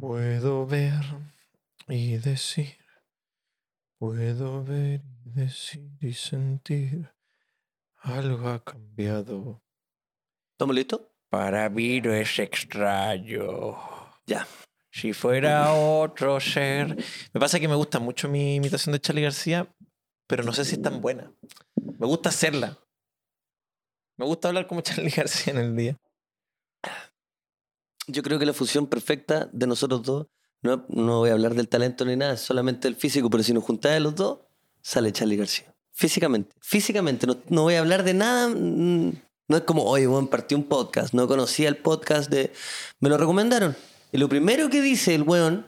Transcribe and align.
Puedo 0.00 0.64
ver 0.64 1.02
y 1.88 2.18
decir, 2.18 2.78
puedo 3.98 4.62
ver 4.62 5.02
y 5.24 5.30
decir 5.30 5.90
y 6.00 6.12
sentir, 6.12 7.12
algo 7.96 8.48
ha 8.48 8.62
cambiado. 8.62 9.60
¿Estamos 10.52 10.76
listos? 10.76 11.00
Para 11.28 11.68
mí 11.68 12.00
no 12.00 12.12
es 12.12 12.38
extraño. 12.38 13.76
Ya. 14.24 14.46
Si 14.92 15.12
fuera 15.12 15.74
otro 15.74 16.38
ser. 16.38 16.96
Me 17.32 17.40
pasa 17.40 17.58
que 17.58 17.66
me 17.66 17.74
gusta 17.74 17.98
mucho 17.98 18.28
mi 18.28 18.54
imitación 18.54 18.92
de 18.92 19.00
Charlie 19.00 19.22
García, 19.22 19.66
pero 20.28 20.44
no 20.44 20.52
sé 20.52 20.64
si 20.64 20.76
es 20.76 20.82
tan 20.82 21.00
buena. 21.00 21.32
Me 21.74 22.06
gusta 22.06 22.28
hacerla. 22.28 22.78
Me 24.16 24.26
gusta 24.26 24.46
hablar 24.46 24.68
como 24.68 24.80
Charlie 24.80 25.10
García 25.10 25.54
en 25.54 25.58
el 25.58 25.76
día. 25.76 25.96
Yo 28.08 28.22
creo 28.22 28.38
que 28.38 28.46
la 28.46 28.52
fusión 28.52 28.86
perfecta 28.86 29.48
de 29.52 29.66
nosotros 29.66 30.02
dos, 30.02 30.26
no, 30.62 30.84
no 30.88 31.18
voy 31.18 31.30
a 31.30 31.34
hablar 31.34 31.54
del 31.54 31.68
talento 31.68 32.04
ni 32.04 32.16
nada, 32.16 32.34
es 32.34 32.40
solamente 32.40 32.88
el 32.88 32.96
físico, 32.96 33.30
pero 33.30 33.42
si 33.42 33.52
nos 33.52 33.62
juntás 33.64 33.92
de 33.92 34.00
los 34.00 34.14
dos, 34.14 34.40
sale 34.82 35.12
Charlie 35.12 35.36
García. 35.36 35.74
Físicamente. 35.92 36.54
Físicamente. 36.60 37.26
No, 37.26 37.36
no 37.48 37.62
voy 37.62 37.74
a 37.74 37.80
hablar 37.80 38.02
de 38.04 38.14
nada. 38.14 38.48
mm, 38.48 39.12
No 39.48 39.56
es 39.56 39.62
como, 39.64 39.82
oye, 39.84 40.06
bueno, 40.06 40.28
partí 40.30 40.54
un 40.54 40.64
podcast. 40.64 41.12
No 41.14 41.26
conocía 41.26 41.68
el 41.68 41.76
podcast 41.76 42.30
de. 42.30 42.52
Me 43.00 43.08
lo 43.08 43.16
recomendaron. 43.18 43.76
Y 44.12 44.18
lo 44.18 44.28
primero 44.28 44.70
que 44.70 44.80
dice 44.80 45.14
el 45.14 45.22
weón 45.22 45.66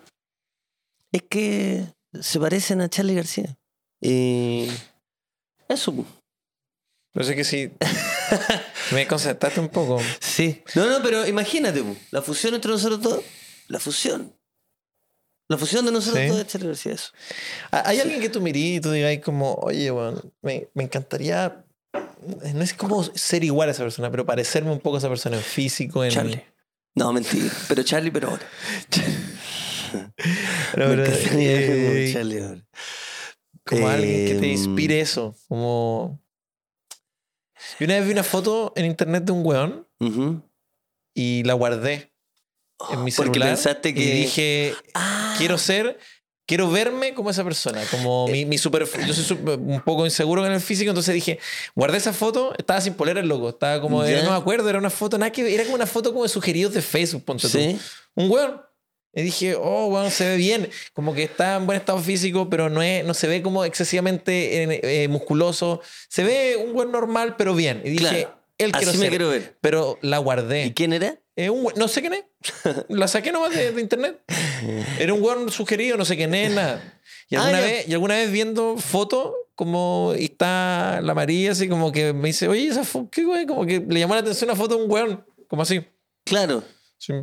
es 1.12 1.22
que 1.28 1.84
se 2.20 2.38
parecen 2.38 2.80
a 2.80 2.88
Charlie 2.88 3.14
García. 3.16 3.58
Y. 4.00 4.68
Eso. 5.68 5.92
No 7.14 7.24
sé 7.24 7.34
que 7.34 7.44
si. 7.44 7.70
me 8.92 9.06
concentraste 9.06 9.60
un 9.60 9.68
poco. 9.68 10.00
Sí. 10.20 10.62
No, 10.74 10.86
no, 10.88 11.02
pero 11.02 11.26
imagínate, 11.26 11.82
la 12.10 12.22
fusión 12.22 12.54
entre 12.54 12.70
nosotros 12.70 13.00
dos. 13.02 13.20
La 13.68 13.78
fusión. 13.78 14.34
La 15.48 15.56
fusión 15.58 15.84
de 15.84 15.92
nosotros 15.92 16.22
Sí. 16.22 16.28
dos 16.28 16.38
es 16.54 16.62
García. 16.64 16.92
Eso. 16.92 17.10
¿Hay 17.72 17.98
alguien 18.00 18.20
que 18.20 18.28
tú 18.28 18.40
mirís 18.40 18.78
y 18.78 18.80
tú 18.80 18.90
digas 18.92 19.18
como, 19.24 19.54
oye, 19.54 19.90
bueno, 19.90 20.22
me, 20.42 20.68
me 20.74 20.84
encantaría. 20.84 21.64
No 22.54 22.62
es 22.62 22.74
como 22.74 23.02
ser 23.02 23.42
igual 23.44 23.68
a 23.68 23.72
esa 23.72 23.82
persona, 23.82 24.10
pero 24.10 24.24
parecerme 24.26 24.70
un 24.70 24.78
poco 24.80 24.96
a 24.96 24.98
esa 24.98 25.08
persona 25.08 25.36
en 25.36 25.42
físico, 25.42 26.04
en. 26.04 26.10
Charlie. 26.10 26.44
No, 26.94 27.12
mentira. 27.12 27.50
Pero 27.68 27.82
Charlie, 27.82 28.10
pero 28.10 28.30
ahora. 28.30 28.46
Pero, 30.72 30.88
pero, 30.88 31.04
eh, 31.04 32.12
como 32.12 32.12
Charlie 32.12 32.40
ahora. 32.40 32.60
como 33.66 33.88
alguien 33.88 34.26
que 34.26 34.34
te 34.40 34.46
Eh, 34.46 34.52
inspire 34.52 35.00
eso. 35.00 35.34
Como. 35.48 36.20
Yo 37.78 37.84
una 37.86 37.94
vez 37.96 38.06
vi 38.06 38.12
una 38.12 38.22
foto 38.24 38.72
en 38.76 38.86
internet 38.86 39.24
de 39.24 39.32
un 39.32 39.44
weón 39.46 39.86
ujú. 39.98 40.42
y 41.14 41.42
la 41.44 41.54
guardé 41.54 42.12
en 42.90 43.04
mi 43.04 43.10
Porque 43.12 43.32
celular. 43.34 43.48
pensaste 43.54 43.94
que. 43.94 44.00
Y 44.02 44.10
dije, 44.12 44.74
Ah, 44.94 45.34
quiero 45.38 45.58
ser, 45.58 45.98
quiero 46.46 46.70
verme 46.70 47.14
como 47.14 47.30
esa 47.30 47.44
persona, 47.44 47.82
como 47.90 48.26
Eh. 48.28 48.32
mi, 48.32 48.44
mi 48.46 48.58
super, 48.58 48.84
yo 49.06 49.14
soy 49.14 49.24
super- 49.24 49.58
un 49.58 49.80
poco 49.82 50.04
inseguro 50.04 50.44
en 50.46 50.52
el 50.52 50.60
físico, 50.60 50.90
entonces 50.90 51.14
dije, 51.14 51.38
guardé 51.74 51.98
esa 51.98 52.12
foto, 52.12 52.54
estaba 52.58 52.80
sin 52.80 52.94
polera 52.94 53.20
el 53.20 53.28
loco, 53.28 53.50
estaba 53.50 53.80
como, 53.80 54.02
era- 54.04 54.22
no 54.22 54.30
me 54.30 54.36
acuerdo, 54.36 54.68
era 54.68 54.78
una 54.78 54.90
foto, 54.90 55.18
nada 55.18 55.30
que 55.30 55.52
era 55.54 55.62
como 55.64 55.76
una 55.76 55.86
foto 55.86 56.10
como 56.12 56.22
de 56.24 56.28
sugeridos 56.30 56.72
de 56.74 56.82
Facebook, 56.82 57.24
ponte 57.24 57.42
tú. 57.48 57.58
Sí. 57.58 57.78
Un 58.14 58.30
weón. 58.30 58.60
Y 59.14 59.22
dije, 59.22 59.56
oh, 59.56 59.86
weón, 59.88 60.10
se 60.10 60.28
ve 60.28 60.36
bien, 60.36 60.68
como 60.92 61.14
que 61.14 61.24
está 61.24 61.56
en 61.56 61.66
buen 61.66 61.78
estado 61.78 61.98
físico, 61.98 62.48
pero 62.48 62.70
no, 62.70 62.80
es, 62.82 63.04
no 63.04 63.12
se 63.14 63.26
ve 63.26 63.42
como 63.42 63.64
excesivamente 63.64 64.62
eh, 64.62 64.80
eh, 65.04 65.08
musculoso, 65.08 65.80
se 66.08 66.22
ve 66.22 66.56
un 66.56 66.74
weón 66.76 66.92
normal, 66.92 67.34
pero 67.36 67.54
bien. 67.54 67.82
Y 67.84 67.90
dije, 67.90 68.06
Claro. 68.08 68.40
él 68.58 68.72
quiero 68.72 68.88
Así 68.90 68.98
me 68.98 69.04
ser. 69.04 69.10
quiero 69.10 69.28
ver. 69.30 69.56
Pero 69.60 69.98
la 70.02 70.18
guardé. 70.18 70.66
¿Y 70.66 70.72
quién 70.74 70.92
era? 70.92 71.18
Es 71.34 71.50
un 71.50 71.66
no 71.76 71.88
sé 71.88 72.02
quién 72.02 72.12
es. 72.14 72.24
La 72.88 73.08
saqué 73.08 73.32
nomás 73.32 73.54
de, 73.54 73.72
de 73.72 73.80
internet. 73.80 74.20
Era 74.98 75.12
un 75.14 75.22
weón 75.22 75.50
sugerido, 75.50 75.96
no 75.96 76.04
sé 76.04 76.16
quién 76.16 76.34
es, 76.34 76.50
nada. 76.52 77.00
Y 77.28 77.36
Ah, 77.36 77.40
alguna, 77.42 77.60
ya. 77.60 77.66
vez, 77.66 77.88
y 77.88 77.92
alguna 77.94 78.14
vez 78.16 78.30
viendo 78.30 78.76
fotos, 78.76 79.32
como 79.54 80.14
y 80.18 80.24
está 80.26 81.00
la 81.02 81.14
María, 81.14 81.52
así 81.52 81.68
como 81.68 81.92
que 81.92 82.12
me 82.12 82.28
dice, 82.28 82.46
oye, 82.48 82.66
esa 82.68 82.84
foto, 82.84 83.08
¿qué 83.10 83.24
güey? 83.24 83.46
Como 83.46 83.64
que 83.66 83.80
le 83.80 84.00
llamó 84.00 84.14
la 84.14 84.20
atención 84.20 84.50
una 84.50 84.56
foto 84.56 84.76
de 84.76 84.84
un 84.84 84.90
weón, 84.90 85.24
como 85.48 85.62
así. 85.62 85.80
Claro. 86.24 86.62
Sí. 86.98 87.14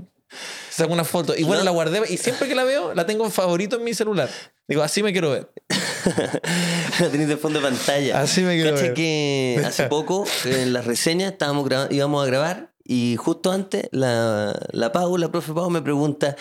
Saco 0.70 0.94
una 0.94 1.04
foto. 1.04 1.36
Y 1.36 1.44
bueno, 1.44 1.62
No. 1.62 1.66
la 1.66 1.72
guardé. 1.72 2.02
Y 2.10 2.18
siempre 2.18 2.48
que 2.48 2.56
la 2.56 2.64
veo, 2.64 2.94
la 2.94 3.06
tengo 3.06 3.26
en 3.26 3.32
favorito 3.32 3.78
en 3.78 3.84
mi 3.84 3.94
celular. 3.94 4.30
Digo, 4.68 4.84
así 4.84 5.02
me 5.02 5.12
quiero 5.12 5.32
ver. 5.32 5.50
La 7.00 7.10
tenéis 7.10 7.30
de 7.30 7.38
fondo 7.38 7.60
de 7.62 7.68
pantalla. 7.70 8.20
Así 8.22 8.42
me 8.42 8.56
quiero 8.56 8.76
ver. 8.76 8.94
que 8.94 9.62
hace 9.66 9.84
poco 9.90 10.26
en 10.46 10.74
las 10.74 10.86
reseñas 10.86 11.32
estábamos 11.34 11.70
íbamos 11.90 12.24
a 12.24 12.28
grabar 12.28 12.74
y 12.84 13.16
justo 13.18 13.52
antes 13.52 13.88
la, 13.92 14.58
la 14.72 14.92
Pau, 14.92 15.18
la 15.18 15.32
profe 15.32 15.54
Pau, 15.54 15.70
me 15.70 15.82
pregunta 15.82 16.36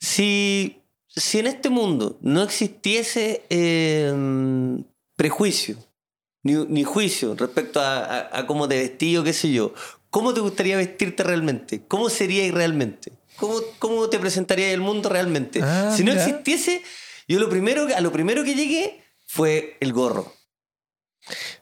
si, 0.00 0.82
si 1.08 1.38
en 1.38 1.46
este 1.48 1.68
mundo 1.70 2.18
no 2.22 2.42
existiese 2.42 3.44
eh, 3.50 4.12
prejuicio 5.16 5.76
ni, 6.42 6.54
ni 6.66 6.84
juicio 6.84 7.34
respecto 7.34 7.80
a, 7.80 8.04
a, 8.04 8.38
a 8.38 8.46
cómo 8.46 8.68
te 8.68 8.78
vestí 8.78 9.16
o 9.16 9.24
qué 9.24 9.32
sé 9.32 9.50
yo, 9.52 9.74
¿cómo 10.10 10.32
te 10.34 10.40
gustaría 10.40 10.76
vestirte 10.76 11.22
realmente? 11.24 11.82
¿Cómo 11.88 12.08
serías 12.10 12.52
realmente? 12.54 13.12
¿Cómo, 13.36 13.60
¿Cómo 13.78 14.08
te 14.08 14.18
presentaría 14.18 14.70
el 14.72 14.80
mundo 14.80 15.08
realmente? 15.08 15.60
Ah, 15.62 15.92
si 15.96 16.04
no 16.04 16.12
existiese, 16.12 16.82
yo 17.28 17.38
lo 17.38 17.48
primero, 17.48 17.86
a 17.94 18.00
lo 18.00 18.12
primero 18.12 18.44
que 18.44 18.54
llegué 18.54 19.02
fue 19.26 19.76
el 19.80 19.92
gorro. 19.92 20.32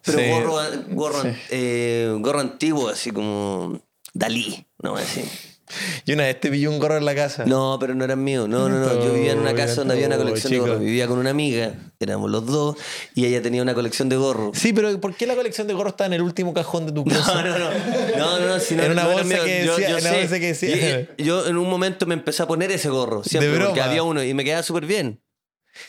Pero 0.04 0.18
Sí. 0.18 0.28
gorro, 0.28 0.56
gorro, 0.90 1.22
Sí. 1.22 1.28
eh, 1.50 2.14
gorro 2.20 2.40
antiguo, 2.40 2.88
así 2.88 3.10
como 3.10 3.80
Dalí, 4.12 4.66
¿no? 4.82 4.96
Así. 4.96 5.22
Y 6.06 6.12
una 6.12 6.24
vez 6.24 6.40
te 6.40 6.50
pilló 6.50 6.70
un 6.70 6.78
gorro 6.78 6.96
en 6.96 7.04
la 7.04 7.14
casa. 7.14 7.44
No, 7.46 7.76
pero 7.80 7.94
no 7.94 8.04
eran 8.04 8.22
míos. 8.22 8.48
No, 8.48 8.68
no, 8.68 8.78
no. 8.78 9.04
Yo 9.04 9.12
vivía 9.12 9.32
en 9.32 9.38
una 9.38 9.54
casa 9.54 9.76
donde 9.76 9.94
había 9.94 10.06
una 10.06 10.16
colección 10.16 10.52
de 10.52 10.58
gorros. 10.58 10.80
Vivía 10.80 11.06
con 11.06 11.18
una 11.18 11.30
amiga, 11.30 11.74
éramos 12.00 12.30
los 12.30 12.46
dos, 12.46 12.76
y 13.14 13.24
ella 13.26 13.40
tenía 13.42 13.62
una 13.62 13.74
colección 13.74 14.08
de 14.08 14.16
gorros. 14.16 14.56
Sí, 14.58 14.72
pero 14.72 15.00
¿por 15.00 15.14
qué 15.14 15.26
la 15.26 15.34
colección 15.34 15.66
de 15.66 15.74
gorros 15.74 15.92
está 15.94 16.06
en 16.06 16.12
el 16.14 16.22
último 16.22 16.52
cajón 16.54 16.86
de 16.86 16.92
tu 16.92 17.04
closet? 17.04 17.34
No, 17.34 17.42
no, 17.42 17.58
no. 17.58 17.70
No, 18.18 18.40
no, 18.40 18.46
no. 18.46 18.60
Si 18.60 18.74
no 18.74 18.82
Era 18.84 18.92
una 18.92 19.04
no 19.04 19.12
bolsa 19.12 19.44
que 19.44 19.64
Yo- 19.64 19.76
decía- 19.76 19.88
yo 19.90 19.96
una 19.98 20.10
sé. 20.10 20.16
bolsa 20.18 20.38
que 20.40 20.46
decía- 20.46 21.00
Y- 21.18 21.22
y- 21.22 21.24
Yo 21.24 21.46
en 21.46 21.56
un 21.56 21.68
momento 21.70 22.06
me 22.06 22.14
empecé 22.14 22.42
a 22.42 22.46
poner 22.46 22.70
ese 22.70 22.88
gorro. 22.90 23.24
Siempre, 23.24 23.50
De 23.50 23.64
porque 23.64 23.80
había 23.80 24.02
uno 24.02 24.22
y 24.22 24.34
me 24.34 24.44
quedaba 24.44 24.62
súper 24.62 24.86
bien. 24.86 25.20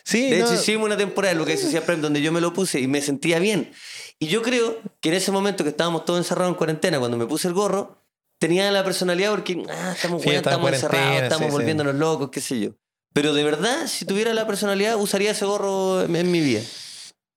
Sí, 0.03 0.31
De 0.31 0.39
no. 0.39 0.45
hecho, 0.45 0.55
hicimos 0.55 0.85
una 0.85 0.97
temporada 0.97 1.35
lo 1.35 1.45
que 1.45 1.53
es 1.53 1.59
siempre 1.61 1.95
donde 1.97 2.19
yo 2.21 2.31
me 2.31 2.41
lo 2.41 2.53
puse 2.53 2.79
y 2.79 2.87
me 2.87 3.01
sentía 3.01 3.37
bien. 3.39 3.71
Y 4.17 4.27
yo 4.27 4.41
creo 4.41 4.79
que 5.01 5.09
en 5.09 5.15
ese 5.15 5.31
momento 5.31 5.63
que 5.63 5.69
estábamos 5.69 6.05
todos 6.05 6.17
encerrados 6.19 6.49
en 6.51 6.55
cuarentena, 6.57 6.97
cuando 6.99 7.17
me 7.17 7.25
puse 7.27 7.47
el 7.47 7.53
gorro, 7.53 8.01
tenía 8.39 8.71
la 8.71 8.83
personalidad 8.83 9.31
porque 9.31 9.63
ah, 9.69 9.93
estamos, 9.95 10.21
Sí, 10.21 10.29
estamos 10.29 10.71
encerrados, 10.71 11.23
estamos 11.23 11.45
sí, 11.45 11.51
sí. 11.51 11.51
volviéndonos 11.51 11.95
locos, 11.95 12.29
qué 12.31 12.41
sé 12.41 12.59
yo. 12.59 12.71
Pero 13.13 13.33
de 13.33 13.43
verdad, 13.43 13.87
si 13.87 14.05
tuviera 14.05 14.33
la 14.33 14.45
personalidad, 14.45 14.97
usaría 14.97 15.31
ese 15.31 15.45
gorro 15.45 16.01
en, 16.03 16.15
en 16.15 16.31
mi 16.31 16.41
vida. 16.41 16.61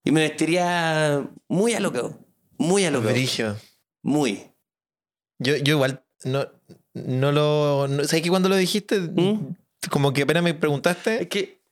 Y 0.05 0.11
me 0.11 0.23
vestiría 0.23 1.29
muy 1.49 1.75
alocado. 1.75 2.19
Muy 2.57 2.85
alocado. 2.85 3.13
Brigio. 3.13 3.57
Muy. 4.03 4.51
Yo, 5.39 5.57
yo 5.57 5.75
igual 5.75 6.03
no, 6.25 6.49
no 6.95 7.31
lo. 7.33 7.87
No, 7.89 8.05
¿Sabes 8.05 8.23
que 8.23 8.31
cuando 8.31 8.49
lo 8.49 8.57
dijiste, 8.57 8.99
¿Mm? 8.99 9.55
como 9.91 10.13
que 10.13 10.23
apenas 10.23 10.43
me 10.43 10.55
preguntaste, 10.55 11.23
Es 11.23 11.29
que. 11.29 11.63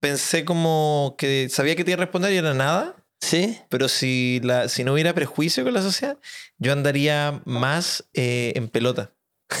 pensé 0.00 0.44
como 0.44 1.14
que 1.18 1.48
sabía 1.48 1.76
que 1.76 1.84
te 1.84 1.92
iba 1.92 2.02
a 2.02 2.04
responder 2.06 2.32
y 2.32 2.38
era 2.38 2.54
nada. 2.54 2.96
Sí. 3.20 3.58
Pero 3.68 3.88
si, 3.88 4.40
la, 4.42 4.68
si 4.68 4.84
no 4.84 4.92
hubiera 4.92 5.12
prejuicio 5.12 5.64
con 5.64 5.74
la 5.74 5.82
sociedad, 5.82 6.18
yo 6.58 6.72
andaría 6.72 7.40
más 7.44 8.04
eh, 8.14 8.52
en 8.56 8.68
pelota. 8.68 9.12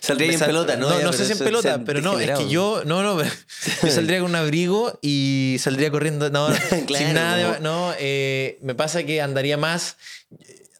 Saldría 0.00 0.32
en 0.32 0.38
Sal- 0.38 0.48
pelota, 0.48 0.76
¿no? 0.76 0.88
No, 0.90 1.00
no 1.00 1.12
sé 1.12 1.24
si 1.24 1.32
en 1.32 1.38
pelota, 1.38 1.80
pero 1.84 2.00
no, 2.02 2.18
es 2.18 2.30
que 2.38 2.48
yo, 2.48 2.82
no, 2.84 3.02
no, 3.02 3.22
yo 3.82 3.90
saldría 3.90 4.20
con 4.20 4.30
un 4.30 4.36
abrigo 4.36 4.98
y 5.02 5.56
saldría 5.60 5.90
corriendo, 5.90 6.28
no, 6.30 6.46
Claro, 6.86 7.04
sin 7.06 7.14
nada, 7.14 7.54
de- 7.54 7.60
no, 7.60 7.92
eh, 7.98 8.58
me 8.62 8.74
pasa 8.74 9.02
que 9.04 9.22
andaría 9.22 9.56
más, 9.56 9.96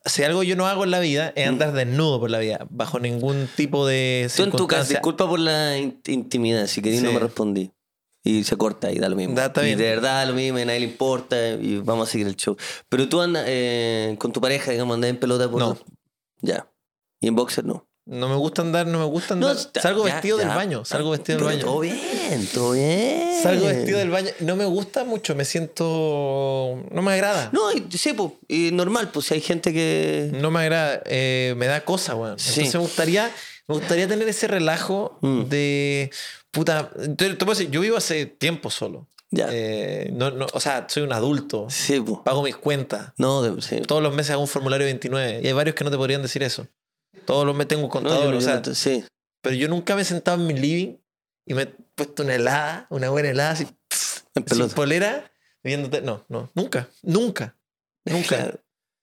si 0.04 0.22
algo 0.24 0.42
yo 0.42 0.56
no 0.56 0.66
hago 0.66 0.84
en 0.84 0.90
la 0.90 1.00
vida 1.00 1.32
es 1.34 1.48
andar 1.48 1.72
desnudo 1.72 2.20
por 2.20 2.30
la 2.30 2.38
vida, 2.38 2.66
bajo 2.68 3.00
ningún 3.00 3.48
tipo 3.56 3.86
de 3.86 4.30
Tú 4.36 4.42
en 4.42 4.50
tu 4.52 4.66
casa, 4.66 4.90
disculpa 4.90 5.26
por 5.26 5.38
la 5.40 5.78
in- 5.78 6.00
intimidad, 6.06 6.66
si 6.66 6.82
querés 6.82 7.02
no 7.02 7.12
me 7.12 7.20
respondí. 7.20 7.70
Y 8.26 8.42
se 8.44 8.56
corta 8.56 8.90
y 8.90 8.98
da 8.98 9.08
lo 9.10 9.16
mismo. 9.16 9.34
Da, 9.34 9.46
está 9.46 9.68
y 9.68 9.74
de 9.74 9.84
verdad 9.84 10.14
da 10.20 10.26
lo 10.26 10.32
mismo, 10.34 10.58
y 10.58 10.64
nadie 10.64 10.80
le 10.80 10.86
importa 10.86 11.36
y 11.50 11.76
vamos 11.78 12.08
a 12.08 12.12
seguir 12.12 12.26
el 12.26 12.36
show. 12.36 12.56
Pero 12.88 13.06
tú 13.08 13.20
andas 13.20 13.44
eh, 13.46 14.16
con 14.18 14.32
tu 14.32 14.40
pareja, 14.40 14.70
digamos, 14.70 14.94
andas 14.94 15.10
en 15.10 15.18
pelota 15.18 15.50
por... 15.50 15.60
No. 15.60 15.78
Ya. 16.40 16.66
Y 17.20 17.28
en 17.28 17.34
boxer 17.36 17.64
no. 17.64 17.86
No 18.06 18.28
me 18.28 18.36
gusta 18.36 18.60
andar, 18.62 18.86
no 18.86 18.98
me 18.98 19.04
gusta 19.06 19.34
No, 19.34 19.48
andar. 19.48 19.62
está- 19.64 19.80
salgo 19.80 20.06
ya, 20.06 20.14
vestido 20.14 20.38
ya. 20.38 20.44
del 20.46 20.54
baño, 20.54 20.84
salgo 20.84 21.10
vestido 21.10 21.38
del 21.38 21.46
Pero 21.46 21.56
baño. 21.56 21.64
Todo 21.66 21.80
bien, 21.80 22.48
todo 22.52 22.72
bien. 22.72 23.42
Salgo 23.42 23.66
vestido 23.66 23.98
del 23.98 24.10
baño. 24.10 24.28
No 24.40 24.56
me 24.56 24.64
gusta 24.66 25.04
mucho, 25.04 25.34
me 25.34 25.44
siento. 25.46 26.82
No 26.90 27.02
me 27.02 27.12
agrada. 27.12 27.50
No, 27.52 27.72
y, 27.72 27.86
sí, 27.96 28.12
pues, 28.12 28.32
y 28.48 28.70
normal, 28.72 29.10
pues 29.10 29.26
si 29.26 29.34
hay 29.34 29.40
gente 29.40 29.72
que... 29.72 30.30
No 30.34 30.50
me 30.50 30.60
agrada. 30.60 31.02
eh, 31.06 31.54
me 31.56 31.66
da 31.66 31.84
cosa, 31.84 32.14
weón. 32.14 32.38
Sí. 32.38 32.50
Entonces 32.60 32.74
me 32.74 32.80
gustaría, 32.80 33.30
me 33.68 33.74
gustaría 33.74 34.06
tener 34.08 34.28
ese 34.28 34.48
relajo 34.48 35.18
Mm. 35.22 35.44
de. 35.44 36.10
Puta. 36.54 36.90
Te, 36.90 37.30
te 37.34 37.36
puedo 37.36 37.50
decir, 37.58 37.70
yo 37.70 37.80
vivo 37.82 37.96
hace 37.98 38.26
tiempo 38.26 38.70
solo. 38.70 39.08
Ya. 39.30 39.48
Eh, 39.50 40.10
no, 40.12 40.30
no, 40.30 40.46
o 40.52 40.60
sea, 40.60 40.86
soy 40.88 41.02
un 41.02 41.12
adulto. 41.12 41.66
Sí, 41.68 42.00
pues. 42.00 42.20
Pago 42.24 42.42
mis 42.42 42.56
cuentas. 42.56 43.12
No, 43.18 43.42
de- 43.42 43.60
sí. 43.60 43.80
Todos 43.80 44.02
los 44.02 44.14
meses 44.14 44.30
hago 44.30 44.42
un 44.42 44.48
formulario 44.48 44.86
29. 44.86 45.40
Y 45.42 45.46
hay 45.48 45.52
varios 45.52 45.74
que 45.74 45.84
no 45.84 45.90
te 45.90 45.96
podrían 45.96 46.22
decir 46.22 46.42
eso. 46.42 46.66
Todos 47.26 47.44
los 47.44 47.54
meses 47.54 47.68
tengo 47.68 47.82
un 47.82 47.88
No, 47.88 47.92
contador. 47.92 48.32
yo- 48.32 48.38
o 48.38 48.40
sea, 48.40 48.62
sí. 48.74 49.04
pero 49.42 49.56
yo 49.56 49.68
nunca 49.68 49.96
me 49.96 50.02
he 50.02 50.04
sentado 50.04 50.40
en 50.40 50.46
mi 50.46 50.54
living 50.54 50.96
y 51.46 51.54
me 51.54 51.62
he 51.62 51.66
puesto 51.66 52.22
una 52.22 52.34
helada, 52.36 52.86
una 52.90 53.10
buena 53.10 53.30
helada, 53.30 53.50
así, 53.50 53.66
En 54.34 54.48
sin 54.48 54.68
polera, 54.70 55.30
viéndote. 55.62 56.00
No, 56.00 56.24
no, 56.28 56.50
nunca, 56.54 56.88
nunca, 57.02 57.56
nunca, 58.04 58.54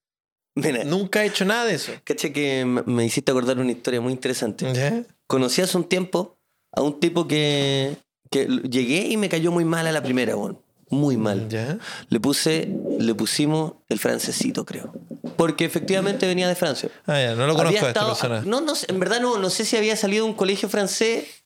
Mira, 0.56 0.84
nunca 0.84 1.24
he 1.24 1.28
hecho 1.28 1.46
nada 1.46 1.66
de 1.66 1.76
eso. 1.76 1.94
caché 2.04 2.34
que 2.34 2.66
me 2.66 3.06
hiciste 3.06 3.32
acordar 3.32 3.58
una 3.60 3.72
historia 3.72 4.02
muy 4.02 4.12
interesante. 4.12 4.72
¿Ya? 4.74 5.04
Conocí 5.28 5.62
hace 5.62 5.78
un 5.78 5.86
tiempo 5.86 6.38
a 6.74 6.82
un 6.82 7.00
tipo 7.00 7.28
que, 7.28 7.98
que 8.30 8.46
llegué 8.70 9.08
y 9.08 9.18
me 9.18 9.30
cayó 9.30 9.52
muy 9.52 9.66
mal 9.66 9.88
a 9.88 9.92
la 9.92 10.02
primera, 10.04 10.36
weón. 10.36 10.60
Muy 10.90 11.16
mal. 11.16 11.48
¿Ya? 11.48 11.78
Le 12.10 12.20
puse, 12.20 12.68
le 13.00 13.16
pusimos 13.16 13.74
el 13.88 13.98
francesito, 13.98 14.66
creo. 14.66 14.92
Porque 15.38 15.64
efectivamente 15.64 16.28
venía 16.28 16.50
de 16.50 16.56
Francia. 16.56 16.90
Ah, 17.06 17.18
ya, 17.20 17.36
no 17.36 17.48
lo 17.48 17.54
conozco 17.56 17.68
Había 17.78 17.82
a 17.84 17.88
esta 17.88 17.90
estado- 18.02 18.10
persona. 18.10 18.42
No, 18.46 18.60
no, 18.60 18.76
sé, 18.76 18.88
en 18.90 19.00
verdad 19.00 19.22
no, 19.22 19.38
no 19.38 19.50
sé 19.50 19.64
si 19.64 19.78
había 19.78 19.96
salido 19.96 20.26
de 20.26 20.32
un 20.32 20.36
colegio 20.36 20.68
francés 20.68 21.41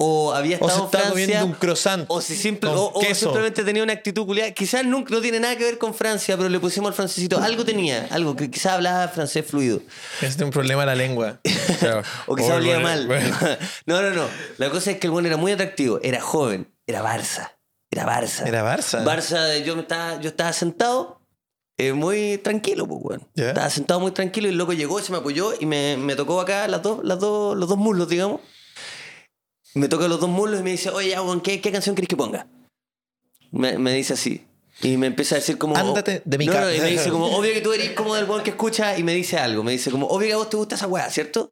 o 0.00 0.32
había 0.32 0.58
o 0.58 0.68
estado 0.68 0.70
se 0.70 0.78
en 0.78 0.84
está 0.84 0.98
Francia. 0.98 1.10
comiendo 1.10 1.46
un 1.46 1.52
croissant. 1.54 2.04
O, 2.08 2.20
si 2.20 2.36
simple, 2.36 2.70
o, 2.70 2.92
o 2.94 3.14
simplemente 3.14 3.64
tenía 3.64 3.82
una 3.82 3.92
actitud 3.92 4.24
culiada. 4.24 4.52
Quizás 4.52 4.84
nunca, 4.84 5.12
no 5.12 5.20
tiene 5.20 5.40
nada 5.40 5.56
que 5.56 5.64
ver 5.64 5.76
con 5.76 5.92
Francia, 5.92 6.36
pero 6.36 6.48
le 6.48 6.60
pusimos 6.60 6.88
al 6.88 6.94
francesito. 6.94 7.38
Algo 7.38 7.64
tenía, 7.64 8.06
algo 8.12 8.36
que 8.36 8.48
quizás 8.48 8.74
hablaba 8.74 9.08
francés 9.08 9.44
fluido. 9.44 9.82
Es 10.22 10.36
de 10.36 10.44
un 10.44 10.50
problema 10.50 10.82
de 10.82 10.86
la 10.86 10.94
lengua. 10.94 11.40
Claro. 11.78 12.02
O 12.26 12.34
quizás 12.34 12.56
olía 12.56 12.80
bueno, 12.80 12.88
mal. 12.88 13.06
bueno. 13.06 13.36
no, 13.86 14.02
no, 14.02 14.10
no. 14.10 14.24
La 14.56 14.68
cosa 14.70 14.90
es 14.90 14.98
que 14.98 15.06
el 15.06 15.12
bueno 15.12 15.28
era 15.28 15.36
muy 15.36 15.52
atractivo. 15.52 16.00
Era 16.02 16.20
joven. 16.20 16.72
Era 16.86 17.02
Barça. 17.02 17.52
Era 17.90 18.04
Barça. 18.04 18.46
Era 18.48 18.64
Barça. 18.64 19.04
Barça, 19.04 19.58
yo, 19.58 19.76
me 19.76 19.82
estaba, 19.82 20.20
yo 20.20 20.30
estaba 20.30 20.52
sentado 20.52 21.20
eh, 21.76 21.92
muy 21.92 22.38
tranquilo, 22.38 22.88
pues, 22.88 23.00
weón. 23.02 23.28
Ya. 23.34 23.48
Estaba 23.48 23.70
sentado 23.70 24.00
muy 24.00 24.10
tranquilo 24.10 24.48
y 24.48 24.50
el 24.50 24.58
loco 24.58 24.72
llegó 24.72 25.00
se 25.00 25.12
me 25.12 25.18
apoyó 25.18 25.52
y 25.60 25.66
me, 25.66 25.96
me 25.96 26.16
tocó 26.16 26.40
acá 26.40 26.66
las 26.66 26.82
dos, 26.82 27.00
las 27.04 27.20
dos, 27.20 27.56
los 27.56 27.68
dos 27.68 27.78
muslos, 27.78 28.08
digamos. 28.08 28.40
Me 29.74 29.88
toca 29.88 30.08
los 30.08 30.20
dos 30.20 30.28
muslos 30.30 30.60
y 30.60 30.62
me 30.62 30.70
dice, 30.70 30.90
oye, 30.90 31.18
weón, 31.20 31.40
¿qué, 31.40 31.60
qué 31.60 31.70
canción 31.72 31.94
querés 31.94 32.08
que 32.08 32.16
ponga? 32.16 32.46
Me, 33.50 33.78
me 33.78 33.92
dice 33.94 34.14
así. 34.14 34.44
Y 34.82 34.96
me 34.96 35.08
empieza 35.08 35.34
a 35.34 35.38
decir 35.38 35.58
como... 35.58 35.76
Ándate 35.76 36.22
de 36.24 36.38
mi 36.38 36.46
no, 36.46 36.52
no, 36.52 36.58
casa. 36.60 36.74
y 36.76 36.80
me 36.80 36.90
dice 36.90 37.10
como, 37.10 37.26
obvio 37.36 37.52
que 37.52 37.60
tú 37.60 37.72
eres 37.72 37.90
como 37.90 38.14
del 38.14 38.24
weón 38.26 38.42
que 38.42 38.50
escucha 38.50 38.96
y 38.98 39.02
me 39.02 39.12
dice 39.14 39.36
algo. 39.38 39.62
Me 39.62 39.72
dice 39.72 39.90
como, 39.90 40.06
obvio 40.06 40.28
que 40.28 40.32
a 40.34 40.36
vos 40.36 40.50
te 40.50 40.56
gusta 40.56 40.74
esa 40.76 40.86
weá, 40.86 41.10
¿cierto? 41.10 41.50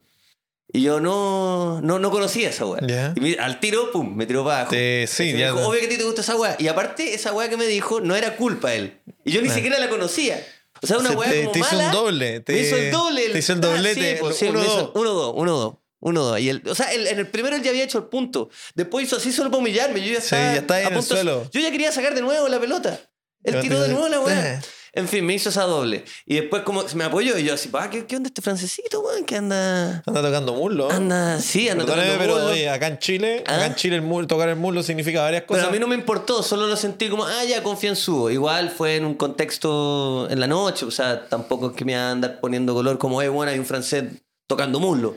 Y 0.73 0.83
yo 0.83 1.01
no, 1.01 1.81
no, 1.83 1.99
no 1.99 2.11
conocía 2.11 2.51
esa 2.51 2.67
weá. 2.67 2.81
Ya. 2.87 3.13
Y 3.17 3.21
me- 3.21 3.35
al 3.39 3.61
tiro, 3.61 3.91
pum, 3.93 4.15
me 4.17 4.27
tiró 4.27 4.45
para 4.45 4.59
abajo. 4.59 4.71
Te- 4.73 5.07
sí, 5.07 5.33
ya 5.37 5.53
dijo, 5.53 5.67
obvio 5.67 5.81
que 5.81 5.87
a 5.87 5.89
ti 5.89 5.97
te 5.99 6.05
gusta 6.05 6.21
esa 6.23 6.37
weá. 6.37 6.57
Y 6.59 6.69
aparte, 6.69 7.15
esa 7.15 7.33
weá 7.33 7.49
que 7.49 7.57
me 7.57 7.67
dijo 7.67 8.01
no 8.01 8.15
era 8.17 8.37
culpa 8.37 8.75
él. 8.75 8.99
Y 9.25 9.33
yo 9.33 9.43
ni 9.43 9.49
Ah. 9.49 9.55
siquiera 9.55 9.79
la 9.79 9.89
conocía. 9.89 10.45
O 10.83 10.87
sea, 10.87 10.99
una 10.99 11.11
Se- 11.11 11.17
weá 11.17 11.31
te- 11.31 11.41
como 11.43 11.53
te 11.53 11.59
hizo 11.61 11.73
mala. 11.77 11.87
un 11.87 11.93
doble, 11.93 12.41
te- 12.41 12.53
me 12.53 12.61
hizo 12.61 12.77
el 12.77 12.91
doble. 12.91 13.29
te 13.31 13.39
hizo 13.39 13.53
el 13.55 13.59
Ah, 13.65 13.67
doblete, 13.69 14.13
sí, 14.15 14.21
pues, 14.21 14.37
sí, 14.37 14.47
uno, 14.47 14.59
me 14.61 14.67
hizo- 14.67 14.77
dos. 14.77 14.91
Uno, 14.95 15.11
dos, 15.13 15.33
uno, 15.37 15.57
dos. 15.57 15.75
Uno, 16.09 16.23
dos. 16.23 16.39
Y 16.41 16.49
el, 16.49 16.63
o 16.69 16.75
sea, 16.75 16.93
el- 16.93 17.07
en 17.07 17.19
el 17.19 17.27
primero 17.27 17.57
él 17.57 17.63
ya 17.63 17.71
había 17.71 17.85
hecho 17.85 17.99
el 17.99 18.05
punto. 18.05 18.49
Después 18.75 19.07
hizo 19.07 19.17
así 19.17 19.33
solo 19.33 19.51
para 19.51 19.59
humillarme. 19.61 20.01
Yo 20.01 20.13
ya 20.15 20.21
Sí, 20.21 20.27
estaba. 20.35 20.43
ya 20.55 20.61
estaba 20.61 20.81
en 20.81 20.87
a 20.87 20.89
el 20.91 20.95
punto- 20.97 21.15
suelo. 21.15 21.49
Yo 21.53 21.61
ya 21.61 21.71
quería 21.71 21.91
sacar 21.93 22.15
de 22.15 22.21
nuevo 22.23 22.49
la 22.49 22.61
pelota. 22.61 23.01
Él 23.43 23.61
tiró 23.61 23.81
de 23.81 23.89
nuevo 23.89 24.09
la 24.09 24.21
weá. 24.21 24.55
Eh. 24.55 24.61
En 24.93 25.07
fin, 25.09 25.27
me 25.27 25.35
hizo 25.35 25.51
esa 25.51 25.65
doble. 25.65 26.05
Y 26.25 26.37
después 26.37 26.63
como 26.63 26.83
me 26.95 27.05
apoyó 27.05 27.37
y 27.37 27.45
yo 27.45 27.53
así, 27.53 27.69
pa, 27.69 27.91
¿qué, 27.91 28.07
qué 28.07 28.17
onda 28.17 28.29
este 28.29 28.41
francesito, 28.41 29.01
weón? 29.01 29.27
Que 29.27 29.37
anda... 29.37 30.03
Anda 30.07 30.23
tocando 30.23 30.55
muslo. 30.55 30.91
Anda, 30.91 31.39
sí, 31.39 31.69
anda 31.69 31.85
Perdóname, 31.85 32.13
tocando 32.15 32.25
pero 32.25 32.35
muslo. 32.41 32.53
oye, 32.55 32.71
acá 32.71 32.87
en 32.87 32.99
Chile, 32.99 33.45
¿Ah? 33.47 33.57
acá 33.57 33.67
en 33.67 33.75
Chile 33.75 33.97
el 33.97 34.03
muslo, 34.03 34.27
tocar 34.27 34.49
el 34.49 34.57
muslo 34.57 34.83
significa 34.83 35.21
varias 35.21 35.43
cosas. 35.43 35.65
Pero 35.65 35.69
a 35.69 35.73
mí 35.75 35.79
no 35.81 35.87
me 35.87 35.97
importó, 35.97 36.43
solo 36.43 36.67
lo 36.67 36.77
sentí 36.77 37.11
como, 37.11 37.27
ah, 37.27 37.45
ya 37.45 37.63
confianzudo. 37.63 38.31
Igual 38.31 38.71
fue 38.71 38.97
en 38.97 39.05
un 39.05 39.15
contexto 39.17 40.29
en 40.31 40.41
la 40.41 40.47
noche, 40.47 40.87
o 40.87 40.91
sea, 40.91 41.29
tampoco 41.29 41.71
es 41.71 41.77
que 41.77 41.85
me 41.85 41.93
iba 41.93 42.01
a 42.03 42.11
andar 42.13 42.41
poniendo 42.41 42.73
color 42.75 42.97
como, 42.99 43.21
eh, 43.21 43.29
bueno, 43.29 43.53
hay 43.53 43.59
un 43.59 43.67
francés 43.67 44.05
tocando 44.47 44.81
muslo. 44.81 45.17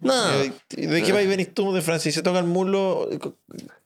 No, 0.00 0.38
¿De 0.38 1.02
qué 1.02 1.12
país 1.12 1.28
venís 1.28 1.52
tú 1.54 1.72
de 1.72 1.82
Francia? 1.82 2.10
Si 2.10 2.14
se 2.14 2.22
toca 2.22 2.38
el 2.38 2.44
muslo, 2.46 3.08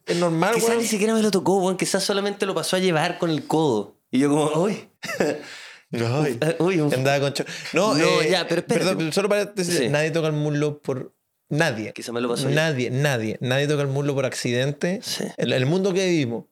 es 0.07 0.17
normal, 0.17 0.55
quizás 0.55 0.71
weón. 0.71 0.83
ni 0.83 0.87
siquiera 0.89 1.15
me 1.15 1.23
lo 1.23 1.31
tocó, 1.31 1.59
weón, 1.59 1.77
quizás 1.77 2.03
solamente 2.05 2.45
lo 2.47 2.55
pasó 2.55 2.77
a 2.77 2.79
llevar 2.81 3.19
con 3.19 3.31
el 3.31 3.47
codo. 3.47 3.97
Y 4.11 4.19
yo 4.19 4.29
como, 4.29 4.63
uy, 4.63 4.89
uy, 6.59 6.81
un- 6.81 6.93
andaba 6.95 7.21
con 7.21 7.33
cho- 7.35 7.45
No, 7.73 7.95
No, 7.95 8.23
eh, 8.23 8.31
ya, 8.31 8.47
pero 8.49 8.61
espérate. 8.61 8.91
Perdón, 8.97 9.13
solo 9.13 9.29
para 9.29 9.45
decir, 9.47 9.75
Sí. 9.79 9.89
nadie 9.89 10.11
toca 10.11 10.27
el 10.29 10.33
muslo 10.35 10.81
por. 10.81 11.15
Nadie. 11.49 11.93
quizás 11.93 12.15
me 12.15 12.23
lo 12.23 12.31
pasó 12.31 12.49
Nadie, 12.49 12.91
nadie. 12.91 13.37
Nadie 13.41 13.69
toca 13.69 13.83
el 13.83 13.89
muslo 13.89 14.15
por 14.15 14.25
accidente. 14.25 15.01
Sí. 15.03 15.25
El, 15.37 15.53
el 15.53 15.67
mundo 15.67 15.93
que 15.93 16.07
vivimos, 16.07 16.47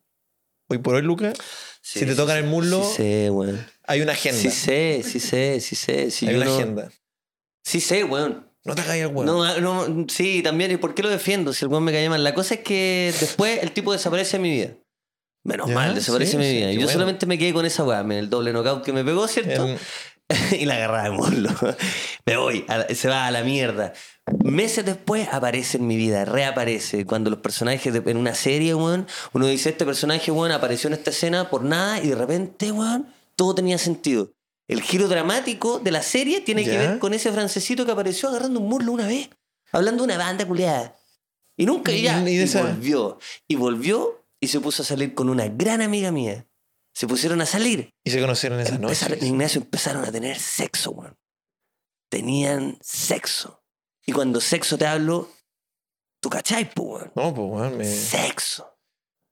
hoy 0.69 0.77
por 0.79 0.95
hoy, 0.95 1.03
Lucas, 1.03 1.35
Sí, 1.81 2.01
si 2.01 2.07
te 2.07 2.15
tocan 2.15 2.37
el 2.37 2.45
muslo, 2.45 2.85
sé, 2.85 3.31
hay 3.87 4.03
una 4.03 4.13
agenda. 4.13 4.39
Sí 4.39 4.51
sé, 4.51 5.03
sí 5.03 5.19
sé, 5.19 5.59
sí 5.61 5.75
sé. 5.75 6.11
Sí, 6.11 6.27
hay 6.29 6.35
una 6.37 6.45
no- 6.45 6.55
agenda. 6.55 6.91
Sí 7.65 7.81
sé, 7.81 8.05
weón. 8.05 8.47
No 8.65 8.75
te 8.75 8.83
hagas 8.83 8.97
el 8.97 9.07
huevo. 9.07 9.25
No, 9.25 9.61
no, 9.61 10.07
sí, 10.09 10.43
también. 10.43 10.71
¿Y 10.73 10.77
por 10.77 10.95
qué 10.95 11.03
lo 11.03 11.09
defiendo? 11.09 11.53
Si 11.53 11.65
el 11.65 11.71
weón 11.71 11.85
me 11.85 11.93
cae 11.93 12.09
mal. 12.11 12.23
La 12.23 12.35
cosa 12.35 12.55
es 12.55 12.61
que 12.61 13.13
después 13.19 13.63
el 13.63 13.73
tipo 13.73 13.93
desaparece 13.93 14.37
de 14.37 14.43
mi 14.43 14.51
vida. 14.51 14.71
Menos 15.45 15.69
Ya, 15.69 15.75
mal, 15.75 15.95
desaparece 15.95 16.33
sí, 16.33 16.37
mi 16.37 16.45
sí, 16.45 16.53
vida. 16.57 16.71
Y 16.71 16.75
yo 16.75 16.81
bueno. 16.81 16.93
solamente 16.93 17.25
me 17.27 17.39
quedé 17.39 17.55
con 17.55 17.65
esa 17.65 17.83
weá, 17.85 18.01
el 18.01 18.29
doble 18.29 18.53
knockout 18.53 18.85
que 18.85 18.93
me 18.93 19.03
pegó, 19.05 19.27
¿cierto? 19.27 19.67
El- 19.67 19.79
y 20.61 20.67
la 20.67 20.75
agarraba 20.75 21.05
de 21.05 21.11
muslo. 21.11 21.51
Me 22.27 22.37
voy, 22.37 22.65
la- 22.69 22.87
se 22.95 23.09
va 23.09 23.27
a 23.27 23.31
la 23.33 23.43
mierda. 23.43 23.95
Meses 24.45 24.85
después 24.85 25.27
aparece 25.33 25.79
en 25.79 25.87
mi 25.89 25.97
vida, 25.97 26.25
reaparece. 26.25 27.05
Cuando 27.07 27.31
los 27.31 27.41
personajes 27.41 27.93
de- 27.93 28.09
en 28.11 28.17
una 28.17 28.35
serie, 28.35 28.75
weón, 28.75 29.07
uno 29.33 29.47
dice, 29.47 29.71
este 29.71 29.85
personaje, 29.87 30.31
weón, 30.31 30.53
apareció 30.53 30.87
en 30.89 30.95
esta 30.95 31.11
escena 31.11 31.49
por 31.51 31.65
nada 31.65 31.99
y 32.01 32.09
de 32.11 32.15
repente, 32.15 32.71
weón, 32.71 33.09
todo 33.35 33.55
tenía 33.57 33.79
sentido. 33.79 34.31
El 34.71 34.83
giro 34.83 35.09
dramático 35.09 35.79
de 35.81 35.91
la 35.91 36.03
serie 36.03 36.41
tiene 36.41 36.65
que 36.65 36.77
ver 36.79 36.99
con 36.99 37.13
ese 37.15 37.33
francesito 37.33 37.85
que 37.85 37.93
apareció 37.93 38.29
agarrando 38.29 38.61
un 38.61 38.69
muslo 38.69 38.93
una 38.93 39.07
vez, 39.07 39.29
hablando 39.73 40.05
de 40.05 40.15
una 40.15 40.19
banda 40.19 40.47
culeada. 40.47 40.97
Y 41.57 41.67
nunca, 41.67 41.93
y 41.93 42.03
ya, 42.03 42.23
Y 42.29 42.41
y, 42.41 42.47
volvió. 42.47 43.19
Y 43.49 43.57
volvió 43.57 44.25
y 44.41 44.49
se 44.49 44.61
puso 44.61 44.83
a 44.83 44.87
salir 44.87 45.15
con 45.15 45.29
una 45.29 45.49
gran 45.49 45.83
amiga 45.83 46.11
mía. 46.13 46.47
Se 46.95 47.07
pusieron 47.07 47.41
a 47.41 47.47
salir. 47.47 47.93
Y 48.05 48.11
se 48.11 48.21
conocieron 48.21 48.61
esa 48.61 48.79
noche. 48.79 49.19
Ignacio 49.21 49.61
empezaron 49.61 50.05
a 50.05 50.11
tener 50.13 50.39
sexo, 50.39 50.91
weón. 50.93 51.17
Tenían 52.09 52.79
sexo. 52.81 53.63
Y 54.07 54.13
cuando 54.13 54.41
sexo 54.41 54.79
te 54.79 54.87
hablo, 54.87 55.29
tú 56.21 56.31
cachai, 56.31 56.73
po, 56.73 56.83
weón. 56.83 57.13
No, 57.15 57.35
pues, 57.35 57.49
weón. 57.51 57.77
me- 57.77 57.85
Sexo. 57.85 58.67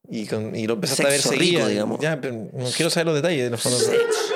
Y, 0.08 0.26
con- 0.26 0.54
y 0.54 0.66
lo 0.66 0.74
empezaste 0.74 1.02
a 1.04 1.08
ver 1.08 1.20
seguido. 1.20 1.60
rico, 1.60 1.66
digamos. 1.68 2.00
Ya, 2.00 2.20
pero 2.20 2.34
no 2.34 2.70
quiero 2.70 2.90
saber 2.90 3.06
los 3.06 3.14
detalles 3.16 3.44
de 3.44 3.50
los. 3.50 3.60
Sexo. 3.62 4.34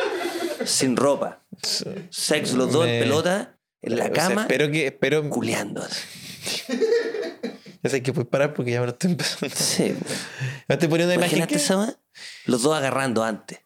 Sin 0.67 0.97
ropa. 0.97 1.43
Sexo, 2.11 2.57
los 2.57 2.73
dos 2.73 2.87
en 2.87 2.93
Me- 2.93 3.01
pelota, 3.01 3.59
en 3.81 3.97
la 3.97 4.05
O 4.05 4.07
sea, 4.07 4.13
cama, 4.15 4.43
espero 4.43 4.71
que. 4.71 4.87
Espero. 4.87 5.29
culeando. 5.31 5.83
Ya 7.83 7.91
sé 7.91 8.03
que 8.03 8.13
puedes 8.13 8.29
parar 8.31 8.55
porque 8.55 8.71
ya 8.71 8.81
me 8.81 8.87
lo 8.87 8.93
estoy 8.93 9.11
empezando. 9.13 9.55
Sí. 9.57 9.95
Me 10.69 10.75
estoy 10.75 10.89
poniendo 10.89 11.15
una 11.15 11.25
imagen 11.25 11.39
Imagínate 11.39 11.55
que- 11.55 11.57
esa 11.61 11.79
weá? 11.79 11.97
Los 12.47 12.63
dos 12.63 12.77
agarrando 12.77 13.25
antes. 13.25 13.59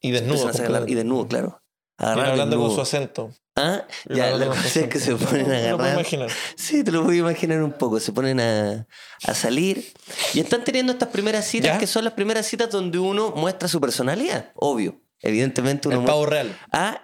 y 0.00 0.10
desnudo. 0.10 0.48
Empiezan 0.48 0.74
a 0.74 0.90
y 0.90 0.94
desnudo, 0.94 1.28
claro. 1.28 1.62
Y 1.98 2.04
Agarrar 2.04 2.30
hablando 2.30 2.56
con 2.56 2.66
desnudo. 2.68 2.84
su 2.84 2.96
acento. 2.96 3.32
¿Ah? 3.54 3.86
Y 4.08 4.16
Ya, 4.16 4.24
hablando 4.24 4.46
la 4.46 4.46
con 4.46 4.56
su 4.56 4.62
cosa 4.64 4.80
es 4.80 4.88
que 4.88 4.98
se 4.98 5.12
acento. 5.12 5.26
ponen 5.30 5.46
a 5.46 5.48
No 5.48 5.54
lo 5.54 5.60
puedo 5.60 5.74
agarrar. 5.74 5.92
imaginar. 6.00 6.30
Sí, 6.56 6.82
te 6.84 6.90
lo 6.90 7.02
voy 7.04 7.16
a 7.16 7.18
imaginar 7.20 7.62
un 7.62 7.72
poco. 7.72 8.00
Se 8.00 8.12
ponen 8.12 8.40
a, 8.40 8.86
a 9.24 9.34
salir 9.34 9.92
y 10.34 10.40
están 10.40 10.64
teniendo 10.64 10.92
estas 10.92 11.10
primeras 11.10 11.46
citas 11.46 11.74
¿Ya? 11.74 11.78
que 11.78 11.86
son 11.86 12.02
las 12.04 12.14
primeras 12.14 12.46
citas 12.46 12.70
donde 12.70 12.98
uno 12.98 13.30
muestra 13.36 13.68
su 13.68 13.80
personalidad. 13.80 14.50
Obvio. 14.56 15.00
Evidentemente 15.22 15.88
uno 15.88 16.00
El 16.00 16.04
pavo 16.06 16.26
real. 16.26 16.58
Ah, 16.72 17.00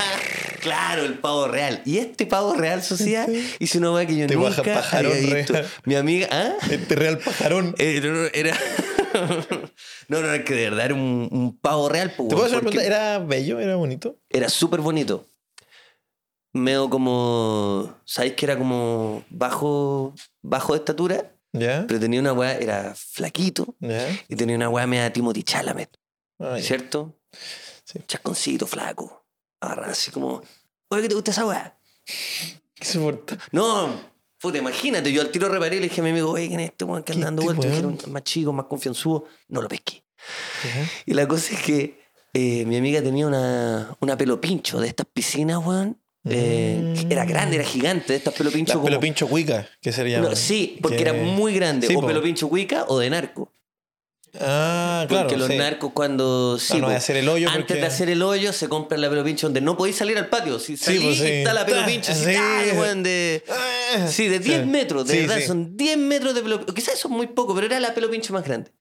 claro, 0.60 1.04
el 1.04 1.14
pavo 1.18 1.46
real. 1.48 1.80
Y 1.84 1.98
este 1.98 2.26
pavo 2.26 2.54
real, 2.54 2.82
sociedad, 2.82 3.28
hizo 3.60 3.78
una 3.78 3.92
weá 3.92 4.06
que 4.06 4.16
yo 4.16 4.24
Este 4.24 4.36
nunca 4.36 4.62
pajarón 4.62 5.12
había 5.12 5.34
visto. 5.36 5.52
real. 5.52 5.66
Mi 5.84 5.94
amiga, 5.94 6.28
¿ah? 6.32 6.54
Este 6.70 6.96
real 6.96 7.18
pajarón. 7.18 7.74
Eh, 7.78 8.00
no, 8.02 8.12
no, 8.12 8.28
era. 8.32 8.56
no, 10.08 10.20
no, 10.22 10.32
es 10.34 10.44
que 10.44 10.54
de 10.54 10.70
verdad 10.70 10.86
era 10.86 10.94
un, 10.94 11.28
un 11.30 11.56
pavo 11.56 11.88
real. 11.88 12.10
¿Te 12.10 12.16
puedo 12.22 12.44
hacer 12.44 12.66
una? 12.66 12.82
¿Era 12.82 13.18
bello? 13.18 13.60
¿Era 13.60 13.76
bonito? 13.76 14.16
Era 14.28 14.48
súper 14.48 14.80
bonito. 14.80 15.26
Medio 16.54 16.90
como. 16.90 17.94
¿Sabéis 18.04 18.34
que 18.34 18.44
era 18.44 18.58
como 18.58 19.24
bajo, 19.30 20.14
bajo 20.42 20.72
de 20.74 20.78
estatura? 20.80 21.32
¿Ya? 21.52 21.84
Pero 21.86 22.00
tenía 22.00 22.18
una 22.20 22.32
weá, 22.32 22.56
era 22.56 22.94
flaquito 22.96 23.74
¿Ya? 23.78 24.08
y 24.28 24.36
tenía 24.36 24.56
una 24.56 24.68
weá 24.70 24.86
media 24.86 25.12
Timothy 25.12 25.42
Chalamet, 25.42 25.90
Ah. 26.40 26.56
¿cierto? 26.60 27.14
Sí. 27.84 27.98
Chasconcito, 28.06 28.66
flaco. 28.66 29.24
Agarra 29.60 29.90
así 29.90 30.10
como, 30.10 30.42
oye, 30.88 31.02
¿qué 31.02 31.08
te 31.08 31.14
gusta 31.14 31.30
esa 31.30 31.46
weá? 31.46 31.78
¿Qué 32.74 32.84
soporta? 32.84 33.38
No, 33.52 33.88
puta, 34.40 34.58
imagínate, 34.58 35.12
yo 35.12 35.20
al 35.22 35.30
tiro 35.30 35.48
reparé 35.48 35.76
y 35.76 35.80
le 35.80 35.88
dije 35.88 36.00
a 36.00 36.04
mi 36.04 36.10
amigo, 36.10 36.30
oye, 36.30 36.48
¿quién 36.48 36.60
es 36.60 36.70
este 36.70 36.84
weón 36.84 37.02
que 37.02 37.12
¿Qué 37.12 37.18
anda 37.18 37.26
dando 37.26 37.42
vueltas? 37.42 37.70
Dijeron, 37.70 37.98
más 38.08 38.24
chico, 38.24 38.52
más 38.52 38.66
confianzudo. 38.66 39.26
No 39.48 39.62
lo 39.62 39.68
pesqué. 39.68 40.04
¿Ya? 40.64 40.90
Y 41.06 41.14
la 41.14 41.26
cosa 41.28 41.54
es 41.54 41.62
que 41.62 42.02
eh, 42.34 42.64
mi 42.66 42.76
amiga 42.76 43.02
tenía 43.02 43.26
una, 43.26 43.96
una 44.00 44.16
pelo 44.16 44.40
pincho 44.40 44.80
de 44.80 44.88
estas 44.88 45.06
piscinas, 45.06 45.58
weón. 45.58 45.98
Eh, 46.24 46.78
Mm. 47.04 47.10
Era 47.10 47.24
grande, 47.24 47.56
era 47.56 47.64
gigante, 47.64 48.12
de 48.12 48.16
estas 48.18 48.34
pelo 48.34 48.50
pincho 48.50 48.70
Las 48.70 48.76
como... 48.76 48.86
pelo 48.86 49.00
pincho 49.00 49.26
cuica, 49.26 49.68
que 49.80 49.92
sería. 49.92 50.20
No, 50.20 50.36
sí, 50.36 50.78
porque 50.80 51.00
era 51.02 51.12
muy 51.12 51.54
grande. 51.54 51.88
Sí, 51.88 51.96
o 51.96 52.00
po. 52.00 52.06
pelo 52.06 52.22
pincho 52.22 52.48
cuica 52.48 52.84
o 52.88 52.98
de 52.98 53.10
narco. 53.10 53.50
Ah, 54.40 55.04
claro. 55.08 55.24
Porque 55.28 55.38
los 55.38 55.48
sí. 55.48 55.56
narcos 55.58 55.92
cuando... 55.92 56.58
Sí, 56.58 56.80
no 56.80 56.86
po, 56.88 56.92
hacer 56.94 57.16
el 57.16 57.28
hoyo 57.28 57.48
Antes 57.48 57.64
porque- 57.66 57.74
de 57.80 57.86
hacer 57.86 58.08
el 58.08 58.22
hoyo 58.22 58.52
se 58.52 58.68
compra 58.68 58.96
la 58.96 59.10
pelo 59.10 59.22
pincho 59.24 59.46
donde 59.46 59.60
no 59.60 59.76
podéis 59.76 59.96
salir 59.96 60.16
al 60.16 60.28
patio. 60.28 60.58
Si 60.58 60.76
Sí, 60.76 60.84
salís 60.84 61.02
pues, 61.02 61.18
sí. 61.18 61.26
está 61.26 61.52
la 61.52 61.66
pelo 61.66 61.80
Ta, 61.80 61.86
pincho. 61.86 62.12
así, 62.12 62.24
sí. 62.24 62.30
de... 63.02 63.44
Ah, 63.50 64.06
Sí, 64.08 64.28
de 64.28 64.38
10 64.38 64.60
sí. 64.62 64.66
metros, 64.66 65.06
de 65.06 65.20
verdad, 65.26 65.40
son 65.46 65.76
10 65.76 65.98
metros 65.98 66.34
de 66.34 66.40
pelo 66.42 66.64
Quizás 66.66 66.94
eso 66.94 67.08
es 67.08 67.14
muy 67.14 67.26
poco, 67.26 67.54
pero 67.54 67.66
era 67.66 67.78
la 67.78 67.92
pelo 67.94 68.10
pincho 68.10 68.32
más 68.32 68.44
grande. 68.44 68.72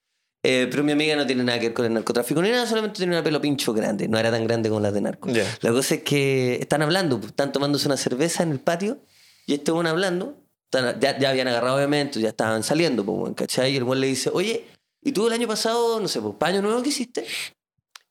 Eh, 0.44 0.68
pero 0.72 0.84
mi 0.84 0.92
amiga 0.94 1.16
no 1.16 1.28
tiene 1.28 1.44
nada 1.44 1.60
que 1.60 1.68
ver 1.68 1.74
con 1.76 1.86
el 1.86 1.94
narcotráfico 1.94 2.42
ni 2.42 2.50
nada, 2.50 2.66
solamente 2.66 2.98
tiene 2.98 3.12
una 3.12 3.24
pelo 3.24 3.40
pincho 3.42 3.74
grande. 3.74 4.08
No 4.08 4.18
era 4.18 4.32
tan 4.32 4.44
grande 4.48 4.70
como 4.70 4.82
las 4.82 4.94
de 4.94 5.02
narco. 5.02 5.30
Ya. 5.30 5.44
La 5.62 5.72
cosa 5.72 5.96
es 5.96 6.04
que 6.04 6.56
están 6.62 6.82
hablando, 6.82 7.20
pues, 7.20 7.32
están 7.32 7.52
tomándose 7.52 7.88
una 7.88 7.98
cerveza 7.98 8.42
en 8.42 8.52
el 8.52 8.60
patio 8.60 9.00
y 9.46 9.54
este 9.56 9.72
buen 9.72 9.86
hablando. 9.88 10.38
están- 10.74 11.00
ya, 11.02 11.20
ya 11.20 11.30
habían 11.32 11.50
agarrado 11.50 11.76
obviamente, 11.76 12.22
ya 12.22 12.30
estaban 12.30 12.64
saliendo, 12.64 13.04
pues, 13.06 13.34
¿cachai? 13.36 13.74
Y 13.74 13.78
el 13.78 13.84
buen 13.84 14.00
le 14.00 14.08
dice, 14.08 14.30
oye, 14.34 14.66
¿y 15.02 15.12
tú 15.12 15.28
el 15.28 15.34
año 15.34 15.48
pasado, 15.48 16.00
no 16.00 16.08
sé, 16.08 16.22
pues, 16.22 16.36
paño 16.36 16.62
nuevo 16.62 16.82
que 16.82 16.90
hiciste? 16.90 17.26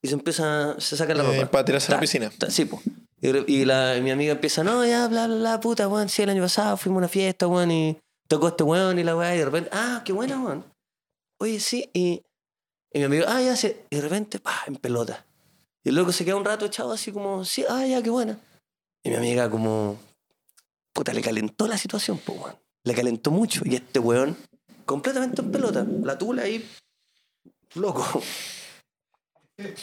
Y 0.02 0.08
se 0.08 0.14
empieza, 0.14 0.78
se 0.80 0.96
saca 0.96 1.14
la 1.14 1.22
Eh, 1.24 1.36
ropa. 1.40 1.50
para 1.50 1.64
tirarse 1.64 1.92
a 1.92 1.96
la 1.96 2.00
piscina. 2.00 2.30
ta, 2.36 2.50
Sí, 2.50 2.64
pues. 2.64 2.82
Y, 3.22 3.66
la, 3.66 3.98
mi 4.02 4.10
amiga 4.10 4.32
empieza, 4.32 4.64
no, 4.64 4.84
ya, 4.86 5.06
bla, 5.08 5.26
bla, 5.26 5.36
bla, 5.36 5.60
puta, 5.60 5.86
weón, 5.88 6.08
sí, 6.08 6.22
el 6.22 6.30
año 6.30 6.42
pasado 6.42 6.76
fuimos 6.78 6.96
a 6.96 7.00
una 7.00 7.08
fiesta, 7.08 7.46
weón, 7.46 7.70
y 7.70 7.98
tocó 8.26 8.48
este 8.48 8.64
weón 8.64 8.98
y 8.98 9.04
la 9.04 9.14
weá, 9.14 9.34
y 9.34 9.38
de 9.40 9.44
repente, 9.44 9.68
ah, 9.74 10.00
qué 10.06 10.12
buena, 10.14 10.40
weón. 10.40 10.64
Oye, 11.38 11.60
sí, 11.60 11.90
y, 11.92 12.22
y 12.92 12.98
mi 12.98 13.04
amigo, 13.04 13.26
ah, 13.28 13.42
ya 13.42 13.56
sé, 13.56 13.84
y 13.90 13.96
de 13.96 14.02
repente, 14.02 14.38
pa, 14.38 14.62
en 14.66 14.76
pelota. 14.76 15.26
Y 15.84 15.90
el 15.90 15.96
loco 15.96 16.12
se 16.12 16.24
queda 16.24 16.36
un 16.36 16.46
rato 16.46 16.64
echado 16.64 16.92
así 16.92 17.12
como, 17.12 17.44
sí, 17.44 17.64
ah, 17.68 17.84
ya, 17.86 18.02
qué 18.02 18.08
buena. 18.08 18.38
Y 19.04 19.10
mi 19.10 19.16
amiga 19.16 19.50
como, 19.50 19.98
puta, 20.94 21.12
le 21.12 21.20
calentó 21.20 21.66
la 21.66 21.76
situación, 21.76 22.18
pues, 22.24 22.38
weón. 22.40 22.56
Le 22.84 22.94
calentó 22.94 23.30
mucho. 23.30 23.60
Y 23.66 23.74
este 23.74 23.98
weón, 23.98 24.34
completamente 24.90 25.40
en 25.40 25.52
pelota, 25.52 25.86
la 26.02 26.18
tula 26.18 26.42
ahí, 26.42 26.68
loco, 27.74 28.20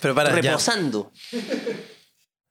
Pero 0.01 0.13
para, 0.13 0.29
ya. 0.31 0.35
reposando. 0.51 1.13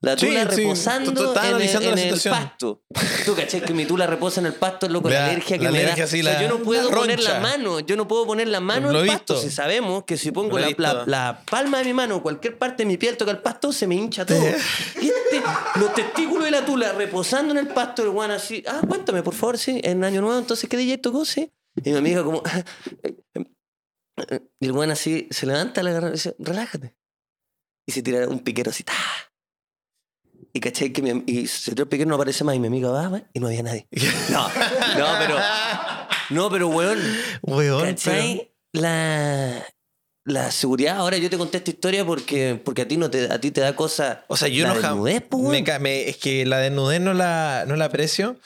La 0.01 0.15
tula 0.17 0.49
sí, 0.51 0.57
reposando 0.63 1.11
en, 1.43 1.99
el- 1.99 1.99
en 1.99 2.31
pasto. 2.31 2.83
Tú 3.27 3.35
caché 3.35 3.61
que 3.61 3.75
mi 3.75 3.85
tula 3.85 4.07
reposa 4.07 4.41
en 4.41 4.47
el 4.47 4.55
pasto, 4.55 4.89
loco, 4.89 5.09
la, 5.11 5.19
La- 5.21 5.27
alergia 5.27 5.59
que 5.59 5.65
la 5.65 5.71
me 5.71 5.81
alergia, 5.81 6.05
da. 6.05 6.11
sí, 6.11 6.21
O 6.21 6.23
sea, 6.25 6.33
la- 6.35 6.43
yo 6.43 6.49
no 6.49 6.63
puedo 6.63 6.91
poner 6.91 7.21
la 7.21 7.41
mano, 7.41 7.81
yo 7.81 7.97
no 7.97 8.09
puedo 8.09 8.25
poner 8.27 8.49
la 8.49 8.61
mano 8.61 8.91
en 8.91 8.97
el 8.97 9.07
pasto. 9.07 9.35
visto. 9.35 9.49
Si 9.49 9.55
sabemos 9.55 10.05
que 10.05 10.17
si 10.17 10.31
pongo 10.31 10.59
la, 10.59 11.43
palma 11.51 11.79
de 11.79 11.85
mi 11.85 11.93
mano, 11.93 12.23
cualquier 12.23 12.57
parte 12.57 12.85
de 12.85 12.87
mi 12.87 12.97
piel 12.97 13.17
toca 13.19 13.33
el 13.33 13.39
pasto, 13.39 13.71
se 13.73 13.87
me 13.87 13.97
hincha 13.97 14.25
todo. 14.25 14.39
Este, 14.47 15.43
los 15.81 15.93
testículos 15.95 16.45
de 16.45 16.51
la 16.53 16.65
tula 16.65 16.93
reposando 16.93 17.53
en 17.53 17.59
el 17.59 17.69
pasto, 17.69 18.03
el 18.03 18.11
guan 18.11 18.31
así. 18.31 18.63
Ah, 18.67 18.81
cuéntame, 18.87 19.23
por 19.23 19.35
favor, 19.35 19.59
sí, 19.59 19.81
en 19.83 20.05
Año 20.05 20.21
Nuevo, 20.23 20.39
entonces, 20.39 20.69
¿qué 20.71 20.77
DJ 20.77 20.99
tocó? 20.99 21.25
Sí. 21.25 21.51
Y 21.85 21.91
mi 21.91 21.97
amiga 21.97 22.25
como... 22.25 22.43
Y 24.61 24.67
el 24.67 24.73
guan 24.73 24.91
así 24.91 25.29
se 25.31 25.45
levanta, 25.45 25.83
le 25.83 25.91
agarra 25.91 26.09
y 26.09 26.13
dice, 26.13 26.35
relájate. 26.39 26.97
Y 27.87 27.93
se 27.93 28.03
tira 28.03 28.27
un 28.29 28.39
piquero 28.41 28.71
así, 28.71 28.83
¡ta! 28.83 28.95
Y 30.55 30.61
caché 30.61 30.91
que 30.91 31.03
mi, 31.03 31.23
y 31.27 31.47
se 31.47 31.73
tiró 31.73 31.83
el 31.83 31.89
piquero, 31.91 32.09
no 32.09 32.15
aparece 32.15 32.43
más. 32.43 32.57
Y 32.57 32.59
mi 32.59 32.69
amiga 32.69 32.89
va, 32.89 33.23
y 33.35 33.41
no 33.41 33.49
había 33.49 33.63
nadie. 33.63 33.87
No, 34.31 34.49
no, 34.49 35.07
pero. 35.19 35.37
No, 36.31 36.51
pero 36.51 36.69
weón. 36.69 36.99
Weón, 37.43 37.85
¿Cachai? 37.89 38.55
La, 38.73 39.63
la 40.25 40.51
seguridad. 40.51 40.97
Ahora 40.97 41.19
yo 41.19 41.29
te 41.29 41.37
conté 41.37 41.59
esta 41.59 41.71
historia 41.71 42.07
porque, 42.07 42.61
porque 42.65 42.83
a 42.83 42.89
ti 42.89 42.97
no 42.97 43.11
te, 43.11 43.31
a 43.31 43.39
ti 43.39 43.51
te 43.51 43.61
da 43.61 43.77
cosa. 43.77 44.25
O 44.29 44.37
sea, 44.39 44.49
yo 44.49 44.63
la 44.67 44.71
no 44.71 44.75
me 44.77 44.81
me- 45.79 46.09
es 46.09 46.17
que 46.17 46.47
la 46.47 46.57
desnudez 46.59 47.03
no 47.03 47.13
la, 47.13 47.65
no 47.69 47.77
la 47.77 47.85
aprecio, 47.85 48.41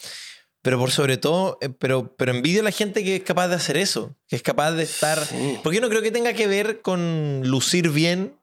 pero 0.62 0.79
por 0.79 0.90
sobre 0.90 1.17
todo, 1.17 1.59
eh, 1.61 1.71
pero, 1.71 2.14
pero 2.17 2.33
envidio 2.33 2.61
a 2.61 2.64
la 2.64 2.71
gente 2.71 3.02
que 3.05 3.17
es 3.17 3.23
capaz 3.23 3.49
de 3.49 3.55
hacer 3.55 3.76
eso, 3.76 4.14
que 4.29 4.37
es 4.37 4.43
capaz 4.43 4.73
de 4.73 4.83
estar... 4.83 5.25
Sí. 5.25 5.59
Porque 5.62 5.76
yo 5.76 5.81
no 5.83 5.88
creo 5.88 6.02
que 6.02 6.11
tenga 6.11 6.33
que 6.35 6.47
ver 6.47 6.81
con 6.83 7.43
lucir 7.45 7.90
bien. 7.90 8.37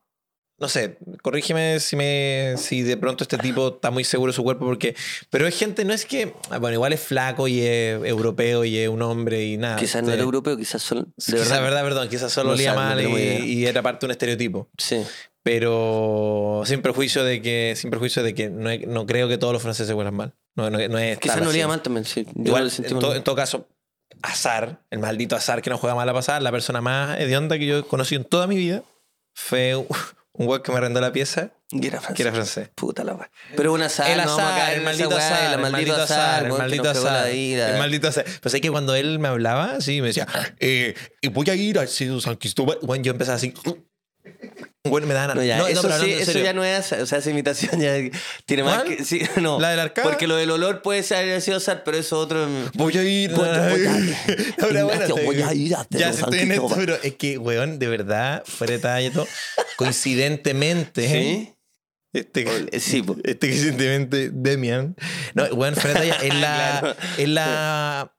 No 0.60 0.68
sé, 0.70 0.98
corrígeme 1.22 1.80
si, 1.80 1.96
me, 1.96 2.56
si 2.58 2.82
de 2.82 2.98
pronto 2.98 3.24
este 3.24 3.38
tipo 3.38 3.76
está 3.76 3.92
muy 3.92 4.04
seguro 4.04 4.32
de 4.32 4.36
su 4.36 4.44
cuerpo, 4.44 4.66
porque... 4.66 4.96
Pero 5.30 5.46
es 5.46 5.56
gente, 5.56 5.86
no 5.86 5.94
es 5.94 6.06
que... 6.06 6.34
ah, 6.50 6.58
Bueno, 6.58 6.74
igual 6.74 6.94
es 6.94 7.00
flaco 7.02 7.48
y 7.48 7.62
es 7.62 8.04
europeo 8.04 8.66
y 8.66 8.80
es 8.80 8.90
un 8.90 9.04
hombre 9.04 9.46
y 9.46 9.58
nada. 9.58 9.76
Quizás 9.76 10.02
no 10.02 10.12
era 10.12 10.24
europeo, 10.24 10.58
quizás 10.58 10.82
solo. 10.82 11.02
De 11.04 11.12
Quizás, 11.16 11.38
verdad. 11.50 11.62
verdad, 11.62 11.84
perdón, 11.84 12.10
quizás 12.10 12.32
solo 12.34 12.50
No 12.50 12.56
olía 12.56 12.74
mal 12.74 13.00
y, 13.00 13.44
y 13.44 13.66
era 13.68 13.84
parte 13.84 14.00
de 14.00 14.06
un 14.08 14.12
estereotipo. 14.14 14.68
Sí. 14.80 15.04
Pero 15.48 16.64
sin 16.66 16.82
perjuicio 16.82 17.24
de 17.24 17.42
que, 17.42 17.74
sin 17.78 17.90
perjuicio 17.90 18.22
de 18.22 18.36
que 18.36 18.50
no, 18.50 18.70
no 18.86 19.06
creo 19.06 19.30
que 19.30 19.38
todos 19.38 19.54
los 19.54 19.62
franceses 19.62 19.96
huelan 19.96 20.14
mal. 20.14 20.34
No, 20.56 20.70
no, 20.70 20.78
no 20.90 20.98
es 21.00 21.18
Quizás 21.20 21.42
no 21.42 21.50
olía 21.50 21.68
mal 21.70 21.82
también, 21.82 22.04
sí. 22.04 22.28
Igual, 22.36 22.70
en, 22.78 23.00
todo- 23.00 23.16
en 23.16 23.24
todo 23.24 23.36
caso, 23.36 23.68
Azar, 24.22 24.82
el 24.90 25.00
maldito 25.00 25.38
Azar 25.38 25.62
que 25.62 25.70
no 25.70 25.78
juega 25.78 25.96
mal 25.96 26.10
a 26.10 26.14
pasar, 26.14 26.42
la 26.42 26.52
persona 26.52 26.82
más 26.82 27.18
hedionda 27.20 27.58
que 27.58 27.66
yo 27.66 27.80
he 27.80 27.84
conocido 27.84 28.22
en 28.22 28.28
toda 28.28 28.46
mi 28.46 28.58
vida, 28.58 28.84
fue 29.34 29.76
un 29.78 29.88
weón 30.34 30.62
que 30.62 30.72
me 30.72 30.80
arrendó 30.80 31.00
la 31.00 31.12
pieza, 31.14 31.52
Y 31.72 31.88
era 31.88 32.00
que 32.00 32.04
francés. 32.06 32.20
era 32.26 32.32
francés. 32.34 32.70
Puta 32.76 33.04
la 33.04 33.14
weá. 33.14 33.32
Pero 33.56 33.74
un 33.74 33.82
azar, 33.82 34.10
el 34.12 34.18
no 34.18 34.34
azar, 34.34 34.60
caer 34.60 34.74
el 34.74 34.80
en 34.80 34.84
maldito 34.86 35.16
azar, 35.18 35.54
el 35.54 35.60
maldito 35.72 35.96
azar, 36.02 36.44
el 36.46 36.52
que 36.52 36.58
maldito 36.58 36.90
azar, 36.90 37.28
el 37.30 37.78
maldito 37.80 38.08
azar. 38.10 38.26
Pues 38.42 38.54
es 38.54 38.62
que 38.62 38.70
cuando 38.70 38.96
él 38.96 39.20
me 39.20 39.28
hablaba, 39.30 39.80
sí, 39.80 40.02
me 40.02 40.08
decía, 40.08 40.28
eh, 40.60 40.94
voy 41.32 41.50
a 41.50 41.56
ir 41.56 41.80
al 41.80 41.88
San 41.88 42.36
Cristóbal. 42.36 42.80
Bueno, 42.82 43.04
yo 43.04 43.12
empezaba 43.12 43.38
así, 43.38 43.54
bueno, 44.90 45.08
me 45.08 45.14
daban 45.14 45.38
No, 45.38 45.44
ya, 45.44 45.58
no, 45.58 45.64
no, 45.64 45.68
eso, 45.70 45.82
pero 45.84 46.00
sí, 46.00 46.12
eso 46.14 46.40
ya 46.40 46.54
no 46.54 46.64
es, 46.64 46.92
o 46.92 47.06
sea, 47.06 47.18
esa 47.20 47.30
imitación 47.30 47.80
ya 47.80 47.94
tiene 48.46 48.64
más 48.64 48.84
que, 48.84 49.04
sí, 49.04 49.22
no. 49.42 49.60
¿La 49.60 49.70
del 49.72 49.80
arcada? 49.80 50.08
Porque 50.08 50.28
lo 50.28 50.36
del 50.36 50.52
olor 50.52 50.82
puede 50.82 51.04
ser 51.04 51.30
azar, 51.54 51.84
pero 51.84 51.98
eso 51.98 52.20
otro... 52.20 52.48
Voy 52.74 52.98
a 52.98 53.04
ir. 53.04 53.32
Voy- 53.32 53.48
a 53.48 53.76
ir. 53.76 54.16
Ahora, 54.62 54.84
bueno, 54.84 55.16
voy 55.26 55.42
a 55.42 55.54
ir 55.54 55.76
a 55.76 55.86
Ya 55.90 56.10
estoy 56.10 56.40
en 56.40 56.52
esto, 56.52 56.70
pero 56.76 56.96
es 57.02 57.16
que, 57.16 57.38
weón, 57.38 57.80
de 57.80 57.88
verdad, 57.88 58.44
fuera 58.46 58.74
de 58.74 58.80
talla 58.80 59.08
y 59.08 59.12
todo, 59.12 59.28
coincidentemente, 59.78 61.08
¿Sí? 61.08 61.54
este, 62.14 62.80
Sí, 62.80 63.02
po. 63.02 63.16
este 63.24 63.48
coincidentemente, 63.48 64.30
Demian, 64.34 64.96
no, 65.34 65.44
weón, 65.46 65.76
fuera 65.76 66.00
de 66.02 66.10
talla, 66.10 66.24
es 66.24 66.34
la, 66.42 66.96
es 67.18 67.30
la... 67.30 68.14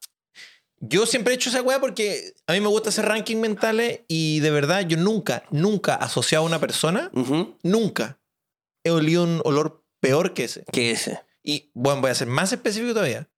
Yo 0.80 1.06
siempre 1.06 1.32
he 1.32 1.36
hecho 1.36 1.50
esa 1.50 1.62
weá 1.62 1.80
porque 1.80 2.34
a 2.46 2.52
mí 2.52 2.60
me 2.60 2.68
gusta 2.68 2.90
hacer 2.90 3.04
rankings 3.06 3.40
mentales 3.40 4.00
y 4.08 4.40
de 4.40 4.50
verdad 4.50 4.86
yo 4.86 4.96
nunca, 4.96 5.42
nunca 5.50 5.94
asociado 5.96 6.44
a 6.44 6.46
una 6.46 6.60
persona, 6.60 7.10
Ujú. 7.14 7.56
nunca 7.62 8.20
he 8.84 8.90
olido 8.90 9.24
un 9.24 9.40
olor 9.44 9.84
peor 10.00 10.34
que 10.34 10.44
ese. 10.44 10.64
¿Qué 10.72 10.92
es 10.92 11.08
ese? 11.08 11.20
Y 11.42 11.70
bueno, 11.74 12.00
voy 12.00 12.10
a 12.10 12.14
ser 12.14 12.28
más 12.28 12.52
específico 12.52 12.92
todavía. 12.94 13.28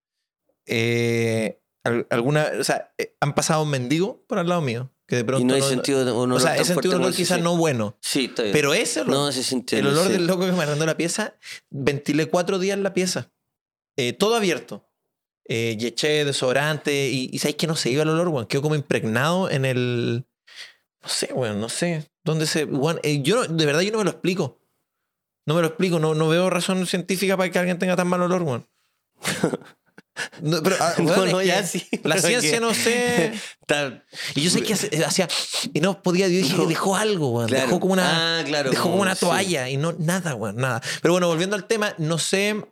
Eh, 0.66 1.60
al- 1.84 2.06
alguna, 2.10 2.50
o 2.60 2.64
sea, 2.64 2.92
eh, 2.98 3.16
han 3.20 3.34
pasado 3.34 3.62
un 3.62 3.70
mendigo 3.70 4.22
por 4.26 4.38
al 4.38 4.48
lado 4.48 4.60
mío. 4.60 4.90
Que 5.06 5.16
de 5.16 5.24
pronto. 5.24 5.42
Y 5.42 5.44
no 5.46 5.54
hay 5.54 5.60
no- 5.60 5.66
sentido 5.68 6.04
de 6.04 6.12
un 6.12 6.18
o 6.18 6.22
olor 6.22 6.40
sea, 6.40 6.52
tan 6.52 6.60
he 6.62 6.64
sentido 6.64 6.94
un 6.94 7.00
olor 7.00 7.10
ese, 7.10 7.16
quizás 7.22 7.38
sí. 7.38 7.42
no 7.42 7.56
bueno. 7.56 7.96
Sí, 8.00 8.26
está 8.26 8.42
bien. 8.42 8.52
Pero 8.52 8.74
ese 8.74 9.00
olor, 9.00 9.14
No, 9.14 9.32
se 9.32 9.42
sintió. 9.42 9.76
el 9.78 9.88
olor 9.88 10.08
del 10.08 10.26
loco 10.26 10.44
que 10.46 10.52
me 10.52 10.62
arrendó 10.62 10.86
la 10.86 10.96
pieza, 10.96 11.34
ventilé 11.68 12.26
cuatro 12.26 12.60
días 12.60 12.78
la 12.78 12.94
pieza. 12.94 13.32
Eh, 13.96 14.12
todo 14.12 14.36
abierto. 14.36 14.84
Eh, 15.52 15.76
y 15.80 15.86
eché 15.86 16.24
desodorante. 16.24 17.08
Y, 17.08 17.28
y 17.32 17.38
sabéis 17.40 17.56
que 17.56 17.66
no 17.66 17.74
se 17.74 17.90
iba 17.90 18.04
el 18.04 18.08
olor, 18.10 18.28
weón. 18.28 18.46
Quedó 18.46 18.62
como 18.62 18.76
impregnado 18.76 19.50
en 19.50 19.64
el. 19.64 20.24
No 21.02 21.08
sé, 21.08 21.32
weón, 21.32 21.60
no 21.60 21.68
sé. 21.68 22.08
¿Dónde 22.22 22.46
se.? 22.46 22.64
weón, 22.66 23.00
eh, 23.02 23.20
yo 23.22 23.34
no- 23.36 23.44
de 23.52 23.66
verdad 23.66 23.80
yo 23.80 23.90
no 23.90 23.98
me 23.98 24.04
lo 24.04 24.10
explico. 24.10 24.60
No 25.46 25.54
me 25.56 25.62
lo 25.62 25.66
explico. 25.66 25.98
No, 25.98 26.14
no 26.14 26.28
veo 26.28 26.50
razón 26.50 26.86
científica 26.86 27.36
para 27.36 27.50
que 27.50 27.58
alguien 27.58 27.78
tenga 27.80 27.96
tan 27.96 28.06
mal 28.06 28.22
olor, 28.22 28.42
weón. 28.42 28.68
No, 30.42 30.62
pero, 30.62 30.76
ah, 30.80 30.94
No, 30.98 31.24
es 31.24 31.32
no, 31.32 31.38
que 31.38 31.46
ya 31.46 31.64
sí. 31.66 31.88
La 32.02 32.18
ciencia 32.18 32.50
que- 32.52 32.60
no 32.60 32.74
sé. 32.74 33.32
Está- 33.62 34.04
Y 34.34 34.42
yo 34.42 34.50
sé 34.50 34.62
que 34.62 34.74
hace- 34.74 35.04
hacía. 35.04 35.28
Y 35.72 35.80
no 35.80 36.02
podía. 36.02 36.28
Yo 36.28 36.36
dije, 36.38 36.56
No. 36.56 36.66
dejó 36.66 36.94
algo, 36.96 37.30
weón. 37.30 37.48
Claro. 37.48 37.66
Dejó 37.66 37.80
como 37.80 37.92
una. 37.94 38.40
Ah, 38.40 38.44
claro. 38.44 38.70
Dejó 38.70 38.90
como 38.90 39.02
una 39.02 39.14
sí. 39.14 39.20
toalla 39.20 39.68
y 39.70 39.78
no 39.78 39.92
nada, 39.98 40.34
weón, 40.34 40.56
nada. 40.56 40.82
Pero 41.00 41.14
bueno, 41.14 41.26
volviendo 41.28 41.56
al 41.56 41.66
tema, 41.66 41.94
no 41.98 42.18
sé. 42.18 42.62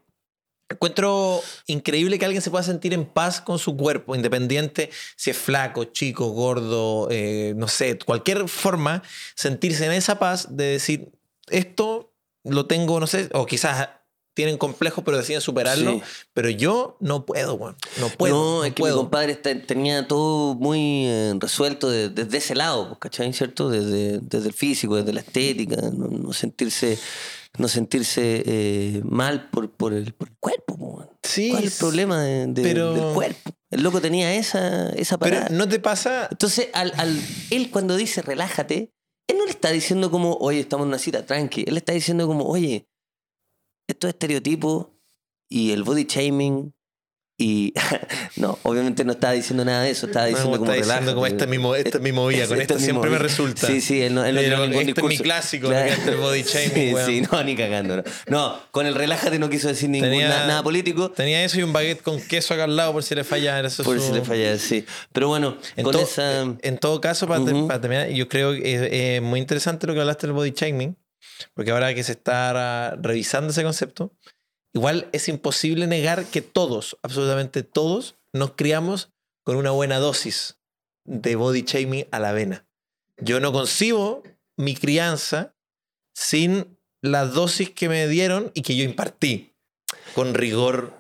Encuentro 0.71 1.41
increíble 1.67 2.19
que 2.19 2.27
alguien 2.27 2.43
se 2.43 2.51
pueda 2.51 2.63
sentir 2.63 2.93
en 2.93 3.07
paz 3.07 3.41
con 3.41 3.59
su 3.59 3.75
cuerpo, 3.77 4.15
independiente 4.15 4.91
si 5.17 5.31
es 5.31 5.37
flaco, 5.39 5.85
chico, 5.85 6.29
gordo, 6.29 7.09
eh, 7.11 7.55
no 7.57 7.69
sé, 7.69 7.99
cualquier 7.99 8.47
forma, 8.51 9.03
sentirse 9.35 9.87
en 9.87 9.93
esa 9.93 10.19
paz 10.19 10.49
de 10.57 10.65
decir, 10.65 11.11
esto 11.49 12.13
lo 12.45 12.67
tengo, 12.67 13.01
no 13.01 13.07
sé, 13.07 13.31
o 13.33 13.47
quizás 13.47 13.89
tienen 14.35 14.57
complejos 14.59 15.03
pero 15.05 15.17
deciden 15.17 15.41
superarlo, 15.41 15.95
Sí. 15.95 16.03
pero 16.35 16.49
yo 16.51 16.97
no 17.01 17.25
puedo, 17.27 17.57
no 17.99 18.09
puedo. 18.17 18.35
no, 18.35 18.59
no 18.59 18.65
es 18.65 18.73
que 18.75 18.83
mi 18.83 18.89
puedo. 18.91 18.99
compadre 18.99 19.33
está- 19.33 19.61
tenía 19.63 20.07
todo 20.07 20.55
muy 20.55 21.07
eh, 21.07 21.33
resuelto 21.41 21.91
de- 21.91 22.11
desde 22.11 22.37
ese 22.39 22.55
lado, 22.55 22.89
pues, 22.89 22.99
¿cachai? 23.01 23.33
¿Cierto? 23.33 23.69
Desde, 23.71 24.21
desde 24.21 24.49
el 24.49 24.55
físico, 24.55 24.95
desde 24.97 25.13
la 25.15 25.21
estética, 25.21 25.77
no, 25.93 26.07
no 26.09 26.33
sentirse, 26.33 26.97
no 27.57 27.69
sentirse 27.69 28.43
eh, 28.47 29.01
mal 29.05 29.49
por, 29.51 29.71
por, 29.71 29.93
el, 29.93 30.13
por 30.15 30.29
el 30.29 30.37
cuerpo. 30.39 31.09
Sí, 31.23 31.51
¿Cuál 31.51 31.65
es 31.65 31.73
el 31.75 31.79
problema 31.79 32.23
de- 32.23 32.47
de- 32.49 32.63
pero- 32.63 32.93
del 32.95 33.15
cuerpo? 33.15 33.51
El 33.71 33.83
loco 33.83 34.01
tenía 34.01 34.35
esa, 34.35 34.91
esa 34.91 35.19
Pero 35.19 35.37
parada. 35.37 35.55
no 35.57 35.69
te 35.69 35.79
pasa... 35.79 36.29
Entonces, 36.31 36.69
al, 36.73 36.93
al- 36.97 37.21
él 37.51 37.71
cuando 37.71 37.97
dice 37.97 38.23
relájate, 38.23 38.93
él 39.29 39.37
no 39.37 39.45
le 39.45 39.51
está 39.51 39.71
diciendo 39.71 40.11
como, 40.11 40.35
oye, 40.37 40.61
estamos 40.61 40.85
en 40.85 40.89
una 40.89 40.99
cita, 40.99 41.27
tranqui. 41.27 41.65
Él 41.67 41.75
le 41.75 41.79
está 41.81 41.93
diciendo 41.93 42.27
como, 42.27 42.45
oye, 42.47 42.89
estos 43.87 44.09
estereotipos 44.09 44.89
y 45.51 45.73
el 45.73 45.83
body 45.83 46.05
shaming 46.05 46.75
Y 47.41 47.73
no, 48.37 48.59
obviamente 48.65 49.05
no 49.05 49.13
estaba 49.13 49.33
diciendo 49.33 49.65
nada 49.65 49.85
de 49.85 49.91
eso, 49.91 50.07
estaba 50.07 50.27
diciendo 50.27 50.51
No, 50.51 50.59
como 50.59 50.73
está 50.73 50.85
diciendo 50.85 51.15
como 51.15 51.25
esta 51.27 51.45
es 51.45 51.51
mi, 51.51 51.57
esta 51.77 51.99
es 51.99 52.03
mi 52.03 52.11
movida, 52.11 52.49
con 52.49 52.61
Este 52.61 52.63
esto 52.63 52.75
es 52.75 52.81
mi 52.81 52.85
siempre 52.87 53.11
me 53.11 53.17
movida. 53.17 53.29
resulta. 53.29 53.67
Sí, 53.69 53.81
sí, 53.81 54.03
él 54.03 54.13
no, 54.17 54.25
él 54.25 54.35
no 54.35 54.41
Pero 54.41 54.65
este 54.65 54.73
es 54.73 54.79
mi 54.81 54.93
discurso. 54.93 55.23
clásico, 55.23 55.69
Claro. 55.69 55.93
me 56.05 56.11
el 56.11 56.17
body 56.19 56.43
shaming, 56.47 56.97
Sí, 56.97 57.03
sí, 57.07 57.29
no, 57.31 57.45
ni 57.45 57.55
cagando. 57.55 57.97
No. 57.99 58.03
No, 58.27 58.61
con 58.73 58.87
el 58.87 58.97
relájate 58.97 59.39
no 59.39 59.49
quiso 59.49 59.69
decir 59.69 59.89
ningún, 59.89 60.09
Tenía- 60.11 60.29
na- 60.31 60.47
nada 60.49 60.63
político. 60.65 61.13
Tenía 61.13 61.45
eso 61.45 61.61
y 61.61 61.63
un 61.63 61.73
baguette 61.73 62.03
con 62.03 62.21
queso 62.21 62.55
acá 62.55 62.65
al 62.65 62.75
lado 62.75 62.93
por 62.93 63.05
si 63.05 63.15
le 63.15 63.23
falla. 63.23 63.61
Eso 63.61 63.83
es 63.83 63.87
Por 63.87 64.01
su- 64.01 64.09
si 64.09 64.13
le 64.15 64.23
falla, 64.25 64.59
sí. 64.59 64.85
Pero 65.13 65.29
bueno, 65.29 65.59
En, 65.77 65.85
con 65.85 65.93
todo, 65.93 66.03
esa. 66.03 66.43
en 66.43 66.79
todo 66.79 67.01
caso, 67.01 67.29
para, 67.29 67.45
ter- 67.45 67.55
Ujú. 67.55 67.69
para 67.69 67.81
terminar, 67.81 68.09
yo 68.09 68.27
creo 68.29 68.53
que 68.53 68.75
es, 68.75 68.89
es 68.93 69.23
muy 69.23 69.39
interesante 69.39 69.87
lo 69.87 69.95
que 69.95 70.01
hablaste 70.01 70.27
del 70.27 70.35
body 70.35 70.51
shaming, 70.57 70.97
porque 71.55 71.71
ahora 71.71 71.95
que 71.95 72.03
se 72.03 72.11
está 72.13 72.97
revisando 73.01 73.51
ese 73.53 73.63
concepto, 73.63 74.13
igual 74.73 75.09
es 75.13 75.29
imposible 75.29 75.87
negar 75.87 76.25
que 76.27 76.43
todos, 76.43 76.97
absolutamente 77.03 77.63
todos, 77.63 78.17
nos 78.33 78.53
criamos 78.53 79.11
con 79.45 79.57
una 79.57 79.71
buena 79.71 79.99
dosis 79.99 80.59
de 81.05 81.37
body 81.37 81.63
shaming 81.63 82.07
a 82.11 82.19
la 82.19 82.33
vena. 82.33 82.67
Yo 83.19 83.41
no 83.41 83.53
concibo 83.53 84.23
mi 84.57 84.75
crianza 84.77 85.55
sin 86.15 86.79
las 87.01 87.33
dosis 87.33 87.71
que 87.71 87.89
me 87.89 88.07
dieron 88.09 88.51
y 88.55 88.63
que 88.63 88.77
yo 88.77 88.85
impartí 88.85 89.55
con 90.15 90.35
rigor 90.35 90.93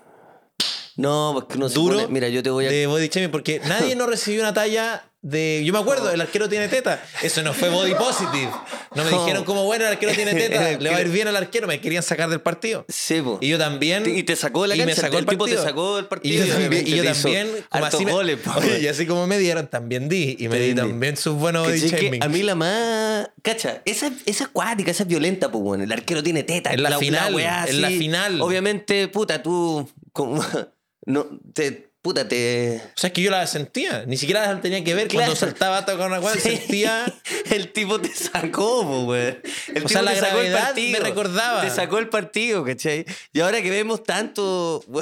No, 0.97 1.33
porque 1.35 1.59
no 1.59 1.69
se 1.69 1.75
duro 1.75 1.97
pone- 1.97 2.09
Mira, 2.09 2.29
yo 2.29 2.43
te 2.43 2.51
voy 2.51 2.67
a. 2.67 2.71
de 2.71 2.87
body 2.87 3.09
shaming 3.09 3.31
porque 3.31 3.61
nadie 3.61 3.95
no 3.97 4.07
recibió 4.07 4.41
una 4.43 4.55
talla 4.55 5.13
de 5.31 5.63
yo 5.65 5.73
me 5.73 5.79
acuerdo 5.79 6.11
el 6.11 6.21
arquero 6.21 6.49
tiene 6.49 6.69
teta 6.69 7.03
eso 7.23 7.43
no 7.43 7.53
fue 7.53 7.69
body 7.69 7.95
positive 7.95 8.51
no 8.95 9.05
me 9.05 9.11
No. 9.11 9.21
dijeron 9.25 9.45
como 9.45 9.65
bueno 9.65 9.85
el 9.87 9.93
arquero 9.93 10.13
tiene 10.13 10.35
teta 10.35 10.79
le 10.81 10.91
va 10.91 10.97
a 10.97 11.01
ir 11.01 11.09
bien 11.09 11.29
al 11.29 11.37
arquero 11.37 11.67
me 11.67 11.81
querían 11.81 12.03
sacar 12.03 12.29
del 12.31 12.41
partido 12.41 12.85
Sí, 12.89 13.21
po. 13.21 13.39
y 13.41 13.49
yo 13.49 13.59
también 13.59 14.05
Y 14.07 14.23
te 14.23 14.37
sacó 14.37 14.63
de 14.63 14.69
la 14.69 14.77
y 14.77 14.79
me 14.79 14.87
cancha, 14.87 15.03
sacó 15.03 15.19
el 15.19 15.25
el 15.25 15.29
tipo 15.31 15.45
te 15.47 15.57
sacó 15.57 15.97
del 15.97 16.05
y 16.05 16.09
partido. 16.09 16.47
yo 16.47 16.55
también, 16.55 16.87
y 16.87 16.91
yo 16.97 17.05
también 17.05 17.49
como 17.71 17.85
así, 17.85 18.05
me- 18.05 18.13
goles, 18.13 18.39
Oye, 18.57 18.81
y 18.83 18.87
así 18.89 19.07
como 19.07 19.27
me 19.27 19.39
dieron 19.39 19.67
también 19.69 20.09
di 20.09 20.37
y 20.39 20.49
me 20.49 20.59
di 20.59 20.75
también 20.75 21.17
sus 21.17 21.35
buenos 21.35 21.67
body 21.67 21.79
shaming 21.79 22.23
a 22.25 22.29
mí 22.29 22.43
la 22.43 22.55
más. 22.55 23.31
Cacha, 23.43 23.83
esa, 23.85 24.07
esa 24.07 24.15
es 24.27 24.43
acuática, 24.43 24.91
esa 24.91 25.03
es 25.05 25.09
violenta, 25.09 25.51
pues 25.51 25.63
bueno. 25.63 25.85
El 25.85 25.93
arquero 25.93 26.23
tiene 26.23 26.43
teta. 26.43 26.73
En 26.73 26.83
la 26.83 26.99
final, 26.99 27.35
weá 27.35 27.65
en 27.67 27.81
la 27.83 27.89
final. 27.89 28.41
Obviamente, 28.41 29.09
puta, 29.09 29.43
tú. 29.43 29.89
como- 30.13 30.43
no, 31.07 31.27
te. 31.55 31.88
Puta, 32.01 32.29
te. 32.29 32.81
o 32.85 32.99
sea 32.99 33.09
es 33.09 33.13
que 33.15 33.23
yo 33.23 33.31
la 33.31 33.45
sentía 33.49 34.05
ni 34.07 34.17
siquiera 34.17 34.53
la 34.55 34.61
tenía 34.61 34.85
que 34.85 34.95
ver 34.95 35.09
cuando 35.09 35.33
Claro. 35.33 35.37
saltaba 35.37 35.79
hasta 35.79 35.97
con 35.97 36.07
una 36.07 36.21
cual 36.21 36.39
Sí. 36.39 36.57
sentía 36.57 37.05
El 37.51 37.73
tipo 37.73 38.01
te 38.01 38.15
sacó, 38.15 38.85
güey. 39.05 39.39
El 39.75 39.85
O 39.85 39.89
sea, 39.89 40.01
tipo 40.01 40.03
la 40.03 40.15
te 40.15 40.21
sacó 40.21 40.39
el 40.41 40.53
partido. 40.53 40.93
me 40.93 40.99
recordaba. 41.05 41.61
Te 41.63 41.71
sacó 41.71 41.99
el 41.99 42.09
partido, 42.09 42.65
¿cachai? 42.65 43.05
Y 43.33 43.41
ahora 43.41 43.61
que 43.63 43.71
vemos 43.71 44.05
tanto. 44.05 44.85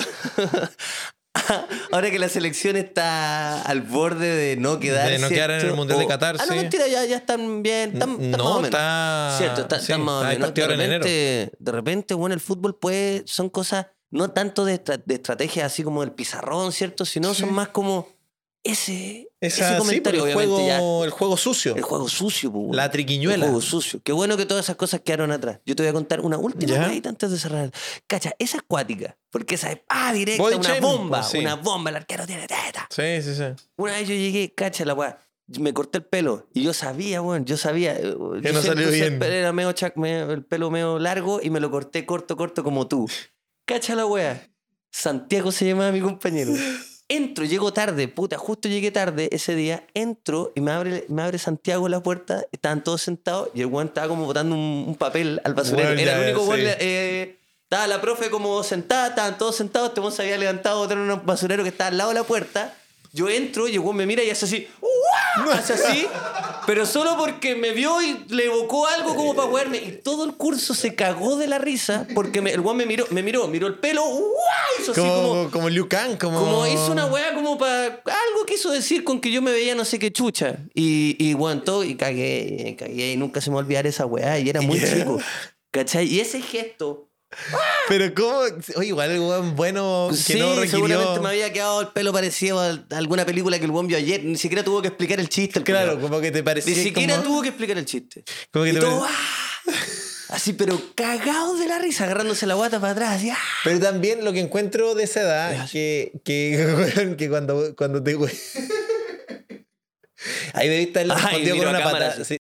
Ahora 1.93 2.11
que 2.11 2.19
la 2.19 2.31
selección 2.31 2.76
está 2.76 3.61
al 3.62 3.83
borde 3.83 4.26
de 4.35 4.57
no 4.57 4.81
quedar. 4.81 5.11
De 5.11 5.19
no 5.19 5.29
quedar 5.29 5.50
en 5.50 5.61
el. 5.67 5.75
Mundial 5.75 5.99
de 5.99 6.05
O- 6.05 6.09
Ah, 6.09 6.11
Qatar, 6.11 6.37
Ah, 6.41 6.45
no, 6.47 6.55
sí. 6.55 6.59
mentira, 6.61 6.88
ya, 6.88 7.05
ya 7.05 7.17
están 7.19 7.62
bien. 7.62 7.93
Están, 7.93 8.12
están 8.12 8.31
más 8.31 8.41
o 8.41 8.45
no 8.45 8.55
menos. 8.62 8.65
está 8.69 9.35
Cierto, 9.38 9.61
está, 9.61 9.79
sí, 9.81 9.93
más 9.93 10.25
o 10.25 10.26
menos. 10.26 10.55
De 10.55 10.62
ahora 10.62 10.75
en 10.75 10.81
enero. 10.81 11.05
repente, 11.05 11.53
de 11.59 11.73
repente, 11.73 12.15
bueno, 12.15 12.35
el 12.35 12.41
fútbol 12.41 12.79
puede. 12.79 13.23
Son 13.26 13.50
cosas 13.50 13.87
no 14.11 14.31
tanto 14.31 14.65
de, 14.65 14.75
estra- 14.75 15.03
de 15.05 15.15
estrategia 15.15 15.67
así 15.67 15.83
como 15.83 16.01
del 16.03 16.13
pizarrón, 16.13 16.73
¿cierto? 16.73 17.05
Sino 17.05 17.35
son 17.35 17.53
más 17.53 17.69
como 17.69 18.09
ese, 18.65 19.29
Esa, 19.41 19.65
ese 19.65 19.73
sí, 19.75 19.79
comentario. 19.79 20.21
porque 20.23 20.33
el 20.33 20.37
obviamente, 20.39 20.67
ya. 20.69 20.79
juego, 20.79 21.05
el 21.05 21.11
juego 21.11 21.37
sucio 21.37 21.77
El 21.77 21.83
juego 21.83 22.09
sucio, 22.09 22.51
pues, 22.53 22.75
La 22.77 22.91
triquiñuela. 22.91 23.37
El 23.37 23.51
juego 23.51 23.61
sucio. 23.61 24.01
Qué 24.03 24.11
bueno 24.13 24.37
que 24.37 24.45
todas 24.45 24.65
esas 24.67 24.75
cosas 24.77 25.03
quedaron 25.03 25.31
atrás. 25.31 25.61
Yo 25.65 25.77
te 25.77 25.85
voy 25.85 25.91
a 25.91 25.93
contar 25.93 26.21
una 26.21 26.37
última 26.37 26.85
cosita 26.85 27.09
antes 27.09 27.31
de 27.31 27.39
cerrar. 27.39 27.71
Cacha, 28.09 28.33
esa 28.41 28.57
es 28.57 28.63
cuática. 28.67 29.17
Porque 29.31 29.54
esa 29.54 29.71
es, 29.71 29.80
ah, 29.89 30.13
directa, 30.13 30.43
Body 30.43 30.57
una 30.57 30.65
shaming, 30.69 30.83
bomba. 30.83 31.19
pues, 31.21 31.30
sí. 31.30 31.39
Una 31.39 31.54
bomba, 31.54 31.91
el 31.91 31.97
arquero 31.97 32.26
tiene 32.26 32.43
teta. 32.49 32.89
sí 32.91 33.23
sí 33.23 33.35
sí 33.37 33.45
Una 33.76 33.93
vez 33.93 34.09
yo 34.09 34.15
llegué, 34.15 34.52
cacha 34.52 34.85
la 34.85 34.95
weá. 34.95 35.19
Me 35.61 35.73
corté 35.73 35.99
el 35.99 36.04
pelo 36.04 36.49
y 36.52 36.65
yo 36.65 36.73
sabía, 36.75 37.23
weón, 37.23 37.45
yo 37.45 37.57
sabía. 37.57 37.93
eh, 37.95 38.02
yo 38.43 38.52
no 38.52 38.63
salió 38.63 38.89
usé 38.89 39.04
el 39.04 39.11
bien. 39.11 39.19
pelo- 39.21 39.33
Era 39.33 39.52
medio 39.52 39.71
chac- 39.75 39.95
medio- 39.95 40.33
el 40.33 40.45
pelo 40.45 40.73
medio 40.73 40.99
largo 40.99 41.39
y 41.41 41.50
me 41.50 41.61
lo 41.61 41.71
corté 41.71 42.04
corto, 42.04 42.37
corto 42.37 42.65
como 42.65 42.89
tú. 42.89 43.09
Cacha 43.67 43.95
la 43.97 44.07
weá. 44.07 44.49
Santiago 44.91 45.52
se 45.52 45.67
llamaba 45.67 45.93
mi 45.93 46.00
compañero. 46.00 46.52
Entro, 47.09 47.45
llego 47.45 47.73
tarde, 47.73 48.09
puta, 48.09 48.37
justo 48.37 48.69
llegué 48.69 48.91
tarde 48.91 49.29
ese 49.31 49.55
día. 49.55 49.87
Entro 49.95 50.52
y 50.57 50.61
me 50.61 50.73
abre, 50.73 51.05
me 51.09 51.23
abre 51.23 51.39
Santiago 51.39 51.89
la 51.89 52.02
puerta. 52.02 52.45
Estaban 52.50 52.83
todos 52.83 53.02
sentados 53.02 53.50
y 53.55 53.61
el 53.61 53.67
weón 53.67 53.89
estaba 53.89 54.09
como 54.09 54.25
botando 54.25 54.55
un, 54.57 54.85
un 54.89 54.95
papel 54.97 55.41
al 55.45 55.55
basurero. 55.55 55.91
Era 55.91 56.17
el 56.17 56.25
único 56.25 56.45
weón. 56.49 56.61
sí. 56.61 56.67
eh, 56.81 57.39
estaba 57.63 57.87
la 57.89 58.00
profe 58.00 58.31
como 58.31 58.63
sentada, 58.63 59.09
estaban 59.09 59.39
todos 59.39 59.57
sentados. 59.57 59.89
Este 59.89 60.00
weón 60.00 60.13
se 60.13 60.23
había 60.23 60.39
levantado 60.39 60.79
a 60.79 60.83
botar 60.83 60.99
un 60.99 61.26
basurero 61.26 61.63
que 61.65 61.69
estaba 61.71 61.89
al 61.89 61.99
lado 61.99 62.11
de 62.11 62.15
la 62.15 62.25
puerta. 62.25 62.76
Yo 63.17 63.31
entro 63.31 63.67
y 63.67 63.73
el 63.73 63.81
weón 63.81 63.97
me 63.97 64.05
mira 64.05 64.23
y 64.23 64.29
hace 64.29 64.45
así. 64.45 64.69
¡Uah! 64.83 65.55
Hace 65.55 65.73
así. 65.73 66.07
Pero 66.67 66.85
solo 66.85 67.17
porque 67.17 67.55
me 67.57 67.71
vio 67.73 68.02
y 68.02 68.25
le 68.29 68.45
evocó 68.47 68.87
algo 68.87 69.15
como 69.17 69.35
para 69.35 69.49
jugarme. 69.49 69.79
Y 69.79 69.93
todo 70.02 70.25
el 70.25 70.35
curso 70.35 70.75
se 70.75 70.95
cagó 70.95 71.37
de 71.37 71.47
la 71.47 71.59
risa 71.59 72.07
porque 72.15 72.43
me- 72.43 72.50
el 72.52 72.61
weón 72.61 72.76
me 72.76 72.85
miró, 72.85 73.07
me 73.11 73.23
miró, 73.23 73.49
miró 73.49 73.67
el 73.69 73.79
pelo. 73.79 74.05
¡Uah! 74.05 74.23
Hizo 74.81 74.93
así 74.93 75.00
como, 75.00 75.23
como. 75.23 75.50
como, 75.50 75.69
Liu 75.71 75.89
Kang 75.89 76.19
como 76.19 76.41
Como 76.41 76.67
hizo 76.67 76.93
una 76.93 77.07
weá 77.07 77.35
como 77.35 77.57
para... 77.57 77.85
Algo 77.87 78.45
quiso 78.47 78.71
decir 78.71 79.02
con 79.02 79.21
que 79.21 79.31
yo 79.31 79.41
me 79.41 79.50
veía 79.52 79.75
no 79.75 79.85
sé 79.87 79.99
qué 79.99 80.13
chucha. 80.13 80.59
Y, 80.75 81.17
y 81.19 81.35
todo, 81.65 81.85
y 81.85 81.95
cagué, 81.97 82.67
y 82.69 82.76
cagué, 82.76 83.13
y 83.13 83.17
nunca 83.17 83.41
se 83.41 83.49
me 83.50 83.55
va 83.57 83.63
a 83.63 83.65
olvidar 83.65 83.87
esa 83.87 84.05
weá, 84.05 84.39
y 84.39 84.49
era 84.50 84.61
muy 84.61 84.79
Yeah. 84.81 84.93
chico. 84.95 85.19
¿Cachai? 85.71 86.07
Y 86.07 86.21
ese 86.21 86.41
gesto... 86.43 87.05
pero 87.89 88.15
cómo 88.15 88.41
oye 88.77 88.89
igual 88.89 89.11
el 89.11 89.21
weón 89.21 89.57
bueno 89.57 90.09
que 90.11 90.17
sí, 90.17 90.39
no 90.39 90.51
requirió 90.55 90.71
seguramente 90.71 91.21
me 91.21 91.29
había 91.29 91.53
quedado 91.53 91.83
el 91.83 91.89
pelo 91.89 92.13
parecido 92.13 92.61
a 92.61 92.79
alguna 92.97 93.27
película 93.27 93.59
que 93.59 93.65
el 93.67 93.71
buen 93.71 93.87
vio 93.87 93.97
ayer. 93.99 94.25
Ni 94.25 94.37
siquiera 94.37 94.65
tuvo 94.65 94.81
que 94.83 94.89
explicar 94.89 95.21
el 95.21 95.29
chiste. 95.29 95.59
el 95.59 95.65
claro 95.65 96.01
como 96.01 96.21
que 96.21 96.31
te 96.31 96.43
parecía 96.43 96.75
Ni 96.75 96.83
siquiera 96.83 97.17
como, 97.17 97.27
tuvo 97.29 97.43
que 97.43 97.49
explicar 97.49 97.77
el 97.79 97.85
chiste. 97.85 98.25
como 98.51 98.65
que 98.65 98.71
Y 98.71 98.75
te 98.75 98.81
todo, 98.81 99.01
pare- 99.01 99.13
¡ah! 99.15 99.73
Así, 100.29 100.55
pero 100.55 100.81
cagados 100.97 101.61
de 101.61 101.69
la 101.69 101.79
risa, 101.79 102.03
agarrándose 102.05 102.47
la 102.47 102.55
guata 102.55 102.81
para 102.81 102.93
atrás. 102.95 103.11
así, 103.17 103.31
¡ah! 103.31 103.37
pero 103.63 103.79
también 103.79 104.25
lo 104.25 104.33
que 104.33 104.41
encuentro 104.41 104.95
de 104.97 105.05
esa 105.05 105.21
edad 105.21 105.53
es 105.53 105.71
que, 105.71 106.13
que, 106.25 106.57
weón, 106.97 107.17
que 107.17 107.29
cuando, 107.29 107.77
cuando 107.77 108.03
te 108.03 108.17
ahí 110.55 110.69
debiste 110.69 110.99
Ay, 111.01 111.09
respondido 111.09 111.57
con 111.59 111.69
una 111.69 111.79
cámara, 111.79 112.09
pata 112.11 112.25
sí. 112.25 112.39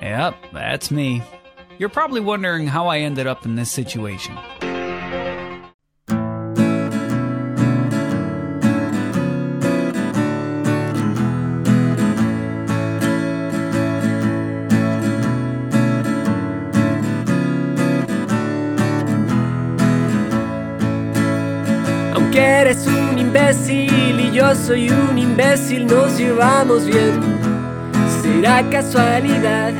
Yep, 0.00 0.52
that's 0.52 0.92
me. 0.92 1.24
You're 1.76 1.88
probably 1.88 2.20
wondering 2.20 2.68
how 2.68 2.86
I 2.86 2.98
ended 3.00 3.26
up 3.26 3.44
in 3.44 3.56
this 3.56 3.70
situation. 3.70 4.36
Aunque 22.14 22.36
eres 22.36 22.86
un 22.86 23.18
imbécil 23.18 24.20
y 24.20 24.30
yo 24.32 24.54
soy 24.54 24.90
un 24.90 25.18
imbécil, 25.18 25.86
nos 25.86 26.16
llevamos 26.16 26.86
bien. 26.86 27.20
Será 28.22 28.62
casualidad. 28.70 29.72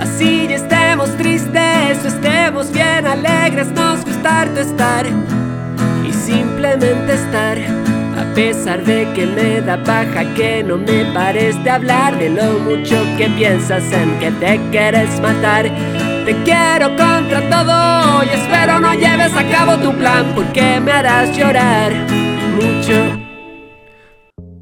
Así 0.00 0.48
ya 0.48 0.56
estemos 0.96 1.16
tristes 1.18 2.04
o 2.04 2.08
estemos 2.08 2.72
bien 2.72 3.06
alegres, 3.06 3.68
nos 3.72 4.02
gusta 4.02 4.40
harto 4.40 4.60
estar 4.60 5.06
y 6.08 6.12
simplemente 6.12 7.12
estar. 7.12 7.58
A 8.16 8.32
pesar 8.34 8.82
de 8.82 9.12
que 9.12 9.26
me 9.26 9.60
da 9.60 9.82
paja 9.84 10.24
que 10.34 10.64
no 10.64 10.78
me 10.78 11.04
pares 11.12 11.62
de 11.62 11.68
hablar 11.68 12.18
de 12.18 12.30
lo 12.30 12.58
mucho 12.60 12.96
que 13.18 13.28
piensas 13.28 13.84
en 13.92 14.18
que 14.18 14.30
te 14.30 14.58
quieres 14.70 15.20
matar. 15.20 15.64
Te 16.24 16.34
quiero 16.44 16.88
contra 16.96 17.42
todo 17.50 18.24
y 18.24 18.28
espero 18.30 18.80
no 18.80 18.94
lleves 18.94 19.34
a 19.34 19.46
cabo 19.50 19.76
tu 19.76 19.94
plan 19.98 20.32
porque 20.34 20.80
me 20.80 20.92
harás 20.92 21.36
llorar 21.36 21.92
mucho. 22.54 23.20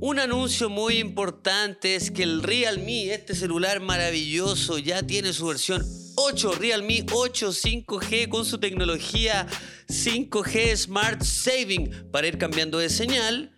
Un 0.01 0.18
anuncio 0.18 0.68
muy 0.68 0.99
importante 0.99 1.94
es 1.94 2.11
que 2.11 2.25
el 2.25 2.42
Realme, 2.42 3.14
este 3.14 3.37
celular 3.37 3.81
maravilloso, 3.81 4.79
ya 4.79 5.01
tiene 5.05 5.33
su 5.33 5.47
versión 5.47 6.04
8, 6.16 6.53
Realme 6.59 7.05
8 7.12 7.48
5G 7.53 8.29
con 8.29 8.44
su 8.44 8.59
tecnología 8.59 9.46
5G 9.88 10.77
Smart 10.77 11.22
Saving 11.22 12.11
para 12.12 12.27
ir 12.27 12.38
cambiando 12.38 12.79
de 12.79 12.88
señal 12.88 13.50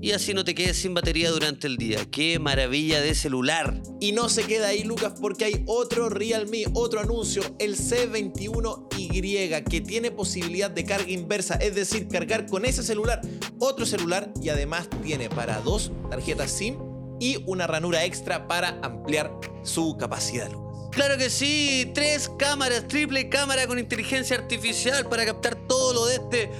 y 0.00 0.10
así 0.10 0.34
no 0.34 0.42
te 0.42 0.54
quedes 0.54 0.78
sin 0.78 0.94
batería 0.94 1.30
durante 1.30 1.68
el 1.68 1.76
día. 1.76 2.04
¡Qué 2.10 2.40
maravilla 2.40 3.00
de 3.00 3.14
celular! 3.14 3.80
Y 4.00 4.10
no 4.10 4.28
se 4.28 4.42
queda 4.42 4.68
ahí, 4.68 4.82
Lucas, 4.82 5.14
porque 5.20 5.44
hay 5.44 5.62
otro 5.66 6.08
Realme, 6.08 6.64
otro 6.74 6.98
anuncio, 6.98 7.42
el 7.60 7.76
C21Y, 7.76 9.62
que 9.64 9.80
tiene 9.80 10.10
posibilidad 10.10 10.72
de 10.72 10.84
carga 10.84 11.08
inversa, 11.08 11.54
es 11.54 11.76
decir, 11.76 12.08
cargar 12.08 12.46
con 12.46 12.64
ese 12.64 12.82
celular 12.82 13.20
otro 13.60 13.86
celular 13.86 14.32
y 14.42 14.48
además 14.48 14.88
tiene 15.02 15.30
para 15.30 15.60
dos 15.60 15.92
tarjetas 16.10 16.50
SIM 16.50 16.76
y 17.20 17.36
una 17.46 17.68
ranura 17.68 18.04
extra 18.04 18.48
para 18.48 18.80
ampliar 18.82 19.32
su 19.62 19.96
capacidad, 19.96 20.50
Lucas. 20.50 20.71
Claro 20.92 21.16
que 21.16 21.30
sí, 21.30 21.90
tres 21.94 22.30
cámaras, 22.38 22.86
triple 22.86 23.30
cámara 23.30 23.66
con 23.66 23.78
inteligencia 23.78 24.36
artificial 24.36 25.08
para 25.08 25.24
captar 25.24 25.54
todo 25.66 25.94
lo 25.94 26.06
de 26.06 26.16
este 26.16 26.50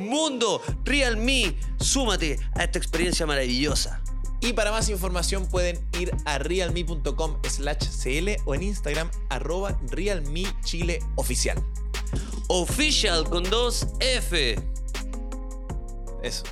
mundo. 0.00 0.62
Realme, 0.82 1.54
súmate 1.78 2.38
a 2.54 2.64
esta 2.64 2.78
experiencia 2.78 3.26
maravillosa. 3.26 4.02
Y 4.40 4.54
para 4.54 4.72
más 4.72 4.88
información 4.88 5.46
pueden 5.46 5.78
ir 6.00 6.10
a 6.24 6.38
realme.com 6.38 7.36
slash 7.48 7.86
cl 7.90 8.36
o 8.46 8.54
en 8.54 8.62
Instagram 8.62 9.10
arroba 9.28 9.78
realmechileoficial. 9.90 11.62
Official 12.48 13.28
con 13.28 13.44
dos 13.44 13.86
F. 14.00 14.56
Eso. 16.22 16.44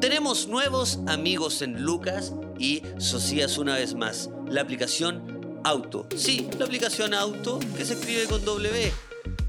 Tenemos 0.00 0.46
nuevos 0.46 1.00
amigos 1.08 1.62
en 1.62 1.82
Lucas 1.82 2.32
y 2.58 2.82
Socias 2.98 3.58
una 3.58 3.74
vez 3.74 3.94
más. 3.94 4.30
La 4.50 4.62
aplicación 4.62 5.60
Auto. 5.64 6.06
Sí, 6.16 6.48
la 6.58 6.64
aplicación 6.64 7.12
Auto 7.12 7.58
que 7.76 7.84
se 7.84 7.94
escribe 7.94 8.24
con 8.24 8.44
W. 8.44 8.92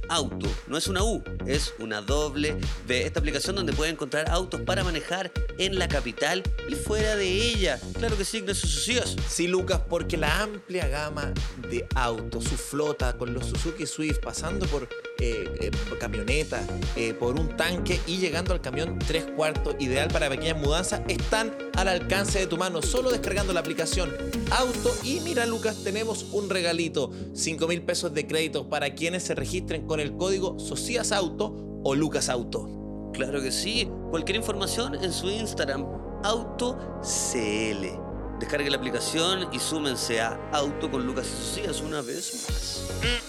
Auto, 0.10 0.50
no 0.68 0.76
es 0.76 0.88
una 0.88 1.04
U, 1.04 1.24
es 1.46 1.74
una 1.78 2.02
doble 2.02 2.58
B. 2.88 3.06
Esta 3.06 3.20
aplicación 3.20 3.56
donde 3.56 3.74
pueden 3.74 3.94
encontrar 3.94 4.28
autos 4.30 4.60
para 4.62 4.84
manejar 4.84 5.32
en 5.60 5.78
la 5.78 5.88
capital 5.88 6.42
y 6.68 6.74
fuera 6.74 7.16
de 7.16 7.28
ella. 7.28 7.80
Claro 7.94 8.18
que 8.18 8.26
sí, 8.26 8.40
Ignacio 8.40 8.68
Socias. 8.68 9.16
Sí, 9.28 9.48
Lucas, 9.48 9.82
porque 9.88 10.18
la 10.18 10.42
amplia 10.42 10.88
gama 10.88 11.32
de 11.70 11.88
autos, 11.94 12.46
su 12.46 12.58
flota 12.58 13.16
con 13.18 13.36
los 13.36 13.46
Suzuki 13.46 13.86
Swift, 13.86 14.20
pasando 14.20 14.66
por, 14.66 14.90
eh, 15.22 15.44
eh, 15.60 15.72
por 15.90 15.98
camionetas, 15.98 16.66
eh, 16.96 17.14
por 17.14 17.38
un 17.38 17.50
tanque 17.58 18.00
y 18.08 18.18
llegando 18.18 18.54
al 18.54 18.62
camión 18.62 18.98
tres 19.06 19.26
cuartos, 19.36 19.76
ideal 19.80 20.08
para 20.08 20.30
pequeñas 20.30 20.58
mudanzas, 20.58 21.02
están 21.10 21.54
al 21.76 21.90
alcance 21.90 22.40
de 22.40 22.48
tu 22.48 22.58
mano, 22.58 22.82
solo 22.82 23.10
descargando 23.10 23.52
la 23.52 23.60
aplicación 23.60 24.16
Auto. 24.52 24.96
Y 25.04 25.20
mira, 25.20 25.46
Lucas, 25.46 25.84
tenemos 25.84 26.28
un 26.32 26.50
regalito: 26.50 27.12
5 27.34 27.68
mil 27.68 27.82
pesos 27.82 28.14
de 28.14 28.28
crédito 28.28 28.70
para 28.70 28.96
quienes 28.96 29.24
se 29.24 29.36
registren 29.36 29.86
con 29.86 30.00
el 30.00 30.16
código 30.16 30.58
Socias 30.58 31.12
Auto 31.12 31.82
o 31.84 31.96
Lucas 31.96 32.30
Auto. 32.30 33.12
Claro 33.14 33.42
que 33.42 33.52
sí. 33.52 33.90
Cualquier 34.12 34.38
información 34.38 34.96
en 35.04 35.12
su 35.12 35.30
Instagram, 35.30 35.86
AutoCL. 36.24 38.00
Descargue 38.40 38.70
la 38.70 38.78
aplicación 38.78 39.50
y 39.52 39.60
súmense 39.60 40.22
a 40.22 40.40
Auto 40.54 40.90
con 40.90 41.06
Lucas 41.06 41.28
y 41.28 41.56
Socias 41.56 41.82
una 41.82 42.02
vez 42.02 42.46
más. 42.48 43.29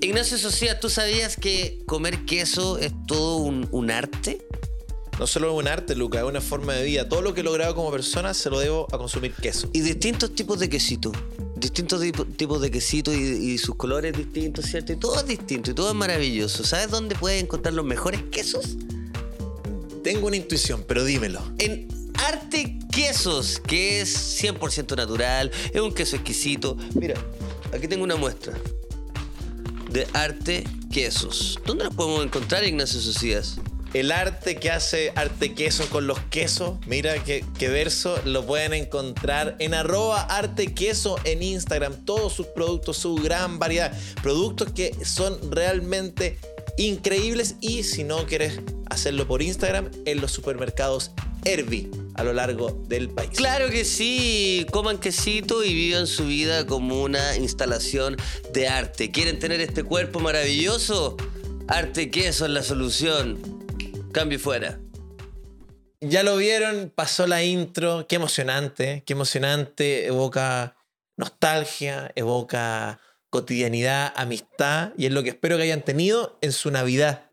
Ignacio 0.00 0.38
Socias, 0.38 0.78
¿tú 0.80 0.88
sabías 0.88 1.36
que 1.36 1.82
comer 1.86 2.24
queso 2.24 2.78
es 2.78 2.92
todo 3.06 3.36
un, 3.36 3.68
un 3.72 3.90
arte? 3.90 4.46
No 5.18 5.26
solo 5.26 5.48
es 5.52 5.58
un 5.60 5.66
arte, 5.66 5.96
Lucas, 5.96 6.22
es 6.22 6.28
una 6.28 6.40
forma 6.40 6.74
de 6.74 6.84
vida. 6.84 7.08
Todo 7.08 7.22
lo 7.22 7.34
que 7.34 7.40
he 7.40 7.44
logrado 7.44 7.74
como 7.74 7.90
persona 7.90 8.32
se 8.34 8.48
lo 8.50 8.60
debo 8.60 8.86
a 8.92 8.98
consumir 8.98 9.32
queso. 9.32 9.68
Y 9.72 9.80
distintos 9.80 10.32
tipos 10.34 10.60
de 10.60 10.68
quesito. 10.68 11.10
Distintos 11.56 12.00
tipo- 12.00 12.24
tipos 12.24 12.60
de 12.60 12.70
quesito 12.70 13.12
y, 13.12 13.16
y 13.16 13.58
sus 13.58 13.74
colores 13.74 14.16
distintos, 14.16 14.66
¿cierto? 14.66 14.92
Y 14.92 14.96
todo 14.96 15.18
es 15.18 15.26
distinto 15.26 15.72
y 15.72 15.74
todo 15.74 15.88
es 15.88 15.96
maravilloso. 15.96 16.62
¿Sabes 16.62 16.90
dónde 16.90 17.16
puedes 17.16 17.42
encontrar 17.42 17.74
los 17.74 17.84
mejores 17.84 18.22
quesos? 18.30 18.76
Tengo 20.04 20.28
una 20.28 20.36
intuición, 20.36 20.84
pero 20.86 21.02
dímelo. 21.04 21.42
En 21.58 21.88
Arte 22.14 22.78
Quesos, 22.92 23.60
que 23.66 24.00
es 24.00 24.40
100% 24.42 24.96
natural, 24.96 25.50
es 25.74 25.80
un 25.80 25.92
queso 25.92 26.14
exquisito. 26.14 26.76
Mira, 26.94 27.14
aquí 27.72 27.88
tengo 27.88 28.04
una 28.04 28.16
muestra 28.16 28.54
de 29.90 30.06
Arte 30.12 30.64
Quesos. 30.92 31.58
¿Dónde 31.66 31.84
los 31.84 31.94
podemos 31.94 32.24
encontrar, 32.24 32.64
Ignacio 32.64 33.00
Socias? 33.00 33.58
El 33.94 34.12
arte 34.12 34.56
que 34.56 34.70
hace 34.70 35.12
Arte 35.16 35.54
Queso 35.54 35.88
con 35.88 36.06
los 36.06 36.18
quesos, 36.28 36.78
mira 36.86 37.24
qué, 37.24 37.42
qué 37.58 37.68
verso, 37.68 38.20
lo 38.26 38.44
pueden 38.44 38.74
encontrar 38.74 39.56
en 39.60 39.72
arroba 39.72 40.20
Arte 40.20 40.74
Queso 40.74 41.16
en 41.24 41.42
Instagram. 41.42 42.04
Todos 42.04 42.34
sus 42.34 42.46
productos, 42.48 42.98
su 42.98 43.14
gran 43.14 43.58
variedad. 43.58 43.96
Productos 44.22 44.72
que 44.72 44.94
son 45.06 45.50
realmente 45.50 46.38
increíbles 46.76 47.56
y 47.60 47.82
si 47.82 48.04
no 48.04 48.26
quieres 48.26 48.60
hacerlo 48.90 49.26
por 49.26 49.40
Instagram, 49.40 49.90
en 50.04 50.20
los 50.20 50.32
supermercados 50.32 51.12
Herbi 51.46 51.90
a 52.18 52.24
lo 52.24 52.32
largo 52.32 52.72
del 52.88 53.08
país. 53.08 53.30
Claro 53.30 53.70
que 53.70 53.84
sí, 53.84 54.66
coman 54.72 54.98
quesito 54.98 55.64
y 55.64 55.72
vivan 55.72 56.08
su 56.08 56.26
vida 56.26 56.66
como 56.66 57.02
una 57.02 57.36
instalación 57.36 58.16
de 58.52 58.66
arte. 58.66 59.12
¿Quieren 59.12 59.38
tener 59.38 59.60
este 59.60 59.84
cuerpo 59.84 60.18
maravilloso? 60.18 61.16
Arte 61.68 62.10
Queso 62.10 62.44
es 62.44 62.50
la 62.50 62.64
solución. 62.64 63.38
Cambio 64.12 64.40
fuera. 64.40 64.80
Ya 66.00 66.24
lo 66.24 66.36
vieron, 66.36 66.92
pasó 66.92 67.28
la 67.28 67.44
intro, 67.44 68.06
qué 68.08 68.16
emocionante, 68.16 69.04
qué 69.06 69.12
emocionante, 69.12 70.06
evoca 70.06 70.76
nostalgia, 71.16 72.10
evoca 72.16 73.00
cotidianidad, 73.30 74.12
amistad, 74.16 74.92
y 74.96 75.06
es 75.06 75.12
lo 75.12 75.22
que 75.22 75.30
espero 75.30 75.56
que 75.56 75.64
hayan 75.64 75.82
tenido 75.82 76.36
en 76.40 76.50
su 76.50 76.70
Navidad. 76.72 77.30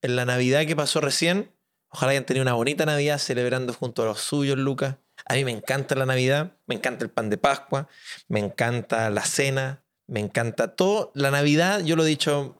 En 0.00 0.14
la 0.14 0.24
Navidad 0.24 0.64
que 0.66 0.76
pasó 0.76 1.00
recién, 1.00 1.51
ojalá 1.92 2.12
hayan 2.12 2.24
tenido 2.24 2.42
una 2.42 2.54
bonita 2.54 2.84
Navidad 2.86 3.18
celebrando 3.18 3.72
junto 3.72 4.02
a 4.02 4.06
los 4.06 4.20
suyos, 4.20 4.58
Lucas. 4.58 4.96
A 5.26 5.34
mí 5.34 5.44
me 5.44 5.52
encanta 5.52 5.94
la 5.94 6.06
Navidad, 6.06 6.52
me 6.66 6.74
encanta 6.74 7.04
el 7.04 7.10
pan 7.10 7.30
de 7.30 7.38
Pascua, 7.38 7.88
me 8.28 8.40
encanta 8.40 9.08
la 9.10 9.24
cena, 9.24 9.82
me 10.06 10.20
encanta 10.20 10.74
todo. 10.74 11.12
La 11.14 11.30
Navidad, 11.30 11.80
yo 11.80 11.94
lo 11.96 12.04
he 12.04 12.08
dicho 12.08 12.56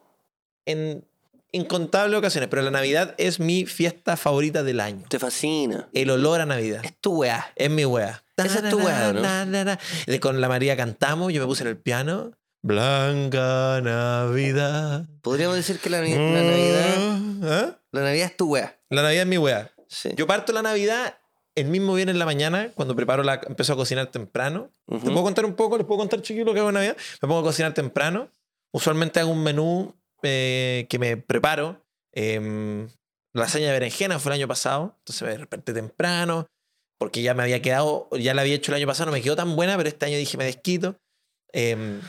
en 0.64 1.04
incontables 1.50 2.18
ocasiones, 2.18 2.48
pero 2.48 2.62
la 2.62 2.70
Navidad 2.70 3.14
es 3.18 3.40
mi 3.40 3.66
fiesta 3.66 4.16
favorita 4.16 4.62
del 4.62 4.80
año. 4.80 5.04
Te 5.08 5.18
fascina. 5.18 5.88
El 5.92 6.10
olor 6.10 6.40
a 6.40 6.46
Navidad. 6.46 6.84
Es 6.84 6.96
tu 6.98 7.16
weá. 7.16 7.52
Es 7.56 7.70
mi 7.70 7.84
wea. 7.84 8.22
Esa 8.36 8.60
es 8.60 8.70
tu 8.70 8.78
wea, 8.78 9.12
¿no? 9.12 9.20
Na, 9.20 9.44
na, 9.44 9.64
na. 9.64 9.78
Con 10.20 10.40
la 10.40 10.48
María 10.48 10.76
cantamos, 10.76 11.32
yo 11.32 11.40
me 11.40 11.46
puse 11.46 11.62
en 11.62 11.68
el 11.68 11.76
piano. 11.76 12.32
Blanca 12.62 13.80
Navidad. 13.82 15.06
Podríamos 15.20 15.56
decir 15.56 15.80
que 15.80 15.90
la, 15.90 16.00
la 16.00 16.08
Navidad. 16.08 17.18
¿Ah? 17.42 17.78
La 17.90 18.02
Navidad 18.02 18.26
es 18.26 18.36
tu 18.36 18.50
weá. 18.50 18.78
La 18.88 19.02
Navidad 19.02 19.22
es 19.22 19.28
mi 19.28 19.38
wea. 19.38 19.72
Sí. 19.88 20.10
Yo 20.14 20.28
parto 20.28 20.52
la 20.52 20.62
Navidad 20.62 21.18
el 21.56 21.66
mismo 21.66 21.94
viernes 21.94 22.14
en 22.14 22.20
la 22.20 22.24
mañana, 22.24 22.70
cuando 22.76 22.94
preparo 22.94 23.24
la. 23.24 23.40
empiezo 23.46 23.72
a 23.72 23.76
cocinar 23.76 24.06
temprano. 24.12 24.70
Ujú. 24.86 25.00
¿Te 25.00 25.10
puedo 25.10 25.24
contar 25.24 25.44
un 25.44 25.54
poco? 25.54 25.76
¿Les 25.76 25.86
puedo 25.86 25.98
contar, 25.98 26.22
chiquillos, 26.22 26.46
lo 26.46 26.54
que 26.54 26.60
hago 26.60 26.68
en 26.68 26.74
Navidad? 26.74 26.96
Me 27.20 27.28
pongo 27.28 27.40
a 27.40 27.42
cocinar 27.42 27.74
temprano. 27.74 28.28
Usualmente 28.70 29.18
hago 29.18 29.32
un 29.32 29.42
menú 29.42 29.94
eh, 30.22 30.86
que 30.88 31.00
me 31.00 31.16
preparo. 31.16 31.84
Eh, 32.12 32.86
lasaña 33.32 33.66
de 33.66 33.72
berenjena 33.72 34.20
fue 34.20 34.30
el 34.32 34.38
año 34.38 34.46
pasado. 34.48 34.94
Entonces 34.98 35.22
me 35.22 35.36
desperté 35.36 35.72
temprano. 35.72 36.46
Porque 36.96 37.22
ya 37.22 37.34
me 37.34 37.42
había 37.42 37.60
quedado, 37.60 38.08
ya 38.12 38.32
la 38.34 38.42
había 38.42 38.54
hecho 38.54 38.70
el 38.70 38.76
año 38.76 38.86
pasado, 38.86 39.06
no 39.06 39.12
me 39.12 39.20
quedó 39.20 39.34
tan 39.34 39.56
buena, 39.56 39.76
pero 39.76 39.88
este 39.88 40.06
año 40.06 40.16
dije 40.16 40.38
me 40.38 40.44
desquito. 40.44 40.94
Eh, 41.52 42.00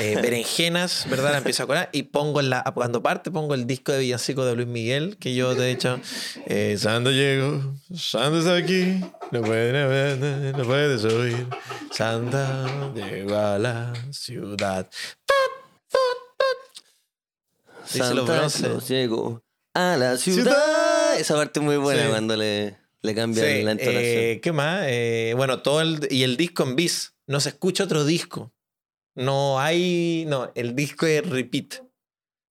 eh, 0.00 0.16
berenjenas, 0.22 1.06
¿verdad? 1.10 1.32
La 1.32 1.38
empiezo 1.38 1.62
a 1.62 1.66
colar 1.66 1.88
y 1.92 2.04
pongo 2.04 2.40
en 2.40 2.50
la, 2.50 2.62
cuando 2.74 3.02
parte 3.02 3.30
pongo 3.30 3.54
el 3.54 3.66
disco 3.66 3.92
de 3.92 4.00
villancico 4.00 4.44
de 4.44 4.54
Luis 4.56 4.68
Miguel, 4.68 5.16
que 5.18 5.34
yo 5.34 5.54
te 5.56 5.62
he 5.62 5.68
dicho, 5.74 6.00
eh, 6.46 6.76
Santo 6.78 7.10
llegó, 7.10 7.74
Santo 7.94 8.38
está 8.38 8.56
aquí, 8.56 9.00
no 9.30 9.42
puede, 9.42 10.52
no 10.52 10.64
puedes 10.64 11.04
oír, 11.04 11.46
Santa 11.90 12.92
llegó 12.94 13.36
a 13.36 13.58
la 13.58 13.92
ciudad. 14.10 14.88
Santa 17.84 18.48
llegó 18.88 19.42
a 19.74 19.96
la 19.96 20.16
ciudad. 20.16 21.18
Esa 21.18 21.34
parte 21.34 21.60
es 21.60 21.64
muy 21.64 21.76
buena 21.76 22.04
Sí. 22.04 22.08
cuando 22.08 22.36
le, 22.36 22.76
le 23.02 23.14
cambian 23.14 23.46
Sí, 23.46 23.62
la 23.62 23.72
entonación. 23.72 24.02
eh, 24.04 24.40
¿Qué 24.42 24.52
más? 24.52 24.82
Eh, 24.86 25.34
bueno, 25.36 25.60
todo 25.62 25.80
el, 25.80 26.06
y 26.10 26.22
el 26.22 26.36
disco 26.36 26.62
en 26.62 26.76
bis. 26.76 27.12
No 27.26 27.40
se 27.40 27.50
escucha 27.50 27.84
otro 27.84 28.04
disco. 28.04 28.52
No 29.14 29.60
hay. 29.60 30.24
No, 30.26 30.50
el 30.54 30.74
disco 30.74 31.06
es 31.06 31.28
repeat. 31.28 31.82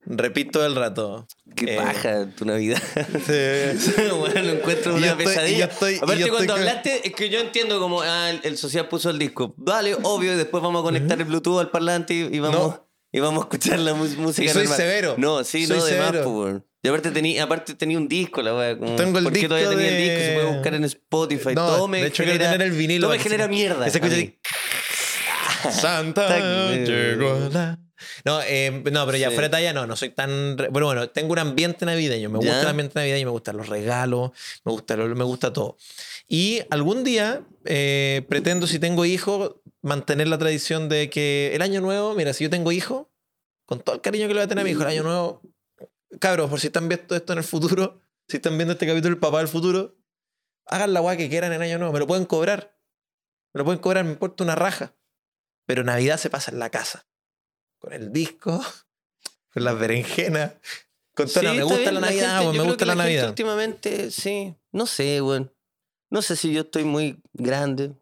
Repeat 0.03 0.51
todo 0.51 0.65
el 0.65 0.75
rato. 0.75 1.27
Qué 1.55 1.75
eh, 1.75 1.77
paja 1.77 2.27
tu 2.35 2.43
Navidad. 2.45 2.81
Sí. 3.25 3.91
bueno, 4.19 4.41
lo 4.41 4.53
encuentro 4.53 4.95
una 4.95 5.07
yo 5.07 5.13
estoy- 5.13 5.23
y 5.23 5.25
pesadilla. 5.27 5.57
yo 5.59 5.65
estoy- 5.71 5.97
Aparte, 5.97 6.19
yo 6.21 6.29
cuando 6.29 6.53
hablaste, 6.53 7.07
es 7.07 7.13
que 7.13 7.29
yo 7.29 7.39
entiendo 7.39 7.79
como 7.79 8.01
ah, 8.01 8.31
el, 8.31 8.57
social 8.57 8.87
puso 8.87 9.09
el 9.11 9.19
disco. 9.19 9.53
Vale, 9.57 9.95
obvio, 10.01 10.33
y 10.33 10.37
después 10.37 10.63
vamos 10.63 10.81
a 10.81 10.83
conectar 10.83 11.19
el 11.19 11.25
Bluetooth 11.25 11.59
al 11.59 11.69
parlante 11.69 12.13
y, 12.15 12.35
y 12.35 12.39
vamos. 12.39 12.59
No. 12.59 12.87
Y 13.13 13.19
vamos 13.19 13.41
a 13.43 13.45
escuchar 13.45 13.77
la 13.79 13.93
música. 13.93 14.21
Y 14.23 14.47
soy 14.49 14.63
normal. 14.63 14.77
severo. 14.77 15.15
No, 15.17 15.43
sí, 15.43 15.67
Soy 15.67 15.77
no, 15.77 15.85
de 15.85 15.97
más, 15.99 16.07
severo. 16.07 16.23
po, 16.23 16.29
weón. 16.45 16.65
Y 16.81 16.87
aparte 16.87 17.11
tenía, 17.11 17.43
aparte 17.43 17.75
tenía 17.75 17.97
un 17.97 18.07
disco, 18.07 18.41
la 18.41 18.55
wea. 18.55 18.77
como, 18.79 18.95
Tengo 18.95 19.17
el 19.19 19.25
¿Por 19.25 19.33
qué 19.33 19.47
todavía 19.47 19.69
disco 19.69 19.81
tenía 19.83 19.97
el 19.97 20.03
disco? 20.03 20.19
Se 20.25 20.33
puede 20.33 20.45
de- 20.47 20.53
buscar 20.53 20.73
en 20.73 20.83
Spotify. 20.85 21.53
No, 21.53 21.67
todo 21.67 21.87
me 21.87 22.01
de 22.01 22.07
hecho, 22.07 22.23
quiero 22.23 22.31
genera, 22.39 22.51
tener 22.53 22.67
el 22.67 22.73
vinilo 22.73 23.05
Todo 23.07 23.15
me 23.17 23.21
genera 23.21 23.47
mierda 23.47 23.87
se 23.89 23.97
escuche 23.99 24.13
a 24.13 24.17
así. 24.17 24.25
mí. 24.25 24.37
Santa 25.69 26.27
llegó 26.85 27.49
la- 27.51 27.79
No, 28.25 28.41
eh, 28.41 28.71
no, 28.91 29.05
pero 29.05 29.17
ya 29.17 29.29
Sí. 29.29 29.35
fuera 29.35 29.47
de 29.47 29.51
talla 29.51 29.73
no, 29.73 29.85
no 29.85 29.95
soy 29.95 30.09
tan... 30.09 30.57
re- 30.57 30.69
Bueno, 30.69 30.87
bueno, 30.87 31.09
tengo 31.09 31.33
un 31.33 31.39
ambiente 31.39 31.85
navideño, 31.85 32.29
me 32.29 32.37
gusta 32.39 32.53
¿Ya? 32.53 32.61
el 32.61 32.67
ambiente 32.67 32.93
navideño, 32.99 33.25
me 33.27 33.31
gustan 33.31 33.57
los 33.57 33.69
regalos, 33.69 34.31
me 34.65 34.71
gusta, 34.71 34.95
lo- 34.97 35.15
me 35.15 35.23
gusta 35.23 35.53
todo. 35.53 35.77
Y 36.27 36.61
algún 36.71 37.03
día 37.03 37.43
eh, 37.65 38.25
pretendo, 38.27 38.65
si 38.65 38.79
tengo 38.79 39.05
hijos, 39.05 39.55
mantener 39.83 40.27
la 40.29 40.37
tradición 40.39 40.89
de 40.89 41.09
que 41.11 41.51
el 41.53 41.61
año 41.61 41.79
nuevo, 41.81 42.15
mira, 42.15 42.33
si 42.33 42.43
yo 42.43 42.49
tengo 42.49 42.71
hijos, 42.71 43.05
con 43.65 43.79
todo 43.81 43.95
el 43.95 44.01
cariño 44.01 44.23
que 44.27 44.33
le 44.33 44.39
voy 44.39 44.45
a 44.45 44.47
tener 44.47 44.61
a 44.63 44.65
mi 44.65 44.71
hijo, 44.71 44.81
el 44.81 44.87
año 44.87 45.03
nuevo, 45.03 45.41
cabros, 46.19 46.49
por 46.49 46.59
si 46.59 46.67
están 46.67 46.89
viendo 46.89 47.15
esto 47.15 47.33
en 47.33 47.39
el 47.39 47.45
futuro, 47.45 48.01
si 48.27 48.37
están 48.37 48.57
viendo 48.57 48.73
este 48.73 48.87
capítulo, 48.87 49.13
el 49.13 49.19
papá 49.19 49.37
del 49.39 49.47
futuro, 49.47 49.95
hagan 50.65 50.93
la 50.93 51.01
guay 51.01 51.17
que 51.17 51.29
quieran 51.29 51.51
en 51.53 51.61
el 51.61 51.69
año 51.69 51.77
nuevo, 51.77 51.93
me 51.93 51.99
lo 51.99 52.07
pueden 52.07 52.25
cobrar. 52.25 52.75
Me 53.53 53.59
lo 53.59 53.65
pueden 53.65 53.79
cobrar, 53.79 54.05
me 54.05 54.11
importa 54.11 54.43
una 54.43 54.55
raja. 54.55 54.93
Pero 55.71 55.85
Navidad 55.85 56.17
se 56.17 56.29
pasa 56.29 56.51
en 56.51 56.59
la 56.59 56.69
casa. 56.69 57.05
con 57.79 57.93
el 57.93 58.11
disco, 58.11 58.61
con 59.53 59.63
las 59.63 59.79
berenjenas. 59.79 60.51
Con 61.15 61.27
todo, 61.29 61.39
Sí, 61.39 61.47
me 61.47 61.63
gusta 61.63 61.79
bien, 61.79 61.93
la 61.93 61.99
Navidad, 62.01 62.41
gente- 62.41 62.57
me 62.57 62.63
gusta 62.65 62.77
que 62.79 62.85
la 62.85 62.95
Navidad. 62.95 63.29
Últimamente, 63.29 64.11
sí. 64.11 64.53
No 64.73 64.85
sé, 64.85 65.21
weón. 65.21 65.53
No 66.09 66.21
sé 66.21 66.35
si 66.35 66.51
yo 66.51 66.63
estoy 66.63 66.83
muy 66.83 67.21
grande. 67.31 67.93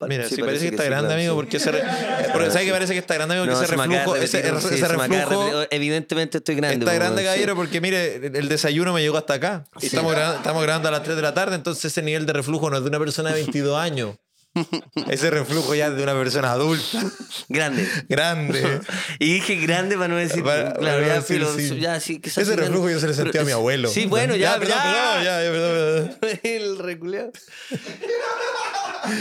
Mira, 0.00 0.28
sí, 0.28 0.34
si 0.36 0.42
parece 0.42 0.64
que 0.66 0.70
está 0.72 0.82
sí, 0.82 0.90
grande, 0.90 1.08
claro, 1.08 1.20
amigo, 1.20 1.34
porque 1.36 1.56
ese 1.56 1.72
re- 1.72 1.82
porque 2.34 2.50
¿sabes 2.50 2.66
que 2.66 2.72
parece 2.72 2.92
que 2.92 2.98
está 2.98 3.14
grande, 3.14 3.34
amigo? 3.34 3.46
No, 3.46 3.52
Porque 3.58 3.64
ese 3.64 3.76
reflujo, 3.76 4.14
ese, 4.14 4.38
ese. 4.40 5.66
Evidentemente 5.70 6.36
estoy 6.38 6.54
grande. 6.54 6.84
está 6.84 6.92
grande, 6.92 7.24
caballero, 7.24 7.56
porque 7.56 7.80
mire, 7.80 8.16
el 8.26 8.48
desayuno 8.50 8.92
me 8.92 9.00
llegó 9.00 9.16
hasta 9.16 9.32
acá. 9.34 9.64
Y 9.80 9.86
estamos, 9.86 10.14
estamos 10.14 10.62
grabando 10.62 10.88
a 10.88 10.92
las 10.92 11.02
3 11.02 11.16
de 11.16 11.22
la 11.22 11.32
tarde, 11.32 11.56
entonces 11.56 11.86
ese 11.86 12.02
nivel 12.02 12.26
de 12.26 12.34
reflujo 12.34 12.68
no 12.68 12.76
es 12.76 12.82
de 12.82 12.90
una 12.90 12.98
persona 12.98 13.30
de 13.30 13.36
22 13.42 13.76
años. 13.78 14.16
Ese 15.10 15.30
reflujo 15.30 15.74
ya 15.74 15.90
de 15.90 16.02
una 16.02 16.14
persona 16.14 16.52
adulta, 16.52 17.02
Grande. 17.48 17.86
grande. 18.08 18.80
Y 19.18 19.34
dije 19.34 19.56
grande 19.56 19.96
para 19.96 20.08
no 20.08 20.16
decir. 20.16 20.42
Para- 20.42 20.74
claro, 20.74 20.80
para 20.80 21.00
no 21.00 21.06
ya, 21.06 21.14
decir, 21.14 21.36
filo, 21.38 21.54
sí. 21.56 21.80
ya, 21.80 22.00
sí, 22.00 22.20
Ese 22.24 22.56
reflujo 22.56 22.88
yo 22.90 23.00
se 23.00 23.06
le 23.08 23.12
pero- 23.14 23.24
sentí 23.24 23.38
a 23.38 23.44
mi 23.44 23.52
abuelo. 23.52 23.88
Sí, 23.88 24.06
bueno, 24.06 24.36
ya, 24.36 24.58
perdón, 24.58 24.76
ya. 24.76 24.82
perdón, 24.82 25.24
ya, 25.24 25.42
ya, 25.44 25.50
perdón, 25.50 26.16
perdón. 26.20 26.40
El 26.44 26.78
reculeado. 26.78 27.32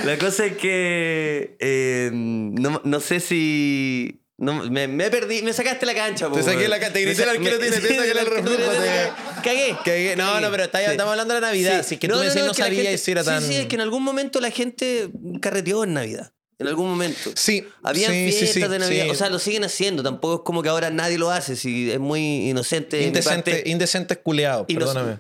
La 0.06 0.17
cosa 0.17 0.45
es 0.45 0.58
que 0.58 1.56
eh, 1.60 2.10
no, 2.13 2.82
no 2.84 3.00
sé 3.00 3.19
si. 3.19 4.21
No, 4.39 4.54
me, 4.69 4.88
me 4.88 5.10
perdí, 5.10 5.41
me 5.41 5.52
sacaste 5.52 5.86
la 5.86 5.95
cancha. 5.95 6.30
po, 6.30 6.36
Te 6.38 6.43
saqué 6.43 6.67
la 6.67 6.80
ca- 6.80 6.93
te 6.93 7.02
grité 7.02 7.23
el 7.23 7.30
arquero 7.30 7.58
tiene, 7.60 7.76
te 7.78 7.82
sí, 7.88 7.95
saqué 7.95 8.12
el 8.12 8.17
te- 8.17 9.41
Cagué. 9.43 9.78
Que- 9.84 10.15
no, 10.15 10.26
cagué. 10.28 10.41
no, 10.41 10.52
pero 10.52 10.63
está- 10.65 10.80
Sí. 10.80 10.86
estamos 10.91 11.12
hablando 11.12 11.34
de 11.34 11.41
la 11.41 11.47
Navidad. 11.47 11.84
Si 11.86 11.95
es 11.95 12.00
que 12.00 12.08
tú 12.08 12.15
me 12.15 12.26
no 12.26 12.32
que 12.34 12.39
la 12.43 12.54
sabía 12.54 12.82
gente- 12.84 12.97
si 13.00 13.12
era 13.12 13.23
tan- 13.23 13.41
Sí, 13.41 13.47
sí, 13.47 13.56
es 13.56 13.65
que 13.67 13.76
en 13.76 13.82
algún 13.82 14.04
momento 14.04 14.39
la 14.39 14.52
gente 14.52 15.10
carreteó 15.41 15.84
en 15.84 15.93
Navidad. 15.93 16.32
En 16.60 16.67
algún 16.67 16.89
momento. 16.89 17.32
Sí, 17.36 17.63
Habían 17.84 18.12
sí, 18.12 18.32
sí, 18.32 18.38
fiestas 18.39 18.63
sí, 18.63 18.67
de 18.69 18.80
Navidad. 18.80 19.04
sí. 19.06 19.10
O 19.12 19.15
sea, 19.15 19.30
lo 19.30 19.38
siguen 19.39 19.63
haciendo. 19.63 20.02
Tampoco 20.02 20.36
es 20.36 20.41
como 20.45 20.63
que 20.63 20.69
ahora 20.69 20.89
nadie 20.89 21.17
lo 21.19 21.30
hace. 21.30 21.56
Si 21.56 21.91
es 21.91 22.00
muy 22.00 22.50
inocente. 22.50 23.04
Indecente, 23.04 23.63
Y 24.67 24.73
no- 24.73 24.80
perdóname. 24.86 25.19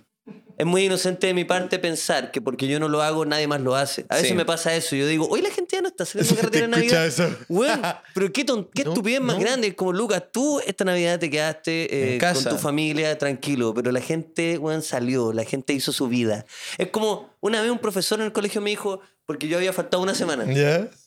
Es 0.57 0.65
muy 0.65 0.85
inocente 0.85 1.27
de 1.27 1.33
mi 1.35 1.45
parte 1.45 1.77
pensar 1.79 2.31
que 2.31 2.41
porque 2.41 2.67
yo 2.67 2.79
no 2.79 2.89
lo 2.89 3.01
hago, 3.03 3.25
nadie 3.25 3.47
más 3.47 3.61
lo 3.61 3.75
hace. 3.75 4.05
A 4.09 4.15
veces 4.15 4.29
Sí. 4.29 4.35
me 4.35 4.43
pasa 4.43 4.75
eso. 4.75 4.95
Yo 4.95 5.05
digo, 5.07 5.27
hoy 5.29 5.41
la 5.41 5.51
gente 5.51 5.75
ya 5.75 5.81
no 5.83 5.87
está 5.89 6.03
a 6.03 6.07
carretera 6.35 6.65
escucha 6.65 6.67
Navidad. 6.67 7.05
eso. 7.05 7.29
Weón, 7.47 7.81
pero 8.15 8.33
qué, 8.33 8.43
ton- 8.43 8.67
qué 8.73 8.83
No, 8.85 8.91
estupidez 8.91 9.21
más 9.21 9.35
no. 9.35 9.41
grande. 9.41 9.75
Como 9.75 9.93
Lucas, 9.93 10.23
tú 10.31 10.59
esta 10.65 10.83
Navidad 10.83 11.19
te 11.19 11.29
quedaste 11.29 12.15
eh, 12.15 12.19
con 12.19 12.43
tu 12.43 12.57
familia 12.57 13.17
tranquilo, 13.17 13.73
pero 13.73 13.91
la 13.91 14.01
gente, 14.01 14.57
weón, 14.57 14.81
salió, 14.81 15.31
la 15.31 15.43
gente 15.43 15.73
hizo 15.73 15.91
su 15.93 16.07
vida. 16.07 16.45
Es 16.79 16.87
como 16.89 17.29
una 17.39 17.61
vez 17.61 17.69
un 17.69 17.79
profesor 17.79 18.19
en 18.19 18.25
el 18.25 18.31
colegio 18.33 18.59
me 18.59 18.71
dijo, 18.71 18.99
porque 19.27 19.47
yo 19.49 19.57
había 19.57 19.73
faltado 19.73 20.01
una 20.01 20.15
semana. 20.15 20.45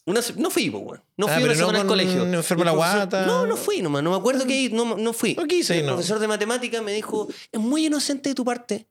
Una 0.07 0.23
se- 0.23 0.35
no 0.35 0.51
fui, 0.51 0.69
weón. 0.69 1.03
No 1.17 1.27
Ah, 1.27 1.35
fui 1.35 1.43
una 1.43 1.53
pero 1.53 1.55
no 1.55 1.67
semana 1.67 1.81
al 1.81 1.87
colegio. 1.87 2.23
enfermo 2.25 2.63
Y 2.65 2.67
el 2.69 2.73
la 2.73 2.73
guata. 2.73 3.27
No, 3.27 3.47
no 3.47 3.57
fui 3.57 3.83
nomás. 3.83 4.03
No 4.03 4.11
me 4.11 4.17
acuerdo 4.17 4.47
que 4.47 4.55
ir, 4.55 4.73
no, 4.73 4.97
no 4.97 5.13
fui. 5.13 5.35
No 5.35 5.47
quise 5.47 5.79
el 5.81 5.87
no. 5.87 5.93
profesor 5.95 6.19
de 6.19 6.29
matemática 6.29 6.81
me 6.83 6.93
dijo, 6.93 7.29
es 7.51 7.61
muy 7.61 7.87
inocente 7.87 8.29
de 8.29 8.35
tu 8.35 8.45
parte. 8.45 8.87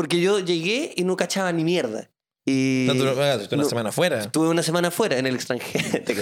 Porque 0.00 0.18
yo 0.18 0.38
llegué 0.38 0.94
y 0.96 1.04
no 1.04 1.14
cachaba 1.14 1.52
ni 1.52 1.62
mierda. 1.62 2.10
Y 2.46 2.84
No, 2.86 2.94
tú, 2.94 3.00
tú 3.00 3.54
una 3.54 3.62
no, 3.64 3.68
semana 3.68 3.88
afuera. 3.90 4.20
Estuve 4.22 4.48
una 4.48 4.62
semana 4.62 4.90
fuera 4.90 5.18
en 5.18 5.26
el 5.26 5.34
extranjero. 5.34 6.02
Te 6.04 6.14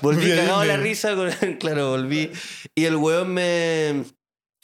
volví 0.00 0.24
Bien, 0.24 0.38
cagado 0.38 0.64
la 0.64 0.78
risa. 0.78 1.14
con- 1.14 1.30
claro, 1.60 1.90
volví. 1.90 2.30
Y 2.74 2.86
el 2.86 2.96
weón 2.96 3.28
me. 3.34 4.04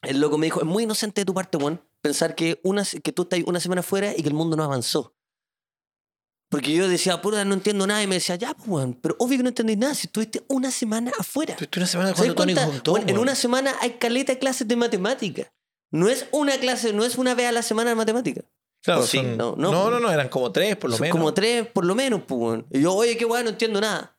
El 0.00 0.20
loco 0.20 0.38
me 0.38 0.46
dijo: 0.46 0.60
Es 0.60 0.66
muy 0.66 0.84
inocente 0.84 1.20
de 1.20 1.24
tu 1.26 1.34
parte, 1.34 1.58
weón, 1.58 1.82
pensar 2.00 2.34
que, 2.34 2.60
una, 2.64 2.82
que 2.84 3.12
tú 3.12 3.22
estás 3.24 3.40
una 3.44 3.60
semana 3.60 3.82
fuera 3.82 4.12
y 4.16 4.22
que 4.22 4.28
el 4.28 4.34
mundo 4.34 4.56
no 4.56 4.64
avanzó. 4.64 5.14
Porque 6.50 6.72
yo 6.72 6.88
decía, 6.88 7.20
puta, 7.20 7.44
no 7.44 7.52
entiendo 7.52 7.86
nada. 7.86 8.02
Y 8.02 8.06
me 8.06 8.14
decía, 8.14 8.36
ya, 8.36 8.54
pues, 8.54 8.66
weón, 8.68 8.94
pero 8.94 9.16
obvio 9.18 9.36
que 9.36 9.42
no 9.42 9.50
entendís 9.50 9.76
nada 9.76 9.94
si 9.94 10.06
estuviste 10.06 10.44
una 10.48 10.70
semana 10.70 11.12
afuera. 11.18 11.56
Tuviste 11.56 11.78
una 11.78 11.86
semana 11.86 12.14
¿Sabes 12.14 12.32
cuando 12.32 12.54
Tony 12.54 12.70
contó. 12.72 12.92
weón, 12.94 13.06
en 13.10 13.18
una 13.18 13.34
semana 13.34 13.74
hay 13.82 13.98
caleta 13.98 14.32
de 14.32 14.38
clases 14.38 14.66
de 14.66 14.76
matemática. 14.76 15.52
No 15.90 16.08
es 16.08 16.26
una 16.32 16.58
clase, 16.58 16.92
no 16.92 17.04
es 17.04 17.16
una 17.16 17.34
vez 17.34 17.46
a 17.48 17.52
la 17.52 17.62
semana 17.62 17.90
de 17.90 17.96
matemática. 17.96 18.42
Claro, 18.82 19.02
sí, 19.06 19.18
son- 19.18 19.36
no, 19.36 19.54
no, 19.56 19.72
no. 19.72 19.90
no, 19.90 20.00
no, 20.00 20.10
eran 20.12 20.28
como 20.28 20.52
tres, 20.52 20.76
por 20.76 20.90
lo 20.90 20.96
Son 20.96 21.04
menos. 21.04 21.16
como 21.18 21.34
tres 21.34 21.66
por 21.66 21.84
lo 21.84 21.94
menos, 21.94 22.22
pues. 22.26 22.62
Y 22.70 22.80
yo, 22.82 22.94
oye, 22.94 23.16
qué 23.16 23.24
weón, 23.24 23.44
no 23.44 23.50
entiendo 23.50 23.80
nada. 23.80 24.16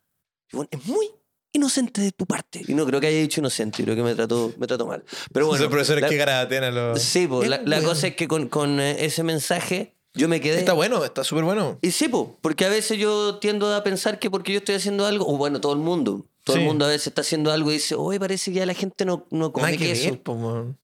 Y, 0.51 0.55
weón, 0.57 0.67
es 0.71 0.85
muy 0.85 1.09
inocente 1.53 2.01
de 2.01 2.11
tu 2.11 2.25
parte. 2.25 2.61
Y 2.67 2.73
no 2.73 2.85
creo 2.85 2.99
que 2.99 3.07
haya 3.07 3.19
dicho 3.19 3.39
inocente, 3.39 3.83
creo 3.83 3.95
que 3.95 4.03
me 4.03 4.15
trató, 4.15 4.51
me 4.57 4.67
trató 4.67 4.85
mal. 4.85 5.03
Pero 5.31 5.47
bueno. 5.47 5.57
Esos 5.63 5.71
profesores 5.71 6.01
la- 6.01 6.09
que 6.09 6.17
garabatean 6.17 6.63
a 6.65 6.71
los. 6.71 7.01
Sí, 7.01 7.27
pues, 7.27 7.47
la, 7.49 7.61
la 7.63 7.81
cosa 7.81 8.07
es 8.07 8.15
que 8.15 8.27
con, 8.27 8.47
con, 8.49 8.79
eh, 8.79 9.05
ese 9.05 9.23
mensaje 9.23 9.95
yo 10.13 10.27
me 10.27 10.41
quedé. 10.41 10.59
Está 10.59 10.73
bueno, 10.73 11.03
está 11.05 11.23
súper 11.23 11.43
bueno. 11.45 11.77
Y 11.81 11.91
sí, 11.91 12.07
po, 12.09 12.37
porque 12.41 12.65
a 12.65 12.69
veces 12.69 12.97
yo 12.97 13.37
tiendo 13.39 13.73
a 13.73 13.83
pensar 13.83 14.19
que 14.19 14.29
porque 14.29 14.51
yo 14.53 14.57
estoy 14.59 14.75
haciendo 14.75 15.05
algo, 15.05 15.25
o 15.27 15.37
bueno, 15.37 15.61
todo 15.61 15.73
el 15.73 15.79
mundo, 15.79 16.25
todo 16.43 16.55
Sí. 16.57 16.61
el 16.63 16.67
mundo 16.67 16.85
a 16.85 16.89
veces 16.89 17.07
está 17.07 17.21
haciendo 17.21 17.51
algo 17.51 17.69
y 17.71 17.75
dice, 17.75 17.95
oye, 17.95 18.19
parece 18.19 18.51
que 18.51 18.57
ya 18.57 18.65
la 18.65 18.73
gente 18.73 19.05
no, 19.05 19.25
no 19.31 19.51
come 19.53 19.67
Nada 19.67 19.77
que 19.77 19.85
queso. 19.93 20.09
ver, 20.11 20.21
po, 20.21 20.33
weón. 20.33 20.77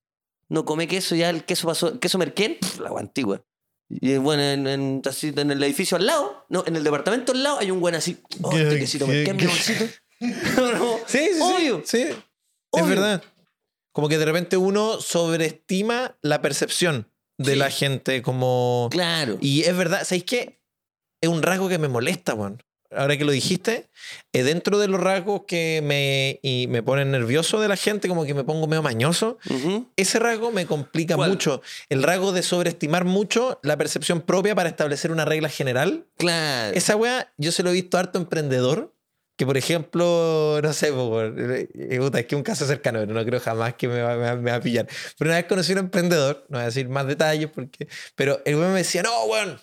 No 0.50 0.64
come 0.66 0.88
queso, 0.88 1.16
ya 1.16 1.30
el 1.30 1.44
queso 1.46 1.68
pasó, 1.68 1.90
el 1.90 2.00
queso 2.00 2.18
merquén, 2.18 2.58
pf, 2.60 2.80
la 2.82 2.88
agua 2.90 3.02
antigua. 3.02 3.44
Y 3.90 4.14
eh, 4.14 4.18
bueno, 4.18 4.42
en, 4.44 4.68
en, 4.68 5.02
así, 5.06 5.34
en 5.36 5.52
el 5.52 5.62
edificio 5.64 5.98
al 5.98 6.06
lado, 6.08 6.46
no, 6.50 6.64
en 6.68 6.76
el 6.76 6.84
departamento 6.84 7.32
al 7.34 7.44
lado 7.44 7.60
hay 7.60 7.72
un 7.72 7.80
buen 7.80 7.96
así, 7.96 8.18
oh, 8.42 8.50
¿Qué- 8.50 8.64
este 8.64 8.80
quesito 8.80 9.06
qué- 9.06 9.12
merquén, 9.12 9.36
mi 9.36 9.42
qué- 9.44 9.48
amorcito. 9.48 9.86
No, 10.80 10.98
Sí, 11.08 11.20
sí, 11.20 11.34
sí, 11.34 11.42
Obvio. 11.42 11.82
Sí, 11.86 12.02
es 12.02 12.16
Obvio. 12.72 12.86
verdad. 12.88 13.24
Como 13.92 14.10
que 14.10 14.18
de 14.18 14.26
repente 14.26 14.58
uno 14.58 15.00
sobreestima 15.02 16.18
la 16.22 16.42
percepción 16.42 17.12
de 17.38 17.54
Sí. 17.54 17.58
la 17.60 17.70
gente 17.70 18.22
como... 18.22 18.88
Claro. 18.92 19.38
Y 19.42 19.62
es 19.64 19.76
verdad, 19.76 20.04
¿sabéis 20.04 20.24
qué? 20.26 20.62
Es 21.22 21.30
un 21.30 21.42
rasgo 21.44 21.68
que 21.70 21.78
me 21.78 21.88
molesta, 21.88 22.34
weón. 22.34 22.62
Ahora 22.98 23.18
que 23.18 23.26
lo 23.26 23.32
dijiste, 23.32 23.90
eh, 24.34 24.44
dentro 24.44 24.78
de 24.80 24.88
los 24.88 25.00
rasgos 25.00 25.42
que 25.48 25.82
me, 25.84 26.40
y 26.42 26.68
me 26.68 26.82
ponen 26.84 27.12
nervioso 27.12 27.60
de 27.60 27.68
la 27.68 27.76
gente, 27.76 28.08
como 28.08 28.26
que 28.26 28.34
me 28.34 28.44
pongo 28.44 28.68
medio 28.68 28.84
mañoso, 28.84 29.38
Ujú. 29.50 29.90
ese 29.96 30.20
rasgo 30.20 30.52
me 30.52 30.66
complica 30.66 31.16
¿Cuál? 31.16 31.30
mucho. 31.32 31.62
El 31.90 32.04
rasgo 32.04 32.32
de 32.32 32.44
sobreestimar 32.44 33.06
mucho 33.06 33.60
la 33.64 33.78
percepción 33.78 34.22
propia 34.22 34.56
para 34.56 34.70
establecer 34.70 35.12
una 35.12 35.26
regla 35.26 35.50
general. 35.50 36.06
Claro. 36.18 36.76
Esa 36.76 36.96
weá, 36.96 37.34
yo 37.38 37.52
se 37.52 37.64
lo 37.64 37.70
he 37.72 37.74
visto 37.74 37.98
a 37.98 38.02
harto 38.02 38.18
emprendedor. 38.20 38.92
Que 39.38 39.46
por 39.46 39.58
ejemplo, 39.58 40.62
no 40.64 40.72
sé, 40.72 40.94
eh, 40.94 41.98
puta, 42.00 42.20
es 42.22 42.26
que 42.26 42.38
un 42.38 42.42
caso 42.44 42.66
cercano, 42.66 43.00
pero 43.02 43.14
no 43.14 43.26
creo 43.26 43.42
jamás 43.42 43.74
que 43.74 43.90
me 43.90 44.02
va, 44.02 44.16
me 44.16 44.24
va- 44.24 44.36
me 44.38 44.50
va 44.52 44.56
a 44.56 44.62
pillar. 44.62 44.88
Pero 45.18 45.30
una 45.30 45.36
vez 45.36 45.46
conocí 45.46 45.74
a 45.74 45.76
un 45.76 45.80
emprendedor, 45.80 46.46
no 46.48 46.58
voy 46.58 46.62
a 46.64 46.66
decir 46.68 46.88
más 46.88 47.06
detalles, 47.06 47.50
porque, 47.54 47.90
pero 48.16 48.42
el 48.46 48.56
weón 48.56 48.72
me 48.72 48.78
decía, 48.78 49.04
no, 49.04 49.26
weón, 49.26 49.60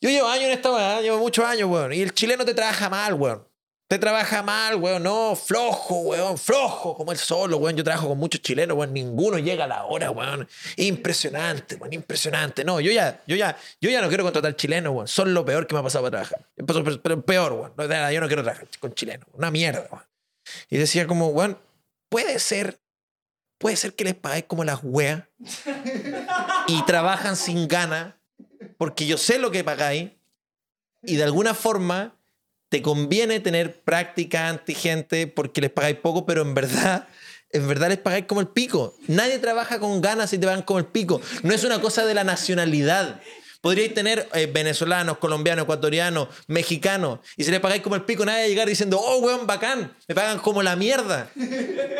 yo 0.00 0.10
llevo 0.10 0.28
años 0.28 0.44
en 0.46 0.52
esta 0.52 0.72
weá, 0.72 1.00
llevo 1.00 1.18
muchos 1.18 1.44
años, 1.44 1.68
weón, 1.68 1.92
y 1.92 2.00
el 2.00 2.14
chileno 2.14 2.44
te 2.44 2.54
trabaja 2.54 2.88
mal, 2.88 3.14
weón. 3.14 3.46
Te 3.86 3.98
trabaja 3.98 4.42
mal, 4.44 4.76
weón, 4.76 5.02
no, 5.02 5.34
flojo, 5.34 6.02
weón, 6.02 6.38
flojo, 6.38 6.96
como 6.96 7.10
él 7.10 7.18
solo, 7.18 7.56
weón. 7.56 7.76
Yo 7.76 7.82
trabajo 7.82 8.08
con 8.08 8.18
muchos 8.18 8.40
chilenos, 8.40 8.78
weón, 8.78 8.94
ninguno 8.94 9.36
llega 9.38 9.64
a 9.64 9.66
la 9.66 9.84
hora, 9.84 10.12
weón. 10.12 10.48
Impresionante, 10.76 11.74
weón, 11.74 11.92
impresionante. 11.92 12.64
No, 12.64 12.80
yo 12.80 12.92
ya, 12.92 13.20
yo 13.26 13.34
ya, 13.34 13.58
yo 13.80 13.90
ya 13.90 14.00
no 14.00 14.08
quiero 14.08 14.22
contratar 14.22 14.54
chilenos, 14.54 14.94
weón. 14.94 15.08
Son 15.08 15.34
lo 15.34 15.44
peor 15.44 15.66
que 15.66 15.74
me 15.74 15.80
ha 15.80 15.82
pasado 15.82 16.08
para 16.08 16.22
trabajar. 16.22 16.46
Pero, 17.02 17.24
peor, 17.24 17.52
weón. 17.52 18.12
Yo 18.12 18.20
no 18.20 18.26
quiero 18.28 18.44
trabajar 18.44 18.68
con 18.78 18.94
chilenos, 18.94 19.26
una 19.32 19.50
mierda, 19.50 19.88
weón. 19.90 20.04
Y 20.68 20.78
decía 20.78 21.08
como, 21.08 21.26
weón, 21.28 21.58
puede 22.08 22.38
ser, 22.38 22.78
puede 23.58 23.74
ser 23.74 23.94
que 23.94 24.04
les 24.04 24.14
pagáis 24.14 24.44
como 24.44 24.62
las 24.62 24.78
weas 24.84 25.24
y 26.68 26.82
trabajan 26.82 27.34
sin 27.34 27.66
ganas 27.66 28.14
porque 28.80 29.04
yo 29.04 29.18
sé 29.18 29.38
lo 29.38 29.50
que 29.50 29.62
pagáis 29.62 30.08
y 31.02 31.16
de 31.16 31.24
alguna 31.24 31.52
forma 31.52 32.16
te 32.70 32.80
conviene 32.80 33.38
tener 33.38 33.82
práctica 33.82 34.48
anti-gente 34.48 35.26
porque 35.26 35.60
les 35.60 35.70
pagáis 35.70 35.98
poco, 35.98 36.24
pero 36.24 36.40
en 36.40 36.54
verdad, 36.54 37.06
en 37.50 37.68
verdad 37.68 37.90
les 37.90 37.98
pagáis 37.98 38.24
como 38.24 38.40
el 38.40 38.48
pico. 38.48 38.94
Nadie 39.06 39.38
trabaja 39.38 39.78
con 39.80 40.00
ganas 40.00 40.32
y 40.32 40.38
te 40.38 40.46
pagan 40.46 40.62
como 40.62 40.78
el 40.78 40.86
pico. 40.86 41.20
No 41.42 41.52
es 41.52 41.62
una 41.64 41.82
cosa 41.82 42.06
de 42.06 42.14
la 42.14 42.24
nacionalidad. 42.24 43.20
Podríais 43.60 43.92
tener 43.92 44.26
eh, 44.32 44.46
venezolanos, 44.46 45.18
colombianos, 45.18 45.64
ecuatorianos, 45.64 46.28
mexicanos, 46.46 47.18
y 47.36 47.44
si 47.44 47.50
les 47.50 47.60
pagáis 47.60 47.82
como 47.82 47.96
el 47.96 48.06
pico, 48.06 48.24
nadie 48.24 48.38
va 48.38 48.44
a 48.46 48.48
llegar 48.48 48.66
diciendo, 48.66 48.98
oh, 48.98 49.18
weón, 49.18 49.46
bacán, 49.46 49.94
me 50.08 50.14
pagan 50.14 50.38
como 50.38 50.62
la 50.62 50.74
mierda. 50.74 51.30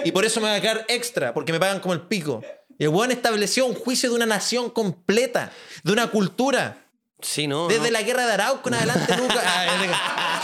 Y 0.02 0.12
por 0.12 0.24
eso 0.24 0.40
me 0.40 0.48
va 0.48 0.54
a 0.54 0.60
quedar 0.62 0.86
extra, 0.88 1.34
porque 1.34 1.52
me 1.52 1.60
pagan 1.60 1.80
como 1.80 1.92
el 1.92 2.00
pico. 2.00 2.42
El 2.80 2.88
weón 2.88 3.12
estableció 3.12 3.66
un 3.66 3.74
juicio 3.74 4.08
de 4.10 4.16
una 4.16 4.26
nación 4.26 4.70
completa, 4.70 5.52
de 5.84 5.92
una 5.92 6.08
cultura. 6.10 6.86
Sí, 7.22 7.46
no. 7.46 7.68
Desde 7.68 7.84
no. 7.84 7.90
la 7.90 8.02
guerra 8.02 8.26
de 8.26 8.32
Arauco 8.32 8.68
en 8.70 8.74
adelante 8.74 9.16
nunca. 9.16 9.34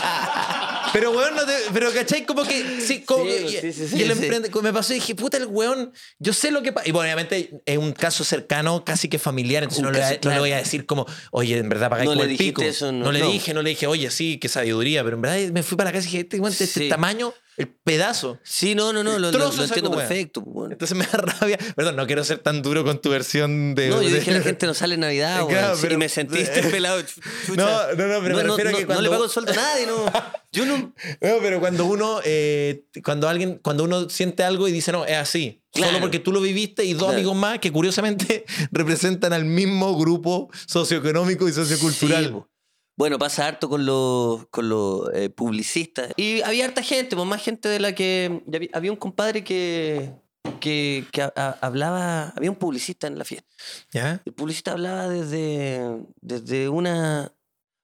Ah, 0.09 0.89
pero 0.93 1.11
weón, 1.11 1.35
no 1.35 1.45
te- 1.45 1.53
pero 1.73 1.91
¿cachai? 1.93 2.25
Como 2.25 2.43
que. 2.43 2.79
Sí, 2.81 3.01
como 3.01 3.25
Sí, 3.25 3.45
que- 3.59 3.73
sí, 3.73 3.87
sí, 3.87 3.97
y 3.97 4.03
el 4.03 4.11
emprende- 4.11 4.49
me 4.61 4.71
pasó 4.73 4.93
y 4.93 4.95
dije, 4.95 5.15
puta, 5.15 5.37
el 5.37 5.45
weón, 5.47 5.91
yo 6.19 6.33
sé 6.33 6.49
lo 6.51 6.61
que 6.61 6.71
pasa. 6.71 6.87
Y 6.87 6.91
bueno, 6.91 7.05
obviamente 7.07 7.61
es 7.65 7.77
un 7.77 7.91
caso 7.91 8.23
cercano, 8.23 8.83
casi 8.85 9.09
que 9.09 9.19
familiar, 9.19 9.63
entonces 9.63 9.83
no, 9.83 9.91
le, 9.91 9.99
caso, 9.99 10.15
no 10.23 10.29
le 10.31 10.39
voy 10.39 10.51
a 10.53 10.57
decir 10.57 10.85
como, 10.85 11.05
oye, 11.31 11.57
en 11.57 11.67
verdad 11.69 11.89
pagáis 11.89 12.09
No 12.09 12.23
el 12.23 12.37
pico. 12.37 12.61
eso, 12.61 12.91
no, 12.91 13.05
no 13.05 13.11
le 13.11 13.21
dije, 13.23 13.53
no 13.53 13.61
le 13.61 13.71
dije, 13.71 13.85
oye, 13.87 14.09
sí, 14.11 14.37
qué 14.39 14.47
sabiduría, 14.47 15.03
pero 15.03 15.15
en 15.17 15.21
verdad 15.21 15.37
me 15.51 15.61
fui 15.63 15.77
para 15.77 15.89
la 15.89 15.93
casa 15.93 16.07
y 16.07 16.11
dije, 16.11 16.19
este 16.21 16.37
este 16.63 16.67
Sí. 16.67 16.89
tamaño, 16.89 17.33
El 17.57 17.67
pedazo. 17.69 18.37
Sí, 18.43 18.75
no, 18.75 18.93
no, 18.93 19.03
no, 19.03 19.17
lo, 19.17 19.31
lo- 19.31 19.63
entiendo 19.63 19.91
perfecto. 19.91 20.43
pues. 20.43 20.71
Entonces 20.71 20.95
me 20.95 21.05
da 21.05 21.17
rabia. 21.17 21.57
Perdón, 21.75 21.95
no 21.95 22.05
quiero 22.05 22.23
ser 22.23 22.37
tan 22.37 22.61
duro 22.61 22.83
con 22.85 23.01
tu 23.01 23.09
versión 23.09 23.73
de. 23.73 23.89
No, 23.89 24.01
yo 24.01 24.09
dije 24.13 24.31
la 24.31 24.41
gente 24.43 24.67
no 24.67 24.75
sale 24.75 24.93
en 24.93 24.99
Navidad, 25.01 25.37
weón. 25.39 25.49
Claro, 25.49 25.75
Sí, 25.75 25.81
pero- 25.81 25.95
y 25.95 25.97
me 25.97 26.07
sentiste 26.07 26.61
pelado. 26.71 27.01
chucha. 27.01 27.21
No, 27.55 27.65
no, 27.95 28.07
no, 28.07 28.21
pero 28.21 28.35
me 28.37 28.43
refiero 28.43 28.43
a 28.43 28.43
no, 28.43 28.55
que 28.55 28.63
no 28.81 28.85
cuando- 28.85 29.01
le 29.01 29.09
pago 29.09 29.23
el 29.23 29.29
sueldo 29.31 29.51
a 29.51 29.55
nadie, 29.55 29.87
no. 29.87 30.05
Yo 30.51 30.65
no. 30.65 30.77
No, 30.77 30.93
pero 31.41 31.59
cuando 31.59 31.85
uno, 31.85 32.19
eh, 32.23 32.85
cuando 33.03 33.27
alguien, 33.27 33.59
cuando 33.61 33.83
uno 33.83 34.07
siente 34.09 34.43
algo 34.43 34.67
y 34.67 34.71
dice, 34.71 34.91
no, 34.91 35.05
es 35.05 35.17
así. 35.17 35.61
Claro. 35.73 35.91
Solo 35.93 36.01
porque 36.01 36.19
tú 36.19 36.31
lo 36.31 36.41
viviste 36.41 36.83
y 36.85 36.93
dos 36.93 37.03
Claro. 37.03 37.13
amigos 37.17 37.35
más 37.35 37.59
que 37.59 37.71
curiosamente 37.71 38.45
representan 38.71 39.33
al 39.33 39.45
mismo 39.45 39.97
grupo 39.97 40.49
socioeconómico 40.67 41.47
y 41.49 41.53
sociocultural. 41.53 42.25
Sí. 42.25 42.56
Bueno, 42.97 43.17
pasa 43.19 43.47
harto 43.47 43.69
con 43.69 43.85
los, 43.85 44.47
con 44.47 44.67
los 44.69 45.09
eh, 45.13 45.29
publicistas. 45.29 46.11
Y 46.17 46.41
había 46.41 46.65
harta 46.65 46.81
gente, 46.83 47.15
pues 47.15 47.27
más 47.27 47.41
gente 47.41 47.69
de 47.69 47.79
la 47.79 47.93
que. 47.93 48.43
había, 48.73 48.91
un 48.91 48.97
compadre 48.97 49.43
que. 49.43 50.11
Que, 50.59 51.05
que 51.11 51.21
a- 51.21 51.33
a- 51.35 51.57
hablaba. 51.61 52.29
Había 52.35 52.49
un 52.49 52.55
publicista 52.57 53.05
en 53.07 53.17
la 53.19 53.25
fiesta. 53.25 53.47
¿Ya? 53.91 54.21
El 54.25 54.33
publicista 54.33 54.71
hablaba 54.71 55.07
desde. 55.07 56.05
Desde 56.21 56.69
una. 56.69 57.31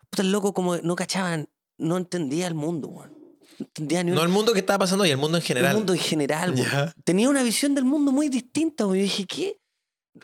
Puta, 0.09 0.23
el 0.23 0.31
loco 0.31 0.53
como 0.53 0.77
no 0.77 0.95
cachaban. 0.95 1.47
No 1.77 1.97
entendía 1.97 2.47
el 2.47 2.53
mundo, 2.55 2.87
weón. 2.87 3.11
No 3.59 3.65
entendía 3.67 4.03
ni 4.03 4.11
un- 4.11 4.15
No 4.15 4.23
el 4.23 4.29
mundo 4.29 4.53
que 4.53 4.59
estaba 4.59 4.79
pasando 4.79 5.05
y 5.05 5.09
el 5.11 5.17
mundo 5.17 5.37
en 5.37 5.43
general. 5.43 5.71
el 5.71 5.77
mundo 5.77 5.93
en 5.93 5.99
general, 5.99 6.53
weón. 6.55 6.93
Tenía 7.03 7.29
una 7.29 7.43
visión 7.43 7.75
del 7.75 7.83
mundo 7.85 8.11
muy 8.11 8.29
distinta, 8.29 8.85
weón. 8.85 8.97
Yo 8.99 9.03
dije, 9.03 9.25
¿qué? 9.27 9.59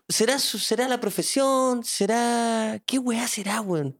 ¿Será, 0.07 0.39
su- 0.39 0.59
¿Será 0.59 0.87
la 0.87 0.99
profesión? 0.99 1.83
¿Será. 1.83 2.81
¿Qué 2.85 2.97
weá 2.99 3.27
será, 3.27 3.61
weón? 3.61 3.99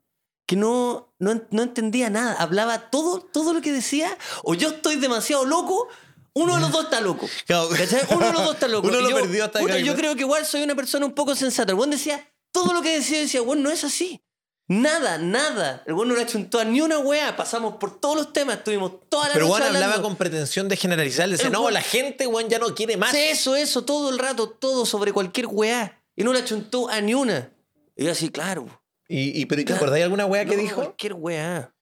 Que 0.50 0.56
no, 0.56 1.14
no, 1.20 1.44
no 1.52 1.62
entendía 1.62 2.10
nada. 2.10 2.34
Hablaba 2.34 2.90
todo, 2.90 3.22
todo 3.22 3.54
lo 3.54 3.62
que 3.62 3.72
decía. 3.72 4.18
O 4.42 4.56
yo 4.56 4.70
estoy 4.70 4.96
demasiado 4.96 5.46
loco. 5.46 5.88
Uno 6.34 6.56
de 6.56 6.62
los 6.62 6.72
dos 6.72 6.86
está 6.86 7.02
loco. 7.02 7.30
Uno 8.10 8.26
de 8.26 8.34
los 8.34 8.44
dos 8.44 8.54
está 8.56 8.68
loco. 8.68 8.88
Uno 8.88 9.00
lo 9.00 9.12
yo, 9.12 9.16
perdió 9.16 9.46
hasta 9.46 9.60
puta, 9.60 9.78
Yo 9.78 9.96
creo 9.96 10.16
que 10.16 10.22
igual 10.22 10.48
soy 10.48 10.64
una 10.64 10.74
persona 10.74 11.06
un 11.06 11.12
poco 11.14 11.36
sensata. 11.36 11.72
El 11.72 11.76
buen 11.76 11.92
decía 11.92 12.28
todo 12.52 12.74
lo 12.74 12.82
que 12.82 12.98
decía. 12.98 13.20
Decía, 13.20 13.42
bueno, 13.42 13.62
no 13.62 13.70
es 13.70 13.84
así. 13.84 14.24
Nada, 14.68 15.20
nada. 15.20 15.84
El 15.86 15.94
bueno 15.94 16.14
no 16.14 16.20
le 16.20 16.26
chuntó 16.26 16.58
a 16.58 16.66
ni 16.66 16.82
una 16.82 16.98
weá. 16.98 17.38
Pasamos 17.38 17.76
por 17.76 18.00
todos 18.00 18.16
los 18.16 18.34
temas. 18.34 18.58
Estuvimos 18.58 19.08
toda 19.08 19.28
la 19.28 19.36
Pero 19.36 19.50
noche 19.50 19.60
Juan 19.62 19.76
hablaba 19.76 20.02
con 20.02 20.16
pretensión 20.16 20.68
de 20.68 20.78
generalizar. 20.78 21.30
Decía, 21.30 21.46
El 21.46 21.52
no, 21.54 21.62
Juan- 21.62 21.76
la 21.76 21.82
gente, 21.84 22.26
Juan, 22.26 22.50
ya 22.50 22.58
no 22.58 22.74
quiere 22.74 22.98
más. 22.98 23.14
Eso, 23.14 23.56
eso, 23.56 23.86
todo 23.86 24.10
el 24.10 24.18
rato, 24.18 24.50
todo 24.50 24.88
sobre 24.88 25.14
cualquier 25.14 25.46
weá. 25.46 26.02
Y 26.16 26.24
no 26.24 26.34
la 26.34 26.44
chuntó 26.44 26.90
a 26.90 27.00
ni 27.02 27.14
una. 27.14 27.52
Y 27.96 28.06
yo 28.06 28.12
así, 28.14 28.32
claro. 28.32 28.79
Y, 29.10 29.42
y, 29.42 29.46
pero 29.48 29.62
¿y 29.62 29.66
¿te 29.66 29.74
acordáis 29.74 30.00
de 30.02 30.04
alguna 30.04 30.26
weá 30.26 30.46
que 30.46 30.56
No, 30.56 30.62
dijo? 30.62 30.76
Cualquier 30.76 31.14
weá. 31.16 31.74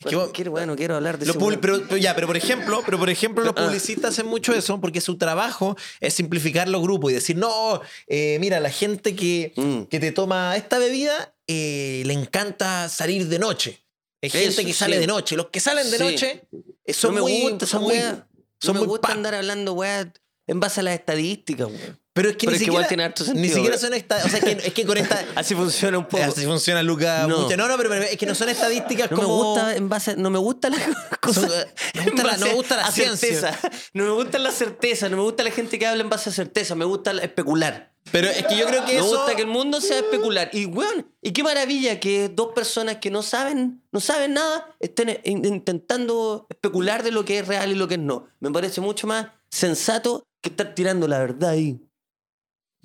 Es 0.00 0.10
que 0.10 0.16
Cualquier 0.16 0.50
weá, 0.50 0.66
no 0.66 0.76
quiero 0.76 0.96
hablar 0.96 1.18
de 1.18 1.30
weón. 1.30 1.58
pero, 1.60 1.80
pero 1.88 1.96
ya, 1.96 2.14
pero 2.14 2.26
por 2.26 2.36
ejemplo, 2.36 2.82
pero 2.84 2.98
por 2.98 3.08
ejemplo 3.08 3.42
los 3.42 3.54
Ah. 3.56 3.64
publicistas 3.64 4.10
hacen 4.10 4.26
mucho 4.26 4.52
eso 4.54 4.78
porque 4.80 5.00
su 5.00 5.16
trabajo 5.16 5.76
es 6.00 6.12
simplificar 6.12 6.68
los 6.68 6.82
grupos 6.82 7.10
y 7.10 7.14
decir, 7.14 7.36
no, 7.36 7.80
eh, 8.06 8.36
mira, 8.40 8.60
la 8.60 8.70
gente 8.70 9.16
que, 9.16 9.52
Mm. 9.56 9.84
que 9.84 10.00
te 10.00 10.12
toma 10.12 10.56
esta 10.56 10.78
bebida 10.78 11.34
eh, 11.46 12.02
le 12.06 12.12
encanta 12.12 12.88
salir 12.88 13.28
de 13.28 13.38
noche. 13.38 13.80
Es 14.20 14.32
gente 14.32 14.48
Eso, 14.48 14.64
que 14.64 14.72
sale 14.74 14.94
sí. 14.96 15.00
de 15.00 15.06
noche. 15.06 15.36
Los 15.36 15.46
que 15.50 15.60
salen 15.60 15.90
de 15.90 15.96
Sí. 15.98 16.02
noche 16.04 16.42
eh, 16.84 16.92
son 16.92 17.14
no 17.14 17.24
me 17.24 17.30
muy, 17.30 17.40
gusta 17.42 17.66
son 17.66 17.82
muy, 17.82 17.92
weá. 17.92 18.28
son 18.60 18.74
no 18.74 18.80
muy 18.80 18.86
me 18.86 18.90
gusta 18.92 19.12
andar 19.12 19.34
hablando 19.34 19.72
weá 19.74 20.12
en 20.46 20.60
base 20.60 20.80
a 20.80 20.82
las 20.82 20.94
estadísticas, 20.94 21.68
weón. 21.68 22.00
Pero 22.14 22.28
es 22.30 22.36
que 22.36 22.46
Pero 22.46 22.52
ni 22.52 22.54
es 22.56 22.60
que 22.60 22.64
siquiera, 22.66 22.72
igual 22.74 22.86
tiene 22.88 23.02
harto 23.04 23.24
ni 23.24 23.26
sentido, 23.30 23.54
siquiera 23.56 23.74
¿eh? 23.74 23.78
son 23.80 23.94
esta, 23.94 24.16
o 24.24 24.28
sea, 24.28 24.38
es 24.38 24.44
que, 24.44 24.66
es 24.68 24.72
que 24.72 24.86
con 24.86 24.96
esta 24.96 25.24
Así 25.34 25.54
funciona 25.56 25.98
un 25.98 26.06
poco. 26.06 26.22
así 26.22 26.44
funciona 26.46 26.80
Luca 26.82 27.26
No. 27.26 27.40
mucho. 27.40 27.56
No, 27.56 27.66
no, 27.66 27.76
pero, 27.76 27.90
pero 27.90 28.04
es 28.04 28.16
que 28.16 28.24
no 28.24 28.36
son 28.36 28.48
estadísticas 28.50 29.10
No 29.10 29.16
como 29.16 29.28
me 29.28 29.34
gusta 29.50 29.74
en 29.76 29.88
base, 29.88 30.16
no 30.16 30.30
me 30.30 30.38
gusta 30.38 30.70
la 30.70 30.78
cosa. 31.20 31.40
Son- 31.40 31.50
eh, 31.50 31.66
me 31.96 32.04
gusta 32.04 32.22
la- 32.24 32.36
no 32.36 32.46
me 32.46 32.54
gusta 32.54 32.76
la 32.76 32.90
ciencia. 32.92 33.16
certeza. 33.52 33.58
No 33.94 34.04
me 34.04 34.10
gusta 34.12 34.38
la 34.38 34.52
certeza, 34.52 35.08
no 35.08 35.16
me 35.16 35.22
gusta 35.24 35.42
la 35.42 35.50
gente 35.50 35.76
que 35.76 35.86
habla 35.88 36.02
en 36.04 36.08
base 36.08 36.30
a 36.30 36.32
certeza, 36.32 36.76
me 36.76 36.84
gusta 36.84 37.12
la- 37.12 37.22
especular. 37.24 37.92
Pero 38.12 38.28
es 38.28 38.46
que 38.46 38.56
yo 38.58 38.66
creo 38.66 38.84
que 38.84 38.92
Me 38.92 38.98
eso 38.98 39.08
gusta 39.08 39.34
que 39.34 39.42
el 39.42 39.48
mundo 39.48 39.80
sea 39.80 39.98
especular. 39.98 40.50
Y 40.52 40.66
weón, 40.66 41.10
y 41.20 41.32
qué 41.32 41.42
maravilla 41.42 41.98
que 41.98 42.28
dos 42.28 42.52
personas 42.54 42.98
que 42.98 43.10
no 43.10 43.22
saben, 43.24 43.82
no 43.90 43.98
saben 43.98 44.34
nada, 44.34 44.76
estén 44.78 45.18
in- 45.24 45.44
intentando 45.44 46.46
especular 46.48 47.02
de 47.02 47.10
lo 47.10 47.24
que 47.24 47.38
es 47.40 47.48
real 47.48 47.72
y 47.72 47.74
lo 47.74 47.88
que 47.88 47.94
es 47.94 48.00
no. 48.00 48.28
Me 48.40 48.50
parece 48.52 48.80
mucho 48.80 49.06
más 49.08 49.28
sensato 49.50 50.22
que 50.40 50.50
estar 50.50 50.74
tirando 50.76 51.08
la 51.08 51.18
verdad 51.18 51.50
ahí. 51.50 51.80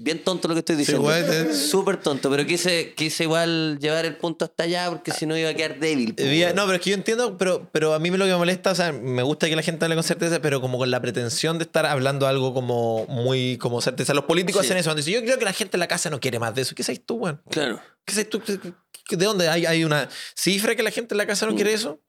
Bien 0.02 0.24
tonto 0.24 0.48
lo 0.48 0.54
que 0.54 0.60
estoy 0.60 0.78
diciendo. 0.78 1.12
Súper 1.54 1.98
tonto, 1.98 2.30
pero 2.30 2.46
quise, 2.46 2.94
quise 2.96 3.24
igual 3.26 3.78
llevar 3.82 4.06
el 4.06 4.16
punto 4.16 4.46
hasta 4.46 4.64
allá 4.64 4.88
porque 4.90 5.12
si 5.12 5.26
no 5.26 5.38
iba 5.38 5.50
a 5.50 5.54
quedar 5.54 5.78
débil. 5.78 6.16
No, 6.56 6.64
pero 6.66 6.76
es 6.76 6.80
que 6.80 6.92
yo 6.92 6.96
entiendo, 6.96 7.38
pero, 7.38 7.68
pero 7.74 7.94
a 7.94 8.00
mí 8.00 8.10
lo 8.10 8.24
que 8.24 8.32
me 8.32 8.38
molesta, 8.38 8.72
o 8.72 8.76
sea, 8.76 8.94
me 8.94 9.24
gusta 9.24 9.50
que 9.50 9.58
la 9.58 9.62
gente 9.62 9.84
hable 9.84 9.96
con 9.96 10.06
certeza, 10.06 10.42
pero 10.42 10.62
como 10.62 10.78
con 10.78 10.90
la 10.90 11.02
pretensión 11.02 11.58
de 11.58 11.66
estar 11.66 11.86
hablando 11.86 12.28
algo 12.28 12.54
como 12.54 13.08
muy 13.08 13.58
como 13.58 13.82
certeza. 13.82 14.14
Los 14.14 14.24
políticos 14.24 14.62
Sí. 14.62 14.68
hacen 14.68 14.78
eso. 14.78 14.96
Dicen, 14.96 15.16
yo 15.16 15.22
creo 15.22 15.38
que 15.38 15.44
la 15.44 15.52
gente 15.54 15.76
en 15.76 15.80
la 15.82 15.88
casa 15.90 16.10
no 16.10 16.22
quiere 16.22 16.40
más 16.40 16.56
de 16.56 16.62
eso. 16.62 16.76
¿Qué 16.76 16.84
sabes 16.84 17.06
tú, 17.06 17.16
weón? 17.16 17.42
Claro. 17.50 17.82
¿Qué 18.06 18.14
sabes 18.14 18.30
tú? 18.30 18.40
¿Qué- 18.40 18.58
qué- 19.06 19.18
¿De 19.18 19.26
dónde 19.26 19.50
hay, 19.50 19.66
hay 19.66 19.84
una 19.84 20.08
cifra 20.34 20.76
que 20.78 20.84
la 20.84 20.92
gente 20.92 21.14
en 21.14 21.18
la 21.18 21.28
casa 21.28 21.46
no 21.46 21.56
quiere 21.56 21.74
eso? 21.74 22.00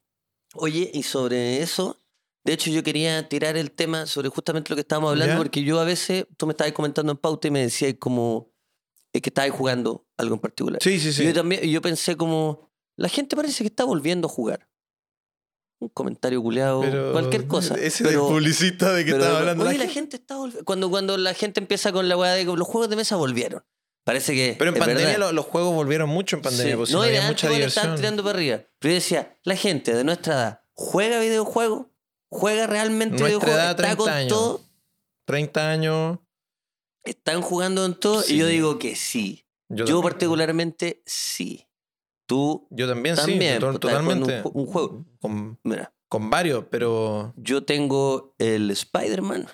Oye, 0.55 0.91
y 0.95 1.03
sobre 1.03 1.61
eso, 1.61 1.99
de 2.45 2.53
hecho 2.53 2.71
yo 2.71 2.83
quería 2.83 3.29
tirar 3.29 3.57
el 3.57 3.71
tema 3.71 4.07
sobre 4.07 4.29
justamente 4.29 4.71
lo 4.71 4.77
que 4.77 4.81
estábamos 4.83 5.11
hablando, 5.11 5.35
¿Ya? 5.35 5.39
porque 5.39 5.63
yo 5.63 5.79
a 5.81 5.85
veces, 5.85 6.27
tú 6.37 6.47
me 6.47 6.53
estabas 6.53 6.73
comentando 6.73 7.13
en 7.13 7.19
pauta 7.19 7.49
y 7.49 7.51
me 7.51 7.61
decías 7.61 7.95
como 7.99 8.53
eh, 9.13 9.21
que 9.21 9.29
estabas 9.31 9.51
jugando 9.51 10.07
algo 10.17 10.35
en 10.37 10.41
particular. 10.41 10.83
Sí, 10.83 10.99
sí, 11.01 11.23
Y 11.23 11.27
yo 11.27 11.35
también, 11.35 11.65
y 11.65 11.71
yo 11.71 11.83
pensé 11.83 12.17
como, 12.17 12.71
la 12.97 13.09
gente 13.09 13.37
parece 13.37 13.63
que 13.65 13.69
está 13.69 13.85
volviendo 13.85 14.27
a 14.29 14.31
jugar. 14.31 14.69
Un 15.83 15.89
comentario 15.89 16.43
culeado, 16.43 16.83
cualquier 17.13 17.47
cosa. 17.47 17.75
Ese 17.81 18.05
pero, 18.05 18.25
del 18.27 18.33
publicista 18.35 18.93
de 18.93 19.03
que 19.05 19.13
pero- 19.13 19.23
estaba 19.25 19.39
hablando. 19.41 19.65
Oye, 19.65 19.79
la 19.79 19.85
la 19.85 19.91
gente. 19.91 20.19
gente 20.19 20.35
está. 20.51 20.63
Cuando, 20.65 20.91
cuando 20.91 21.17
la 21.17 21.33
gente 21.33 21.59
empieza 21.61 21.91
con 21.91 22.07
la 22.07 22.19
weá 22.19 22.33
de 22.33 22.45
que 22.45 22.53
los 22.55 22.69
juegos 22.69 22.91
de 22.91 22.97
mesa 22.97 23.17
volvieron. 23.17 23.65
Parece 24.05 24.35
que. 24.35 24.57
Pero 24.59 24.71
en 24.71 24.77
es 24.77 24.81
pandemia 24.81 25.33
los 25.33 25.47
juegos 25.47 25.73
volvieron 25.75 26.11
mucho 26.11 26.37
en 26.37 26.43
pandemia, 26.43 26.73
Sí. 26.73 26.77
pues, 26.77 26.91
no, 26.91 26.99
no, 26.99 27.03
de 27.05 27.17
había 27.17 27.29
mucha 27.29 27.49
diversión. 27.49 27.69
estaban 27.69 27.97
tirando 27.97 28.23
para 28.23 28.37
arriba. 28.39 28.57
Pero 28.79 28.93
yo 28.93 28.95
decía, 28.97 29.39
la 29.43 29.57
gente 29.57 29.95
de 29.95 30.05
nuestra 30.05 30.35
edad 30.35 30.61
juega 30.75 31.19
videojuegos, 31.19 31.87
juega 32.31 32.67
realmente 32.67 33.19
Nuestra 33.19 33.53
edad, 33.53 33.71
está 33.71 33.83
30 33.83 33.97
con 33.97 34.09
años. 34.09 34.29
todo, 34.29 34.61
30 35.27 35.71
años. 35.71 36.19
están 37.05 37.43
jugando 37.43 37.85
en 37.85 37.95
todo. 37.95 38.23
Sí. 38.23 38.35
Y 38.35 38.39
yo 38.39 38.47
digo 38.47 38.79
que 38.79 38.97
sí. 38.97 39.47
Yo, 39.69 40.03
particularmente 40.03 41.03
sí. 41.07 41.67
Tú 42.27 42.67
Yo 42.71 42.89
también, 42.89 43.15
también. 43.17 43.55
sí, 43.55 43.61
pues, 43.61 43.81
totalmente. 43.81 44.43
Un, 44.45 44.53
un 44.63 44.67
juego. 44.67 45.05
Con, 45.21 45.59
Mira, 45.65 45.93
con 46.09 46.31
varios, 46.31 46.65
pero. 46.71 47.33
yo 47.37 47.65
tengo 47.65 48.35
el 48.39 48.71
Spider-Man, 48.71 49.49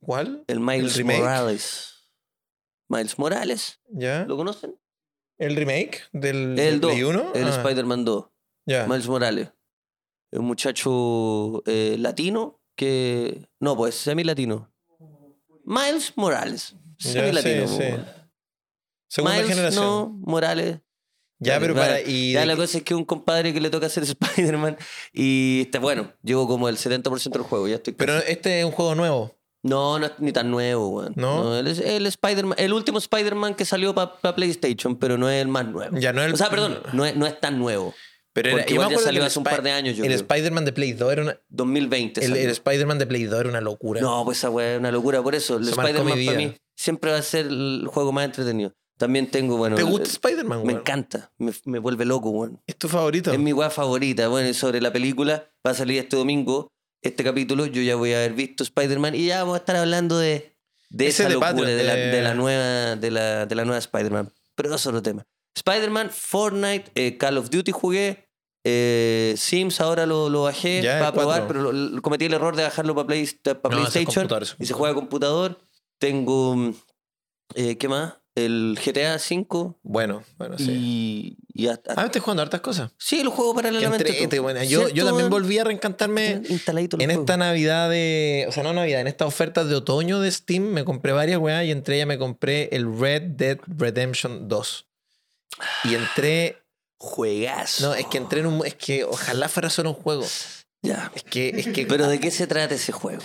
¿Cuál? 0.00 0.44
el 0.46 0.60
Miles? 0.60 1.04
Morales. 1.04 1.90
Miles 2.88 3.18
Morales, 3.18 3.80
¿Ya? 3.88 4.24
¿lo 4.26 4.36
conocen? 4.36 4.78
¿El 5.38 5.56
remake 5.56 6.02
del, 6.12 6.36
El 6.50 6.56
del 6.56 6.80
2, 6.80 6.90
Play 6.92 7.04
1? 7.04 7.32
el 7.34 7.44
Ah, 7.48 7.50
Spider-Man 7.50 8.04
2. 8.04 8.24
Ya. 8.66 8.86
Miles 8.86 9.08
Morales. 9.08 9.52
Un 10.38 10.44
muchacho 10.46 11.62
eh, 11.66 11.96
latino 11.98 12.60
que. 12.76 13.48
No, 13.60 13.76
pues 13.76 13.94
semi-latino. 13.94 14.70
Miles 15.64 16.12
Morales. 16.16 16.74
Semi-latino. 16.98 17.66
sí, 17.68 17.76
sí. 17.76 17.94
Segunda 19.08 19.34
Miles, 19.36 19.48
generación. 19.48 19.84
no, 19.84 20.08
Morales. 20.26 20.78
Ya, 21.38 21.58
pero 21.60 21.74
para. 21.74 22.00
Y 22.00 22.32
Ya 22.32 22.46
la 22.46 22.56
cosa 22.56 22.78
es 22.78 22.84
que 22.84 22.94
un 22.94 23.04
compadre 23.04 23.52
que 23.52 23.60
le 23.60 23.70
toca 23.70 23.86
hacer 23.86 24.02
Spider-Man 24.36 24.76
y 25.12 25.62
está 25.62 25.78
bueno, 25.78 26.12
llevo 26.22 26.46
como 26.46 26.68
el 26.68 26.76
70% 26.76 27.30
del 27.30 27.42
juego, 27.42 27.68
ya 27.68 27.76
estoy 27.76 27.92
pero 27.94 28.16
este 28.18 28.60
es 28.60 28.64
un 28.64 28.72
juego 28.72 28.94
nuevo. 28.94 29.34
No, 29.62 29.98
no 29.98 30.06
es 30.06 30.12
ni 30.18 30.30
tan 30.30 30.50
nuevo, 30.50 30.88
weón. 30.90 31.14
¿No? 31.16 31.56
el, 31.58 31.66
el 31.66 32.06
Spider-Man, 32.06 32.56
el 32.58 32.72
último 32.74 32.98
Spider-Man 32.98 33.54
que 33.54 33.64
salió 33.64 33.94
para 33.94 34.34
PlayStation, 34.34 34.96
pero 34.96 35.16
no 35.16 35.30
es 35.30 35.40
el 35.40 35.48
más 35.48 35.66
nuevo. 35.66 35.96
Ya 35.98 36.12
no 36.12 36.20
es 36.20 36.26
el- 36.28 36.34
O 36.34 36.36
sea, 36.36 36.50
perdón, 36.50 36.80
no 36.92 37.06
es, 37.06 37.16
no 37.16 37.26
es 37.26 37.40
tan 37.40 37.58
nuevo. 37.58 37.94
Pero 38.34 38.48
era, 38.50 38.58
yo 38.58 38.64
me 38.66 38.72
igual 38.72 38.88
ya 38.88 38.92
acuerdo 38.94 39.04
salió 39.06 39.20
que 39.22 39.26
hace 39.26 39.38
un 39.38 39.44
par 39.44 39.62
de 39.62 39.70
años, 39.70 39.96
yo 39.96 40.04
El. 40.04 40.12
Spider-Man 40.12 40.64
de 40.66 40.72
Play 40.72 40.92
2 40.92 41.12
era 41.12 41.22
una. 41.22 41.40
2020 41.48 42.24
El, 42.24 42.36
el 42.36 42.50
Spider-Man 42.50 42.98
de 42.98 43.06
Play 43.06 43.24
2 43.24 43.40
era 43.40 43.48
una 43.48 43.60
locura. 43.60 44.00
No, 44.00 44.24
pues 44.24 44.38
esa 44.38 44.50
weá 44.50 44.74
es 44.74 44.78
una 44.80 44.90
locura. 44.90 45.22
Por 45.22 45.34
eso, 45.34 45.56
el 45.56 45.68
Spider-Man 45.68 46.18
para 46.26 46.36
mí 46.36 46.54
siempre 46.76 47.12
va 47.12 47.18
a 47.18 47.22
ser 47.22 47.46
el 47.46 47.86
juego 47.88 48.12
más 48.12 48.24
entretenido. 48.26 48.74
También 48.98 49.28
tengo, 49.30 49.56
bueno. 49.56 49.76
¿Te 49.76 49.82
gusta 49.82 50.08
eh, 50.08 50.12
Spider-Man, 50.12 50.64
Me 50.66 50.72
encanta. 50.74 51.32
Me, 51.38 51.52
me 51.64 51.78
vuelve 51.78 52.04
loco, 52.04 52.30
weón. 52.30 52.60
¿Es 52.66 52.76
tu 52.76 52.88
favorito? 52.88 53.32
Es 53.32 53.38
mi 53.38 53.52
weá 53.52 53.70
favorita. 53.70 54.28
Bueno, 54.28 54.48
y 54.48 54.54
sobre 54.54 54.80
la 54.80 54.92
película, 54.92 55.48
va 55.66 55.70
a 55.72 55.74
salir 55.74 55.98
este 56.00 56.16
domingo, 56.16 56.68
este 57.02 57.24
capítulo. 57.24 57.66
Yo 57.66 57.82
ya 57.82 57.96
voy 57.96 58.12
a 58.12 58.18
haber 58.18 58.34
visto 58.34 58.62
Spider-Man 58.62 59.14
y 59.14 59.26
ya 59.26 59.40
vamos 59.42 59.54
a 59.54 59.58
estar 59.58 59.76
hablando 59.76 60.18
de, 60.18 60.56
de 60.90 61.06
Ese 61.08 61.22
esa 61.22 61.28
de 61.28 61.34
locura, 61.34 61.50
Patreon, 61.52 61.76
de, 61.76 61.84
la, 61.84 61.94
de- 61.94 62.06
de 62.06 62.22
la 62.22 62.34
nueva, 62.34 62.96
de 62.96 63.10
la, 63.10 63.46
de 63.46 63.54
la 63.54 63.64
nueva 63.64 63.78
Spider-Man. 63.78 64.32
Pero 64.56 64.68
eso 64.68 64.76
es 64.76 64.86
otro 64.86 65.02
tema. 65.02 65.24
Spider-Man, 65.56 66.10
Fortnite, 66.10 66.90
eh, 66.94 67.16
Call 67.16 67.38
of 67.38 67.50
Duty 67.50 67.72
jugué. 67.72 68.23
Eh, 68.64 69.34
Sims 69.36 69.80
ahora 69.80 70.06
lo, 70.06 70.28
lo 70.30 70.42
bajé 70.44 70.82
Ya, 70.82 70.98
para 70.98 71.12
probar, 71.12 71.46
pero 71.46 71.60
lo- 71.62 71.72
lo- 71.72 72.02
cometí 72.02 72.24
el 72.24 72.32
error 72.34 72.56
de 72.56 72.62
bajarlo 72.62 72.94
para 72.94 73.06
No, 73.14 73.14
ese 73.14 74.00
es 74.00 74.06
PlayStation 74.06 74.28
y 74.58 74.66
se 74.66 74.72
juega 74.72 74.92
a 74.92 74.94
computador. 74.94 75.58
Tengo. 75.98 76.56
mm, 76.56 76.74
eh, 77.56 77.76
¿Qué 77.78 77.88
más? 77.88 78.14
el 78.36 78.76
GTA 78.84 79.14
V 79.14 79.74
Bueno, 79.84 80.24
bueno, 80.38 80.58
sí. 80.58 81.36
y, 81.54 81.62
y 81.62 81.68
hasta- 81.68 81.94
Ah, 81.96 82.06
estoy 82.06 82.20
jugando 82.20 82.42
hartas 82.42 82.62
cosas. 82.62 82.90
sí, 82.98 83.22
lo 83.22 83.30
juego 83.30 83.54
paralelamente. 83.54 84.08
entrete, 84.10 84.40
bueno. 84.40 84.60
Yo, 84.64 84.80
yo 84.80 84.88
¿Cierto, 84.88 85.04
también 85.06 85.30
volví 85.30 85.56
a 85.60 85.62
reencantarme 85.64 86.42
Instaladito 86.48 86.96
en 86.98 87.12
esta 87.12 87.36
Navidad 87.36 87.88
de. 87.90 88.46
O 88.48 88.52
sea, 88.52 88.64
no 88.64 88.72
Navidad, 88.72 89.02
en 89.02 89.06
estas 89.06 89.28
ofertas 89.28 89.68
de 89.68 89.76
otoño 89.76 90.18
de 90.18 90.32
Steam 90.32 90.64
me 90.64 90.84
compré 90.84 91.12
varias 91.12 91.38
weas 91.38 91.64
y 91.64 91.70
entre 91.70 91.94
ellas 91.94 92.08
me 92.08 92.18
compré 92.18 92.70
el 92.72 92.98
Red 92.98 93.22
Dead 93.36 93.58
Redemption 93.68 94.48
2. 94.48 94.86
Y 95.84 95.94
entré. 95.94 96.56
Juegazo. 97.04 97.86
No, 97.88 97.94
es 97.94 98.06
que 98.06 98.18
entré 98.18 98.40
en 98.40 98.46
un. 98.46 98.66
Es 98.66 98.74
que 98.74 99.04
ojalá 99.04 99.48
fuera 99.48 99.70
solo 99.70 99.90
un 99.90 99.96
juego. 99.96 100.24
Ya. 100.82 101.10
Es 101.14 101.22
que, 101.22 101.48
es 101.50 101.68
que 101.68 101.86
Pero 101.86 102.08
¿de 102.08 102.18
qué 102.20 102.30
se 102.30 102.46
trata 102.46 102.74
ese 102.74 102.92
juego? 102.92 103.22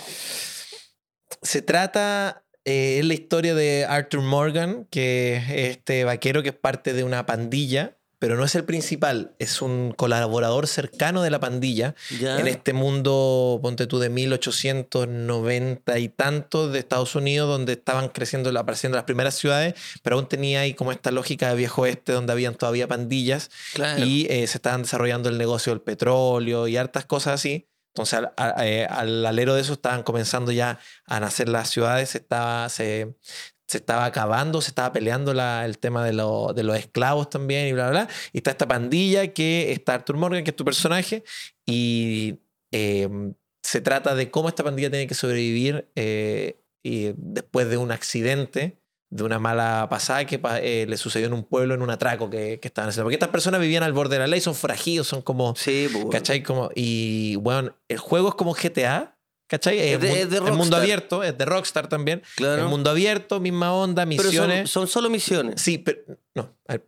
se 1.42 1.62
trata. 1.62 2.44
eh, 2.64 2.98
es 2.98 3.04
la 3.06 3.14
historia 3.14 3.54
de 3.54 3.86
Arthur 3.86 4.20
Morgan, 4.22 4.86
que 4.90 5.36
es 5.36 5.50
este 5.76 6.04
vaquero 6.04 6.42
que 6.42 6.50
es 6.50 6.54
parte 6.56 6.92
de 6.92 7.04
una 7.04 7.24
pandilla, 7.26 7.98
pero 8.20 8.36
no 8.36 8.44
es 8.44 8.54
el 8.54 8.64
principal, 8.64 9.32
es 9.40 9.60
un 9.62 9.92
colaborador 9.96 10.68
cercano 10.68 11.22
de 11.22 11.30
la 11.30 11.40
pandilla. 11.40 11.94
En 12.38 12.46
este 12.46 12.72
mundo, 12.72 13.58
ponte 13.62 13.86
tú, 13.88 13.98
de 13.98 14.10
1890 14.10 15.98
y 15.98 16.08
tantos 16.08 16.72
de 16.72 16.78
Estados 16.78 17.14
Unidos, 17.14 17.48
donde 17.48 17.72
estaban 17.72 18.08
creciendo, 18.10 18.56
apareciendo 18.58 18.96
las 18.96 19.04
primeras 19.04 19.34
ciudades, 19.34 19.74
pero 20.02 20.16
aún 20.16 20.28
tenía 20.28 20.60
ahí 20.60 20.74
como 20.74 20.92
esta 20.92 21.10
lógica 21.10 21.48
de 21.50 21.56
viejo 21.56 21.82
oeste, 21.82 22.12
donde 22.12 22.32
habían 22.32 22.54
todavía 22.54 22.86
pandillas 22.86 23.50
Claro. 23.74 24.04
y 24.04 24.26
eh, 24.30 24.46
se 24.46 24.58
estaban 24.58 24.82
desarrollando 24.82 25.28
el 25.28 25.38
negocio 25.38 25.72
del 25.72 25.80
petróleo 25.82 26.68
y 26.68 26.76
hartas 26.76 27.06
cosas 27.06 27.34
así. 27.34 27.66
Entonces, 27.94 28.14
al, 28.18 28.32
a- 28.36 28.66
eh, 28.66 28.86
al 28.86 29.26
alero 29.26 29.54
de 29.54 29.62
eso 29.62 29.72
estaban 29.72 30.02
comenzando 30.02 30.52
ya 30.52 30.78
a 31.06 31.18
nacer 31.20 31.48
las 31.48 31.70
ciudades, 31.70 32.14
estaba, 32.14 32.68
se, 32.68 33.14
se 33.70 33.78
estaba 33.78 34.04
acabando, 34.04 34.60
se 34.60 34.70
estaba 34.70 34.92
peleando 34.92 35.32
la- 35.32 35.64
el 35.64 35.78
tema 35.78 36.04
de, 36.04 36.12
lo- 36.12 36.52
de 36.52 36.62
los 36.64 36.76
esclavos 36.76 37.30
también 37.30 37.68
y 37.68 37.72
bla, 37.72 37.90
bla, 37.90 38.04
bla. 38.04 38.14
Y 38.32 38.38
está 38.38 38.50
esta 38.50 38.66
pandilla 38.66 39.28
que 39.28 39.70
está 39.72 39.94
Arthur 39.94 40.16
Morgan, 40.16 40.42
que 40.42 40.50
es 40.50 40.56
tu 40.56 40.64
personaje, 40.64 41.22
y 41.66 42.40
eh, 42.72 43.08
se 43.62 43.80
trata 43.80 44.14
de 44.14 44.30
cómo 44.30 44.48
esta 44.48 44.64
pandilla 44.64 44.90
tiene 44.90 45.06
que 45.06 45.14
sobrevivir 45.14 45.88
eh, 45.94 46.60
y 46.82 47.12
después 47.16 47.68
de 47.68 47.76
un 47.76 47.92
accidente, 47.92 48.78
de 49.12 49.22
una 49.24 49.38
mala 49.38 49.86
pasada 49.90 50.24
que 50.24 50.40
eh, 50.62 50.86
le 50.88 50.96
sucedió 50.96 51.26
en 51.26 51.32
un 51.32 51.44
pueblo, 51.44 51.74
en 51.74 51.82
un 51.82 51.90
atraco 51.90 52.28
que, 52.30 52.58
que 52.60 52.68
estaban 52.68 52.88
haciendo. 52.88 53.04
Porque 53.06 53.16
estas 53.16 53.28
personas 53.30 53.60
vivían 53.60 53.82
al 53.82 53.92
borde 53.92 54.14
de 54.16 54.20
la 54.20 54.26
ley, 54.26 54.40
son 54.40 54.54
forajidos, 54.54 55.06
son 55.08 55.22
como... 55.22 55.54
Sí, 55.56 55.88
pues. 55.92 56.06
¿Cachai? 56.10 56.42
Como, 56.42 56.70
y 56.74 57.36
bueno, 57.36 57.74
el 57.88 57.98
juego 57.98 58.30
es 58.30 58.34
como 58.34 58.52
GTA, 58.54 59.16
¿cachai? 59.50 59.78
Es 59.80 60.00
de- 60.00 60.08
mu- 60.08 60.14
es 60.14 60.30
de 60.30 60.40
mundo 60.40 60.54
Rockstar. 60.56 60.80
abierto, 60.80 61.22
es 61.24 61.36
de 61.36 61.44
Rockstar 61.44 61.88
también. 61.88 62.22
Claro. 62.36 62.62
El 62.62 62.68
mundo 62.68 62.88
abierto, 62.88 63.40
misma 63.40 63.74
onda, 63.74 64.04
Pero 64.06 64.22
son, 64.22 64.30
misiones. 64.30 64.70
son 64.70 64.86
solo 64.86 65.10
misiones. 65.10 65.60
Sí, 65.60 65.76
pero. 65.78 65.98
No, 66.34 66.56
a 66.68 66.72
ver, 66.74 66.86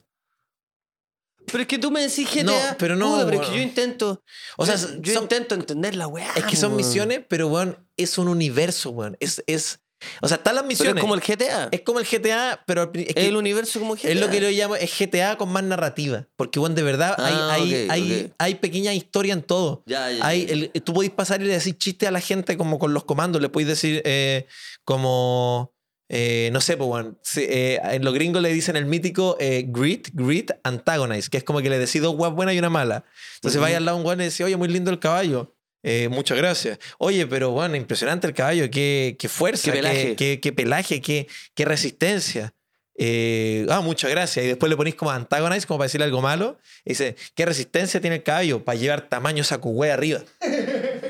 Pero 1.46 1.62
es 1.62 1.66
que 1.68 1.76
tú 1.78 1.90
me 1.90 2.00
decís 2.00 2.28
GTA. 2.32 2.44
No, 2.44 2.52
pero 2.78 2.94
no, 2.96 3.10
Puta, 3.12 3.24
pero 3.26 3.34
es 3.34 3.40
weón. 3.40 3.52
que 3.52 3.56
yo 3.58 3.62
intento. 3.62 4.22
O 4.56 4.64
sea, 4.64 4.76
yo 5.00 5.12
son- 5.14 5.24
intento 5.24 5.54
entender 5.56 5.96
la 5.96 6.06
weá. 6.06 6.30
es 6.36 6.44
que 6.44 6.56
son 6.56 6.70
weón. 6.72 6.76
misiones, 6.86 7.20
pero 7.28 7.48
bueno, 7.48 7.76
es 7.96 8.16
un 8.16 8.28
universo, 8.28 8.90
weón. 8.90 9.16
Es, 9.20 9.42
es, 9.46 9.80
o 10.20 10.28
sea, 10.28 10.36
están 10.38 10.54
las 10.54 10.62
Pero 10.62 10.68
misiones. 10.68 10.94
es 10.96 11.00
como 11.00 11.14
el 11.14 11.20
GTA. 11.20 11.68
Es 11.70 11.80
como 11.82 11.98
el 12.00 12.06
GTA, 12.06 12.62
pero 12.66 12.90
es, 12.94 13.14
que 13.14 13.28
el 13.28 13.36
universo 13.36 13.78
como 13.80 13.94
GTA. 13.96 14.10
es 14.10 14.20
lo 14.20 14.30
que 14.30 14.40
yo 14.40 14.50
llamo 14.50 14.76
es 14.76 14.90
GTA 14.98 15.36
con 15.36 15.50
más 15.50 15.64
narrativa. 15.64 16.26
Porque, 16.36 16.58
bueno, 16.58 16.74
de 16.74 16.82
verdad 16.82 17.14
hay, 17.18 17.34
Ah, 17.34 17.52
hay, 17.54 17.62
ok, 17.84 17.90
hay, 17.90 18.24
ok. 18.26 18.34
hay 18.38 18.54
pequeña 18.56 18.94
historia 18.94 19.32
en 19.34 19.42
todo. 19.42 19.82
Ya, 19.86 20.10
ya, 20.10 20.24
Hay 20.26 20.46
ya. 20.46 20.52
el- 20.52 20.70
tú 20.82 20.92
podéis 20.94 21.12
pasar 21.12 21.40
y 21.42 21.44
le 21.46 21.52
decir 21.52 21.76
chistes 21.78 22.08
a 22.08 22.12
la 22.12 22.20
gente 22.20 22.56
como 22.56 22.78
con 22.78 22.94
los 22.94 23.04
comandos. 23.04 23.40
Le 23.42 23.48
podéis 23.48 23.68
decir 23.68 24.02
eh, 24.04 24.46
como, 24.84 25.72
eh, 26.08 26.50
no 26.52 26.60
sé, 26.60 26.76
pues, 26.76 26.88
bueno, 26.88 27.16
eh, 27.36 27.78
en 27.82 28.04
los 28.04 28.12
gringos 28.14 28.42
le 28.42 28.52
dicen 28.52 28.76
el 28.76 28.84
mítico 28.86 29.36
eh, 29.40 29.64
greet, 29.68 30.10
greet, 30.12 30.50
antagonize, 30.64 31.30
que 31.30 31.38
es 31.38 31.44
como 31.44 31.60
que 31.62 31.70
le 31.70 31.78
decís 31.78 32.02
dos 32.02 32.14
guas 32.16 32.32
buenas 32.32 32.54
y 32.54 32.58
una 32.58 32.70
mala. 32.70 33.04
Entonces 33.36 33.56
Ujú. 33.56 33.62
vaya 33.62 33.78
al 33.78 33.84
lado 33.84 33.96
un 33.96 34.02
guan 34.02 34.18
y 34.18 34.20
le 34.20 34.24
decís, 34.24 34.40
oye, 34.42 34.56
muy 34.56 34.68
lindo 34.68 34.90
el 34.90 34.98
caballo. 34.98 35.54
Eh, 35.82 36.08
muchas 36.08 36.36
gracias. 36.38 36.78
Oye, 36.98 37.26
pero 37.26 37.50
bueno, 37.50 37.74
impresionante 37.76 38.26
el 38.26 38.34
caballo. 38.34 38.70
Qué, 38.70 39.16
qué 39.18 39.28
fuerza, 39.28 39.64
Qué 39.64 39.72
pelaje. 39.78 40.02
qué, 40.10 40.16
qué- 40.16 40.40
qué 40.40 40.52
pelaje, 40.52 41.00
qué, 41.00 41.26
qué 41.54 41.64
resistencia. 41.64 42.54
Eh, 42.96 43.66
ah, 43.70 43.80
muchas 43.80 44.10
gracias. 44.10 44.44
Y 44.44 44.48
después 44.48 44.68
le 44.70 44.76
ponís 44.76 44.94
como 44.94 45.10
antagonize, 45.10 45.66
como 45.66 45.78
para 45.78 45.86
decirle 45.86 46.04
algo 46.04 46.20
malo. 46.20 46.58
Y 46.84 46.90
dice, 46.90 47.16
¿qué 47.34 47.46
resistencia 47.46 48.00
tiene 48.00 48.16
el 48.16 48.22
caballo 48.22 48.64
para 48.64 48.78
llevar 48.78 49.08
tamaño 49.08 49.42
sacuhue 49.44 49.90
arriba? 49.90 50.22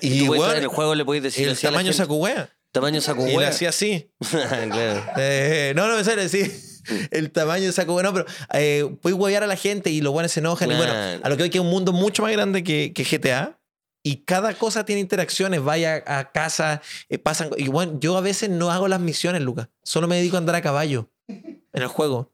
Y 0.00 0.24
y 0.24 0.28
weón, 0.28 0.56
en 0.56 0.62
el 0.64 0.68
juego 0.68 0.94
le 0.96 1.04
podéis 1.04 1.22
decir 1.22 1.46
el 1.46 1.52
así 1.52 1.62
tamaño 1.64 1.92
sacuhue. 1.92 2.34
Tamaño 2.72 3.00
saco 3.00 3.24
Y 3.28 3.36
hueá. 3.36 3.48
hacía 3.50 3.68
así. 3.68 4.10
claro. 4.30 5.04
Eh, 5.16 5.72
no, 5.76 5.86
no 5.86 5.96
me 5.96 6.02
sale, 6.04 6.28
sí. 6.28 6.42
El 7.12 7.30
tamaño 7.30 7.66
de 7.66 7.72
saco, 7.72 7.92
bueno, 7.92 8.12
pero 8.12 8.26
eh, 8.54 8.84
puedes 9.00 9.16
huevear 9.16 9.44
a 9.44 9.46
la 9.46 9.54
gente 9.54 9.90
y 9.90 10.00
los 10.00 10.12
buenos 10.12 10.32
se 10.32 10.40
enojan. 10.40 10.68
Y 10.72 10.74
bueno, 10.74 10.92
a 11.22 11.28
lo 11.28 11.36
que 11.36 11.44
hoy 11.44 11.50
que 11.50 11.58
es 11.58 11.62
un 11.62 11.70
mundo 11.70 11.92
mucho 11.92 12.22
más 12.24 12.32
grande 12.32 12.64
que, 12.64 12.92
que 12.92 13.04
GTA. 13.04 13.60
Y 14.02 14.24
cada 14.24 14.54
cosa 14.54 14.84
tiene 14.84 15.00
interacciones. 15.00 15.62
Vaya 15.62 16.02
a 16.06 16.32
casa, 16.32 16.82
eh, 17.08 17.18
pasan. 17.18 17.50
Y 17.56 17.68
bueno, 17.68 17.98
yo 18.00 18.16
a 18.16 18.20
veces 18.20 18.50
no 18.50 18.70
hago 18.70 18.88
las 18.88 19.00
misiones, 19.00 19.42
Lucas. 19.42 19.68
Solo 19.84 20.08
me 20.08 20.16
dedico 20.16 20.36
a 20.36 20.38
andar 20.38 20.56
a 20.56 20.62
caballo 20.62 21.10
en 21.28 21.62
el 21.72 21.86
juego. 21.86 22.32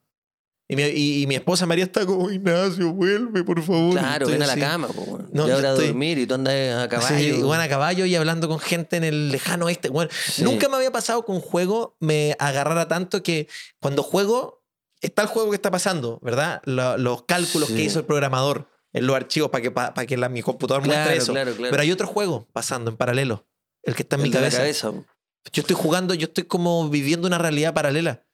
Y 0.71 0.77
mi, 0.77 0.83
y- 0.83 1.23
y 1.23 1.27
mi 1.27 1.35
esposa 1.35 1.65
María 1.65 1.85
está 1.85 2.05
como, 2.05 2.31
Ignacio, 2.31 2.93
vuelve, 2.93 3.43
por 3.43 3.63
favor. 3.63 3.93
Claro, 3.93 4.27
Estoy 4.27 4.33
ven 4.35 4.43
a 4.43 4.47
la 4.47 4.57
cama, 4.59 4.89
po. 4.89 5.19
No, 5.33 5.47
ya 5.47 5.53
yo 5.55 5.59
hora 5.59 5.69
de 5.71 5.75
estoy- 5.77 5.87
dormir 5.89 6.19
y 6.19 6.27
tú 6.27 6.35
andas 6.35 6.85
a 6.85 6.89
caballo. 6.89 7.17
Sí, 7.19 7.33
bueno, 7.43 7.63
a 7.63 7.69
caballo 7.69 8.05
y 8.05 8.15
hablando 8.17 8.49
con 8.49 8.59
gente 8.59 8.97
en 8.99 9.05
el 9.05 9.31
lejano 9.31 9.65
oeste. 9.67 9.89
Bueno, 9.89 10.11
Sí. 10.31 10.43
nunca 10.45 10.69
me 10.69 10.77
había 10.77 10.91
pasado 10.91 11.25
que 11.25 11.33
un 11.33 11.41
juego 11.41 11.97
me 12.01 12.37
agarrara 12.39 12.87
tanto 12.87 13.23
que 13.23 13.49
cuando 13.81 14.03
juego, 14.03 14.63
está 15.01 15.23
el 15.23 15.29
juego 15.29 15.51
que 15.51 15.57
está 15.57 15.71
pasando, 15.71 16.19
¿verdad? 16.23 16.61
Lo- 16.65 16.99
los 16.99 17.23
cálculos 17.25 17.69
Sí. 17.69 17.75
que 17.77 17.83
hizo 17.85 18.01
el 18.01 18.05
programador 18.05 18.69
en 18.99 19.07
los 19.07 19.17
archivos 19.17 19.51
para 19.51 19.63
que, 19.63 19.71
para 19.71 20.07
que 20.07 20.17
la- 20.17 20.29
mi 20.29 20.43
computador 20.43 20.83
muestre 20.85 21.05
Claro, 21.05 21.19
eso. 21.23 21.33
claro, 21.33 21.53
claro. 21.55 21.71
Pero 21.71 21.83
hay 21.83 21.91
otro 21.93 22.07
juego 22.07 22.47
pasando 22.53 22.91
en 22.91 22.97
paralelo, 22.97 23.47
el 23.83 23.95
que 23.95 24.03
está 24.03 24.17
en 24.17 24.23
El 24.23 24.29
mi 24.29 24.33
cabeza. 24.33 24.93
po. 24.93 25.05
Yo 25.53 25.63
estoy 25.63 25.77
jugando, 25.77 26.15
yo 26.15 26.27
estoy 26.27 26.45
como 26.45 26.89
viviendo 26.91 27.27
una 27.27 27.39
realidad 27.39 27.73
paralela. 27.75 28.25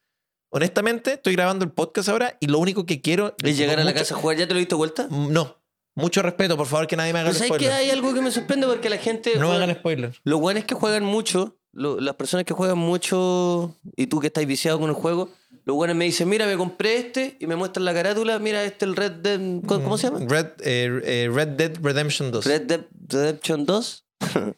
Honestamente, 0.51 1.15
estoy 1.15 1.35
grabando 1.35 1.65
el 1.65 1.73
podcast 1.73 2.09
ahora 2.09 2.37
y 2.41 2.47
lo 2.47 2.59
único 2.59 2.87
que 2.87 3.01
quiero 3.01 3.35
Es 3.43 3.57
llegar 3.57 3.77
a 3.81 3.85
la 3.85 3.91
mucho- 3.91 3.99
casa 4.03 4.15
a 4.15 4.19
jugar. 4.19 4.37
¿Ya 4.37 4.47
te 4.47 4.55
lo 4.55 4.59
diste 4.61 4.75
vuelta? 4.77 5.09
No, 5.11 5.61
mucho 5.97 6.23
respeto, 6.23 6.57
por 6.57 6.67
favor, 6.67 6.87
que 6.87 6.97
nadie 6.97 7.13
me 7.13 7.19
haga 7.21 7.33
¿sabes 7.33 7.43
que 7.43 7.47
spoiler. 7.49 7.73
hay 7.73 7.91
algo 7.91 8.15
que 8.15 8.21
me 8.21 8.31
sorprende? 8.31 8.67
Porque 8.67 8.89
la 8.89 8.99
gente... 8.99 9.33
No 9.35 9.41
me 9.41 9.47
juega- 9.47 9.65
hagan 9.65 9.77
spoiler. 9.77 10.21
Lo 10.23 10.39
bueno 10.39 10.61
es 10.61 10.65
que 10.67 10.75
juegan 10.77 11.05
mucho, 11.05 11.57
lo- 11.73 12.01
las 12.01 12.15
personas 12.15 12.45
que 12.45 12.55
juegan 12.55 12.79
mucho, 12.79 13.77
y 13.97 14.07
tú 14.07 14.21
que 14.21 14.29
estás 14.29 14.47
viciado 14.47 14.79
con 14.79 14.89
el 14.91 14.95
juego, 14.95 15.29
los 15.65 15.77
buenos 15.77 15.97
me 15.97 16.05
dicen, 16.05 16.29
mira, 16.29 16.47
me 16.47 16.57
compré 16.57 16.97
este, 16.99 17.37
y 17.41 17.47
me 17.47 17.57
muestran 17.57 17.85
la 17.85 17.95
carátula, 17.95 18.39
mira, 18.39 18.63
este 18.65 18.85
el 18.85 18.97
Red 18.97 19.13
Dead, 19.13 19.41
¿cómo, 19.67 19.83
cómo 19.83 19.99
se 19.99 20.09
llama? 20.11 20.21
Red, 20.29 20.47
eh, 20.61 21.01
eh, 21.05 21.31
Red 21.33 21.49
Dead 21.49 21.73
Redemption 21.83 22.31
2. 22.31 22.45
Red 22.45 22.63
Dead 22.63 22.81
Redemption 23.09 23.65
2. 23.67 24.05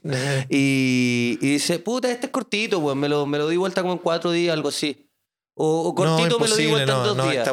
y, 0.50 1.38
y 1.40 1.52
dice, 1.52 1.78
puta, 1.78 2.10
este 2.10 2.26
es 2.26 2.32
cortito, 2.32 2.78
weón, 2.78 2.98
me 2.98 3.08
lo, 3.08 3.26
me 3.26 3.38
lo 3.38 3.48
di 3.48 3.56
vuelta 3.56 3.82
como 3.82 3.94
en 3.94 3.98
cuatro 4.00 4.30
días, 4.30 4.52
algo 4.54 4.68
así. 4.68 5.02
O, 5.58 5.88
o 5.88 5.94
cortito 5.94 6.38
no, 6.38 6.38
me 6.38 6.48
lo 6.48 6.56
di 6.56 6.66
vuelta 6.66 6.92
no, 6.92 6.98
en 7.00 7.06
dos 7.06 7.16
no, 7.16 7.22
días. 7.30 7.36
esta 7.38 7.52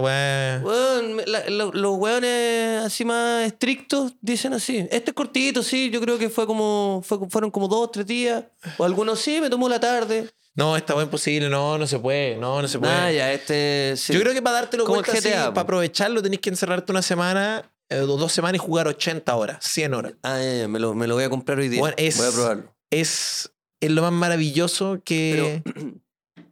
la- 1.25 1.65
los 1.73 1.97
weones 1.97 2.83
así 2.83 3.05
más 3.05 3.45
estrictos 3.45 4.13
dicen 4.19 4.53
así. 4.53 4.79
Este 4.91 5.11
es 5.11 5.13
cortito, 5.13 5.63
sí, 5.63 5.89
yo 5.89 6.01
creo 6.01 6.17
que 6.17 6.29
fue 6.29 6.45
como, 6.45 7.01
fue- 7.05 7.29
fueron 7.29 7.49
como 7.49 7.69
dos, 7.69 7.91
tres 7.93 8.05
días. 8.05 8.43
O 8.77 8.83
algunos 8.83 9.19
sí, 9.21 9.39
me 9.39 9.49
tomó 9.49 9.69
la 9.69 9.79
tarde. 9.79 10.29
No, 10.55 10.77
esta 10.77 10.93
weá 10.95 11.03
imposible, 11.05 11.49
no, 11.49 11.77
no 11.77 11.87
se 11.87 11.97
puede, 11.97 12.37
no, 12.37 12.61
no 12.61 12.67
se 12.67 12.77
puede. 12.79 12.93
Ah, 12.93 13.11
ya, 13.11 13.33
este. 13.33 13.95
sí. 13.97 14.13
Yo 14.13 14.19
creo 14.19 14.33
que 14.33 14.41
para 14.41 14.57
dártelo 14.57 14.85
Como 14.85 15.01
GTA, 15.01 15.47
po. 15.47 15.53
para 15.55 15.61
aprovecharlo, 15.63 16.21
tenés 16.21 16.39
que 16.39 16.49
encerrarte 16.51 16.91
una 16.91 17.01
semana 17.01 17.71
eh, 17.89 17.97
dos 17.97 18.31
semanas 18.31 18.55
y 18.55 18.65
jugar 18.65 18.87
80 18.87 19.35
horas, 19.35 19.57
100 19.65 19.93
horas. 19.93 20.13
Ah, 20.23 20.37
ya, 20.39 20.53
ya, 20.61 20.67
me 20.67 20.79
lo, 20.79 20.93
me 20.93 21.07
lo 21.07 21.15
voy 21.15 21.23
a 21.23 21.29
comprar 21.29 21.57
hoy 21.57 21.69
día. 21.69 21.79
Bueno, 21.79 21.95
es- 21.97 22.17
Voy 22.17 22.27
a 22.27 22.31
probarlo. 22.31 22.75
Es, 22.91 23.51
es 23.81 23.91
lo 23.91 24.01
más 24.03 24.11
maravilloso 24.11 25.01
que... 25.03 25.63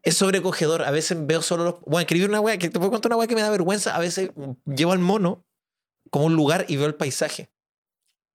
Es 0.04 0.18
sobrecogedor. 0.18 0.82
A 0.82 0.90
veces 0.90 1.16
veo 1.28 1.44
solo 1.44 1.64
los... 1.64 1.76
Bueno, 1.82 2.00
escribir 2.00 2.28
una 2.28 2.40
weá, 2.40 2.58
que 2.58 2.70
te 2.70 2.80
puedo 2.80 2.90
contar 2.90 3.12
una 3.12 3.18
weá 3.18 3.28
que 3.28 3.36
me 3.36 3.42
da 3.44 3.52
vergüenza. 3.52 3.96
A 3.96 4.00
veces 4.00 4.32
llevo 4.66 4.94
al 4.94 5.00
mono 5.00 5.46
como 6.10 6.26
un 6.26 6.36
lugar 6.36 6.66
y 6.68 6.78
veo 6.78 6.88
el 6.88 6.96
paisaje. 6.96 7.52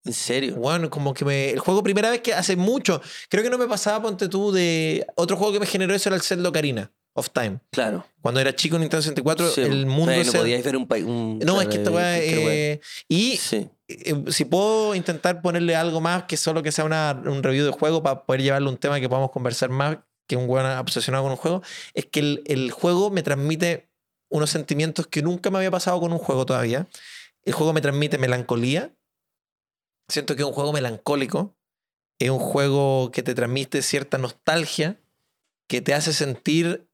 En 0.06 0.12
serio. 0.12 0.56
Bueno, 0.56 0.88
como 0.90 1.12
que 1.14 1.24
me. 1.24 1.50
El 1.50 1.58
juego, 1.58 1.82
primera 1.82 2.10
vez 2.10 2.20
que 2.20 2.32
hace 2.32 2.56
mucho. 2.56 3.00
Creo 3.28 3.42
que 3.42 3.50
no 3.50 3.58
me 3.58 3.66
pasaba, 3.66 4.00
ponte 4.02 4.28
tú, 4.28 4.52
de. 4.52 5.06
Otro 5.16 5.36
juego 5.36 5.52
que 5.52 5.60
me 5.60 5.66
generó 5.66 5.94
eso 5.94 6.08
era 6.08 6.16
el 6.16 6.22
Zelda 6.22 6.48
Ocarina 6.48 6.92
of 7.14 7.30
Time. 7.30 7.58
Claro. 7.70 8.06
Cuando 8.20 8.40
era 8.40 8.54
chico 8.54 8.76
en 8.76 8.82
Nintendo 8.82 9.00
64, 9.02 9.50
Sí, 9.50 9.62
el 9.62 9.86
mundo. 9.86 10.06
Bueno, 10.06 10.20
ese- 10.22 10.38
podíais 10.38 10.62
ver 10.64 10.76
un 10.76 10.86
país. 10.86 11.04
un- 11.04 11.38
No, 11.38 11.60
es 11.62 11.68
que 11.68 11.76
esta 11.76 11.90
weá. 11.90 12.18
eh, 12.18 12.80
y 13.08 13.36
Sí. 13.38 13.68
eh, 13.88 14.24
si 14.28 14.44
puedo 14.44 14.94
intentar 14.94 15.40
ponerle 15.40 15.74
algo 15.76 16.00
más 16.02 16.24
que 16.24 16.36
solo 16.36 16.62
que 16.62 16.72
sea 16.72 16.84
una, 16.84 17.18
un 17.24 17.42
review 17.42 17.64
de 17.64 17.70
juego 17.72 18.02
para 18.02 18.24
poder 18.26 18.42
llevarle 18.42 18.68
un 18.68 18.76
tema 18.76 19.00
que 19.00 19.08
podamos 19.08 19.30
conversar 19.30 19.70
más 19.70 19.96
que 20.28 20.36
un 20.36 20.48
weón 20.48 20.66
obsesionado 20.78 21.24
con 21.24 21.30
un 21.32 21.38
juego, 21.38 21.62
es 21.94 22.04
que 22.06 22.20
el, 22.20 22.42
el 22.46 22.70
juego 22.70 23.10
me 23.10 23.22
transmite 23.22 23.88
unos 24.28 24.50
sentimientos 24.50 25.06
que 25.06 25.22
nunca 25.22 25.50
me 25.50 25.56
había 25.58 25.70
pasado 25.70 25.98
con 26.00 26.12
un 26.12 26.18
juego 26.18 26.44
todavía. 26.44 26.86
El 27.44 27.52
juego 27.54 27.72
me 27.72 27.80
transmite 27.80 28.18
melancolía. 28.18 28.90
Siento 30.08 30.36
que 30.36 30.42
es 30.42 30.48
un 30.48 30.54
juego 30.54 30.72
melancólico. 30.72 31.56
Es 32.18 32.30
un 32.30 32.38
juego 32.38 33.10
que 33.12 33.22
te 33.22 33.34
transmite 33.34 33.82
cierta 33.82 34.16
nostalgia, 34.18 34.98
que 35.68 35.80
te 35.80 35.94
hace 35.94 36.12
sentir 36.12 36.86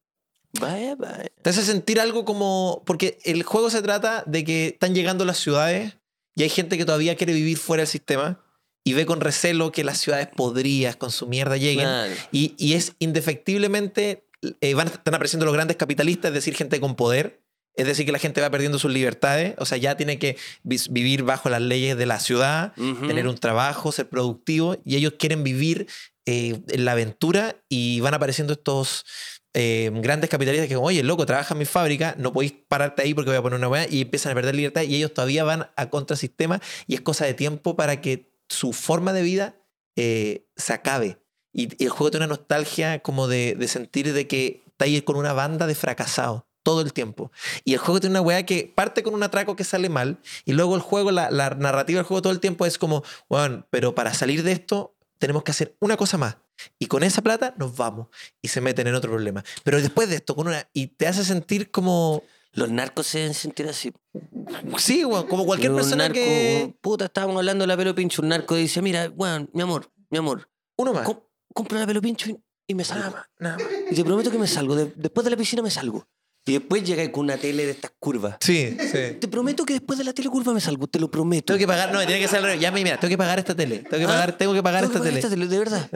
Vaya, 0.60 0.94
vaya. 0.96 1.30
Te 1.40 1.50
hace 1.50 1.62
sentir 1.62 2.00
algo 2.00 2.24
como. 2.24 2.82
Porque 2.84 3.18
el 3.24 3.42
juego 3.42 3.70
se 3.70 3.82
trata 3.82 4.22
de 4.26 4.44
que 4.44 4.66
están 4.68 4.94
llegando 4.94 5.24
las 5.24 5.38
ciudades 5.38 5.96
y 6.34 6.42
hay 6.42 6.50
gente 6.50 6.76
que 6.76 6.84
todavía 6.84 7.16
quiere 7.16 7.32
vivir 7.32 7.56
fuera 7.56 7.82
del 7.82 7.88
sistema 7.88 8.44
y 8.84 8.92
ve 8.94 9.06
con 9.06 9.20
recelo 9.20 9.72
que 9.72 9.84
las 9.84 9.98
ciudades 9.98 10.28
podridas 10.28 10.96
con 10.96 11.10
su 11.10 11.26
mierda 11.26 11.56
lleguen. 11.56 11.86
Claro. 11.86 12.14
Y, 12.32 12.54
y 12.58 12.74
es 12.74 12.94
indefectiblemente. 12.98 14.26
eh, 14.60 14.74
van, 14.74 14.88
están 14.88 15.14
apareciendo 15.14 15.46
los 15.46 15.54
grandes 15.54 15.76
capitalistas, 15.76 16.30
es 16.30 16.34
decir, 16.34 16.54
gente 16.54 16.80
con 16.80 16.96
poder. 16.96 17.41
Es 17.74 17.86
decir, 17.86 18.04
que 18.04 18.12
la 18.12 18.18
gente 18.18 18.40
va 18.40 18.50
perdiendo 18.50 18.78
sus 18.78 18.92
libertades. 18.92 19.54
O 19.58 19.64
sea, 19.64 19.78
ya 19.78 19.96
tiene 19.96 20.18
que 20.18 20.36
vivir 20.62 21.22
bajo 21.22 21.48
las 21.48 21.62
leyes 21.62 21.96
de 21.96 22.06
la 22.06 22.20
ciudad, 22.20 22.74
tener 22.74 23.26
un 23.26 23.38
trabajo, 23.38 23.92
ser 23.92 24.08
productivo. 24.08 24.76
Y 24.84 24.96
ellos 24.96 25.14
quieren 25.18 25.42
vivir 25.42 25.86
eh, 26.26 26.60
en 26.68 26.84
la 26.84 26.92
aventura 26.92 27.56
y 27.68 28.00
van 28.00 28.14
apareciendo 28.14 28.52
estos 28.52 29.04
eh, 29.54 29.90
grandes 29.94 30.28
capitalistas 30.28 30.68
que, 30.68 30.76
oye, 30.76 31.02
loco, 31.02 31.24
trabaja 31.24 31.54
en 31.54 31.58
mi 31.58 31.64
fábrica, 31.64 32.14
no 32.18 32.32
podéis 32.32 32.54
pararte 32.68 33.02
ahí 33.02 33.14
porque 33.14 33.30
voy 33.30 33.38
a 33.38 33.42
poner 33.42 33.58
una 33.58 33.68
weá. 33.68 33.86
Y 33.88 34.02
empiezan 34.02 34.32
a 34.32 34.34
perder 34.34 34.54
libertad 34.54 34.82
y 34.82 34.96
ellos 34.96 35.14
todavía 35.14 35.44
van 35.44 35.70
a 35.74 35.88
contrasistema. 35.88 36.60
Y 36.86 36.94
es 36.94 37.00
cosa 37.00 37.24
de 37.24 37.32
tiempo 37.32 37.74
para 37.74 38.02
que 38.02 38.30
su 38.50 38.74
forma 38.74 39.14
de 39.14 39.22
vida 39.22 39.56
eh, 39.96 40.46
se 40.56 40.74
acabe. 40.74 41.18
Y, 41.54 41.82
y 41.82 41.84
el 41.84 41.90
juego 41.90 42.10
tiene 42.10 42.26
una 42.26 42.36
nostalgia 42.36 42.98
como 42.98 43.28
de, 43.28 43.54
de 43.54 43.68
sentir 43.68 44.12
de 44.12 44.26
que 44.26 44.62
está 44.66 44.84
ahí 44.84 45.00
con 45.00 45.16
una 45.16 45.32
banda 45.32 45.66
de 45.66 45.74
fracasados 45.74 46.42
todo 46.62 46.80
el 46.80 46.92
tiempo. 46.92 47.30
Y 47.64 47.72
el 47.74 47.78
juego 47.78 48.00
tiene 48.00 48.12
una 48.12 48.20
weá 48.22 48.44
que 48.46 48.72
parte 48.74 49.02
con 49.02 49.14
un 49.14 49.22
atraco 49.22 49.56
que 49.56 49.64
sale 49.64 49.88
mal 49.88 50.18
y 50.44 50.52
luego 50.52 50.74
el 50.76 50.80
juego, 50.82 51.10
la, 51.10 51.30
la 51.30 51.50
narrativa 51.50 51.98
del 51.98 52.06
juego 52.06 52.22
todo 52.22 52.32
el 52.32 52.40
tiempo 52.40 52.66
es 52.66 52.78
como, 52.78 53.02
bueno, 53.28 53.66
pero 53.70 53.94
para 53.94 54.14
salir 54.14 54.42
de 54.42 54.52
esto 54.52 54.94
tenemos 55.18 55.42
que 55.44 55.50
hacer 55.52 55.76
una 55.80 55.96
cosa 55.96 56.18
más. 56.18 56.36
Y 56.78 56.86
con 56.86 57.02
esa 57.02 57.22
plata 57.22 57.54
nos 57.58 57.76
vamos 57.76 58.08
y 58.40 58.48
se 58.48 58.60
meten 58.60 58.86
en 58.86 58.94
otro 58.94 59.10
problema. 59.10 59.42
Pero 59.64 59.80
después 59.80 60.08
de 60.08 60.16
esto, 60.16 60.34
con 60.36 60.46
una... 60.48 60.68
Y 60.72 60.88
te 60.88 61.06
hace 61.08 61.24
sentir 61.24 61.70
como... 61.70 62.22
Los 62.52 62.70
narcos 62.70 63.06
se 63.06 63.18
deben 63.18 63.34
sentir 63.34 63.66
así. 63.68 63.92
Sí, 64.78 65.04
weón, 65.04 65.26
como 65.26 65.44
cualquier 65.46 65.70
Un 65.72 65.78
persona 65.78 66.04
narco, 66.04 66.14
que... 66.14 66.74
Puta, 66.80 67.06
estábamos 67.06 67.36
hablando 67.38 67.62
de 67.62 67.66
la 67.66 67.76
pelo 67.76 67.94
pincho. 67.94 68.20
Un 68.22 68.28
narco 68.28 68.54
dice: 68.54 68.82
Mira, 68.82 69.08
weón, 69.16 69.48
mi 69.54 69.62
amor, 69.62 69.90
mi 70.10 70.18
amor, 70.18 70.48
Uno 70.76 70.92
más. 70.92 71.04
com- 71.04 71.20
compra 71.54 71.80
la 71.80 71.86
pelo 71.86 72.02
pincho 72.02 72.28
y, 72.30 72.36
y 72.66 72.74
me 72.74 72.82
Nada 72.82 72.94
salgo. 73.02 73.16
más, 73.16 73.26
nada 73.38 73.56
más. 73.56 73.66
Y 73.90 73.94
te 73.94 74.04
prometo 74.04 74.30
que 74.30 74.38
me 74.38 74.46
salgo. 74.46 74.74
De- 74.76 74.92
después 74.96 75.24
de 75.24 75.30
la 75.30 75.36
piscina 75.38 75.62
me 75.62 75.70
salgo. 75.70 76.06
Y 76.44 76.54
después 76.54 76.82
llega 76.82 77.10
con 77.12 77.24
una 77.24 77.36
tele 77.36 77.64
de 77.66 77.70
estas 77.72 77.92
curvas. 78.00 78.36
Sí, 78.40 78.76
sí. 78.80 79.16
Te 79.20 79.28
prometo 79.28 79.64
que 79.64 79.74
después 79.74 79.96
de 79.98 80.04
la 80.04 80.12
tele 80.12 80.28
curva 80.28 80.52
me 80.52 80.60
salgo, 80.60 80.88
te 80.88 80.98
lo 80.98 81.08
prometo. 81.10 81.46
Tengo 81.46 81.58
que 81.58 81.66
pagar, 81.68 81.92
no, 81.92 81.98
tiene 82.04 82.20
que 82.20 82.26
ser. 82.28 82.58
Ya 82.58 82.72
me 82.72 82.82
mira, 82.82 82.98
tengo 82.98 83.10
que 83.10 83.18
pagar 83.18 83.38
esta 83.38 83.54
tele. 83.54 83.78
Tengo 83.78 83.98
que 83.98 84.04
Ah, 84.04 84.08
pagar, 84.08 84.36
tengo 84.38 84.52
que 84.52 84.62
pagar 84.62 84.80
Tengo 84.82 84.92
esta 85.04 85.28
que 85.28 85.36
tele. 85.36 85.46
de 85.46 85.58
verdad. 85.58 85.88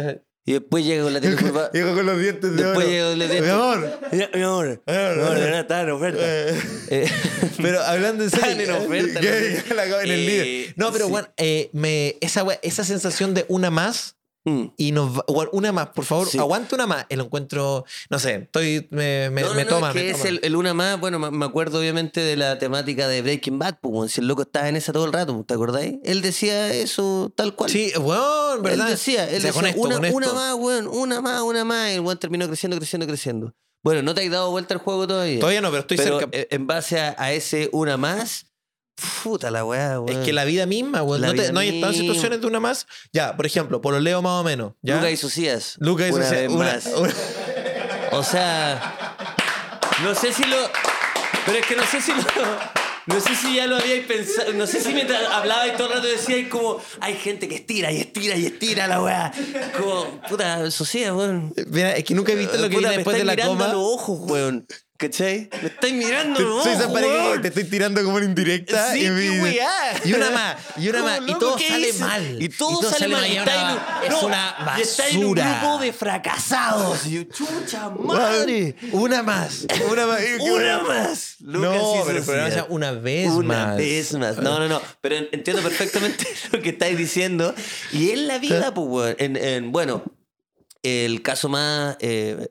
Y 0.48 0.52
después 0.52 0.84
llega 0.84 1.02
con 1.02 1.12
la 1.12 1.20
tele 1.20 1.34
curva. 1.36 1.68
Llego 1.72 1.92
con 1.96 2.06
los 2.06 2.20
dientes 2.20 2.54
de 2.54 2.62
Después 2.62 2.86
oro. 2.86 2.94
llega 2.94 3.08
con 3.10 3.18
los 3.18 3.28
dientes. 3.28 3.42
Mi 3.42 3.48
amor. 3.50 4.00
Mi 4.12 4.42
amor. 4.42 4.82
Mi 4.86 4.94
amor, 4.94 5.38
está 5.38 5.80
en 5.82 5.90
oferta. 5.90 6.20
Eh, 6.24 7.10
Pero 7.60 7.82
hablando 7.82 8.22
en 8.22 8.30
serio. 8.30 8.62
En 8.76 8.84
oferta, 8.86 9.18
en 10.04 10.10
el 10.10 10.10
Eh, 10.10 10.16
líder. 10.16 10.74
No, 10.76 10.92
pero 10.92 11.08
bueno, 11.08 11.26
eh, 11.38 11.70
me, 11.72 12.16
esa, 12.20 12.44
esa 12.62 12.84
sensación 12.84 13.34
de 13.34 13.44
una 13.48 13.70
más 13.70 14.14
mm. 14.46 14.64
y 14.78 14.92
nos 14.92 15.18
va- 15.18 15.24
una 15.52 15.72
más, 15.72 15.88
por 15.88 16.04
favor, 16.06 16.26
Sí. 16.28 16.38
aguanta 16.38 16.74
una 16.76 16.86
más. 16.86 17.04
El 17.10 17.20
encuentro, 17.20 17.84
no 18.08 18.18
sé, 18.18 18.34
estoy, 18.36 18.88
me, 18.90 19.28
me, 19.30 19.42
No, 19.42 19.48
no, 19.48 19.54
me 19.54 19.64
no, 19.64 19.68
toma. 19.68 19.88
es 19.88 19.92
que 19.94 20.00
me 20.04 20.10
es 20.10 20.16
toma. 20.16 20.28
el, 20.30 20.40
el 20.42 20.56
una 20.56 20.72
más, 20.72 20.98
bueno, 20.98 21.18
me- 21.18 21.44
acuerdo 21.44 21.78
obviamente 21.80 22.20
de 22.20 22.36
la 22.36 22.58
temática 22.58 23.06
de 23.08 23.20
Breaking 23.22 23.58
Bad, 23.58 23.78
pues, 23.80 23.92
weón, 23.94 24.08
si 24.08 24.20
el 24.22 24.28
loco 24.28 24.42
estaba 24.42 24.68
en 24.68 24.76
esa 24.76 24.92
todo 24.94 25.04
el 25.04 25.12
rato, 25.12 25.44
¿te 25.46 25.52
acordáis? 25.54 25.96
Él 26.04 26.22
decía 26.22 26.72
eso 26.72 27.30
tal 27.36 27.54
cual. 27.54 27.70
Sí, 27.70 27.92
bueno, 28.00 28.62
¿verdad? 28.62 28.86
Él 28.86 28.92
decía, 28.94 29.24
él 29.28 29.36
O 29.36 29.40
sea, 29.40 29.50
decía, 29.50 29.52
con 29.52 29.66
esto, 29.66 29.80
una, 29.80 29.96
con 29.96 30.04
esto. 30.06 30.16
una 30.16 30.32
más, 30.32 30.54
weón, 30.54 30.86
una 30.88 31.20
más, 31.20 31.42
una 31.42 31.64
más, 31.64 31.90
y 31.90 31.94
el 31.94 32.00
weón 32.00 32.18
terminó 32.18 32.46
creciendo, 32.46 32.76
creciendo, 32.78 33.06
creciendo. 33.06 33.54
Bueno, 33.82 34.02
no 34.02 34.14
te 34.14 34.24
has 34.24 34.30
dado 34.32 34.50
vuelta 34.50 34.74
al 34.74 34.80
juego 34.80 35.06
todavía. 35.06 35.38
Todavía 35.38 35.60
no, 35.60 35.68
pero 35.70 35.82
estoy 35.82 35.96
pero 35.96 36.18
cerca. 36.18 36.36
en 36.50 36.66
base 36.66 36.98
a, 36.98 37.14
a 37.18 37.32
ese 37.32 37.68
una 37.72 37.96
más, 37.96 38.45
puta 39.22 39.50
la 39.50 39.64
weá, 39.64 40.00
weón. 40.00 40.20
Es 40.20 40.24
que 40.24 40.32
la 40.32 40.44
vida 40.44 40.66
misma, 40.66 41.02
weón. 41.02 41.20
La 41.20 41.28
No, 41.28 41.34
te- 41.34 41.40
vida 41.42 41.52
no 41.52 41.60
hay 41.60 41.72
misma. 41.72 41.92
situaciones 41.92 42.40
de 42.40 42.46
una 42.46 42.60
más. 42.60 42.86
Ya, 43.12 43.36
por 43.36 43.46
ejemplo, 43.46 43.80
por 43.80 43.94
lo 43.94 44.00
leo 44.00 44.22
más 44.22 44.40
o 44.40 44.44
menos. 44.44 44.72
¿ya? 44.82 44.96
Lucas 44.96 45.10
y 45.12 45.16
Socias. 45.16 45.74
Lucas 45.78 46.08
y 46.08 46.12
una 46.12 46.30
vez 46.30 46.50
una- 46.50 46.64
más. 46.64 46.86
una- 46.86 47.14
O 48.12 48.22
sea, 48.22 49.16
no 50.02 50.14
sé 50.14 50.32
si 50.32 50.44
lo. 50.44 50.56
Pero 51.44 51.58
es 51.58 51.66
que 51.66 51.76
no 51.76 51.84
sé 51.86 52.00
si 52.00 52.12
lo. 52.12 52.76
No 53.06 53.20
sé 53.20 53.36
si 53.36 53.54
ya 53.54 53.68
lo 53.68 53.76
habíais 53.76 54.04
pensado. 54.04 54.52
No 54.54 54.66
sé 54.66 54.80
si 54.80 54.92
mientras 54.92 55.22
hablaba 55.30 55.68
y 55.68 55.72
todo 55.76 55.88
el 55.88 55.94
rato 55.94 56.06
decíais 56.08 56.48
como. 56.48 56.80
Hay 57.00 57.14
gente 57.14 57.46
que 57.48 57.54
estira 57.56 57.92
y 57.92 58.00
estira 58.00 58.36
y 58.36 58.46
estira 58.46 58.88
la 58.88 59.00
weá. 59.02 59.32
Como, 59.78 60.20
puta, 60.22 60.68
Socias, 60.72 61.12
weón. 61.12 61.54
Mira, 61.68 61.92
es 61.92 62.02
que 62.04 62.14
nunca 62.14 62.32
he 62.32 62.34
visto 62.36 62.56
lo 62.56 62.68
que 62.68 62.76
Puta, 62.76 62.78
viene 62.78 62.88
me 62.88 62.96
después 62.96 63.16
de 63.16 63.24
la 63.24 63.32
mirando 63.34 63.52
coma. 63.54 63.68
los 63.72 63.76
ojos, 63.80 64.18
weón. 64.28 64.66
¿Cachai? 64.98 65.50
Me 65.62 65.68
estáis 65.68 65.92
mirando 65.94 66.40
los 66.40 66.64
Soy 66.64 66.76
que 67.34 67.38
te 67.42 67.48
estoy 67.48 67.64
tirando 67.64 68.02
como 68.02 68.18
en 68.18 68.24
indirecta. 68.24 68.92
Sí, 68.92 69.00
y, 69.00 69.02
qué 69.02 69.40
weá. 69.42 70.00
y 70.04 70.12
una 70.14 70.30
más, 70.30 70.56
y 70.78 70.88
una 70.88 71.02
más. 71.02 71.20
Y 71.26 71.34
todo 71.34 71.56
¿qué 71.56 71.68
sale 71.68 71.92
mal. 71.94 72.42
Y 72.42 72.48
todo, 72.48 72.82
sale 72.90 73.08
mal. 73.08 73.26
y 73.30 73.38
una- 73.38 73.42
en 74.02 74.04
es 74.04 74.10
no, 74.10 74.26
una 74.26 74.74
Y 74.78 74.80
está 74.80 75.08
en 75.08 75.16
un 75.24 75.34
basura. 75.34 75.58
grupo 75.60 75.78
de 75.82 75.92
fracasados. 75.92 77.06
Y 77.06 77.10
yo, 77.12 77.22
chucha 77.24 77.90
madre. 77.90 78.74
Una 78.92 79.22
más. 79.22 79.66
Una 79.90 80.06
más. 80.06 80.20
Una 80.40 80.78
más. 80.82 81.36
Lucas 81.40 81.70
no, 81.72 82.02
pero 82.06 82.18
el 82.18 82.24
programa 82.24 82.48
se 82.50 82.54
Socias. 82.54 82.54
llama 82.56 82.66
una 82.74 82.92
vez 82.92 83.28
Una 83.30 83.66
más. 83.66 83.76
vez 83.76 84.12
más. 84.14 84.36
No, 84.38 84.58
no, 84.58 84.68
no. 84.68 84.80
Pero 85.00 85.16
en- 85.16 85.28
entiendo 85.32 85.62
perfectamente 85.62 86.26
lo 86.52 86.62
que 86.62 86.70
estáis 86.70 86.96
diciendo. 86.96 87.54
Y 87.92 88.10
en 88.10 88.26
la 88.28 88.38
vida, 88.38 88.72
pues, 88.74 88.86
weón, 88.88 89.16
en, 89.18 89.36
en- 89.36 89.72
bueno, 89.72 90.02
el 90.86 91.22
caso 91.22 91.48
más 91.48 91.96
eh, 92.00 92.46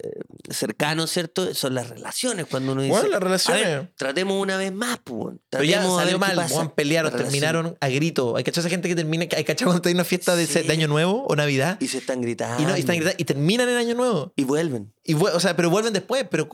cercano, 0.50 1.08
¿cierto? 1.08 1.54
Son 1.54 1.74
las 1.74 1.90
relaciones. 1.90 2.46
Cuando 2.50 2.74
uno 2.74 2.82
dice. 2.82 2.92
Bueno, 2.94 3.10
las 3.10 3.20
relaciones. 3.22 3.66
"A 3.66 3.70
ver, 3.70 3.92
tratemos 3.96 4.42
una 4.42 4.58
vez 4.58 4.74
más, 4.74 5.00
pues. 5.04 5.36
Pero 5.50 5.64
ya 5.64 5.84
salió 5.84 6.20
mal, 6.20 6.36
pasa". 6.36 6.56
weón, 6.56 6.70
pelearon, 6.72 7.12
terminaron 7.16 7.78
a 7.80 7.88
grito. 7.90 8.36
Hay 8.36 8.44
que 8.44 8.52
esa 8.52 8.70
gente 8.70 8.88
que 8.90 8.96
termina, 8.96 9.26
hay 9.36 9.44
cachado 9.44 9.72
cuando 9.72 9.88
hay 9.90 9.94
una 9.96 10.04
fiesta 10.06 10.36
de, 10.36 10.46
Sí. 10.48 10.62
de 10.62 10.72
Año 10.74 10.88
Nuevo 10.88 11.26
o 11.28 11.36
Navidad 11.36 11.78
Y 11.80 11.88
se 11.88 11.98
están 12.00 12.22
gritando. 12.22 12.62
y, 12.62 12.66
no, 12.66 12.76
y, 12.76 12.80
están 12.80 12.96
gritando, 12.98 13.16
y 13.18 13.26
terminan 13.26 13.70
en 13.70 13.78
Año 13.78 13.96
Nuevo. 13.96 14.34
Y 14.36 14.44
vuelven. 14.44 14.94
Y, 15.04 15.14
o 15.16 15.40
sea, 15.40 15.56
pero 15.56 15.70
vuelven 15.70 15.94
después. 15.94 16.26
Pero 16.30 16.50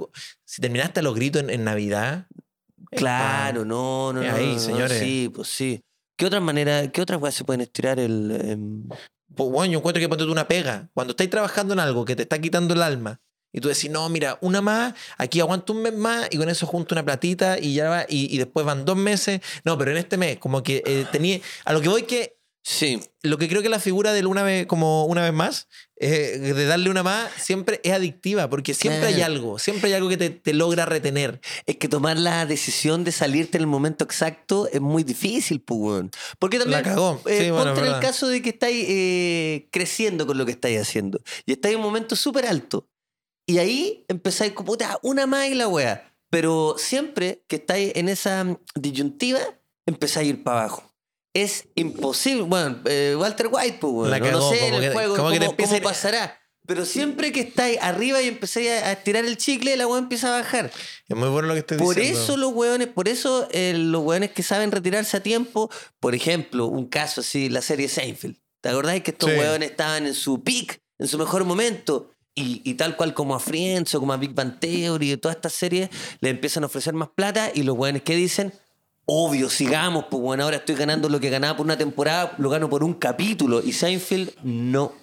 si 0.46 0.62
terminaste 0.62 1.00
a 1.00 1.04
los 1.04 1.16
gritos 1.16 1.42
en, 1.42 1.50
en 1.50 1.64
Navidad. 1.64 2.28
Claro, 2.92 3.64
no, 3.66 4.12
no, 4.14 4.22
no. 4.22 4.34
ahí, 4.36 4.48
no, 4.48 4.54
no, 4.54 4.60
señores. 4.60 5.00
Sí, 5.00 5.32
pues 5.34 5.48
sí. 5.48 5.82
¿Qué 6.18 6.26
otras 6.26 6.42
maneras, 6.42 6.90
qué 6.94 7.02
otras 7.02 7.22
weas 7.22 7.34
se 7.36 7.44
pueden 7.46 7.62
estirar 7.62 8.00
el. 8.00 8.32
em, 8.44 8.84
Pues, 9.36 9.50
bueno, 9.50 9.74
yo 9.74 9.80
encuentro 9.80 10.00
que 10.00 10.10
ponte 10.10 10.26
tú 10.26 10.32
una 10.32 10.48
pega. 10.48 10.90
Cuando 10.94 11.12
estáis 11.12 11.30
trabajando 11.30 11.74
en 11.74 11.80
algo 11.80 12.06
que 12.06 12.16
te 12.16 12.24
está 12.24 12.40
quitando 12.40 12.74
el 12.74 12.82
alma 12.82 13.22
y 13.54 13.60
tú 13.60 13.68
decís, 13.68 13.90
no, 13.90 14.08
mira, 14.10 14.38
una 14.42 14.62
más, 14.62 14.94
aquí 15.18 15.40
aguanto 15.42 15.74
un 15.74 15.82
mes 15.82 15.94
más 15.94 16.28
y 16.32 16.38
con 16.38 16.50
eso 16.50 16.66
junto 16.66 16.96
una 16.96 17.04
platita 17.04 17.60
y 17.60 17.74
ya 17.74 17.90
va, 17.90 18.06
y, 18.08 18.34
y 18.34 18.38
después 18.38 18.66
van 18.66 18.86
dos 18.86 18.96
meses. 18.96 19.42
No, 19.64 19.78
pero 19.78 19.92
en 19.92 19.98
este 19.98 20.18
mes, 20.18 20.38
como 20.38 20.64
que 20.64 20.84
eh, 20.86 21.06
tenía. 21.12 21.40
A 21.66 21.74
lo 21.74 21.82
que 21.82 21.90
voy 21.90 22.04
que. 22.04 22.41
Sí, 22.64 23.01
Lo 23.24 23.39
que 23.39 23.49
creo 23.49 23.64
que 23.64 23.70
la 23.70 23.80
figura 23.80 24.14
del 24.14 24.28
una 24.28 24.43
vez, 24.43 24.68
como 24.68 25.05
una 25.05 25.24
vez 25.24 25.34
más, 25.34 25.68
eh, 25.95 26.38
de 26.38 26.66
darle 26.66 26.91
una 26.91 27.01
más, 27.01 27.32
siempre 27.38 27.82
es 27.84 27.91
adictiva, 27.91 28.49
porque 28.51 28.76
siempre 28.76 29.07
hay 29.07 29.22
algo, 29.22 29.57
siempre 29.57 29.89
hay 29.89 29.95
algo 29.95 30.09
que 30.09 30.18
te, 30.18 30.30
te 30.30 30.53
logra 30.53 30.86
retener. 30.86 31.41
es 31.66 31.78
que 31.78 31.88
tomar 31.88 32.18
la 32.18 32.45
decisión 32.45 33.03
de 33.03 33.12
salirte 33.12 33.57
en 33.57 33.62
el 33.62 33.68
momento 33.68 34.03
exacto 34.03 34.68
es 34.72 34.80
muy 34.80 35.03
difícil, 35.03 35.59
pues, 35.62 35.80
weón. 35.80 36.12
Porque 36.38 36.59
también. 36.59 36.84
La 36.84 36.88
cagó. 36.88 37.20
eh, 37.26 37.45
Sí, 37.45 37.49
bueno, 37.49 37.74
ponte 37.74 37.82
es 37.82 37.88
en 37.88 37.95
el 37.95 37.99
caso 37.99 38.28
de 38.28 38.41
que 38.43 38.49
estáis 38.49 38.86
eh, 38.88 39.68
creciendo 39.72 40.28
con 40.28 40.38
lo 40.38 40.45
que 40.45 40.51
estáis 40.51 40.80
haciendo. 40.80 41.20
Y 41.47 41.53
estáis 41.53 41.74
en 41.74 41.80
un 41.80 41.86
momento 41.86 42.16
súper 42.16 42.45
alto. 42.45 42.88
Y 43.47 43.57
ahí 43.57 44.05
empezáis 44.07 44.51
como, 44.53 44.68
puta, 44.74 44.99
una 45.01 45.26
más 45.26 45.47
y 45.47 45.55
la 45.55 45.68
wea. 45.68 46.14
Pero 46.30 46.76
siempre 46.78 47.43
que 47.47 47.55
estáis 47.55 47.91
en 47.95 48.07
esa 48.07 48.43
mm, 48.43 48.57
disyuntiva, 48.76 49.39
empezáis 49.88 50.28
a 50.28 50.30
ir 50.30 50.43
para 50.43 50.59
abajo. 50.62 50.91
Es 51.34 51.66
imposible. 51.76 52.44
Bueno, 52.44 52.80
eh, 52.86 53.16
Walter 53.18 53.48
White, 53.52 53.78
pues. 53.80 54.10
La 54.10 54.20
no, 54.20 54.50
sé 54.50 54.68
en 54.68 54.74
el 54.76 54.82
que- 54.82 54.90
juego 54.92 55.16
cómo, 55.16 55.32
empieza 55.32 55.76
cómo 55.76 55.88
a 55.88 55.92
pasará. 55.92 56.38
Pero 56.68 56.86
siempre 56.86 57.32
que 57.32 57.42
estáis 57.42 57.78
arriba 57.82 58.22
y 58.22 58.28
empezáis 58.28 58.70
a 58.70 58.92
estirar 58.92 59.26
el 59.26 59.36
chicle, 59.38 59.76
la 59.76 59.88
wea 59.88 59.98
empieza 59.98 60.28
a 60.28 60.40
bajar. 60.42 60.72
Es 61.08 61.18
muy 61.18 61.28
bueno 61.30 61.48
lo 61.48 61.54
que 61.56 61.62
estoy 61.62 61.78
Por 61.80 61.96
diciendo. 61.96 62.22
eso 62.22 62.38
los 62.38 62.54
hueones, 62.54 62.88
por 62.88 63.08
eso 63.08 63.48
eh, 63.52 63.74
los 63.76 64.04
hueones 64.04 64.32
que 64.32 64.44
saben 64.44 64.72
retirarse 64.72 65.18
a 65.18 65.24
tiempo, 65.24 65.72
por 66.00 66.14
ejemplo, 66.14 66.68
un 66.68 66.86
caso 66.88 67.22
así, 67.22 67.50
la 67.50 67.62
serie 67.62 67.90
Seinfeld. 67.90 68.38
¿Te 68.62 68.70
acordáis 68.70 69.02
que 69.02 69.12
estos 69.12 69.32
Sí. 69.32 69.38
hueones 69.38 69.72
estaban 69.72 70.06
en 70.06 70.14
su 70.14 70.44
peak, 70.44 70.80
en 71.00 71.08
su 71.08 71.18
mejor 71.18 71.46
momento? 71.46 72.12
Y, 72.36 72.62
y 72.64 72.76
tal 72.76 72.96
cual 72.96 73.14
como 73.16 73.34
a 73.36 73.40
Friends 73.40 73.96
o 73.96 74.00
como 74.00 74.14
a 74.14 74.18
Big 74.18 74.34
Bang 74.34 74.60
Theory 74.60 75.14
y 75.14 75.18
todas 75.18 75.38
estas 75.38 75.54
series, 75.54 75.90
le 76.22 76.30
empiezan 76.30 76.64
a 76.64 76.68
ofrecer 76.68 76.94
más 76.94 77.10
plata 77.10 77.52
y 77.54 77.64
los 77.64 77.76
hueones 77.76 78.04
que 78.04 78.16
dicen, 78.16 78.54
obvio, 79.06 79.49
sigamos, 79.49 80.06
pues 80.10 80.22
bueno, 80.22 80.43
ahora 80.43 80.58
estoy 80.58 80.76
ganando 80.76 81.10
lo 81.10 81.20
que 81.20 81.30
ganaba 81.30 81.58
por 81.58 81.66
una 81.66 81.78
temporada, 81.78 82.34
lo 82.38 82.49
gano 82.49 82.70
por 82.70 82.84
un 82.84 82.93
capítulo. 82.93 83.62
Y 83.64 83.74
Seinfeld, 83.74 84.32
no. 84.43 84.93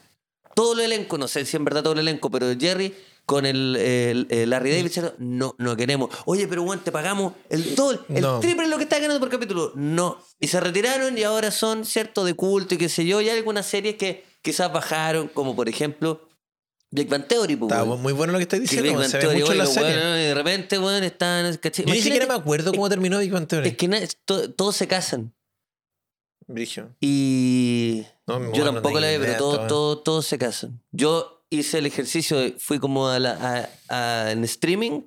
Todo 0.55 0.73
el 0.75 0.81
elenco, 0.81 1.19
no 1.19 1.29
sé 1.29 1.45
si 1.45 1.57
en 1.57 1.65
verdad 1.65 1.83
todo 1.83 1.93
el 1.93 2.01
elenco, 2.01 2.31
pero 2.31 2.47
Jerry 2.59 2.95
con 3.27 3.45
el, 3.45 3.77
el- 3.77 4.27
el 4.31 4.49
Larry 4.51 4.71
David, 4.71 4.91
no, 5.19 5.55
no 5.59 5.77
queremos. 5.77 6.09
Oye, 6.25 6.49
pero 6.49 6.63
bueno, 6.63 6.81
te 6.83 6.91
pagamos 6.91 7.35
el 7.51 7.75
doble, 7.75 8.01
el 8.09 8.23
No. 8.23 8.41
triple 8.41 8.65
de 8.65 8.71
lo 8.71 8.79
que 8.79 8.85
estás 8.85 9.01
ganando 9.03 9.21
por 9.21 9.29
capítulo. 9.29 9.73
No. 9.75 10.17
Y 10.41 10.49
se 10.49 10.59
retiraron 10.61 11.17
y 11.19 11.23
ahora 11.25 11.51
son, 11.51 11.85
¿cierto?, 11.85 12.25
de 12.25 12.33
culto 12.35 12.75
y 12.75 12.79
qué 12.79 12.89
sé 12.89 13.05
yo. 13.05 13.21
Y 13.21 13.29
hay 13.29 13.37
algunas 13.37 13.67
series 13.67 13.97
que 13.97 14.25
quizás 14.41 14.73
bajaron, 14.73 15.29
como 15.29 15.55
por 15.55 15.69
ejemplo 15.69 16.23
Big 16.91 17.09
Bang 17.09 17.27
Theory, 17.27 17.57
pues, 17.57 17.71
Está 17.71 17.85
muy 17.85 18.13
bueno 18.15 18.33
lo 18.33 18.39
que 18.39 18.45
estás 18.45 18.61
diciendo. 18.61 18.89
Big 18.89 18.97
Bang 18.99 19.09
Se 19.11 19.19
ve 19.19 19.23
Theory, 19.25 19.41
mucho 19.41 19.53
en 19.53 19.59
la 19.59 19.67
serie. 19.67 19.95
de 19.97 20.35
repente, 20.35 20.79
weón, 20.79 21.05
están. 21.05 21.55
¿cachai? 21.59 21.85
Yo 21.85 21.93
ni 21.95 22.01
siquiera 22.01 22.27
me 22.27 22.35
acuerdo 22.35 22.73
cómo 22.73 22.89
terminó 22.89 23.19
Big 23.19 23.31
Bang 23.31 23.47
Theory. 23.47 23.69
Es 23.69 23.77
que 23.77 24.09
to- 24.25 24.51
todos 24.53 24.75
se 24.77 24.89
casan. 24.89 25.35
Brigio. 26.47 26.95
Y 27.01 28.07
No, 28.27 28.41
yo 28.41 28.51
bueno, 28.51 28.65
tampoco 28.73 28.95
no 28.95 29.01
la 29.01 29.11
vi, 29.11 29.19
pero 29.19 29.37
todos, 29.37 29.67
todos, 29.67 30.03
todos 30.05 30.27
se 30.27 30.39
casan. 30.39 30.83
Yo 30.93 31.45
hice 31.51 31.79
el 31.79 31.87
ejercicio, 31.87 32.39
de- 32.39 32.53
fui 32.59 32.79
como 32.79 33.09
a 33.09 33.19
la, 33.19 33.69
a- 33.91 34.25
a- 34.25 34.33
en 34.33 34.43
streaming 34.45 35.03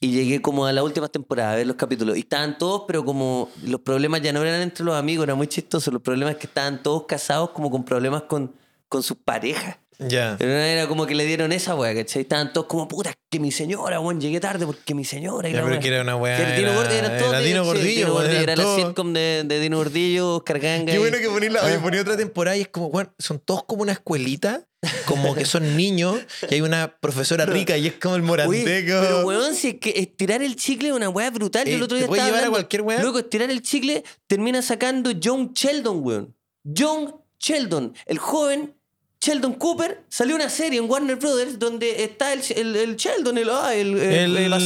y 0.00 0.10
llegué 0.10 0.42
como 0.42 0.66
a 0.66 0.72
la 0.72 0.82
última 0.82 1.08
temporada 1.08 1.52
a 1.52 1.56
ver 1.56 1.66
los 1.68 1.76
capítulos. 1.76 2.16
Y 2.16 2.20
estaban 2.20 2.58
todos, 2.58 2.82
pero 2.88 3.04
como 3.04 3.50
los 3.62 3.80
problemas 3.82 4.20
ya 4.20 4.32
no 4.32 4.42
eran 4.42 4.62
entre 4.62 4.84
los 4.84 4.96
amigos, 4.96 5.22
era 5.24 5.36
muy 5.36 5.46
chistoso. 5.46 5.92
Los 5.92 6.02
problemas 6.02 6.34
es 6.34 6.40
que 6.40 6.48
estaban 6.48 6.82
todos 6.82 7.04
casados 7.06 7.50
como 7.50 7.70
con 7.70 7.84
problemas 7.84 8.22
con, 8.24 8.52
con 8.88 9.02
sus 9.04 9.16
parejas. 9.16 9.78
Ya. 9.98 10.36
Pero 10.38 10.52
era 10.52 10.86
como 10.88 11.06
que 11.06 11.14
le 11.14 11.24
dieron 11.24 11.52
esa 11.52 11.74
weá, 11.74 11.94
¿cachai? 11.94 12.22
Estaban 12.22 12.52
todos 12.52 12.66
como, 12.66 12.88
puta, 12.88 13.12
que 13.30 13.38
mi 13.40 13.50
señora, 13.52 14.00
weón, 14.00 14.20
llegué 14.20 14.40
tarde 14.40 14.66
porque 14.66 14.94
mi 14.94 15.04
señora. 15.04 15.48
Ya, 15.48 15.56
pero 15.56 15.66
weá". 15.72 15.80
que 15.80 15.88
era 15.88 16.02
una 16.02 16.16
weá. 16.16 16.38
Era 16.38 16.56
Dino 16.56 16.68
era- 16.70 16.76
Gordillo, 16.76 16.98
eran 16.98 17.18
todos 17.18 17.32
era 17.32 17.40
Dino 17.40 17.64
Gordillo. 17.64 18.22
Era 18.22 18.56
la 18.56 18.76
sitcom 18.76 19.12
de, 19.12 19.42
de 19.46 19.60
Dino 19.60 19.76
Gordillo, 19.76 20.36
Oscar 20.36 20.58
Ganga. 20.58 20.92
Qué 20.92 20.98
bueno 20.98 21.18
que 21.18 21.28
ponía, 21.28 21.50
la, 21.50 21.60
Ah. 21.60 21.80
ponía 21.82 22.00
otra 22.02 22.16
temporada 22.16 22.56
y 22.56 22.62
es 22.62 22.68
como, 22.68 22.86
weón, 22.88 23.12
son 23.18 23.38
todos 23.38 23.64
como 23.64 23.82
una 23.82 23.92
escuelita, 23.92 24.66
como 25.06 25.34
que 25.34 25.44
son 25.46 25.76
niños, 25.76 26.18
y 26.50 26.54
hay 26.56 26.60
una 26.60 26.96
profesora 27.00 27.46
rica 27.46 27.76
y 27.78 27.86
es 27.86 27.94
como 27.94 28.16
el 28.16 28.20
Oye, 28.22 28.28
moranteco. 28.28 28.98
pero 29.00 29.26
weón, 29.26 29.54
si 29.54 29.68
es 29.68 29.74
que 29.80 29.94
estirar 29.96 30.42
el 30.42 30.56
chicle 30.56 30.88
es 30.90 30.94
una 30.94 31.08
weá 31.08 31.30
brutal. 31.30 31.64
Yo 31.66 31.72
Eh, 31.72 31.76
el 31.76 31.82
otro 31.82 31.96
¿te 31.96 32.04
día 32.04 32.10
estaba 32.12 32.28
llevar 32.28 32.44
a 32.44 32.50
cualquier 32.50 32.82
weá? 32.82 33.00
Luego, 33.00 33.18
estirar 33.20 33.50
el 33.50 33.62
chicle 33.62 34.04
termina 34.26 34.60
sacando 34.60 35.10
John 35.22 35.52
Sheldon, 35.54 36.00
weón. 36.04 36.34
John 36.76 37.14
Sheldon, 37.40 37.94
el 38.06 38.18
joven 38.18 38.74
Sheldon 39.24 39.54
Cooper, 39.54 40.02
salió 40.10 40.36
una 40.36 40.50
serie 40.50 40.78
en 40.78 40.90
Warner 40.90 41.16
Brothers 41.16 41.58
donde 41.58 42.04
está 42.04 42.34
el, 42.34 42.42
el, 42.56 42.76
el 42.76 42.96
Sheldon, 42.96 43.38
el, 43.38 43.48
ah, 43.48 43.74
el, 43.74 43.96
el, 43.96 44.50
la 44.50 44.58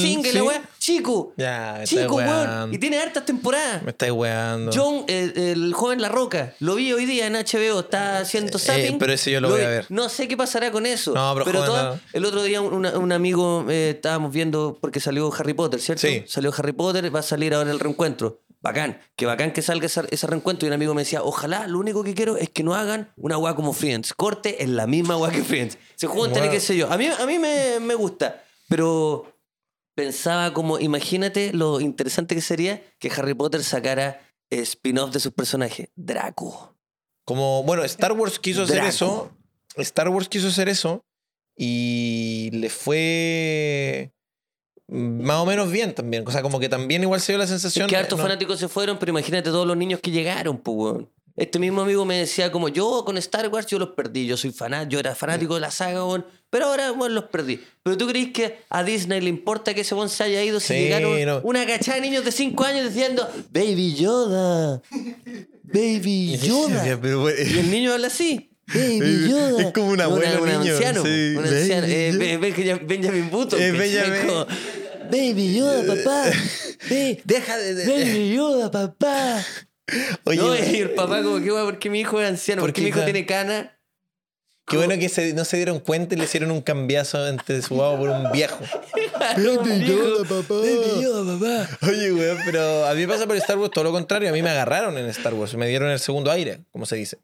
weá. 0.42 0.62
Chico, 0.80 1.32
Ya, 1.36 1.82
chico, 1.84 2.16
weón. 2.16 2.74
Y 2.74 2.78
tiene 2.78 2.98
hartas 2.98 3.24
temporadas. 3.24 3.84
Me 3.84 3.90
estáis 3.92 4.10
weando. 4.10 4.72
John, 4.74 5.04
el, 5.06 5.72
joven 5.74 6.02
La 6.02 6.08
Roca, 6.08 6.54
lo 6.58 6.74
vi 6.74 6.92
hoy 6.92 7.04
día 7.06 7.28
en 7.28 7.34
HBO, 7.34 7.80
está 7.80 8.18
haciendo 8.18 8.58
zapping. 8.58 8.94
Eh, 8.94 8.96
pero 8.98 9.12
ese 9.12 9.30
yo 9.30 9.40
lo 9.40 9.48
voy 9.50 9.60
vi. 9.60 9.66
a 9.66 9.68
ver. 9.68 9.86
No 9.90 10.08
sé 10.08 10.26
qué 10.26 10.36
pasará 10.36 10.72
con 10.72 10.86
eso. 10.86 11.12
No, 11.14 11.34
pero 11.36 11.64
joven, 11.64 11.84
no. 11.84 12.00
el 12.12 12.24
otro 12.24 12.42
día 12.42 12.60
un, 12.60 12.84
un 12.84 13.12
amigo 13.12 13.64
eh, 13.68 13.90
estábamos 13.90 14.32
viendo 14.32 14.76
porque 14.80 14.98
salió 14.98 15.32
Harry 15.38 15.54
Potter, 15.54 15.78
¿cierto? 15.80 16.00
Sí. 16.00 16.24
Salió 16.26 16.52
Harry 16.56 16.72
Potter, 16.72 17.14
va 17.14 17.20
a 17.20 17.22
salir 17.22 17.54
ahora 17.54 17.70
el 17.70 17.78
reencuentro. 17.78 18.40
Bacán, 18.60 19.00
que 19.14 19.26
bacán 19.26 19.52
que 19.52 19.62
salga 19.62 19.86
ese, 19.86 20.02
ese 20.10 20.26
reencuentro. 20.26 20.66
Y 20.66 20.68
un 20.68 20.74
amigo 20.74 20.94
me 20.94 21.02
decía, 21.02 21.22
ojalá, 21.22 21.66
lo 21.68 21.78
único 21.78 22.02
que 22.02 22.14
quiero 22.14 22.36
es 22.36 22.50
que 22.50 22.64
no 22.64 22.74
hagan 22.74 23.12
una 23.16 23.38
weá 23.38 23.54
como 23.54 23.72
Friends. 23.72 24.14
Corte 24.14 24.62
en 24.62 24.76
la 24.76 24.86
misma 24.86 25.16
weá 25.16 25.30
que 25.30 25.42
Friends. 25.44 25.78
Se 25.94 26.06
juntan 26.06 26.46
y 26.46 26.48
qué 26.48 26.60
sé 26.60 26.76
yo. 26.76 26.90
A 26.90 26.98
mí, 26.98 27.06
a 27.06 27.26
mí 27.26 27.38
me, 27.38 27.78
me 27.80 27.94
gusta, 27.94 28.42
pero 28.68 29.32
pensaba 29.94 30.52
como, 30.52 30.78
imagínate 30.78 31.52
lo 31.52 31.80
interesante 31.80 32.34
que 32.34 32.40
sería 32.40 32.82
que 32.98 33.10
Harry 33.10 33.34
Potter 33.34 33.62
sacara 33.62 34.20
spin-off 34.50 35.12
de 35.12 35.20
sus 35.20 35.32
personajes. 35.32 35.88
Draco. 35.94 36.76
Como, 37.24 37.62
bueno, 37.64 37.84
Star 37.84 38.12
Wars 38.12 38.38
quiso 38.38 38.62
hacer 38.62 38.84
eso. 38.84 39.30
Star 39.76 40.08
Wars 40.08 40.28
quiso 40.28 40.48
hacer 40.48 40.68
eso. 40.68 41.04
Y 41.56 42.50
le 42.52 42.70
fue 42.70 44.12
más 44.88 45.36
o 45.38 45.46
menos 45.46 45.70
bien 45.70 45.94
también. 45.94 46.24
O 46.26 46.30
sea, 46.30 46.42
como 46.42 46.58
que 46.58 46.68
también 46.68 47.02
igual 47.02 47.20
se 47.20 47.32
dio 47.32 47.38
la 47.38 47.46
sensación. 47.46 47.86
Es 47.86 47.90
que 47.90 47.96
hartos 47.96 48.18
no- 48.18 48.24
fanáticos 48.24 48.58
se 48.58 48.68
fueron, 48.68 48.98
pero 48.98 49.10
imagínate 49.10 49.50
todos 49.50 49.66
los 49.66 49.76
niños 49.76 50.00
que 50.00 50.10
llegaron, 50.10 50.58
pues. 50.58 51.04
Este 51.36 51.60
mismo 51.60 51.82
amigo 51.82 52.04
me 52.04 52.16
decía 52.18 52.50
como, 52.50 52.68
yo 52.68 53.04
con 53.04 53.16
Star 53.18 53.46
Wars 53.48 53.66
yo 53.68 53.78
los 53.78 53.90
perdí, 53.90 54.26
yo 54.26 54.36
soy 54.36 54.50
fanático, 54.50 54.90
yo 54.94 54.98
era 54.98 55.14
fanático 55.14 55.54
de 55.54 55.60
la 55.60 55.70
saga, 55.70 56.04
weón, 56.04 56.26
pero 56.50 56.66
ahora, 56.66 56.90
weón, 56.90 57.14
los 57.14 57.24
perdí. 57.26 57.60
Pero 57.84 57.96
tú 57.96 58.08
crees 58.08 58.32
que 58.32 58.58
a 58.68 58.82
Disney 58.82 59.20
le 59.20 59.28
importa 59.28 59.72
que 59.72 59.82
ese 59.82 59.94
weón 59.94 60.08
se 60.08 60.24
haya 60.24 60.42
ido 60.42 60.58
si 60.58 60.74
Sí, 60.74 60.74
llegaron 60.80 61.24
no. 61.26 61.40
una 61.44 61.64
cachada 61.64 61.94
de 61.96 62.00
niños 62.00 62.24
de 62.24 62.32
5 62.32 62.64
años 62.64 62.92
diciendo, 62.92 63.28
Baby 63.52 63.94
Yoda, 63.94 64.82
Baby 65.62 66.38
Yoda. 66.42 66.84
Y 66.88 67.58
el 67.58 67.70
niño 67.70 67.92
habla 67.92 68.08
así. 68.08 68.50
Baby 68.74 69.28
Yoda. 69.30 69.62
Es 69.62 69.72
como 69.72 69.88
un 69.88 70.00
abuelo 70.00 70.42
un 70.42 70.48
niño, 70.48 70.72
anciano. 70.74 71.02
sí. 71.04 71.34
Un 71.36 71.44
anciano. 71.46 71.86
Eh. 71.86 72.12
Be- 72.18 72.38
Benjamin- 72.38 72.86
Benjamin 72.86 73.30
Button. 73.30 73.60
Eh. 73.60 73.72
Benjamin. 73.72 74.46
Baby 75.10 75.54
Yoda, 75.56 75.82
papá. 75.94 76.24
Ba- 76.90 77.22
Deja 77.24 77.56
de. 77.58 77.74
de- 77.74 77.86
Baby 77.86 78.34
Yoda, 78.34 78.70
papá. 78.70 79.44
Oye, 80.24 80.36
no, 80.36 80.54
y 80.54 80.76
el 80.76 80.90
papá 80.90 81.22
como 81.22 81.40
que, 81.42 81.48
¿por 81.50 81.78
qué 81.78 81.88
mi 81.88 82.00
hijo 82.00 82.20
es 82.20 82.28
anciano? 82.28 82.60
¿Por 82.60 82.68
Porque 82.70 82.80
qué 82.80 82.84
mi 82.84 82.88
hijo 82.90 83.04
tiene 83.04 83.24
cana? 83.24 83.74
qué 84.66 84.76
bueno 84.76 84.98
que 84.98 85.08
se- 85.08 85.32
no 85.32 85.46
se 85.46 85.56
dieron 85.56 85.80
cuenta 85.80 86.14
y 86.14 86.18
le 86.18 86.24
hicieron 86.24 86.50
un 86.50 86.60
cambiazo 86.60 87.26
entre 87.26 87.62
su 87.62 87.74
guapo 87.74 88.00
por 88.00 88.10
un 88.10 88.30
viejo. 88.32 88.58
Baby 89.38 89.86
Yoda, 89.86 90.24
papá. 90.28 90.54
Baby 90.56 91.02
Yoda, 91.02 91.38
papá. 91.38 91.86
Oye, 91.88 92.12
weón, 92.12 92.38
pero 92.44 92.84
a 92.86 92.92
mí 92.92 93.00
me 93.00 93.08
pasa 93.08 93.26
por 93.26 93.34
Star 93.36 93.56
Wars 93.56 93.70
todo 93.72 93.84
lo 93.84 93.92
contrario. 93.92 94.28
A 94.28 94.32
mí 94.32 94.42
me 94.42 94.50
agarraron 94.50 94.98
en 94.98 95.06
Star 95.06 95.32
Wars. 95.32 95.54
Me 95.54 95.66
dieron 95.68 95.88
el 95.90 95.98
segundo 96.00 96.30
aire, 96.30 96.60
como 96.70 96.84
se 96.84 96.96
dice. 96.96 97.16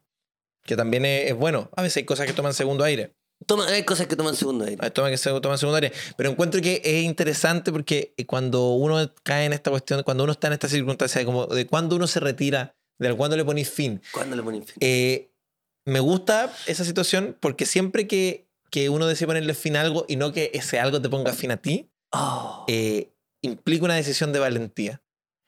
Que 0.65 0.75
también 0.75 1.05
es, 1.05 1.31
es 1.31 1.35
bueno. 1.35 1.69
A 1.75 1.81
veces 1.81 1.97
hay 1.97 2.05
cosas 2.05 2.25
que 2.25 2.33
toman 2.33 2.53
segundo 2.53 2.83
aire. 2.83 3.13
Toma, 3.45 3.67
hay 3.67 3.83
cosas 3.83 4.07
que 4.07 4.15
toman 4.15 4.35
segundo 4.35 4.65
aire. 4.65 4.77
Hay 4.79 4.91
tomas 4.91 5.11
que 5.11 5.17
se 5.17 5.29
toman 5.41 5.57
segundo 5.57 5.75
aire. 5.75 5.91
Pero 6.17 6.29
encuentro 6.29 6.61
que 6.61 6.81
es 6.83 7.03
interesante 7.03 7.71
porque 7.71 8.13
cuando 8.27 8.71
uno 8.73 9.13
cae 9.23 9.45
en 9.45 9.53
esta 9.53 9.69
cuestión, 9.71 10.01
cuando 10.03 10.23
uno 10.23 10.31
está 10.31 10.47
en 10.47 10.53
esta 10.53 10.67
circunstancia 10.67 11.19
de, 11.19 11.25
como, 11.25 11.45
de 11.45 11.67
cuando 11.67 11.95
uno 11.95 12.07
se 12.07 12.19
retira, 12.19 12.75
de 12.97 13.13
cuándo 13.13 13.35
le 13.37 13.45
ponís 13.45 13.69
fin. 13.69 14.01
¿Cuándo 14.11 14.35
le 14.35 14.41
ponen 14.41 14.63
fin? 14.65 14.75
Eh, 14.79 15.31
me 15.85 15.99
gusta 15.99 16.51
esa 16.65 16.83
situación 16.85 17.37
porque 17.39 17.65
siempre 17.65 18.07
que, 18.07 18.47
que 18.71 18.89
uno 18.89 19.05
decide 19.05 19.27
ponerle 19.27 19.53
fin 19.53 19.75
a 19.75 19.81
algo 19.81 20.05
y 20.07 20.15
no 20.15 20.31
que 20.31 20.49
ese 20.53 20.79
algo 20.79 21.01
te 21.01 21.09
ponga 21.09 21.33
fin 21.33 21.51
a 21.51 21.57
ti, 21.57 21.89
Oh. 22.11 22.63
eh, 22.69 23.11
implica 23.41 23.83
una 23.83 23.95
decisión 23.95 24.31
de 24.31 24.39
valentía. 24.39 25.01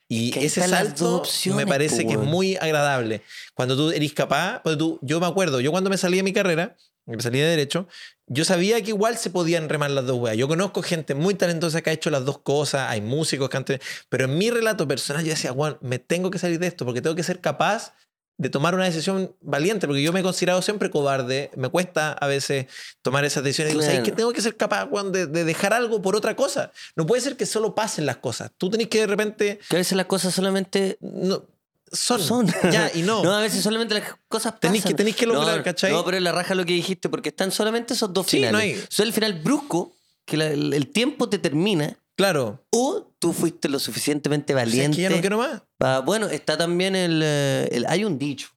Y 0.09 0.37
ese 0.39 0.61
salto 0.67 1.23
me 1.53 1.67
parece 1.67 2.05
que 2.05 2.13
es 2.13 2.17
weón. 2.17 2.29
muy 2.29 2.55
agradable. 2.55 3.21
Cuando 3.53 3.75
tú 3.75 3.91
eres 3.91 4.13
capaz, 4.13 4.61
cuando 4.61 4.77
tú, 4.77 4.99
yo 5.01 5.19
me 5.19 5.25
acuerdo, 5.25 5.59
yo 5.59 5.71
cuando 5.71 5.89
me 5.89 5.97
salí 5.97 6.17
de 6.17 6.23
mi 6.23 6.31
carrera, 6.33 6.75
me 7.05 7.21
salí 7.21 7.39
de 7.39 7.45
Derecho, 7.45 7.87
yo 8.25 8.43
sabía 8.45 8.81
que 8.81 8.89
igual 8.89 9.17
se 9.17 9.29
podían 9.29 9.69
remar 9.69 9.91
las 9.91 10.05
dos 10.05 10.17
weas. 10.17 10.37
Yo 10.37 10.47
conozco 10.47 10.81
gente 10.81 11.13
muy 11.15 11.33
talentosa 11.35 11.81
que 11.81 11.89
ha 11.89 11.93
hecho 11.93 12.09
las 12.09 12.25
dos 12.25 12.39
cosas, 12.39 12.89
hay 12.89 13.01
músicos 13.01 13.49
que 13.49 13.57
han 13.57 13.65
tenido- 13.65 13.83
Pero 14.09 14.25
en 14.25 14.37
mi 14.37 14.49
relato 14.49 14.87
personal 14.87 15.23
yo 15.23 15.29
decía, 15.31 15.51
Juan, 15.51 15.77
me 15.81 15.99
tengo 15.99 16.31
que 16.31 16.39
salir 16.39 16.59
de 16.59 16.67
esto 16.67 16.85
porque 16.85 17.01
tengo 17.01 17.15
que 17.15 17.23
ser 17.23 17.39
capaz 17.41 17.93
de 18.39 18.49
tomar 18.49 18.75
una 18.75 18.85
decisión 18.85 19.35
valiente, 19.41 19.87
porque 19.87 20.03
yo 20.03 20.13
me 20.13 20.19
he 20.19 20.23
considerado 20.23 20.61
siempre 20.61 20.91
cobarde, 20.91 21.49
me 21.55 21.69
cuesta 21.69 22.11
a 22.13 22.27
veces 22.27 22.67
tomar 23.01 23.25
esas 23.25 23.43
decisiones. 23.43 23.73
Digo, 23.73 23.83
¿sabes 23.83 24.01
que 24.01 24.11
tengo 24.11 24.31
que 24.31 24.41
ser 24.41 24.55
capaz 24.55 24.87
Juan, 24.87 25.11
de, 25.11 25.25
de 25.25 25.43
dejar 25.43 25.73
algo 25.73 26.01
por 26.01 26.15
otra 26.15 26.35
cosa? 26.35 26.71
No 26.95 27.05
puede 27.07 27.21
ser 27.21 27.35
que 27.35 27.45
solo 27.47 27.73
pasen 27.73 28.05
las 28.05 28.17
cosas. 28.17 28.51
Tú 28.57 28.69
tenés 28.69 28.87
que 28.89 28.99
de 28.99 29.07
repente... 29.07 29.59
Que 29.69 29.75
a 29.75 29.79
veces 29.79 29.97
las 29.97 30.05
cosas 30.05 30.35
solamente 30.35 30.97
No, 31.01 31.43
son. 31.91 32.21
son. 32.21 32.47
Ya, 32.71 32.91
y 32.93 33.01
no. 33.01 33.23
No, 33.23 33.33
a 33.33 33.41
veces 33.41 33.63
solamente 33.63 33.95
las 33.95 34.03
cosas 34.27 34.51
pasan. 34.53 34.59
Tenés 34.73 34.83
que- 34.85 34.93
tenés 34.93 35.15
que 35.15 35.25
lograr, 35.25 35.57
no, 35.57 35.63
¿cachai? 35.63 35.91
No, 35.91 36.05
pero 36.05 36.19
la 36.19 36.31
raja 36.31 36.53
lo 36.53 36.63
que 36.65 36.73
dijiste, 36.73 37.09
porque 37.09 37.29
están 37.29 37.51
solamente 37.51 37.95
esos 37.95 38.13
dos 38.13 38.27
Sí, 38.27 38.37
finales. 38.37 38.51
no 38.53 38.57
hay- 38.59 38.83
Son 38.89 39.07
el 39.07 39.13
final 39.13 39.33
brusco, 39.33 39.93
que 40.25 40.37
la- 40.37 40.47
el 40.51 40.87
tiempo 40.91 41.27
te 41.27 41.39
termina, 41.39 41.97
Claro. 42.17 42.65
o 42.71 43.11
tú 43.19 43.31
fuiste 43.33 43.69
lo 43.69 43.79
suficientemente 43.79 44.53
O 44.53 44.57
sea, 44.57 44.63
es 44.63 44.69
valiente. 44.69 44.95
que 44.97 45.03
ya 45.03 45.09
no 45.09 45.19
quiero 45.21 45.37
más. 45.37 45.61
bueno, 46.05 46.27
está 46.27 46.57
también 46.57 46.95
el, 46.95 47.21
eh, 47.23 47.69
el- 47.71 47.85
Hay 47.87 48.03
un 48.03 48.17
dicho. 48.17 48.49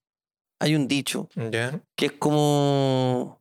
Hay 0.63 0.75
un 0.75 0.89
dicho 0.89 1.29
Ya. 1.51 1.81
que 1.97 2.07
es 2.07 2.13
como. 2.13 3.39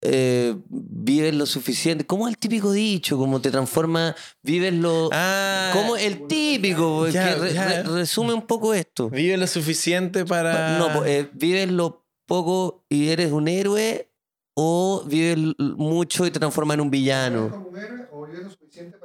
Eh, 0.00 0.54
vives 0.68 1.34
lo 1.34 1.44
suficiente. 1.46 2.06
¿Cómo 2.06 2.28
es 2.28 2.34
el 2.34 2.38
típico 2.38 2.70
dicho? 2.70 3.16
Como 3.18 3.40
te 3.40 3.50
transforma. 3.50 4.14
Vives 4.44 4.72
lo. 4.74 5.08
Ah. 5.12 5.70
como 5.72 5.96
el 5.96 6.28
típico, 6.28 7.08
ya, 7.08 7.34
que 7.34 7.40
re- 7.40 7.52
ya. 7.54 7.66
re- 7.66 7.82
resume 7.82 8.32
un 8.32 8.46
poco 8.46 8.74
esto. 8.74 9.10
Vive 9.10 9.36
lo 9.36 9.46
suficiente 9.48 10.24
para. 10.24 10.78
No, 10.78 10.92
pues, 10.92 11.10
eh, 11.10 11.30
vives 11.32 11.68
lo 11.72 12.06
poco 12.28 12.84
y 12.88 13.08
eres 13.08 13.32
un 13.32 13.48
héroe 13.48 14.08
o 14.56 15.02
vives 15.06 15.38
mucho 15.58 16.26
y 16.26 16.30
te 16.30 16.38
transformas 16.38 16.74
en 16.76 16.80
un 16.82 16.86
¿Eres 16.88 17.00
villano. 17.00 17.50
como 17.50 17.68
un 17.70 17.76
héroe 17.78 18.06
o 18.12 18.24
vives 18.26 18.44
lo 18.44 18.50
suficiente 18.50 18.97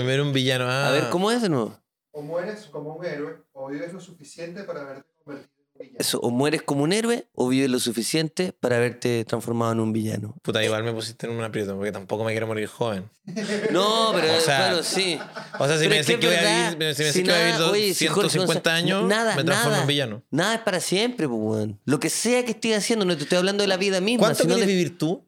en 0.00 0.06
un 0.06 0.06
villano? 0.06 0.06
Ver 0.06 0.20
un 0.20 0.32
villano. 0.32 0.64
Ah. 0.68 0.88
A 0.88 0.92
ver, 0.92 1.08
¿cómo 1.10 1.30
es 1.30 1.42
de 1.42 1.48
nuevo? 1.48 1.78
O 2.12 2.22
mueres 2.22 2.66
como 2.72 2.94
un 2.94 3.04
héroe 3.04 3.36
o 3.52 3.68
vives 3.68 3.92
lo 3.92 4.00
suficiente 4.00 4.64
para 4.64 4.80
haberte 4.82 5.08
convertido 5.24 5.52
en 5.58 5.64
un 5.70 5.78
villano. 5.80 5.96
Eso, 6.00 6.18
o 6.20 6.30
mueres 6.30 6.62
como 6.62 6.82
un 6.82 6.92
héroe 6.92 7.28
o 7.34 7.48
vives 7.48 7.70
lo 7.70 7.78
suficiente 7.78 8.52
para 8.52 8.76
haberte 8.76 9.24
transformado 9.24 9.72
en 9.72 9.80
un 9.80 9.92
villano. 9.92 10.34
Puta, 10.42 10.64
igual 10.64 10.82
me 10.82 10.92
pusiste 10.92 11.26
en 11.28 11.32
un 11.34 11.44
aprieto 11.44 11.76
porque 11.76 11.92
tampoco 11.92 12.24
me 12.24 12.32
quiero 12.32 12.46
morir 12.48 12.66
joven. 12.66 13.08
No, 13.70 14.10
pero 14.14 14.34
O 14.36 14.40
sea, 14.40 14.56
claro, 14.56 14.82
sí. 14.82 15.18
O 15.58 15.66
sea, 15.66 15.76
si 15.76 15.84
Pero 15.84 15.90
me 15.90 15.96
decís 15.96 16.14
que 16.14 16.20
que, 16.20 16.26
voy 16.26 16.36
a 16.36 16.40
vivir, 16.40 16.70
si 16.70 16.76
me 16.76 16.94
si 16.94 17.04
decís 17.04 17.22
que 17.22 17.30
voy 17.30 17.40
a 17.40 17.44
vivir 17.46 17.62
oye, 17.70 17.94
si 17.94 18.06
Jorge 18.08 18.30
150 18.30 18.70
González- 18.70 18.78
años, 18.82 19.04
nada, 19.08 19.36
me 19.36 19.44
transformo 19.44 19.70
nada. 19.72 19.82
en 19.82 19.88
villano. 19.88 20.22
Nada 20.30 20.54
es 20.56 20.60
para 20.62 20.80
siempre, 20.80 21.28
pues, 21.28 21.40
weón. 21.40 21.80
Lo 21.84 22.00
que 22.00 22.10
sea 22.10 22.44
que 22.44 22.50
estés 22.52 22.76
haciendo, 22.76 23.04
no 23.04 23.16
te 23.16 23.22
estoy 23.24 23.38
hablando 23.38 23.62
de 23.62 23.68
la 23.68 23.76
vida 23.76 24.00
misma. 24.00 24.26
¿Cuánto 24.26 24.42
sino 24.42 24.54
quieres 24.54 24.66
de- 24.66 24.72
vivir 24.74 24.98
tú? 24.98 25.24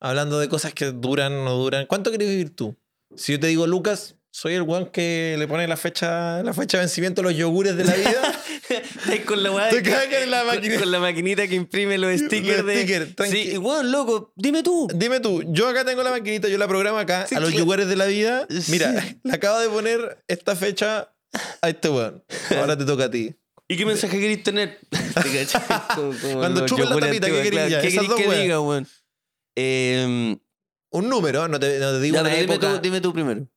Hablando 0.00 0.38
de 0.38 0.48
cosas 0.48 0.74
que 0.74 0.86
duran 0.86 1.32
o 1.32 1.44
no 1.44 1.54
duran. 1.56 1.86
¿Cuánto 1.86 2.10
quieres 2.10 2.28
vivir 2.28 2.54
tú? 2.56 2.76
Si 3.16 3.32
yo 3.32 3.40
te 3.40 3.46
digo, 3.48 3.66
Lucas, 3.66 4.16
Soy 4.36 4.54
el 4.54 4.62
weón 4.62 4.86
que 4.86 5.36
le 5.38 5.46
pone 5.46 5.68
la 5.68 5.76
fecha, 5.76 6.42
la 6.42 6.52
fecha 6.52 6.78
de 6.78 6.82
vencimiento 6.86 7.20
a 7.20 7.24
los 7.24 7.36
yogures 7.36 7.76
de 7.76 7.84
la 7.84 7.94
vida. 7.94 8.42
Con 9.26 9.44
la 9.44 9.52
weá 9.52 9.70
la 10.26 10.42
maquinita. 10.42 10.80
Con 10.80 10.90
la 10.90 10.98
maquinita 10.98 11.46
que 11.46 11.54
imprime 11.54 11.98
los 11.98 12.18
stickers 12.18 12.56
Los 12.58 12.66
de. 12.66 12.74
stickers, 12.82 13.14
tranqui- 13.14 13.50
sí, 13.52 13.58
weón, 13.58 13.92
loco, 13.92 14.32
dime 14.34 14.64
tú. 14.64 14.88
Dime 14.92 15.20
tú, 15.20 15.44
yo 15.52 15.68
acá 15.68 15.84
tengo 15.84 16.02
la 16.02 16.10
maquinita, 16.10 16.48
yo 16.48 16.58
la 16.58 16.66
programo 16.66 16.98
acá 16.98 17.28
Sí, 17.28 17.36
a 17.36 17.38
los 17.38 17.50
claro. 17.50 17.64
yogures 17.64 17.86
de 17.86 17.94
la 17.94 18.06
vida. 18.06 18.44
Sí. 18.50 18.72
Mira, 18.72 18.92
le 19.22 19.32
acabo 19.32 19.60
de 19.60 19.68
poner 19.68 20.18
esta 20.26 20.56
fecha 20.56 21.14
a 21.62 21.68
este 21.68 21.88
weón. 21.88 22.24
Ahora 22.58 22.76
te 22.76 22.84
toca 22.84 23.04
a 23.04 23.10
ti. 23.12 23.36
¿Y 23.68 23.76
qué 23.76 23.86
mensaje 23.86 24.18
queréis 24.18 24.42
tener? 24.42 24.80
Como- 25.94 26.12
como 26.20 26.38
Cuando 26.40 26.66
chupes 26.66 26.90
la 26.90 26.98
tapita, 26.98 27.28
¿qué 27.28 27.40
queréis 27.40 27.70
ya? 27.70 27.80
¿Qué 27.80 27.88
que 27.88 28.40
diga, 28.42 28.60
weón? 28.60 28.88
Eh, 29.54 30.36
Un 30.94 31.08
número, 31.08 31.48
no 31.48 31.58
te, 31.58 31.78
no 31.80 31.90
te 31.92 32.00
digo 32.00 32.14
ya, 32.14 32.20
una 32.20 32.30
pero 32.30 32.42
dime 32.42 32.54
época. 32.54 32.74
tú, 32.76 32.80
dime 32.80 33.00
tú 33.00 33.12
primero. 33.12 33.48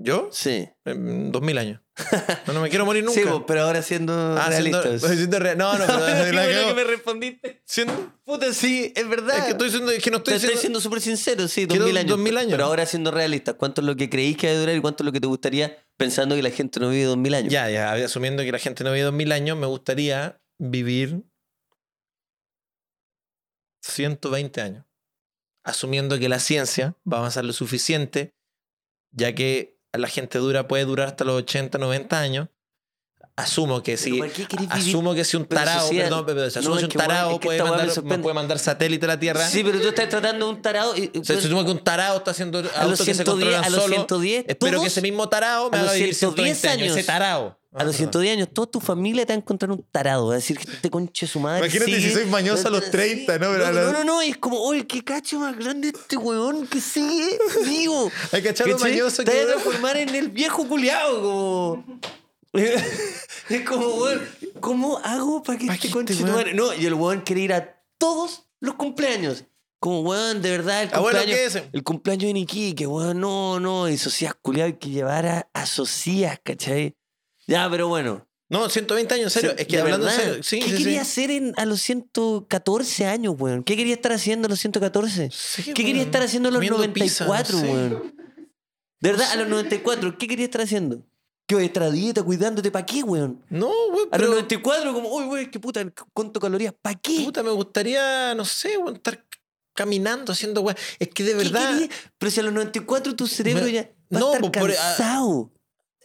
¿Yo? 0.00 0.28
Sí. 0.30 0.68
Dos 0.84 1.42
mil 1.42 1.56
años. 1.58 1.80
No, 2.46 2.52
no 2.52 2.60
me 2.62 2.68
quiero 2.70 2.84
morir 2.86 3.02
nunca. 3.04 3.18
Sí, 3.20 3.26
vos, 3.26 3.42
pero 3.46 3.62
ahora 3.62 3.82
siendo 3.82 4.12
Ah, 4.38 4.50
siendo, 4.52 4.80
realistas. 4.80 5.10
siendo 5.16 5.38
real. 5.40 5.58
No, 5.58 5.76
no, 5.76 5.84
pero 5.86 5.98
la 6.32 6.46
cago. 6.46 6.68
que 6.68 6.74
me 6.74 6.84
respondiste. 6.84 7.62
Siendo- 7.64 8.12
Puta, 8.24 8.52
sí, 8.52 8.92
es 8.94 9.08
verdad. 9.08 9.38
es 9.38 9.44
que 9.44 9.50
estoy 9.52 9.70
siendo, 9.70 9.90
es 9.90 10.02
que 10.02 10.10
no 10.10 10.18
Te 10.22 10.30
estoy 10.30 10.34
estoy 10.36 10.48
siendo, 10.50 10.60
siendo 10.60 10.80
súper 10.80 11.00
sincero, 11.00 11.48
sí, 11.48 11.66
Quiero 11.66 11.84
2000 11.86 11.96
años. 11.98 12.10
2000 12.10 12.36
años. 12.38 12.50
Pero 12.52 12.64
ahora 12.66 12.86
siendo 12.86 13.10
realistas, 13.10 13.56
¿cuánto 13.58 13.80
es 13.80 13.86
lo 13.86 13.96
que 13.96 14.08
creéis 14.08 14.36
que 14.36 14.46
va 14.48 14.52
a 14.52 14.60
durar 14.60 14.76
y 14.76 14.80
cuánto 14.80 15.02
es 15.02 15.06
lo 15.06 15.12
que 15.12 15.20
te 15.20 15.26
gustaría 15.26 15.76
pensando 15.96 16.36
que 16.36 16.42
la 16.42 16.50
gente 16.50 16.78
no 16.80 16.90
vive 16.90 17.04
2000 17.04 17.34
años? 17.34 17.52
Ya, 17.52 17.68
ya, 17.68 17.92
asumiendo 17.92 18.42
que 18.44 18.52
la 18.52 18.58
gente 18.60 18.84
no 18.84 18.92
vive 18.92 19.04
dos 19.04 19.14
mil 19.14 19.32
años, 19.32 19.56
me 19.58 19.66
gustaría 19.66 20.40
vivir 20.58 21.22
120 23.82 24.60
años. 24.60 24.84
Asumiendo 25.68 26.18
que 26.18 26.30
la 26.30 26.38
ciencia 26.40 26.96
va 27.10 27.18
a 27.18 27.20
avanzar 27.20 27.44
lo 27.44 27.52
suficiente, 27.52 28.32
ya 29.10 29.34
que 29.34 29.76
la 29.92 30.08
gente 30.08 30.38
dura 30.38 30.66
puede 30.66 30.86
durar 30.86 31.08
hasta 31.08 31.24
los 31.24 31.36
80, 31.36 31.76
90 31.76 32.18
años. 32.18 32.48
Asumo 33.36 33.82
que 33.82 33.96
si 33.98 34.20
asumo 34.70 35.14
que 35.14 35.24
si 35.24 35.36
un 35.36 35.46
asumo 35.46 36.02
No, 36.10 36.26
que 36.26 36.34
que, 36.34 36.48
es 36.48 37.38
que 37.38 37.46
puede, 37.46 37.62
me 37.62 37.70
mandar, 37.70 38.20
puede 38.22 38.34
mandar 38.34 38.58
satélite 38.58 39.04
a 39.04 39.08
la 39.08 39.20
Tierra. 39.20 39.46
Sí, 39.46 39.62
pero 39.62 39.78
tú 39.78 39.88
estás 39.88 40.08
tratando 40.08 40.46
de 40.46 40.52
un 40.54 40.62
tarado 40.62 40.96
y, 40.96 41.08
que 41.08 41.70
un 41.70 41.84
tarao 41.84 42.16
está 42.16 42.30
haciendo 42.32 42.58
a 42.58 42.62
los 42.62 42.76
autos 42.76 42.98
que 43.06 43.14
se 43.14 43.24
110, 43.24 43.28
controlan 43.28 43.64
a 43.64 43.68
los 43.68 43.82
solo. 43.82 43.94
110, 43.94 44.44
Espero 44.48 44.72
todos- 44.72 44.82
que 44.82 44.88
ese 44.88 45.02
mismo 45.02 45.28
tarao 45.28 45.70
me 45.70 45.78
haga 45.78 45.92
vivir 45.92 46.14
110 46.14 46.58
120 46.58 46.68
años. 46.68 46.96
Ese 46.96 47.12
años. 47.12 47.58
A 47.74 47.84
los 47.84 47.96
110 47.96 48.36
años, 48.38 48.48
toda 48.52 48.70
tu 48.70 48.80
familia 48.80 49.26
te 49.26 49.32
va 49.32 49.36
a 49.36 49.38
encontrar 49.40 49.70
un 49.70 49.82
tarado. 49.92 50.26
Va 50.28 50.32
a 50.34 50.36
decir 50.36 50.56
que 50.58 50.70
este 50.70 50.90
conche 50.90 51.26
su 51.26 51.38
madre. 51.38 51.66
Imagínate 51.66 51.96
sigue- 51.96 52.08
si 52.08 52.14
soy 52.14 52.24
mañoso 52.26 52.68
a 52.68 52.70
los 52.70 52.90
30, 52.90 53.38
¿no? 53.38 53.50
Pero 53.52 53.66
No, 53.66 53.72
los- 53.72 53.92
no, 53.92 54.04
no, 54.04 54.22
es 54.22 54.36
como, 54.38 54.58
oye, 54.60 54.86
qué 54.86 55.04
cacho 55.04 55.38
más 55.38 55.56
grande 55.56 55.88
este 55.88 56.16
weón 56.16 56.66
que 56.66 56.80
sigue 56.80 57.38
vivo. 57.66 58.10
Hay 58.32 58.42
que 58.42 58.48
¿Cachai? 58.54 58.74
mañoso 58.74 59.22
Te 59.24 59.30
que- 59.32 59.38
vas 59.44 59.46
a 59.46 59.52
transformar 59.58 59.96
en 59.98 60.14
el 60.14 60.28
viejo 60.30 60.66
culiado, 60.66 61.22
como. 61.22 61.84
es 62.54 63.62
como, 63.68 63.86
weón, 63.96 64.28
¿cómo 64.60 64.98
hago 65.04 65.42
para 65.42 65.58
que 65.58 65.66
Pa' 65.66 65.74
este 65.74 65.90
conche 65.90 66.14
este 66.14 66.24
tu 66.24 66.30
weón- 66.30 66.36
madre- 66.36 66.54
No, 66.54 66.74
y 66.74 66.86
el 66.86 66.94
weón 66.94 67.20
quiere 67.20 67.42
ir 67.42 67.52
a 67.52 67.82
todos 67.98 68.44
los 68.60 68.74
cumpleaños. 68.76 69.44
Como, 69.80 70.00
weón, 70.00 70.42
de 70.42 70.50
verdad, 70.50 70.82
el 70.82 70.88
Abuelo, 70.92 71.18
cumpleaños. 71.20 71.52
¿qué 71.52 71.58
es? 71.60 71.64
El 71.72 71.82
cumpleaños 71.84 72.30
en 72.30 72.36
Iquique, 72.38 72.86
weón, 72.86 73.20
no, 73.20 73.60
no. 73.60 73.88
Y 73.88 73.96
socias 73.96 74.34
culiadas 74.42 74.72
hay 74.72 74.78
que 74.78 74.90
llevar 74.90 75.26
a, 75.26 75.48
a 75.52 75.66
socias, 75.66 76.40
¿cachai? 76.42 76.96
Ya, 77.48 77.68
pero 77.68 77.88
bueno. 77.88 78.24
No, 78.50 78.68
120 78.70 79.12
años, 79.14 79.24
en 79.36 79.42
serio. 79.42 79.50
Sí, 79.50 79.62
es 79.62 79.66
que 79.66 79.76
de 79.76 79.82
hablando 79.82 80.06
en 80.08 80.12
verdad. 80.16 80.24
serio. 80.30 80.42
Sí, 80.42 80.60
¿Qué 80.60 80.70
sí, 80.76 80.84
quería 80.84 81.02
hacer 81.02 81.30
en- 81.32 81.52
a 81.58 81.66
los 81.66 81.82
114 81.82 83.04
años, 83.06 83.34
weón? 83.36 83.62
¿Qué 83.64 83.76
quería 83.76 83.94
estar 83.94 84.12
haciendo 84.12 84.46
a 84.46 84.48
los 84.48 84.58
114? 84.60 85.30
Sí, 85.32 85.62
¿Qué 85.64 85.74
quería 85.74 85.94
weón. 85.96 86.06
estar 86.06 86.22
haciendo 86.22 86.48
a 86.48 86.52
los 86.52 86.58
Comiendo 86.58 86.78
94, 86.78 87.58
pizza, 87.58 87.72
weón? 87.72 88.14
De 89.00 89.10
verdad, 89.10 89.30
a 89.32 89.36
los 89.36 89.48
94, 89.48 90.16
¿qué 90.16 90.26
quería 90.28 90.44
estar 90.46 90.62
haciendo? 90.62 91.04
¿Qué 91.46 91.54
voy 91.54 91.64
a 91.64 91.66
estar 91.66 91.82
a 91.82 91.90
dieta 91.90 92.22
cuidándote? 92.22 92.70
¿Para 92.70 92.86
qué, 92.86 93.02
weón? 93.02 93.42
No, 93.50 93.68
güey, 93.90 94.06
A 94.10 94.18
los 94.18 94.28
pero 94.28 94.28
94, 94.30 94.92
como, 94.94 95.08
uy, 95.14 95.24
weón, 95.24 95.50
qué 95.50 95.60
puta, 95.60 95.82
¿cuánto 96.14 96.40
calorías? 96.40 96.74
¿Para 96.80 96.98
qué? 96.98 97.20
puta, 97.24 97.42
me 97.42 97.50
gustaría, 97.50 98.34
no 98.34 98.44
sé, 98.46 98.76
güey, 98.76 98.94
estar 98.94 99.24
caminando, 99.74 100.32
haciendo 100.32 100.62
güey. 100.62 100.74
Es 100.98 101.08
que 101.08 101.22
de 101.22 101.32
¿Qué 101.32 101.36
verdad. 101.38 101.70
quería? 101.78 101.88
Pero 102.18 102.30
si 102.30 102.40
a 102.40 102.42
los 102.44 102.52
94 102.52 103.14
tu 103.14 103.26
cerebro 103.26 103.64
Me- 103.64 103.72
ya 103.72 103.82
va 104.14 104.20
No, 104.20 104.26
a 104.32 104.34
estar 104.36 104.50
pues, 104.50 104.62
por- 104.62 104.74
cansado. 104.74 105.52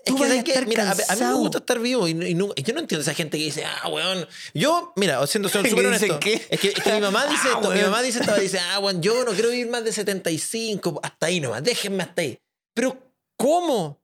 Es 0.06 0.44
que, 0.44 0.54
a 0.58 0.62
mí 0.66 0.76
me 1.22 1.34
gusta 1.36 1.60
estar 1.60 1.80
vivo 1.80 2.08
y, 2.08 2.12
y 2.12 2.34
no- 2.36 2.54
yo 2.56 2.74
no 2.74 2.80
entiendo 2.82 3.02
esa 3.02 3.14
gente 3.14 3.38
que 3.38 3.46
dice, 3.46 3.64
ah, 3.66 3.88
weón. 3.88 4.28
Yo, 4.54 4.92
mira, 4.98 5.26
siendo 5.28 5.48
súper 5.50 5.74
¿Qué 5.74 5.88
honesto. 5.88 6.20
qué? 6.20 6.46
Es 6.50 6.60
que, 6.60 6.68
es 6.70 6.84
que 6.84 6.94
mi 6.94 7.00
mamá 7.02 7.26
dice 7.30 7.48
Ah, 7.52 7.56
esto, 7.56 7.72
mi 7.72 7.82
mamá 7.82 8.02
dice 8.02 8.20
esto, 8.20 8.36
dice, 8.36 8.60
ah, 8.72 8.80
weón, 8.80 9.02
yo 9.02 9.24
no 9.24 9.32
quiero 9.32 9.50
vivir 9.50 9.68
más 9.70 9.84
de 9.86 9.94
75, 9.94 11.00
hasta 11.04 11.28
ahí 11.28 11.40
nomás, 11.40 11.64
déjenme 11.64 12.04
hasta 12.04 12.22
ahí. 12.22 12.38
Pero, 12.76 12.98
¿cómo? 13.38 14.02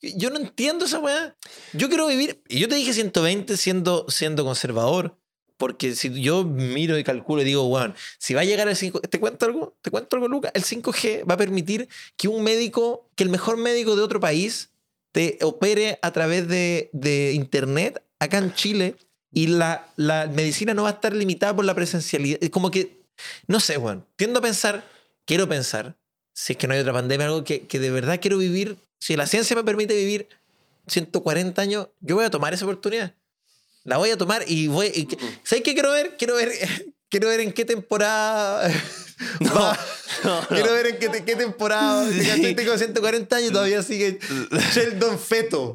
Yo 0.00 0.30
no 0.30 0.38
entiendo 0.38 0.84
esa 0.84 1.00
weá. 1.00 1.36
Yo 1.72 1.88
quiero 1.88 2.06
vivir, 2.06 2.40
y 2.48 2.60
yo 2.60 2.68
te 2.68 2.76
dije 2.76 2.92
120 2.92 3.56
siendo, 3.56 4.06
siendo 4.08 4.44
conservador, 4.44 5.18
porque 5.58 5.94
si 5.94 6.22
yo 6.22 6.44
miro 6.44 6.96
y 6.98 7.04
calculo 7.04 7.42
y 7.42 7.44
digo, 7.44 7.66
weón, 7.66 7.94
si 8.18 8.32
va 8.32 8.40
a 8.40 8.44
llegar 8.44 8.68
el 8.68 8.76
5, 8.76 9.00
¿te 9.00 9.20
cuento 9.20 9.44
algo? 9.44 9.76
¿Te 9.82 9.90
cuento 9.90 10.16
algo, 10.16 10.28
Lucas? 10.28 10.52
El 10.54 10.64
5G 10.64 11.28
va 11.28 11.34
a 11.34 11.36
permitir 11.36 11.88
que 12.16 12.28
un 12.28 12.42
médico, 12.42 13.10
que 13.16 13.24
el 13.24 13.30
mejor 13.30 13.58
médico 13.58 13.96
de 13.96 14.02
otro 14.02 14.20
país, 14.20 14.70
te 15.12 15.38
opere 15.42 15.98
a 16.00 16.12
través 16.12 16.48
de, 16.48 16.90
de 16.92 17.32
internet 17.32 18.02
acá 18.20 18.38
en 18.38 18.54
Chile 18.54 18.94
y 19.32 19.48
la, 19.48 19.88
la 19.96 20.26
medicina 20.26 20.74
no 20.74 20.84
va 20.84 20.90
a 20.90 20.92
estar 20.92 21.12
limitada 21.12 21.54
por 21.54 21.64
la 21.64 21.74
presencialidad. 21.74 22.38
Es 22.40 22.50
como 22.50 22.70
que, 22.70 23.02
no 23.48 23.58
sé, 23.58 23.76
weón, 23.78 24.06
tiendo 24.16 24.38
a 24.38 24.42
pensar, 24.42 24.84
quiero 25.26 25.48
pensar, 25.48 25.96
si 26.32 26.52
es 26.52 26.56
que 26.56 26.68
no 26.68 26.74
hay 26.74 26.80
otra 26.80 26.92
pandemia, 26.92 27.26
algo 27.26 27.42
que, 27.42 27.66
que 27.66 27.80
de 27.80 27.90
verdad 27.90 28.20
quiero 28.22 28.38
vivir, 28.38 28.76
si 29.00 29.16
la 29.16 29.26
ciencia 29.26 29.56
me 29.56 29.64
permite 29.64 29.94
vivir 29.94 30.28
140 30.86 31.60
años, 31.60 31.88
yo 32.00 32.14
voy 32.14 32.24
a 32.24 32.30
tomar 32.30 32.54
esa 32.54 32.64
oportunidad. 32.64 33.14
La 33.84 33.96
voy 33.96 34.10
a 34.10 34.16
tomar 34.18 34.44
y 34.46 34.68
voy... 34.68 34.86
y 34.88 35.08
¿Sabes 35.44 35.62
qué 35.64 35.74
quiero 35.74 35.92
ver? 35.92 36.16
Quiero 36.18 36.34
ver... 36.36 36.52
Quiero 37.10 37.28
ver 37.28 37.40
en 37.40 37.52
qué 37.52 37.64
temporada. 37.64 38.68
va- 39.40 39.78
no, 40.24 40.40
no. 40.42 40.46
Quiero 40.48 40.74
ver 40.74 40.88
en 40.88 40.98
qué, 40.98 41.08
te- 41.08 41.24
qué 41.24 41.36
temporada. 41.36 42.06
Sí. 42.06 42.54
Tengo 42.54 42.76
140 42.76 43.34
años 43.36 43.50
todavía 43.52 43.82
sigue 43.82 44.18
Sheldon 44.74 45.18
Feto. 45.18 45.72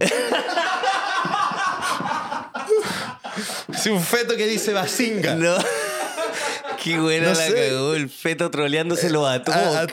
Es 3.73 3.85
un 3.87 4.01
feto 4.01 4.35
que 4.37 4.45
dice 4.45 4.73
Basinga. 4.73 5.33
No. 5.35 5.55
Qué 6.83 6.99
buena 6.99 7.29
No 7.29 7.39
la 7.39 7.45
sé. 7.47 7.53
cagó 7.69 7.93
el 7.93 8.09
feto 8.09 8.51
troleándoselo 8.51 9.25
a 9.25 9.41
todos, 9.43 9.57
A- 9.57 9.81
a. 9.81 9.85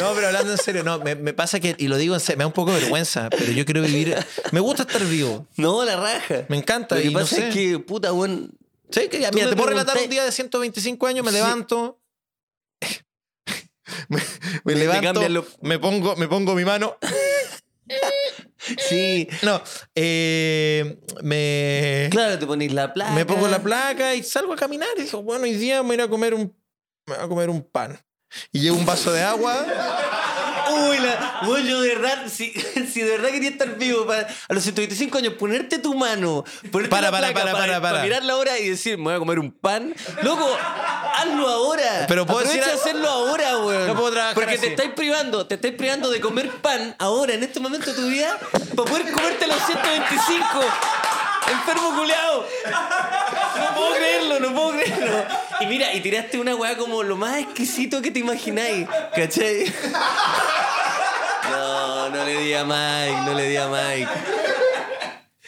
No, 0.00 0.14
pero 0.14 0.26
hablando 0.28 0.52
en 0.52 0.58
serio, 0.58 0.82
no, 0.82 0.98
me, 1.00 1.14
me 1.14 1.32
pasa 1.34 1.60
que, 1.60 1.76
y 1.78 1.88
lo 1.88 1.96
digo 1.98 2.14
en 2.14 2.20
serio, 2.20 2.38
me 2.38 2.42
da 2.44 2.46
un 2.48 2.52
poco 2.54 2.72
de 2.72 2.80
vergüenza, 2.80 3.28
pero 3.30 3.52
yo 3.52 3.64
quiero 3.64 3.82
vivir. 3.82 4.16
Me 4.52 4.60
gusta 4.60 4.82
estar 4.84 5.04
vivo. 5.04 5.46
No, 5.56 5.84
la 5.84 5.96
raja. 5.96 6.46
Me 6.48 6.56
encanta. 6.56 6.94
Lo 6.96 7.02
que 7.02 7.08
y 7.08 7.12
no 7.12 7.26
sé. 7.26 7.48
es 7.48 7.54
que, 7.54 7.78
puta, 7.78 8.12
weón. 8.12 8.50
Sí, 8.90 9.08
que 9.08 9.18
mira, 9.18 9.30
me 9.32 9.46
te 9.46 9.56
puedo 9.56 9.68
relatar 9.70 9.98
un 9.98 10.08
día 10.08 10.24
de 10.24 10.32
125 10.32 11.06
años, 11.06 11.24
me 11.24 11.30
Sí. 11.32 11.36
levanto. 11.36 12.00
me, 14.08 14.22
me 14.64 14.74
levanto, 14.74 15.02
cambian 15.12 15.34
lo- 15.34 15.46
me, 15.62 15.78
pongo, 15.78 16.16
me 16.16 16.28
pongo 16.28 16.54
mi 16.54 16.64
mano. 16.64 16.96
Sí. 18.88 19.28
No, 19.42 19.62
eh, 19.94 20.98
me, 21.22 22.08
Claro, 22.10 22.38
te 22.38 22.46
ponís 22.46 22.72
la 22.72 22.92
placa. 22.92 23.12
me 23.12 23.26
pongo 23.26 23.48
la 23.48 23.62
placa 23.62 24.14
y 24.14 24.22
salgo 24.22 24.52
a 24.52 24.56
caminar. 24.56 24.88
Y 24.96 25.02
digo, 25.02 25.22
bueno, 25.22 25.44
hoy 25.44 25.54
día 25.54 25.82
me 25.82 25.96
voy 25.96 26.04
a 26.04 26.08
comer 26.08 26.34
un, 26.34 26.54
me 27.06 27.14
voy 27.14 27.24
a 27.24 27.28
comer 27.28 27.50
un 27.50 27.62
pan. 27.62 27.98
Y 28.52 28.60
llevo 28.60 28.78
un 28.78 28.86
vaso 28.86 29.12
de 29.12 29.22
agua. 29.22 29.66
Uy, 30.74 30.98
la, 30.98 31.40
weón, 31.46 31.64
yo 31.66 31.80
de 31.80 31.94
verdad, 31.94 32.24
si, 32.28 32.50
si 32.92 33.00
de 33.02 33.10
verdad 33.12 33.30
quería 33.30 33.50
estar 33.50 33.76
vivo 33.76 34.06
para, 34.06 34.26
a 34.48 34.52
los 34.54 34.62
125 34.62 35.18
años, 35.18 35.34
ponerte 35.34 35.78
tu 35.78 35.94
mano, 35.94 36.44
ponerte 36.70 36.90
Para, 36.90 37.10
para, 37.10 37.28
placa 37.32 37.40
para, 37.52 37.52
para, 37.52 37.80
para. 37.80 38.02
mirar 38.02 38.24
la 38.24 38.36
hora 38.36 38.58
y 38.58 38.68
decir, 38.70 38.96
me 38.98 39.04
voy 39.04 39.14
a 39.14 39.18
comer 39.18 39.38
un 39.38 39.50
pan. 39.52 39.94
Loco, 40.22 40.48
hazlo 41.16 41.48
ahora. 41.48 42.06
Pero 42.08 42.26
puedo 42.26 42.40
decir 42.40 42.62
hacerlo 42.62 43.08
ahora, 43.08 43.58
weón. 43.58 43.86
No 43.86 43.94
puedo 43.94 44.10
trabajar 44.12 44.34
Porque 44.34 44.52
así. 44.52 44.60
te 44.62 44.68
estáis 44.68 44.90
privando, 44.92 45.46
te 45.46 45.54
estáis 45.56 45.74
privando 45.74 46.10
de 46.10 46.20
comer 46.20 46.50
pan 46.50 46.94
ahora, 46.98 47.34
en 47.34 47.42
este 47.42 47.60
momento 47.60 47.90
de 47.92 47.96
tu 47.96 48.08
vida, 48.08 48.36
para 48.50 48.88
poder 48.90 49.10
comerte 49.12 49.44
a 49.44 49.48
los 49.48 49.58
125. 49.66 50.44
Enfermo 51.50 51.94
culeado. 51.94 52.46
No 53.58 53.74
puedo 53.74 53.94
creerlo, 53.96 54.40
no 54.40 54.54
puedo 54.54 54.70
creerlo. 54.72 55.24
Y 55.60 55.66
mira, 55.66 55.92
y 55.92 56.00
tiraste 56.00 56.38
una 56.38 56.54
weá 56.56 56.76
como 56.76 57.02
lo 57.02 57.16
más 57.16 57.36
exquisito 57.38 58.00
que 58.00 58.10
te 58.10 58.20
imagináis. 58.20 58.88
¿Cachai? 59.14 59.72
No, 61.56 62.10
no 62.10 62.24
le 62.24 62.38
di 62.42 62.52
a 62.54 62.64
Mike, 62.64 63.20
no 63.26 63.34
le 63.34 63.48
di 63.48 63.56
a 63.56 63.68
Mike. 63.68 64.10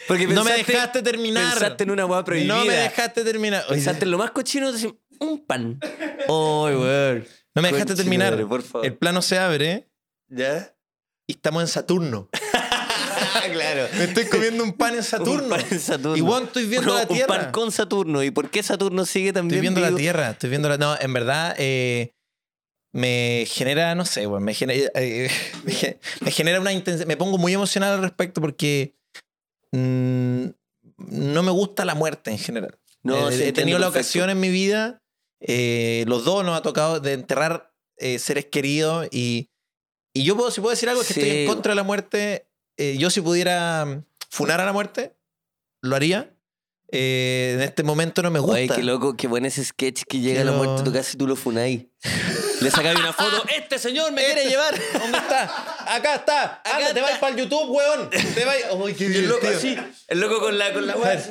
Porque 0.07 0.27
no 0.27 0.43
me 0.43 0.51
pensaste- 0.51 0.71
dejaste 0.73 1.01
terminar. 1.03 1.53
Pensaste 1.53 1.83
en 1.83 1.91
una 1.91 2.05
weá 2.05 2.23
prohibida. 2.23 2.55
No 2.55 2.65
me 2.65 2.73
dejaste 2.73 3.23
terminar. 3.23 3.63
Oye, 3.67 3.75
Pensaste 3.75 4.05
en 4.05 4.11
lo 4.11 4.17
más 4.17 4.31
cochino, 4.31 4.71
un 5.19 5.45
pan. 5.45 5.79
Ay, 5.81 6.75
weón. 6.75 7.27
no 7.55 7.61
me 7.61 7.71
dejaste 7.71 7.95
terminar. 7.95 8.31
madre, 8.31 8.45
por 8.45 8.61
favor. 8.63 8.85
El 8.85 8.95
plano 8.95 9.21
se 9.21 9.37
abre 9.37 9.89
¿Ya? 10.29 10.73
y 11.27 11.33
estamos 11.33 11.61
en 11.63 11.67
Saturno. 11.67 12.29
claro. 13.51 13.87
Me 13.97 14.03
estoy 14.05 14.25
comiendo 14.27 14.63
un 14.63 14.73
pan 14.73 14.95
en 14.95 15.03
Saturno. 15.03 15.43
Un 15.43 15.49
pan 15.49 15.65
en 15.69 15.79
Saturno. 15.79 16.15
Y 16.17 16.21
weón, 16.21 16.43
estoy 16.43 16.65
viendo 16.67 16.93
la 16.93 17.05
Tierra. 17.05 17.33
Un 17.35 17.41
pan 17.41 17.51
con 17.51 17.71
Saturno. 17.71 18.23
¿Y 18.23 18.31
por 18.31 18.49
qué 18.49 18.63
Saturno 18.63 19.05
sigue 19.05 19.33
también 19.33 19.55
Estoy 19.55 19.61
viendo 19.61 19.81
la? 19.81 19.97
Tierra, 19.97 20.29
estoy 20.31 20.49
viendo 20.49 20.69
la... 20.69 20.77
No, 20.77 20.95
en 20.99 21.11
verdad, 21.13 21.55
eh, 21.57 22.13
me 22.93 23.45
genera, 23.47 23.93
no 23.95 24.05
sé, 24.05 24.25
weón, 24.27 24.43
me 24.43 24.53
genera, 24.53 24.89
eh, 24.95 25.29
me 25.63 25.71
ge- 25.71 25.99
me 26.21 26.31
genera 26.31 26.59
una 26.61 26.71
intensidad, 26.73 27.07
me 27.07 27.17
pongo 27.17 27.37
muy 27.37 27.53
emocional 27.53 27.93
al 27.93 28.01
respecto 28.01 28.41
porque 28.41 28.95
mm, 29.71 30.45
no 30.97 31.43
me 31.43 31.51
gusta 31.51 31.85
la 31.85 31.95
muerte 31.95 32.31
en 32.31 32.37
general. 32.39 32.77
No, 33.03 33.29
Eh, 33.29 33.37
sí, 33.37 33.43
he 33.43 33.51
tenido 33.53 33.77
la 33.79 33.87
perfecto. 33.87 33.99
ocasión 34.07 34.29
en 34.29 34.39
mi 34.39 34.49
vida, 34.49 35.01
eh, 35.39 36.03
los 36.07 36.25
dos 36.25 36.43
nos 36.43 36.57
ha 36.57 36.61
tocado 36.61 36.99
de 36.99 37.13
enterrar 37.13 37.73
eh, 37.97 38.19
seres 38.19 38.45
queridos 38.45 39.07
y, 39.11 39.49
y 40.13 40.23
yo 40.23 40.35
puedo, 40.35 40.49
si 40.51 40.61
puedo 40.61 40.71
decir 40.71 40.89
algo, 40.89 41.01
es 41.01 41.07
que 41.07 41.13
estoy 41.13 41.29
Sí. 41.31 41.37
en 41.41 41.47
contra 41.47 41.71
de 41.71 41.75
la 41.75 41.83
muerte. 41.83 42.47
eh, 42.77 42.95
yo 42.97 43.09
si 43.09 43.21
pudiera 43.21 43.85
mm, 43.85 44.03
funar 44.29 44.59
a 44.61 44.65
la 44.65 44.73
muerte, 44.73 45.15
lo 45.81 45.95
haría. 45.95 46.33
Eh, 46.91 47.53
en 47.55 47.61
este 47.61 47.83
momento 47.83 48.21
no 48.21 48.31
me 48.31 48.39
gusta. 48.39 48.55
Oye, 48.55 48.67
qué 48.67 48.81
loco, 48.83 49.15
qué 49.17 49.27
buen 49.27 49.45
ese 49.45 49.63
sketch 49.63 50.03
que 50.07 50.19
llega 50.19 50.41
a 50.41 50.45
la 50.45 50.53
muerte 50.53 50.81
a 50.81 50.83
tu 50.85 50.93
casa 50.93 51.11
y 51.13 51.17
tú 51.17 51.27
lo 51.27 51.35
funáis. 51.35 51.85
Le 52.61 52.71
sacáis 52.71 52.99
una 52.99 53.13
foto. 53.13 53.43
Este 53.55 53.77
señor 53.79 54.11
me 54.11 54.23
quiere 54.25 54.45
llevar. 54.45 54.73
¿Dónde 54.93 55.17
está? 55.17 55.43
Acá 55.87 56.15
está. 56.15 56.61
Anda, 56.63 56.93
te 56.93 57.01
vas 57.01 57.17
para 57.19 57.33
el 57.33 57.39
YouTube, 57.39 57.69
weón. 57.69 58.09
Te 58.09 58.45
vas. 58.45 58.55
Uy, 58.73 58.93
qué 58.93 59.05
Y 59.05 59.17
el 59.17 59.27
loco 59.29 59.47
así. 59.47 59.77
El 60.07 60.19
loco 60.19 60.39
con 60.39 60.57
la, 60.57 60.73
con 60.73 60.87
la 60.87 60.95
weá. 60.95 61.13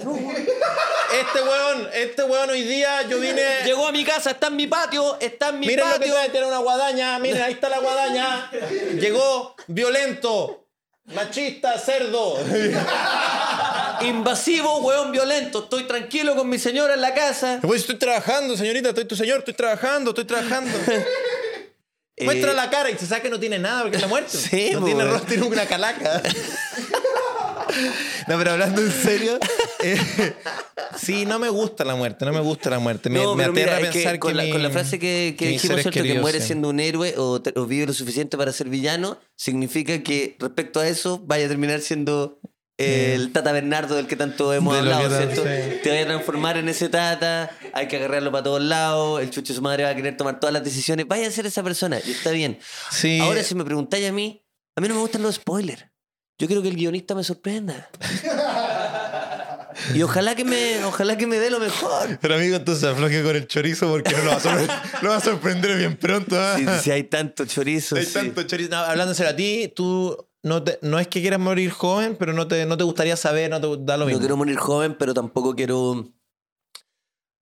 Este 1.12 1.40
weón, 1.40 1.88
este 1.94 2.24
weón 2.24 2.50
hoy 2.50 2.62
día 2.62 3.02
yo 3.02 3.20
vine. 3.20 3.62
Llegó 3.64 3.86
a 3.88 3.92
mi 3.92 4.04
casa, 4.04 4.32
está 4.32 4.48
en 4.48 4.56
mi 4.56 4.66
patio, 4.66 5.16
está 5.20 5.50
en 5.50 5.60
mi 5.60 5.68
Miren 5.68 5.86
lo 5.86 5.92
que 5.92 5.98
patio. 6.00 6.14
trae, 6.14 6.28
tiene 6.30 6.46
una 6.46 6.58
guadaña. 6.58 7.18
Miren, 7.20 7.42
ahí 7.42 7.52
está 7.52 7.68
la 7.68 7.78
guadaña. 7.78 8.50
Llegó 8.98 9.54
violento, 9.68 10.66
machista, 11.04 11.78
cerdo. 11.78 12.36
Invasivo, 14.02 14.78
weón 14.78 15.12
violento. 15.12 15.64
Estoy 15.64 15.84
tranquilo 15.84 16.34
con 16.36 16.48
mi 16.48 16.58
señora 16.58 16.94
en 16.94 17.00
la 17.00 17.14
casa. 17.14 17.58
Pues 17.62 17.82
estoy 17.82 17.96
trabajando, 17.96 18.56
señorita, 18.56 18.90
estoy 18.90 19.04
tu 19.04 19.16
señor, 19.16 19.38
estoy 19.40 19.54
trabajando, 19.54 20.10
estoy 20.10 20.24
trabajando. 20.24 20.70
Muestra 22.18 22.52
Eh, 22.52 22.54
la 22.54 22.70
cara 22.70 22.90
y 22.90 22.96
se 22.96 23.06
sabe 23.06 23.20
que 23.22 23.28
no 23.30 23.38
tiene 23.38 23.58
nada 23.58 23.82
porque 23.82 23.96
está 23.96 24.08
muerto. 24.08 24.30
Sí, 24.38 24.70
no 24.72 24.80
po, 24.80 24.86
tiene 24.86 25.04
rostro, 25.04 25.28
tiene 25.28 25.46
una 25.46 25.66
calaca. 25.66 26.22
No, 28.26 28.38
pero 28.38 28.52
hablando 28.52 28.80
en 28.80 28.90
serio, 28.90 29.38
eh, 29.82 30.00
sí, 30.96 31.26
no 31.26 31.38
me 31.38 31.48
gusta 31.50 31.84
la 31.84 31.94
muerte, 31.94 32.24
no 32.24 32.32
me 32.32 32.40
gusta 32.40 32.70
la 32.70 32.78
muerte. 32.78 33.10
Me, 33.10 33.22
no, 33.22 33.34
me 33.34 33.44
aterra 33.44 33.76
mira, 33.76 33.90
que 33.90 33.98
pensar 33.98 34.18
con, 34.18 34.30
que 34.30 34.34
la, 34.36 34.42
mi- 34.44 34.50
con 34.50 34.62
la 34.62 34.70
frase 34.70 34.98
que, 34.98 35.34
que 35.38 35.44
que 35.44 35.50
dijimos. 35.50 35.82
Que 35.92 36.14
muere 36.14 36.40
siendo 36.40 36.68
un 36.70 36.80
héroe 36.80 37.14
o, 37.18 37.40
o 37.54 37.66
vive 37.66 37.86
lo 37.86 37.92
suficiente 37.92 38.36
para 38.38 38.50
ser 38.52 38.68
villano, 38.68 39.18
significa 39.36 40.02
que 40.02 40.36
respecto 40.38 40.80
a 40.80 40.88
eso 40.88 41.20
vaya 41.24 41.44
a 41.46 41.48
terminar 41.48 41.80
siendo 41.82 42.40
el 42.78 43.32
Tata 43.32 43.52
Bernardo 43.52 43.96
del 43.96 44.06
que 44.06 44.16
tanto 44.16 44.52
hemos 44.52 44.74
De 44.74 44.80
hablado, 44.80 45.08
¿cierto? 45.16 45.42
sí. 45.42 45.78
Te 45.82 45.90
vaya 45.90 46.02
a 46.02 46.06
transformar 46.06 46.58
en 46.58 46.68
ese 46.68 46.88
Tata, 46.88 47.50
hay 47.72 47.88
que 47.88 47.96
agarrarlo 47.96 48.30
para 48.30 48.44
todos 48.44 48.62
lados, 48.62 49.22
el 49.22 49.30
chucho 49.30 49.52
de 49.52 49.56
su 49.56 49.62
madre 49.62 49.84
va 49.84 49.90
a 49.90 49.96
querer 49.96 50.16
tomar 50.16 50.40
todas 50.40 50.52
las 50.52 50.62
decisiones, 50.64 51.06
vaya 51.08 51.26
a 51.26 51.30
ser 51.30 51.46
esa 51.46 51.62
persona 51.62 51.98
y 52.04 52.10
está 52.10 52.30
bien. 52.30 52.58
Sí, 52.90 53.18
Ahora, 53.20 53.42
si 53.42 53.54
me 53.54 53.64
preguntáis 53.64 54.08
a 54.08 54.12
mí, 54.12 54.44
a 54.76 54.80
mí 54.80 54.88
no 54.88 54.94
me 54.94 55.00
gustan 55.00 55.22
los 55.22 55.36
spoilers. 55.36 55.86
Yo 56.38 56.46
quiero 56.46 56.60
que 56.60 56.68
el 56.68 56.76
guionista 56.76 57.14
me 57.14 57.24
sorprenda. 57.24 57.88
Y 59.94 60.02
ojalá 60.02 60.34
que 60.34 60.44
me, 60.44 60.84
ojalá 60.84 61.16
que 61.16 61.26
me 61.26 61.38
dé 61.38 61.50
lo 61.50 61.60
mejor. 61.60 62.18
Pero 62.20 62.34
amigo, 62.34 62.56
entonces 62.56 62.84
afloje 62.84 63.22
con 63.22 63.36
el 63.36 63.46
chorizo 63.46 63.88
porque 63.88 64.12
no 64.12 64.24
lo 64.24 64.30
va 64.30 64.36
a 64.36 64.40
sorprender, 64.40 64.76
lo 65.02 65.08
va 65.10 65.16
a 65.16 65.20
sorprender 65.20 65.78
bien 65.78 65.96
pronto. 65.96 66.38
¿ah? 66.38 66.56
Si, 66.58 66.66
si 66.84 66.90
hay 66.90 67.04
tanto 67.04 67.44
chorizo. 67.46 67.96
Hay 67.96 68.04
sí. 68.04 68.12
tanto 68.12 68.42
chorizo. 68.42 68.70
No, 68.70 69.14
serio, 69.14 69.32
a 69.32 69.36
ti, 69.36 69.72
tú 69.74 70.16
no, 70.46 70.62
te- 70.62 70.78
no 70.82 70.98
es 70.98 71.08
que 71.08 71.20
quieras 71.20 71.40
morir 71.40 71.70
joven, 71.70 72.16
pero 72.18 72.32
no 72.32 72.46
te, 72.48 72.64
no 72.66 72.76
te 72.76 72.84
gustaría 72.84 73.16
saber, 73.16 73.50
no 73.50 73.60
te 73.60 73.66
da 73.84 73.96
lo 73.96 74.06
mismo. 74.06 74.18
No 74.18 74.20
quiero 74.20 74.36
morir 74.36 74.56
joven, 74.56 74.96
pero 74.98 75.12
tampoco 75.12 75.54
quiero. 75.54 76.08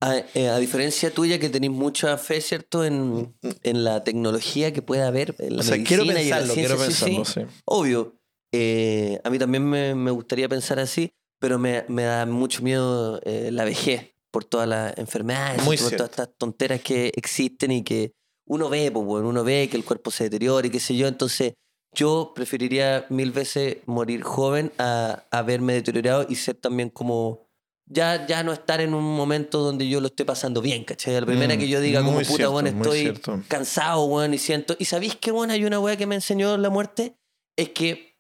A, 0.01 0.19
eh, 0.35 0.49
a 0.49 0.59
diferencia 0.59 1.11
tuya, 1.13 1.39
que 1.39 1.49
tenéis 1.49 1.73
mucha 1.73 2.19
fe, 2.19 2.41
¿cierto? 2.41 2.85
En, 2.85 3.35
en 3.63 3.85
la 3.85 4.05
tecnología 4.05 4.73
que 4.73 4.83
puede 4.83 5.03
haber, 5.03 5.35
en 5.39 5.57
la 5.57 5.61
o 5.61 5.65
sea, 5.65 5.83
quiero 5.83 6.05
pensarlo, 6.05 6.53
quiero 6.55 6.77
ciencia, 6.77 7.07
sí, 7.07 7.15
pensarlo, 7.15 7.25
sí. 7.25 7.41
sí. 7.41 7.61
Obvio. 7.65 8.15
eh, 8.53 9.21
a 9.25 9.31
mí 9.31 9.39
también 9.39 9.65
me, 9.69 9.95
me 9.95 10.11
gustaría 10.11 10.49
pensar 10.49 10.79
así, 10.79 11.11
pero 11.41 11.59
me, 11.59 11.85
me 11.89 12.03
da 12.03 12.27
mucho 12.27 12.63
miedo 12.63 13.21
eh, 13.25 13.49
la 13.51 13.65
vejez 13.65 14.15
por 14.31 14.45
todas 14.45 14.69
las 14.69 14.97
enfermedades, 14.99 15.63
por 15.63 15.77
cierto. 15.79 15.97
todas 15.97 16.11
estas 16.11 16.29
tonteras 16.37 16.81
que 16.83 17.11
existen 17.17 17.71
y 17.71 17.83
que 17.83 18.13
uno 18.47 18.69
ve, 18.69 18.91
pues, 18.93 19.07
bueno, 19.07 19.29
uno 19.29 19.43
ve 19.43 19.69
que 19.71 19.77
el 19.79 19.85
cuerpo 19.85 20.11
se 20.11 20.25
deteriora 20.25 20.67
y 20.67 20.71
qué 20.71 20.81
sé 20.81 20.97
yo. 20.97 21.07
Entonces, 21.09 21.55
yo 21.95 22.33
preferiría 22.35 23.07
mil 23.11 23.33
veces 23.33 23.79
morir 23.87 24.23
joven 24.23 24.73
a, 24.79 25.25
a 25.31 25.43
verme 25.43 25.73
deteriorado 25.75 26.27
y 26.29 26.35
ser 26.37 26.57
también 26.57 26.91
como. 26.91 27.45
Ya, 27.87 28.27
ya 28.27 28.43
no 28.43 28.53
estar 28.55 28.81
en 28.81 28.95
un 28.95 29.05
momento 29.05 29.59
donde 29.61 29.87
yo 29.87 30.01
lo 30.01 30.07
esté 30.07 30.25
pasando 30.25 30.63
bien, 30.63 30.85
¿cachai? 30.85 31.21
La 31.21 31.27
primera 31.27 31.55
Mm, 31.55 31.59
que 31.59 31.69
yo 31.69 31.81
diga, 31.83 32.01
como 32.03 32.17
puta, 32.19 32.25
cierto, 32.25 32.53
bueno, 32.53 32.69
estoy 32.71 33.01
cierto. 33.01 33.43
cansado, 33.47 34.05
weón, 34.07 34.33
y 34.33 34.39
siento. 34.39 34.75
¿Y 34.79 34.87
sabéis 34.87 35.17
qué, 35.17 35.31
bueno, 35.31 35.53
hay 35.53 35.65
una 35.67 35.79
weá 35.79 35.95
que 35.97 36.07
me 36.07 36.15
enseñó 36.15 36.57
la 36.57 36.71
muerte? 36.71 37.19
Es 37.59 37.69
que 37.71 38.17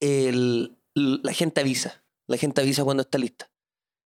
el- 0.00 0.76
la 0.94 1.32
gente 1.32 1.60
avisa. 1.60 2.04
La 2.26 2.36
gente 2.36 2.60
avisa 2.60 2.84
cuando 2.84 3.02
está 3.02 3.18
lista. 3.18 3.50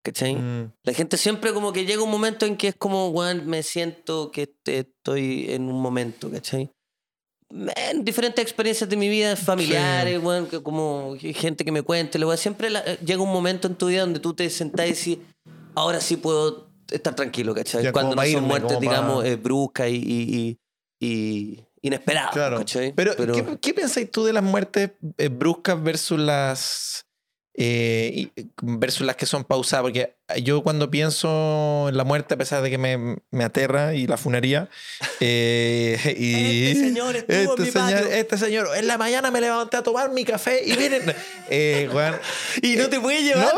¿Cachai? 0.05 0.35
Mm. 0.37 0.73
La 0.85 0.93
gente 0.95 1.17
siempre 1.17 1.53
como 1.53 1.73
que 1.73 1.85
llega 1.87 2.03
un 2.03 2.11
momento 2.11 2.45
en 2.47 2.57
que 2.57 2.69
es 2.69 2.75
como, 2.75 3.09
weón, 3.11 3.47
me 3.47 3.63
siento 3.63 4.31
que 4.33 4.53
estoy 4.67 5.47
en 5.51 5.69
un 5.69 5.81
momento, 5.81 6.31
¿cachai? 6.31 6.71
En 7.77 8.05
diferentes 8.05 8.43
experiencias 8.43 8.89
de 8.89 8.97
mi 8.97 9.09
vida, 9.09 9.37
familiares, 9.37 10.23
weón, 10.23 10.47
que 10.47 10.63
como 10.63 11.17
gente 11.21 11.65
que 11.65 11.73
me 11.73 11.83
cuente, 11.83 12.19
weá, 12.25 12.37
siempre 12.37 12.71
la- 12.71 12.81
eh, 12.81 12.99
llega 13.05 13.21
un 13.23 13.33
momento 13.33 13.69
en 13.69 13.75
tu 13.75 13.89
vida 13.89 14.01
donde 14.01 14.21
tú 14.21 14.33
te 14.33 14.49
sentás 14.49 14.87
y 14.87 14.93
decís, 14.95 15.19
ahora 15.75 16.01
sí 16.01 16.17
puedo 16.17 16.69
estar 16.91 17.15
tranquilo, 17.15 17.55
¿cachai? 17.55 17.83
Ya, 17.85 17.93
Cuando 17.93 18.11
no 18.13 18.17
pa' 18.17 18.25
son 18.25 18.33
irme, 18.37 18.47
muertes, 18.49 18.81
digamos, 18.81 19.25
eh, 19.25 19.37
bruscas 19.37 19.89
y, 19.91 19.97
y, 19.97 20.59
y- 21.07 21.65
inesperadas, 21.83 22.33
Claro. 22.33 22.59
¿cachai? 22.59 22.93
Pero, 22.95 23.15
¿qué, 23.17 23.59
qué 23.61 23.75
pensáis 23.75 24.11
tú 24.11 24.25
de 24.25 24.33
las 24.33 24.43
muertes 24.45 24.93
eh, 25.19 25.29
bruscas 25.29 25.83
versus 25.83 26.19
las 26.19 27.05
eh, 27.55 28.11
y- 28.15 28.33
versus 28.63 29.07
las 29.07 29.17
que 29.17 29.27
son 29.27 29.45
pausadas? 29.45 29.83
Porque 29.83 30.15
yo 30.43 30.63
cuando 30.63 30.91
pienso 30.91 31.87
en 31.91 31.97
la 31.97 32.05
muerte, 32.05 32.35
a 32.35 32.37
pesar 32.39 32.63
de 32.63 32.71
que 32.71 32.79
me, 32.79 33.19
me 33.31 33.45
aterra 33.45 33.95
y 33.95 34.07
la 34.07 34.17
funería, 34.17 34.69
eh, 35.21 36.17
y 36.19 36.67
Este 36.73 36.85
señor 36.89 37.17
estuvo 37.17 37.37
en 37.37 37.43
este 37.51 37.63
mi 37.63 37.71
señor, 37.71 37.93
patio. 38.03 38.13
este 38.13 38.39
señor, 38.39 38.69
en 38.77 38.87
la 38.87 38.99
mañana 38.99 39.31
me 39.31 39.41
levanté 39.41 39.77
a 39.77 39.83
tomar 39.83 40.11
mi 40.11 40.25
café 40.25 40.63
y 40.65 40.77
miren, 40.77 41.15
eh, 41.51 41.89
Y 42.63 42.77
no 42.77 42.89
te 42.89 43.01
puede 43.01 43.23
llevar. 43.23 43.53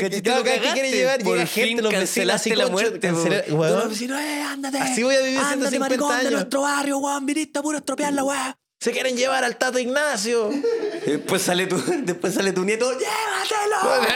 Te 0.00 0.10
que 0.10 0.22
quiere 0.22 0.42
cagaste. 0.42 0.90
llevar, 0.90 1.22
Por 1.22 1.34
llega 1.36 1.46
fin 1.46 1.64
gente, 1.66 1.82
los 1.82 1.92
vecinos 1.92 2.00
cancelaste 2.00 2.50
así, 2.50 2.56
la 2.58 2.68
muerte, 2.68 3.12
los 3.12 3.88
vecinos, 3.88 4.20
eh, 4.20 4.42
ándate. 4.42 4.78
Así 4.78 5.02
voy 5.02 5.14
a 5.14 5.20
vivir 5.20 5.38
ándate, 5.38 5.70
150 5.70 5.78
maricón 5.88 6.08
de 6.08 6.14
años. 6.20 6.32
nuestro 6.32 6.62
barrio, 6.62 6.98
weón. 6.98 7.26
Viniste 7.26 7.58
a 7.58 7.62
puro 7.62 7.78
estropear 7.78 8.12
la 8.12 8.24
weá. 8.24 8.58
Se 8.80 8.92
quieren 8.92 9.16
llevar 9.16 9.44
al 9.44 9.56
Tato 9.56 9.78
Ignacio. 9.78 10.50
Después 11.06 11.42
sale 11.42 11.66
tu, 11.66 11.80
después 12.04 12.34
sale 12.34 12.52
tu 12.52 12.64
nieto, 12.64 12.90
¡llévatelo! 12.90 14.06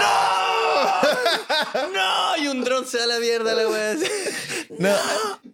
¡No! 0.00 1.88
¡No! 1.92 2.36
Y 2.42 2.48
un 2.48 2.64
dron 2.64 2.86
se 2.86 2.98
da 2.98 3.06
la 3.06 3.18
mierda 3.18 3.54
la 3.54 3.68
weá. 3.68 3.94
No, 4.78 4.94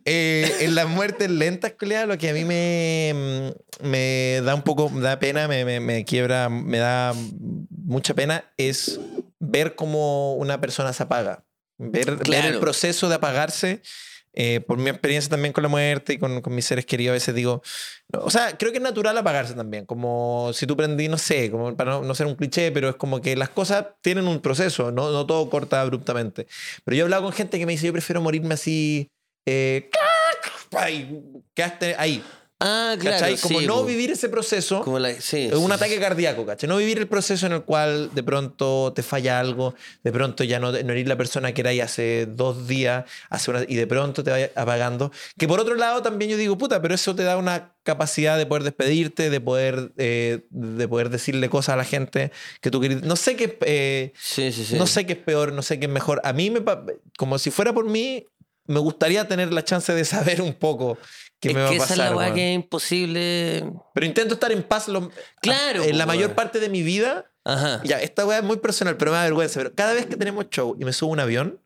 eh, 0.04 0.56
en 0.60 0.74
las 0.74 0.86
muertes 0.88 1.30
lentas, 1.30 1.72
culiao, 1.78 2.06
lo 2.06 2.16
que 2.16 2.30
a 2.30 2.32
mí 2.32 2.44
me, 2.44 3.54
me 3.80 4.40
da 4.44 4.54
un 4.54 4.62
poco, 4.62 4.88
me 4.88 5.02
da 5.02 5.18
pena, 5.18 5.48
me, 5.48 5.64
me- 5.64 5.80
me 5.80 6.04
quiebra, 6.04 6.48
me 6.48 6.78
da 6.78 7.12
mucha 7.84 8.14
pena, 8.14 8.50
es 8.56 9.00
ver 9.38 9.74
cómo 9.74 10.34
una 10.34 10.60
persona 10.60 10.92
se 10.92 11.02
apaga. 11.02 11.44
Ver, 11.78 12.16
ver 12.16 12.46
el 12.46 12.58
proceso 12.60 13.08
de 13.08 13.16
apagarse. 13.16 13.82
Eh, 14.38 14.60
por 14.60 14.76
mi 14.76 14.90
experiencia 14.90 15.30
también 15.30 15.54
con 15.54 15.62
la 15.62 15.68
muerte 15.68 16.12
y 16.12 16.18
con, 16.18 16.42
con 16.42 16.54
mis 16.54 16.66
seres 16.66 16.84
queridos, 16.84 17.12
a 17.12 17.14
veces 17.14 17.34
digo, 17.34 17.62
o 18.12 18.30
sea, 18.30 18.56
creo 18.58 18.70
que 18.70 18.76
es 18.76 18.84
natural 18.84 19.16
apagarse 19.16 19.54
también, 19.54 19.86
como 19.86 20.50
si 20.52 20.66
tú 20.66 20.76
prendí, 20.76 21.08
no 21.08 21.16
sé, 21.16 21.50
como 21.50 21.74
para 21.74 21.92
no, 21.92 22.02
no 22.02 22.14
ser 22.14 22.26
un 22.26 22.34
cliché, 22.34 22.70
pero 22.70 22.90
es 22.90 22.96
como 22.96 23.22
que 23.22 23.34
las 23.34 23.48
cosas 23.48 23.86
tienen 24.02 24.28
un 24.28 24.40
proceso, 24.40 24.92
no, 24.92 25.10
no 25.10 25.24
todo 25.24 25.48
corta 25.48 25.80
abruptamente. 25.80 26.46
Pero 26.84 26.96
yo 26.96 27.00
he 27.00 27.04
hablado 27.04 27.22
con 27.22 27.32
gente 27.32 27.58
que 27.58 27.64
me 27.64 27.72
dice, 27.72 27.86
yo 27.86 27.92
prefiero 27.94 28.20
morirme 28.20 28.52
así, 28.52 29.10
eh, 29.46 29.88
ay, 30.76 31.22
quedaste 31.54 31.94
ahí, 31.98 32.22
Ah, 32.58 32.96
claro. 32.98 33.18
¿cachai? 33.18 33.36
Como 33.36 33.60
sí, 33.60 33.66
no 33.66 33.84
vivir 33.84 34.10
ese 34.10 34.30
proceso. 34.30 34.80
Como 34.82 34.98
la, 34.98 35.12
sí, 35.20 35.46
Es 35.46 35.54
un 35.54 35.66
sí, 35.66 35.72
ataque 35.72 36.00
cardíaco, 36.00 36.46
¿cachai? 36.46 36.66
No 36.68 36.78
vivir 36.78 36.96
el 36.98 37.06
proceso 37.06 37.44
en 37.46 37.52
el 37.52 37.62
cual 37.64 38.10
de 38.14 38.22
pronto 38.22 38.94
te 38.94 39.02
falla 39.02 39.38
algo, 39.38 39.74
de 40.02 40.10
pronto 40.12 40.42
ya 40.42 40.58
no, 40.58 40.72
no 40.72 40.92
eres 40.92 41.06
la 41.06 41.16
persona 41.16 41.52
que 41.52 41.60
eras 41.60 41.78
hace 41.80 42.24
dos 42.24 42.66
días, 42.66 43.04
hace 43.28 43.50
una, 43.50 43.64
y 43.68 43.74
de 43.74 43.86
pronto 43.86 44.24
te 44.24 44.30
vaya 44.30 44.50
apagando. 44.54 45.12
Que 45.36 45.46
por 45.46 45.60
otro 45.60 45.74
lado 45.74 46.00
también 46.00 46.30
yo 46.30 46.38
digo, 46.38 46.56
puta, 46.56 46.80
pero 46.80 46.94
eso 46.94 47.14
te 47.14 47.24
da 47.24 47.36
una 47.36 47.74
capacidad 47.82 48.38
de 48.38 48.46
poder 48.46 48.64
despedirte, 48.64 49.28
de 49.28 49.40
poder, 49.40 49.92
eh, 49.98 50.46
de 50.48 50.88
poder 50.88 51.10
decirle 51.10 51.50
cosas 51.50 51.74
a 51.74 51.76
la 51.76 51.84
gente 51.84 52.32
que 52.62 52.70
tú 52.70 52.80
querías. 52.80 53.02
No 53.02 53.16
sé 53.16 53.36
qué, 53.36 53.58
eh, 53.66 54.12
no 54.78 54.86
sé 54.86 55.04
qué 55.04 55.12
es 55.12 55.18
peor, 55.18 55.52
no 55.52 55.60
sé 55.60 55.78
qué 55.78 55.84
es 55.84 55.92
mejor. 55.92 56.22
A 56.24 56.32
mí, 56.32 56.50
me, 56.50 56.62
como 57.18 57.38
si 57.38 57.50
fuera 57.50 57.74
por 57.74 57.84
mí, 57.84 58.26
me 58.66 58.80
gustaría 58.80 59.28
tener 59.28 59.52
la 59.52 59.64
chance 59.64 59.92
de 59.92 60.04
saber 60.04 60.40
un 60.40 60.54
poco 60.54 60.98
qué 61.40 61.48
es 61.50 61.54
me 61.54 61.62
va 61.62 61.68
que 61.68 61.74
a 61.74 61.76
esa 61.76 61.84
es 61.84 61.90
pasar. 61.90 62.10
la 62.10 62.16
weá 62.16 62.34
que 62.34 62.50
es 62.50 62.54
imposible. 62.56 63.72
Pero 63.94 64.06
intento 64.06 64.34
estar 64.34 64.52
en 64.52 64.62
paz 64.62 64.88
lo- 64.88 65.10
Claro, 65.40 65.82
en 65.82 65.98
la 65.98 66.06
mayor 66.06 66.34
parte 66.34 66.60
de 66.60 66.68
mi 66.68 66.82
vida. 66.82 67.30
Ajá. 67.44 67.80
Ya, 67.84 68.00
esta 68.00 68.26
weá 68.26 68.38
es 68.38 68.44
muy 68.44 68.56
personal, 68.58 68.96
pero 68.96 69.12
me 69.12 69.18
da 69.18 69.24
vergüenza. 69.24 69.60
Pero 69.60 69.74
cada 69.74 69.94
vez 69.94 70.06
que 70.06 70.16
tenemos 70.16 70.48
show 70.50 70.76
y 70.80 70.84
me 70.84 70.92
subo 70.92 71.10
a 71.10 71.12
un 71.12 71.20
avión, 71.20 71.62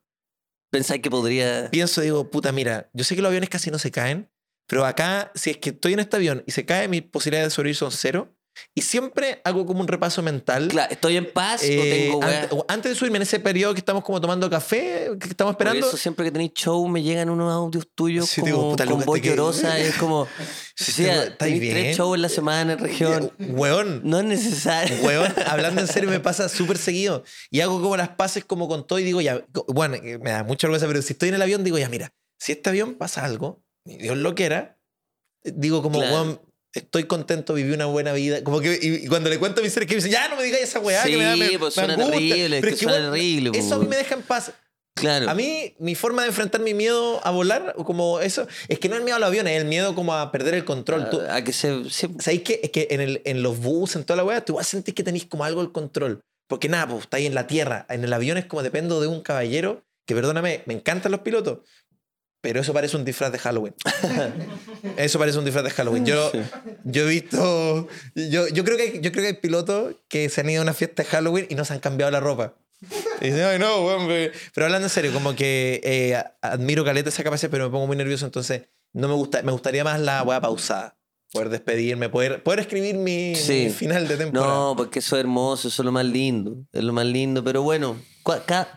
Pensáis 0.71 1.03
que 1.03 1.11
podría. 1.11 1.68
pienso, 1.71 2.01
digo, 2.01 2.31
puta, 2.31 2.53
mira, 2.53 2.91
yo 2.93 3.03
sé 3.05 3.16
que 3.16 3.23
los 3.23 3.29
aviones 3.31 3.49
casi 3.51 3.71
no 3.71 3.79
se 3.79 3.91
caen, 3.91 4.31
Pero 4.66 4.85
acá, 4.85 5.33
si 5.35 5.51
es 5.51 5.57
que 5.57 5.71
estoy 5.71 5.95
en 5.95 5.99
este 6.01 6.14
avión 6.16 6.45
y 6.47 6.53
se 6.53 6.64
cae, 6.64 6.87
mis 6.87 7.03
posibilidades 7.03 7.49
de 7.51 7.55
sobrevivir 7.57 7.77
son 7.77 7.91
cero. 7.91 8.33
Y 8.75 8.83
siempre 8.83 9.41
hago 9.45 9.65
como 9.65 9.81
un 9.81 9.89
repaso 9.89 10.23
mental. 10.23 10.69
Claro, 10.69 10.93
¿estoy 10.93 11.17
en 11.17 11.33
paz 11.33 11.63
eh, 11.63 12.11
o 12.13 12.19
tengo 12.21 12.59
o 12.61 12.65
antes 12.69 12.91
de 12.93 12.97
subirme 12.97 13.17
en 13.17 13.23
ese 13.23 13.39
periodo 13.41 13.73
que 13.75 13.79
estamos 13.79 14.03
como 14.05 14.21
tomando 14.21 14.51
café, 14.51 15.09
que 15.21 15.29
estamos 15.29 15.55
Por 15.57 15.67
esperando. 15.67 15.87
eso 15.89 15.97
siempre 15.97 16.25
que 16.27 16.33
tenéis 16.33 16.53
show 16.55 16.87
me 16.89 17.03
llegan 17.03 17.31
unos 17.31 17.53
audios 17.53 17.87
tuyos 17.95 18.29
Sí, 18.29 18.41
como, 18.41 18.47
digo, 18.53 18.71
puta, 18.71 18.87
con 18.87 19.05
voz 19.05 19.15
te 19.17 19.23
que- 19.23 19.29
llorosa. 19.31 19.79
Es 19.79 19.95
como, 19.97 20.27
Sí, 20.77 20.93
sí, 20.93 21.05
¿estáis 21.07 21.37
tenéis 21.39 21.61
bien? 21.61 21.75
tres 21.75 21.97
shows 21.97 22.17
en 22.17 22.23
la 22.23 22.29
semana 22.29 22.73
en 22.75 22.79
región. 22.81 23.33
Weón, 23.39 24.03
No 24.05 24.19
es 24.19 24.25
necesario. 24.25 24.97
Weón, 25.05 25.33
hablando 25.47 25.81
en 25.81 25.87
serio, 25.89 26.11
me 26.11 26.21
pasa 26.21 26.49
súper 26.49 26.77
seguido. 26.77 27.23
Y 27.51 27.61
hago 27.61 27.81
como 27.81 27.97
las 27.97 28.11
paces 28.11 28.45
como 28.45 28.69
con 28.69 28.87
todo 28.87 28.99
y 28.99 29.05
digo, 29.05 29.21
ya, 29.21 29.45
bueno, 29.69 29.97
me 30.03 30.31
da 30.31 30.43
mucha 30.45 30.67
vergüenza, 30.67 30.87
pero 30.87 31.03
si 31.03 31.13
estoy 31.13 31.29
en 31.31 31.37
el 31.37 31.43
avión, 31.43 31.65
digo, 31.65 31.79
ya, 31.79 31.89
mira, 31.89 32.13
si 32.39 32.53
este 32.53 32.69
avión 32.71 32.95
pasa 32.95 33.25
algo, 33.25 33.63
Dios 33.85 34.17
lo 34.17 34.35
quiera, 34.35 34.79
digo 35.45 35.83
como, 35.83 35.99
Claro. 36.01 36.15
weón, 36.15 36.41
estoy 36.75 37.05
contento, 37.05 37.55
viví 37.55 37.73
una 37.73 37.87
buena 37.87 38.12
vida. 38.12 38.43
Como 38.45 38.61
que, 38.61 38.79
y, 38.81 39.05
y 39.05 39.07
cuando 39.09 39.29
le 39.31 39.39
cuento 39.39 39.61
a 39.61 39.64
mis 39.64 39.73
seres 39.73 39.89
que 39.89 39.95
me 39.95 39.97
dicen, 39.97 40.12
ya, 40.12 40.29
no 40.29 40.37
me 40.37 40.45
digáis 40.45 40.64
esa 40.64 40.81
weá, 40.81 41.03
que 41.05 41.16
me 41.16 41.25
da, 41.25 41.37
me, 41.37 41.49
Sí, 41.49 41.59
pues 41.59 41.77
me 41.77 41.85
suena 41.85 41.95
angustia". 41.95 42.18
terrible, 42.35 42.61
Pero 42.61 42.73
que 42.73 42.77
suena 42.83 42.99
weón, 42.99 43.12
terrible, 43.12 43.51
Eso 43.59 43.75
a 43.75 43.79
mí 43.79 43.85
pues. 43.87 43.89
me 43.91 43.97
deja 43.97 44.14
en 44.14 44.23
paz. 44.23 44.53
Claro. 44.95 45.31
A 45.31 45.35
mí, 45.35 45.75
mi 45.79 45.95
forma 45.95 46.23
de 46.23 46.29
enfrentar 46.29 46.61
mi 46.61 46.75
miedo 46.75 47.21
a 47.25 47.31
volar, 47.31 47.75
como 47.87 48.21
eso, 48.21 48.47
es 48.68 48.79
que 48.79 48.89
no 48.89 48.97
es 48.97 48.99
el 48.99 49.05
miedo 49.05 49.16
a 49.16 49.21
los 49.21 49.29
aviones, 49.29 49.55
es 49.55 49.62
el 49.62 49.68
miedo 49.68 49.95
como 49.95 50.14
a 50.14 50.31
perder 50.31 50.55
el 50.55 50.64
control. 50.64 51.09
Tú- 51.11 51.21
a, 51.21 51.37
a 51.37 51.45
que 51.45 51.53
se, 51.53 51.89
se- 51.89 52.11
¿Sabéis 52.18 52.43
qué? 52.43 52.61
Es 52.62 52.71
que 52.71 52.89
en, 52.91 53.01
el, 53.01 53.23
en 53.25 53.43
los 53.43 53.59
bus, 53.61 53.97
en 53.97 54.05
toda 54.05 54.16
la 54.18 54.25
weá, 54.25 54.45
tú 54.45 54.55
vas 54.55 54.66
a 54.66 54.71
sentir 54.71 54.95
que 54.95 55.03
tenéis 55.03 55.25
como 55.27 55.45
algo 55.45 55.62
el 55.62 55.73
control. 55.73 56.21
Porque 56.49 56.68
nada, 56.68 56.89
pues 56.89 57.03
estáis 57.03 57.27
en 57.27 57.35
la 57.35 57.47
tierra. 57.47 57.87
En 57.89 58.03
el 58.05 58.12
avión 58.12 58.37
es 58.37 58.45
como 58.47 58.62
dependo 58.62 59.01
de 59.01 59.07
un 59.07 59.23
caballero, 59.23 59.85
que 60.07 60.14
perdóname, 60.14 60.62
me 60.66 60.75
encantan 60.75 61.12
los 61.12 61.21
pilotos, 61.21 61.59
pero 62.41 62.61
eso 62.61 62.72
parece 62.72 62.97
un 62.97 63.05
disfraz 63.05 63.32
de 63.32 63.38
Halloween. 63.38 63.74
eso 64.97 65.18
parece 65.18 65.38
un 65.38 65.45
disfraz 65.45 65.64
de 65.64 65.70
Halloween. 65.70 66.07
Yo, 66.07 66.30
yo 66.84 67.03
he 67.03 67.09
visto. 67.09 67.88
Yo, 68.14 68.49
yo, 68.49 68.64
creo 68.64 68.76
que 68.76 69.01
yo 69.01 69.12
creo 69.12 69.22
que 69.22 69.28
hay 69.28 69.34
pilotos 69.34 69.95
que 70.09 70.28
se 70.28 70.41
han 70.41 70.51
ido 70.51 70.61
a 70.61 70.64
una 70.64 70.74
fiesta 70.74 71.03
de 71.03 71.09
Halloween 71.09 71.47
y 71.49 71.55
no 71.55 71.64
se 71.64 71.74
han 71.74 71.80
cambiado 71.80 72.11
la 72.11 72.20
ropa. 72.20 72.55
Y 73.20 73.26
dicen, 73.26 73.43
ay, 73.45 73.59
no, 73.59 73.86
pe-". 74.09 74.32
Pero 74.55 74.66
hablando 74.66 74.86
en 74.86 74.91
serio, 74.91 75.12
como 75.12 75.34
que 75.36 75.80
eh, 75.84 76.22
admiro 76.41 76.84
caleta 76.84 77.11
esa 77.11 77.22
capacidad, 77.22 77.51
pero 77.51 77.64
me 77.66 77.70
pongo 77.70 77.86
muy 77.86 77.97
nervioso, 77.97 78.24
entonces 78.24 78.62
no 78.93 79.09
me 79.09 79.14
gusta. 79.14 79.43
Me 79.43 79.53
gustaría 79.53 79.84
más 79.84 80.01
la 80.01 80.22
weá 80.22 80.41
pausada. 80.41 80.97
Poder 81.32 81.49
despedirme, 81.51 82.09
poder, 82.09 82.43
poder 82.43 82.59
escribir 82.61 82.97
mi, 82.97 83.36
Sí. 83.36 83.66
mi 83.66 83.70
final 83.70 84.09
de 84.09 84.16
temporada. 84.16 84.53
No, 84.53 84.74
porque 84.76 84.99
eso 84.99 85.16
es 85.16 85.20
hermoso, 85.20 85.68
eso 85.68 85.82
es 85.82 85.84
lo 85.84 85.93
más 85.93 86.05
lindo. 86.05 86.64
Es 86.72 86.82
lo 86.82 86.93
más 86.93 87.07
lindo. 87.07 87.45
Pero 87.45 87.62
bueno, 87.62 87.97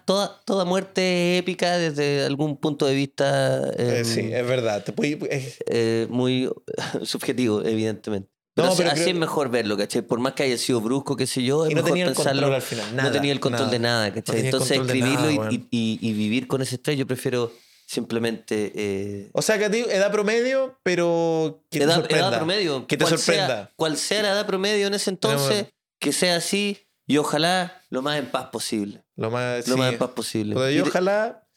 toda, 0.06 0.42
toda 0.46 0.66
muerte 0.66 1.36
es 1.36 1.40
épica 1.42 1.78
desde 1.78 2.26
algún 2.26 2.58
punto 2.58 2.86
de 2.86 2.96
vista 2.96 3.60
Eh, 3.78 4.00
eh, 4.02 4.06
sí, 4.06 4.30
es 4.32 4.48
verdad. 4.48 4.84
Te 4.84 4.92
puedo- 4.94 5.26
eh, 5.30 5.56
eh, 5.68 6.08
muy 6.10 6.50
subjetivo, 7.04 7.62
evidentemente. 7.64 8.30
Pero, 8.56 8.68
No, 8.68 8.74
así, 8.74 8.82
pero 8.84 8.92
así 8.92 9.02
creo- 9.04 9.14
es 9.16 9.20
mejor 9.20 9.50
verlo, 9.50 9.76
¿cachai? 9.78 10.04
Por 10.04 10.20
más 10.20 10.34
que 10.34 10.44
haya 10.44 10.58
sido 10.60 10.80
brusco, 10.80 11.16
qué 11.16 11.26
sé 11.26 11.42
yo, 11.44 11.66
es 11.66 11.72
y 11.72 11.74
no 11.74 11.78
mejor 11.78 11.90
tenía 11.92 12.06
el 12.06 12.14
pensarlo. 12.14 12.42
control 12.44 12.56
al 12.56 12.62
final. 12.62 12.96
Nada, 12.96 13.10
no 13.10 13.16
tenía 13.16 13.32
el 13.32 13.40
control 13.40 13.62
nada. 13.64 13.72
de 13.72 13.80
nada, 13.80 14.08
No 14.10 14.14
¿cachai? 14.16 14.40
el 14.40 14.46
Entonces 14.46 14.78
escribirlo 14.80 15.32
nada, 15.32 15.52
y- 15.52 15.68
y, 15.72 16.00
y- 16.02 16.14
vivir 16.14 16.48
con 16.48 16.62
ese 16.62 16.76
estrés, 16.76 16.98
yo 16.98 17.08
prefiero 17.08 17.52
simplemente... 17.88 18.72
eh, 18.76 19.30
O 19.34 19.42
sea, 19.42 19.58
que 19.58 19.66
a 19.66 19.72
ti, 19.72 19.80
edad 19.90 20.12
promedio, 20.12 20.78
pero 20.84 21.64
que 21.72 21.80
te 21.80 21.86
edad, 21.86 21.96
sorprenda. 21.96 22.28
edad 22.30 22.38
promedio. 22.38 22.88
Que 22.88 22.98
te 22.98 23.06
cual 23.06 23.18
sorprenda. 23.18 23.48
Sea, 23.48 23.72
cual 23.76 23.98
sea 23.98 24.22
la 24.22 24.30
edad 24.34 24.46
promedio 24.46 24.88
en 24.88 24.94
ese 24.94 25.10
entonces, 25.10 25.48
Tenemos- 25.50 25.74
que 26.00 26.12
sea 26.14 26.36
así 26.36 26.83
y 27.08 27.18
ojalá 27.18 27.82
lo 27.90 28.02
más 28.02 28.18
en 28.20 28.28
paz 28.32 28.48
posible. 28.52 29.04
Lo 29.16 29.30
más, 29.32 29.68
Lo 29.68 29.76
sí. 29.76 29.80
más 29.80 29.94
en 29.94 30.00
paz 30.00 30.10
posible. 30.12 30.56
Y 30.72 30.76
yo 30.76 30.84
de- 30.84 30.90
ojalá 30.90 31.48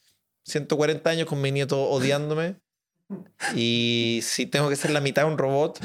140 0.44 1.10
años 1.10 1.26
con 1.26 1.40
mi 1.40 1.50
nieto 1.52 1.80
odiándome. 1.82 2.56
Y 3.54 4.20
si 4.22 4.46
tengo 4.46 4.68
que 4.68 4.74
ser 4.76 4.90
la 4.90 5.00
mitad 5.00 5.26
un 5.26 5.38
robot, 5.38 5.78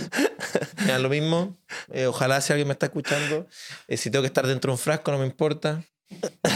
me 0.77 0.87
da 0.91 0.99
lo 0.99 1.09
mismo. 1.09 1.55
Eh, 1.91 2.07
ojalá 2.07 2.41
si 2.41 2.51
alguien 2.53 2.67
me 2.67 2.73
está 2.73 2.87
escuchando, 2.87 3.47
eh, 3.87 3.97
si 3.97 4.09
tengo 4.09 4.23
que 4.23 4.27
estar 4.27 4.47
dentro 4.47 4.69
de 4.71 4.73
un 4.73 4.79
frasco, 4.79 5.11
no 5.11 5.19
me 5.19 5.25
importa. 5.27 5.83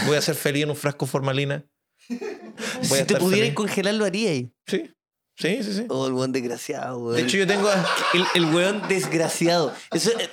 Voy 0.06 0.16
a 0.16 0.20
ser 0.20 0.34
feliz 0.34 0.64
en 0.64 0.70
un 0.70 0.76
frasco 0.76 1.06
formalina. 1.06 1.64
Voy 2.08 2.98
si 2.98 3.04
te 3.04 3.16
pudieras 3.16 3.54
congelar, 3.54 3.94
lo 3.94 4.04
haríais. 4.04 4.46
Sí, 4.66 4.90
sí, 5.36 5.62
sí. 5.62 5.72
sí. 5.74 5.84
Oh, 5.88 6.06
el 6.06 6.12
weón 6.12 6.32
desgraciado, 6.32 6.98
weón. 6.98 7.16
De 7.16 7.22
hecho, 7.22 7.36
yo 7.36 7.46
tengo. 7.46 7.68
el, 8.14 8.24
el 8.34 8.54
weón 8.54 8.82
desgraciado. 8.88 9.72
Eso, 9.92 10.10
eh, 10.18 10.28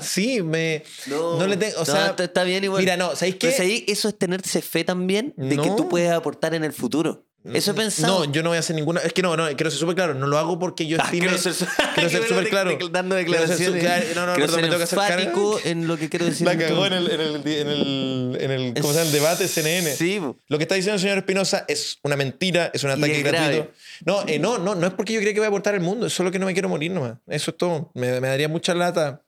Sí, 0.00 0.42
me. 0.42 0.82
no, 1.06 1.38
No 1.38 1.46
le 1.46 1.56
tengo- 1.56 1.80
o 1.80 1.84
sea, 1.84 2.08
está, 2.08 2.24
está 2.24 2.42
bien 2.44 2.64
igual. 2.64 2.80
Mira, 2.82 2.96
no, 2.96 3.14
¿sabéis 3.16 3.34
qué? 3.36 3.48
Pero 3.48 3.56
¿sabéis? 3.58 3.84
eso 3.88 4.08
es 4.08 4.18
tenerse 4.18 4.62
fe 4.62 4.84
también 4.84 5.34
de 5.36 5.56
que 5.56 5.70
tú 5.76 5.88
puedes 5.88 6.10
aportar 6.10 6.54
en 6.54 6.64
el 6.64 6.72
futuro. 6.72 7.26
Eso 7.44 7.70
he 7.70 7.74
pensado. 7.74 8.26
No, 8.26 8.32
yo 8.32 8.42
no 8.42 8.50
voy 8.50 8.56
a 8.56 8.60
hacer 8.60 8.74
ninguna. 8.76 9.00
Es 9.00 9.12
que 9.12 9.22
no, 9.22 9.36
no, 9.36 9.46
quiero 9.46 9.70
ser 9.70 9.78
súper 9.78 9.94
claro. 9.94 10.12
No 10.12 10.26
lo 10.26 10.38
hago 10.38 10.58
porque 10.58 10.86
yo 10.86 10.98
Ah, 11.00 11.04
estime. 11.04 11.26
quiero 11.26 11.38
ser, 11.38 11.54
súper 11.54 12.48
claro. 12.50 12.76
Dando 12.90 13.14
declaraciones. 13.14 14.14
no, 14.14 14.26
no, 14.26 14.34
quiero 14.34 14.52
perdón, 14.52 14.56
me 14.56 14.62
tengo 14.68 14.76
que 14.78 14.82
hacer 14.84 15.30
en 15.64 15.86
lo 15.86 15.96
que 15.96 16.08
quiero 16.08 16.26
decir. 16.26 16.46
La 16.46 16.58
cagó 16.58 16.86
en 16.86 16.92
el, 16.94 17.10
en 17.10 17.20
el, 17.20 17.46
en 17.46 17.68
el, 17.68 18.38
en 18.40 18.50
el, 18.50 18.74
¿cómo 18.80 18.92
se 18.92 18.98
llama? 18.98 19.06
el 19.06 19.12
debate 19.12 19.48
CNN. 19.48 19.94
Sí. 19.94 20.20
Lo 20.48 20.58
que 20.58 20.64
está 20.64 20.74
diciendo 20.74 20.96
el 20.96 21.00
señor 21.00 21.18
Espinosa 21.18 21.64
es 21.68 21.98
una 22.02 22.16
mentira, 22.16 22.70
es 22.74 22.82
un 22.84 22.90
ataque 22.90 23.22
gratuito. 23.22 23.70
No, 24.04 24.24
eh, 24.26 24.38
no, 24.38 24.58
no, 24.58 24.74
no 24.74 24.86
es 24.86 24.92
porque 24.92 25.12
yo 25.14 25.20
creo 25.20 25.32
que 25.32 25.40
voy 25.40 25.46
a 25.46 25.48
aportar 25.48 25.74
al 25.74 25.80
mundo, 25.80 26.06
es 26.06 26.12
solo 26.12 26.30
que 26.30 26.38
no 26.38 26.46
me 26.46 26.52
quiero 26.52 26.68
morir 26.68 26.90
nomás. 26.90 27.18
Eso 27.28 27.52
es 27.52 27.56
todo. 27.56 27.90
Me, 27.94 28.20
me 28.20 28.28
daría 28.28 28.48
mucha 28.48 28.74
lata. 28.74 29.24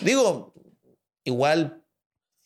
Digo, 0.00 0.54
igual 1.24 1.82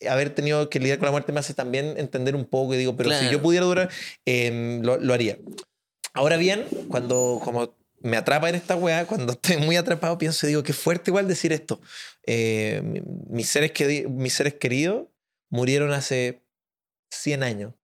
haber 0.09 0.35
tenido 0.35 0.69
que 0.71 0.79
lidiar 0.81 0.99
con 0.99 1.07
la 1.07 1.13
muerte 1.13 1.33
me 1.33 1.41
hace 1.41 1.55
también 1.55 1.95
entender 1.99 2.35
un 2.37 2.45
poco 2.45 2.75
y 2.75 2.79
digo, 2.79 2.97
pero 2.97 3.11
si 3.11 3.17
Claro. 3.19 3.33
yo 3.33 3.43
pudiera 3.43 3.67
durar, 3.67 3.91
eh, 4.27 4.81
lo, 4.83 4.99
lo 4.99 5.15
haría. 5.15 5.39
Ahora 6.15 6.37
bien, 6.37 6.67
cuando 6.89 7.41
como 7.43 7.75
me 8.01 8.17
atrapa 8.17 8.49
en 8.49 8.55
esta 8.57 8.75
weá, 8.77 9.07
cuando 9.07 9.33
estoy 9.43 9.57
muy 9.59 9.77
atrapado, 9.77 10.19
pienso 10.19 10.47
y 10.47 10.51
digo, 10.51 10.63
qué 10.63 10.73
fuerte 10.73 11.11
igual 11.11 11.29
decir 11.29 11.53
esto. 11.53 11.81
Eh, 12.27 12.81
mi- 12.85 13.03
mis, 13.29 13.49
seres 13.49 13.73
queri- 13.73 14.09
mis 14.09 14.33
seres 14.35 14.55
queridos 14.55 15.07
murieron 15.51 15.93
hace 15.93 16.43
100 17.13 17.43
años. 17.43 17.75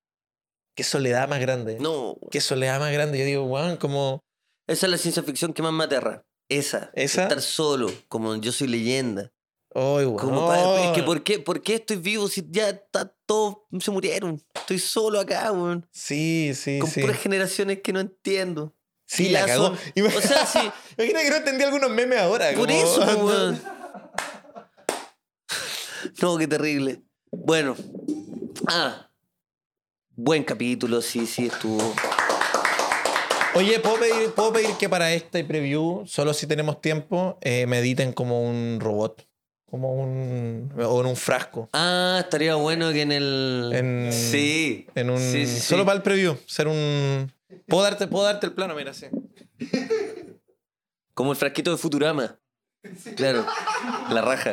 Qué 0.77 0.85
soledad 0.85 1.29
más 1.29 1.41
grande. 1.41 1.77
No, 1.81 2.19
Qué 2.31 2.41
soledad 2.41 2.79
más 2.81 2.93
grande. 2.93 3.19
Yo 3.19 3.25
digo, 3.25 3.45
weón, 3.45 3.77
como... 3.79 4.21
esa 4.69 4.87
es 4.87 4.91
la 4.93 4.99
ciencia 4.99 5.23
ficción 5.23 5.53
que 5.53 5.63
más 5.63 5.73
me 5.73 5.85
aterra. 5.85 6.25
Esa. 6.49 6.91
¿Esa? 6.95 7.25
Estar 7.25 7.43
solo, 7.43 7.91
como 8.09 8.37
yo 8.37 8.53
soy 8.53 8.69
leyenda. 8.69 9.33
Ay, 9.75 10.07
weón. 10.07 10.17
Como 10.17 10.53
es 10.79 10.93
que 10.93 11.03
¿por 11.03 11.23
qué, 11.23 11.39
¿por 11.39 11.63
qué 11.63 11.75
estoy 11.77 11.97
vivo 11.97 12.29
si 12.29 12.45
ya 12.51 12.71
está, 12.71 13.15
todos 13.27 13.59
se 13.81 13.91
murieron? 13.91 14.43
Estoy 14.55 14.79
solo 14.79 15.21
acá, 15.21 15.53
weón. 15.53 15.87
Sí, 15.93 16.53
sí, 16.55 16.79
Con 16.79 16.91
sí. 16.91 17.01
puras 17.03 17.19
generaciones 17.19 17.81
que 17.83 17.93
no 17.93 18.01
entiendo. 18.01 18.75
Sí, 19.07 19.29
la 19.31 19.47
cagó. 19.47 19.69
son- 19.69 20.07
O 20.17 20.21
sea, 20.21 20.45
sí. 20.47 20.59
Imagina 20.99 21.23
que 21.23 21.31
no 21.31 21.37
entendí 21.37 21.65
algunos 21.65 21.91
memes 21.91 22.19
ahora. 22.21 22.49
Por 22.55 22.67
como- 22.67 22.71
eso, 22.79 23.01
weón. 23.25 23.63
No, 26.23 26.37
qué 26.39 26.47
terrible. 26.47 27.03
Bueno. 27.31 27.77
Ah. 28.69 29.11
Buen 30.15 30.43
capítulo, 30.45 31.01
sí, 31.03 31.27
sí, 31.27 31.47
estuvo. 31.47 31.95
Oye, 33.55 33.79
¿puedo 33.81 33.99
pedir, 33.99 34.31
puedo 34.33 34.53
pedir 34.53 34.71
que 34.79 34.89
para 34.89 35.13
este 35.13 35.45
preview, 35.45 36.05
solo 36.07 36.35
si 36.35 36.47
tenemos 36.47 36.81
tiempo, 36.81 37.39
eh, 37.41 37.67
me 37.67 37.79
editen 37.79 38.13
como 38.13 38.43
un 38.43 38.79
robot? 38.81 39.28
Como 39.71 39.95
un... 39.95 40.73
o 40.83 41.01
en 41.01 41.07
un 41.07 41.17
frasco. 41.17 41.69
Ah, 41.75 42.19
estaría 42.21 42.55
bueno 42.55 42.91
que 42.93 43.03
en 43.03 43.13
el. 43.13 43.71
En- 43.75 44.13
Sí. 44.13 44.87
En 44.95 45.11
un... 45.11 45.19
Sí, 45.19 45.47
sí, 45.47 45.55
sí. 45.57 45.61
Solo 45.61 45.85
para 45.85 45.97
el 45.97 46.03
preview. 46.03 46.37
Ser 46.47 46.69
un... 46.69 47.31
¿Puedo 47.67 47.83
darte, 47.83 48.07
puedo 48.07 48.25
darte 48.25 48.47
el 48.47 48.53
plano, 48.53 48.75
mira, 48.75 48.95
sí. 48.95 49.07
Como 51.15 51.33
el 51.33 51.37
frasquito 51.37 51.71
de 51.71 51.77
Futurama. 51.77 52.39
Claro. 53.17 53.45
La 54.11 54.23
raja. 54.23 54.53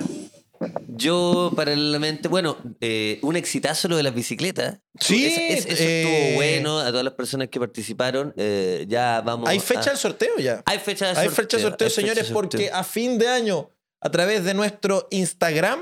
Yo, 0.87 1.51
paralelamente, 1.55 2.27
bueno, 2.27 2.57
eh, 2.81 3.19
un 3.21 3.35
exitazo 3.35 3.87
lo 3.87 3.97
de 3.97 4.03
las 4.03 4.15
bicicletas. 4.15 4.79
Sí, 4.99 5.25
Eso, 5.25 5.39
eso- 5.41 5.67
eso 5.69 5.83
eh, 5.83 6.01
estuvo 6.01 6.35
bueno 6.37 6.79
a 6.79 6.87
todas 6.89 7.03
las 7.03 7.13
personas 7.13 7.49
que 7.49 7.59
participaron. 7.59 8.33
Eh, 8.37 8.85
ya 8.87 9.21
vamos. 9.23 9.47
¿Hay 9.49 9.59
fecha 9.59 9.89
del 9.91 9.97
sorteo 9.97 10.37
ya? 10.37 10.63
Hay 10.65 10.79
fecha 10.79 11.05
de 11.05 11.11
Hay 11.19 11.27
sorteo. 11.27 11.35
fecha 11.43 11.57
de 11.57 11.63
sorteo, 11.63 11.85
hay 11.87 11.91
fecha 11.91 12.01
de 12.01 12.07
señores, 12.07 12.27
sorteo. 12.27 12.49
porque 12.59 12.71
a 12.71 12.83
fin 12.83 13.17
de 13.19 13.27
año, 13.27 13.69
a 14.05 14.09
través 14.11 14.43
de 14.43 14.53
nuestro 14.53 15.07
Instagram, 15.09 15.79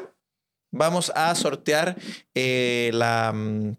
vamos 0.72 1.12
a 1.14 1.36
sortear 1.36 1.98
eh, 2.34 2.90
la, 2.94 3.34
mm, 3.34 3.76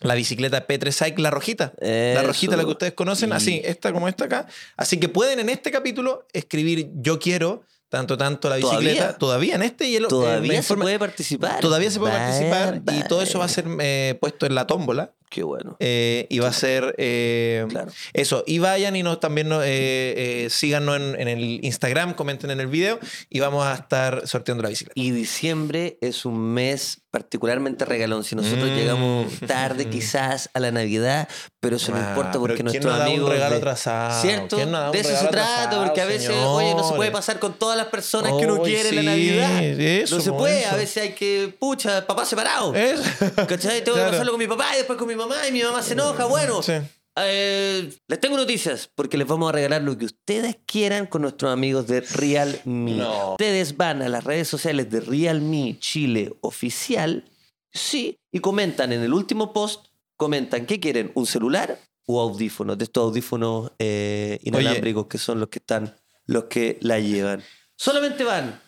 la 0.00 0.14
bicicleta 0.14 0.66
P3 0.66 0.90
Cycle, 0.92 1.22
la 1.22 1.30
rojita. 1.30 1.72
La 1.80 2.22
rojita, 2.22 2.56
la 2.56 2.64
que 2.64 2.70
ustedes 2.70 2.92
conocen, 2.94 3.32
así, 3.32 3.60
esta 3.64 3.92
como 3.92 4.08
esta 4.08 4.24
acá. 4.24 4.46
Así 4.76 4.98
que 4.98 5.08
pueden 5.08 5.38
en 5.38 5.48
este 5.48 5.70
capítulo 5.70 6.26
escribir 6.32 6.90
yo 6.96 7.20
quiero, 7.20 7.62
tanto, 7.88 8.18
tanto 8.18 8.48
la 8.50 8.58
¿Todavía? 8.58 8.80
bicicleta. 8.90 9.16
Todavía, 9.16 9.54
en 9.54 9.62
este 9.62 9.86
y 9.86 9.94
el, 9.94 10.08
Todavía 10.08 10.52
eh, 10.54 10.56
la 10.56 10.62
se 10.62 10.74
informa- 10.74 10.82
puede 10.82 10.98
participar. 10.98 11.60
Todavía 11.60 11.90
se 11.92 12.00
puede 12.00 12.12
participar 12.14 12.82
y 12.96 13.06
todo 13.08 13.22
eso 13.22 13.38
va 13.38 13.44
a 13.44 13.48
ser 13.48 13.64
eh, 13.78 14.18
puesto 14.20 14.46
en 14.46 14.56
la 14.56 14.66
tómbola, 14.66 15.14
Qué 15.34 15.42
bueno. 15.42 15.76
Eh, 15.80 16.28
y 16.30 16.38
va 16.38 16.46
a 16.48 16.52
ser 16.52 16.94
eh, 16.96 17.66
Claro. 17.68 17.90
eso. 18.12 18.44
Y 18.46 18.60
vayan 18.60 18.94
y 18.94 19.02
nos, 19.02 19.18
también 19.18 19.48
nos, 19.48 19.64
eh, 19.64 20.44
eh, 20.44 20.46
síganos 20.48 20.96
en, 20.96 21.20
en 21.20 21.26
el 21.26 21.64
Instagram, 21.64 22.14
comenten 22.14 22.52
en 22.52 22.60
el 22.60 22.68
video 22.68 23.00
y 23.30 23.40
vamos 23.40 23.66
a 23.66 23.74
estar 23.74 24.28
sorteando 24.28 24.62
la 24.62 24.68
bicicleta. 24.68 24.92
Y 25.00 25.10
diciembre 25.10 25.98
es 26.00 26.24
un 26.24 26.38
mes 26.38 27.00
particularmente 27.10 27.84
regalón. 27.84 28.22
Si 28.24 28.34
nosotros 28.36 28.70
Mm. 28.70 28.74
llegamos 28.76 29.26
tarde 29.46 29.88
quizás 29.88 30.50
a 30.54 30.60
la 30.60 30.70
Navidad, 30.70 31.28
pero 31.60 31.76
eso 31.76 31.90
no 31.92 31.98
Ah, 31.98 32.06
importa 32.10 32.30
pero 32.32 32.40
porque 32.42 32.54
¿quién 32.56 32.66
nuestros 32.66 32.92
da 32.96 33.04
un 33.06 33.10
amigos... 33.10 33.30
regalo 33.30 33.50
de- 33.52 33.56
atrasado? 33.58 34.22
¿Cierto? 34.22 34.56
¿Quién 34.56 34.70
nos 34.70 34.80
da 34.80 34.86
un 34.86 34.92
de 34.92 35.00
eso 35.00 35.16
se 35.16 35.26
trata, 35.28 35.82
porque 35.84 36.00
a 36.00 36.04
veces, 36.06 36.30
oye, 36.30 36.74
no 36.74 36.88
se 36.88 36.94
puede 36.94 37.10
pasar 37.10 37.38
con 37.40 37.54
todas 37.54 37.76
las 37.76 37.86
personas 37.86 38.32
que 38.38 38.46
uno 38.46 38.62
quiere 38.62 38.92
la 38.92 39.02
Navidad. 39.02 39.62
eso, 39.64 40.16
no 40.16 40.22
se 40.22 40.32
puede, 40.32 40.64
a 40.66 40.74
veces 40.76 41.02
hay 41.04 41.12
que, 41.12 41.54
pucha, 41.58 42.06
papá 42.06 42.24
separado. 42.24 42.72
¿Cachai? 42.72 43.82
Tengo 43.84 43.94
Claro. 43.96 44.06
que 44.06 44.10
pasarlo 44.10 44.32
con 44.32 44.38
mi 44.40 44.46
papá 44.48 44.66
y 44.74 44.78
después 44.78 44.98
con 44.98 45.06
mi 45.08 45.14
mamá 45.14 45.23
y 45.48 45.52
mi 45.52 45.62
mamá 45.62 45.82
se 45.82 45.92
enoja. 45.94 46.24
Bueno, 46.26 46.62
Sí. 46.62 46.72
eh, 47.16 47.92
les 48.08 48.20
tengo 48.20 48.36
noticias 48.36 48.90
porque 48.94 49.16
les 49.16 49.26
vamos 49.26 49.48
a 49.48 49.52
regalar 49.52 49.82
lo 49.82 49.96
que 49.96 50.06
ustedes 50.06 50.56
quieran 50.66 51.06
con 51.06 51.22
nuestros 51.22 51.52
amigos 51.52 51.86
de 51.86 52.00
Realme. 52.00 52.92
No. 52.96 53.32
Ustedes 53.32 53.76
van 53.76 54.02
a 54.02 54.08
las 54.08 54.24
redes 54.24 54.48
sociales 54.48 54.90
de 54.90 55.00
Realme 55.00 55.76
Chile 55.78 56.32
Oficial, 56.40 57.24
sí, 57.72 58.16
y 58.32 58.40
comentan 58.40 58.92
en 58.92 59.02
el 59.02 59.12
último 59.12 59.52
post, 59.52 59.86
comentan 60.16 60.66
qué 60.66 60.80
quieren, 60.80 61.12
un 61.14 61.26
celular 61.26 61.78
o 62.06 62.20
audífonos, 62.20 62.76
de 62.78 62.84
estos 62.84 63.02
audífonos 63.04 63.72
eh, 63.78 64.38
inalámbricos 64.42 65.06
que 65.06 65.18
son 65.18 65.40
los 65.40 65.48
que 65.48 65.58
están, 65.58 65.94
los 66.26 66.44
que 66.44 66.78
la 66.82 66.98
llevan. 67.00 67.42
Solamente 67.76 68.24
van, 68.24 68.60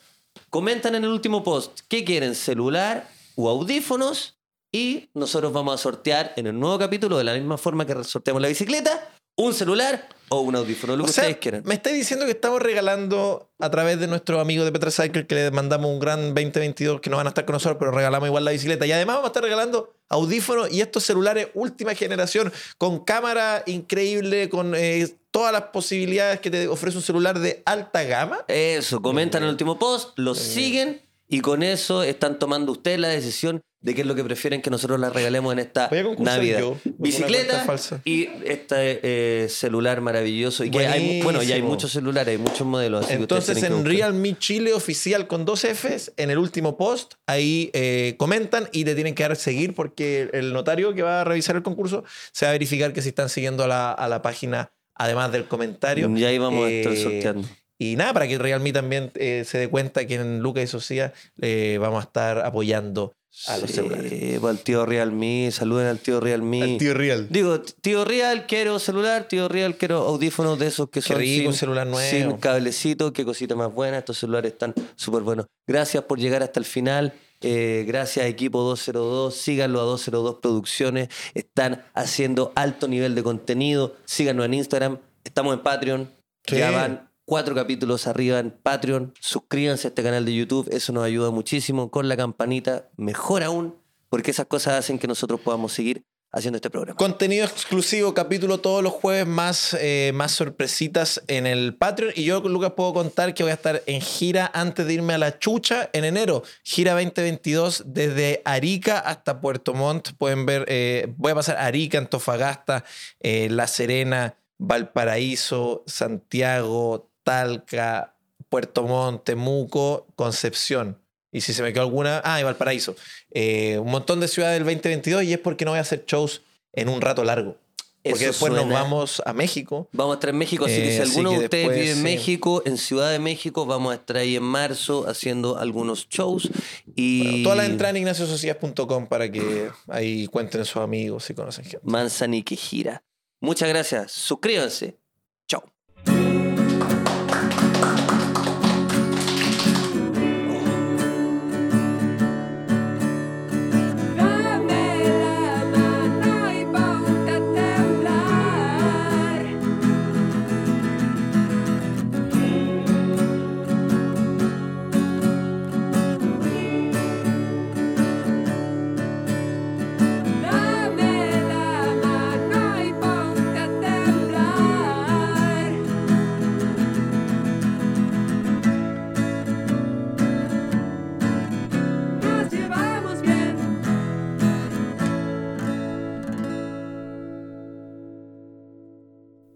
comentan 0.50 0.94
en 0.94 1.04
el 1.04 1.11
último 1.11 1.42
post 1.44 1.80
qué 1.88 2.04
quieren, 2.04 2.34
celular 2.34 3.09
o 3.34 3.48
audífonos, 3.50 4.36
y 4.77 5.09
nosotros 5.14 5.55
vamos 5.55 5.74
a 5.74 5.79
sortear 5.79 6.35
en 6.37 6.49
el 6.49 6.61
nuevo 6.61 6.79
capítulo, 6.79 7.16
de 7.16 7.24
la 7.24 7.33
misma 7.33 7.57
forma 7.57 7.87
que 7.87 8.05
sorteamos 8.05 8.43
la 8.43 8.49
bicicleta, 8.49 9.09
un 9.35 9.55
celular 9.55 10.07
o 10.29 10.41
un 10.41 10.55
audífono, 10.55 10.97
lo 10.97 11.05
O 11.05 11.07
que 11.07 11.14
sea, 11.14 11.22
ustedes 11.24 11.39
quieran. 11.39 11.62
me 11.64 11.72
estáis 11.72 11.97
diciendo 11.97 12.27
que 12.27 12.33
estamos 12.33 12.61
regalando 12.61 13.49
a 13.59 13.70
través 13.70 13.99
de 13.99 14.07
nuestros 14.07 14.39
amigos 14.39 14.66
de 14.66 14.72
Petra 14.72 14.91
Cycle 14.91 15.27
que 15.27 15.35
les 15.35 15.51
mandamos 15.51 15.91
un 15.91 15.99
gran 15.99 16.35
2022 16.35 17.01
que 17.01 17.09
no 17.09 17.16
van 17.16 17.27
a 17.27 17.31
estar 17.31 17.47
con 17.47 17.55
nosotros, 17.55 17.79
pero 17.79 17.91
regalamos 17.91 18.27
igual 18.29 18.45
la 18.45 18.51
bicicleta. 18.51 18.85
Y 18.85 18.93
además 18.93 19.16
vamos 19.16 19.29
a 19.29 19.31
estar 19.31 19.43
regalando 19.43 19.95
audífonos 20.11 20.70
y 20.70 20.83
estos 20.83 21.05
celulares 21.05 21.49
última 21.55 21.95
generación 21.95 22.53
con 22.77 23.03
cámara 23.03 23.62
increíble, 23.64 24.51
con 24.51 24.74
eh, 24.74 25.09
todas 25.31 25.55
las 25.55 25.62
posibilidades 25.62 26.41
que 26.41 26.51
te 26.51 26.68
ofrece 26.68 26.99
un 26.99 27.03
celular 27.03 27.39
de 27.39 27.62
alta 27.64 28.03
gama. 28.05 28.45
Eso, 28.49 29.01
comentan 29.01 29.43
en 29.43 29.49
el 29.49 29.53
último 29.53 29.79
post, 29.79 30.18
los 30.18 30.39
siguen 30.39 31.01
y 31.29 31.41
con 31.41 31.62
eso 31.62 32.03
están 32.03 32.39
tomando 32.39 32.72
ustedes 32.72 33.01
la 33.01 33.09
decisión 33.09 33.62
de 33.81 33.95
qué 33.95 34.01
es 34.01 34.07
lo 34.07 34.14
que 34.14 34.24
prefieren 34.24 34.62
que 34.62 34.70
nosotros 34.70 34.99
les 34.99 35.12
regalemos 35.12 35.53
en 35.53 35.61
esta 35.61 35.89
Navidad. 36.18 36.61
yo, 36.61 36.77
Bicicleta 36.99 37.64
y 38.05 38.29
este 38.45 39.01
eh, 39.03 39.49
celular 39.49 40.01
maravilloso. 40.01 40.64
Y 40.64 40.70
que 40.70 40.87
hay, 40.87 41.22
bueno, 41.22 41.43
ya 41.43 41.55
hay 41.55 41.62
muchos 41.62 41.93
celulares, 41.93 42.33
hay 42.33 42.39
muchos 42.39 42.66
modelos. 42.66 43.05
así 43.05 43.14
que 43.14 43.20
Entonces 43.22 43.59
que 43.59 43.66
en 43.66 43.72
buscar. 43.74 43.93
Realme 43.93 44.37
Chile 44.39 44.72
oficial 44.72 45.27
con 45.29 45.45
dos 45.45 45.64
Fs, 45.64 46.12
en 46.16 46.31
el 46.31 46.39
último 46.39 46.77
post, 46.77 47.14
ahí 47.27 47.70
eh, 47.74 48.14
comentan 48.18 48.68
y 48.72 48.85
te 48.85 48.95
tienen 48.95 49.14
que 49.14 49.22
dar 49.22 49.37
seguir 49.37 49.74
porque 49.74 50.31
el 50.33 50.53
notario 50.53 50.95
que 50.95 51.03
va 51.03 51.20
a 51.20 51.24
revisar 51.24 51.57
el 51.57 51.62
concurso 51.62 52.05
se 52.33 52.47
va 52.47 52.51
a 52.51 52.53
verificar 52.53 52.93
que 52.93 53.03
si 53.03 53.11
están 53.11 53.29
siguiendo 53.29 53.64
a 53.64 53.68
la, 53.68 53.93
a 53.93 54.09
la 54.09 54.22
página, 54.22 54.72
además 54.95 55.31
del 55.33 55.47
comentario. 55.47 56.11
Ya 56.16 56.29
ahí 56.29 56.39
vamos 56.39 56.66
a 56.66 56.70
estar 56.70 56.93
Eh, 56.93 57.03
sorteando. 57.03 57.49
Y 57.79 57.97
nada, 57.97 58.12
para 58.14 58.27
que 58.27 58.39
Realme 58.39 58.72
también 58.72 59.11
eh, 59.16 59.45
se 59.47 59.59
dé 59.59 59.68
cuenta 59.68 60.07
que 60.07 60.14
en 60.14 60.41
Lucas 60.41 60.64
y 60.64 60.66
Socia 60.66 61.12
eh, 61.41 61.77
vamos 61.81 62.03
a 62.03 62.07
estar 62.07 62.39
apoyando 62.39 63.12
a 63.49 63.59
los 63.59 63.68
Sí, 63.68 63.77
celulares. 63.77 64.39
pues, 64.41 64.51
al 64.57 64.62
tío 64.64 64.87
Realme, 64.87 65.51
saluden 65.53 65.87
al 65.89 65.99
tío 65.99 66.20
Realme. 66.20 66.62
Al 66.62 66.79
tío 66.79 66.95
Real. 66.95 67.27
Digo, 67.29 67.61
tío 67.61 68.07
Real, 68.07 68.47
quiero 68.47 68.79
celular, 68.79 69.29
tío 69.29 69.47
Real, 69.49 69.77
quiero 69.77 69.99
audífonos 70.07 70.59
de 70.59 70.68
esos 70.68 70.87
que 70.89 71.01
Qué 71.01 71.09
son 71.09 71.18
rico, 71.18 71.39
sin, 71.41 71.47
un 71.49 71.53
celular 71.53 71.87
nuevo. 71.87 72.09
sin 72.11 72.39
cablecito, 72.39 73.12
qué 73.12 73.27
cosita 73.27 73.55
más 73.55 73.70
buena. 73.74 73.99
Estos 73.99 74.16
celulares 74.18 74.53
están 74.53 74.72
súper 74.95 75.20
buenos. 75.22 75.45
Gracias 75.66 76.03
por 76.05 76.18
llegar 76.18 76.43
hasta 76.43 76.59
el 76.61 76.64
final. 76.64 77.12
Eh, 77.43 77.85
gracias 77.87 78.24
equipo 78.24 78.62
202. 78.62 79.35
Síganlo 79.35 79.81
a 79.81 79.85
202 79.85 80.37
Producciones. 80.41 81.09
Están 81.35 81.85
haciendo 81.93 82.53
alto 82.55 82.89
nivel 82.89 83.14
de 83.14 83.22
contenido. 83.22 83.97
Síganos 84.07 84.47
en 84.47 84.55
Instagram. 84.55 84.99
Estamos 85.24 85.53
en 85.53 85.61
Patreon. 85.62 86.11
Sí. 86.47 86.57
Ya 86.57 86.70
van 86.70 87.11
cuatro 87.27 87.55
capítulos 87.55 88.07
arriba 88.07 88.39
en 88.39 88.51
Patreon. 88.51 89.12
Suscríbanse 89.20 89.89
a 89.89 89.91
este 89.91 90.03
canal 90.03 90.24
de 90.24 90.35
YouTube. 90.35 90.68
Eso 90.70 90.95
nos 90.95 91.05
ayuda 91.05 91.31
muchísimo. 91.31 91.91
Con 91.91 92.09
la 92.09 92.16
campanita, 92.16 92.89
mejor 92.97 93.43
aún, 93.43 93.74
porque 94.09 94.31
esas 94.31 94.47
cosas 94.47 94.74
hacen 94.79 94.99
que 94.99 95.07
nosotros 95.07 95.41
podamos 95.41 95.72
seguir 95.72 96.07
haciendo 96.33 96.57
este 96.57 96.70
programa. 96.70 96.97
Contenido 96.97 97.45
exclusivo, 97.47 98.12
capítulo 98.12 98.59
todos 98.59 98.83
los 98.83 98.93
jueves, 98.93 99.27
más, 99.27 99.77
eh, 99.81 100.12
más 100.14 100.33
sorpresitas 100.33 101.22
en 101.29 101.47
el 101.47 101.74
Patreon. 101.74 102.12
Y 102.14 102.24
yo, 102.24 102.41
Lucas, 102.41 102.72
puedo 102.77 102.93
contar 102.93 103.35
que 103.35 103.43
voy 103.43 103.51
a 103.51 103.55
estar 103.55 103.83
en 103.87 104.01
gira 104.01 104.51
antes 104.55 104.87
de 104.87 104.95
irme 104.95 105.14
a 105.14 105.18
la 105.18 105.39
chucha 105.39 105.91
en 105.93 106.05
enero. 106.05 106.43
Gira 106.62 106.93
2022 106.93 107.85
desde 107.87 108.43
Arica 108.45 108.99
hasta 108.99 109.41
Puerto 109.41 109.74
Montt. 109.74 110.11
Pueden 110.18 110.47
ver, 110.47 110.64
eh, 110.68 111.12
voy 111.16 111.33
a 111.33 111.37
pasar 111.37 111.57
Arica, 111.57 111.99
Antofagasta, 111.99 112.85
eh, 113.20 113.49
La 113.51 113.66
Serena, 113.66 114.37
Valparaíso, 114.59 115.85
Santiago, 115.87 117.11
Talca, 117.27 118.14
Puerto 118.49 118.85
Montt, 118.85 119.24
Temuco, 119.24 120.07
Concepción. 120.14 121.03
Y 121.33 121.41
si 121.41 121.53
se 121.53 121.61
me 121.64 121.72
quedó 121.72 121.83
alguna, 121.83 122.22
ah, 122.24 122.41
y 122.41 122.45
Valparaíso. 122.45 122.95
Eh, 123.33 123.79
un 123.81 123.91
montón 123.91 124.20
de 124.20 124.29
ciudades 124.29 124.55
del 124.55 124.64
2022 124.64 125.24
y 125.24 125.33
es 125.33 125.41
porque 125.41 125.64
no 125.64 125.72
voy 125.72 125.79
a 125.79 125.81
hacer 125.81 126.05
shows 126.07 126.43
en 126.72 126.89
un 126.89 127.01
rato 127.01 127.24
largo. 127.24 127.57
Porque 128.05 128.27
Eso 128.27 128.27
después 128.27 128.53
nos 128.53 128.68
vamos 128.68 129.20
a 129.27 129.33
México. 129.33 129.89
Vamos 129.91 130.14
a 130.14 130.16
estar 130.18 130.31
en 130.31 130.39
México, 130.39 130.66
así 130.66 130.77
que 130.77 130.89
Eh, 130.91 130.97
si 130.97 131.03
así 131.03 131.11
alguno 131.18 131.33
de 131.33 131.45
ustedes 131.47 131.68
vive 131.68 131.91
en 131.91 131.97
sí. 131.97 132.03
México, 132.05 132.62
en 132.64 132.79
Ciudad 132.79 133.11
de 133.11 133.18
México, 133.18 133.66
vamos 133.66 133.91
a 133.91 133.97
estar 133.97 134.18
ahí 134.18 134.37
en 134.37 134.45
marzo 134.45 135.09
haciendo 135.09 135.59
algunos 135.59 136.09
shows. 136.09 136.49
Y 136.95 137.24
Bueno, 137.24 137.43
todas 137.43 137.59
las 137.59 137.66
entradas 137.66 137.97
en 137.97 138.03
ignaciosocias.com 138.03 139.09
para 139.09 139.33
que 139.33 139.70
ahí 139.89 140.29
cuenten 140.29 140.64
sus 140.64 140.77
amigos 140.77 141.24
si 141.24 141.35
conocen 141.35 141.64
gente. 141.64 141.81
Manzanique 141.83 142.55
gira. 142.55 143.03
Muchas 143.41 143.68
gracias. 143.68 144.12
Suscríbanse. 144.12 144.97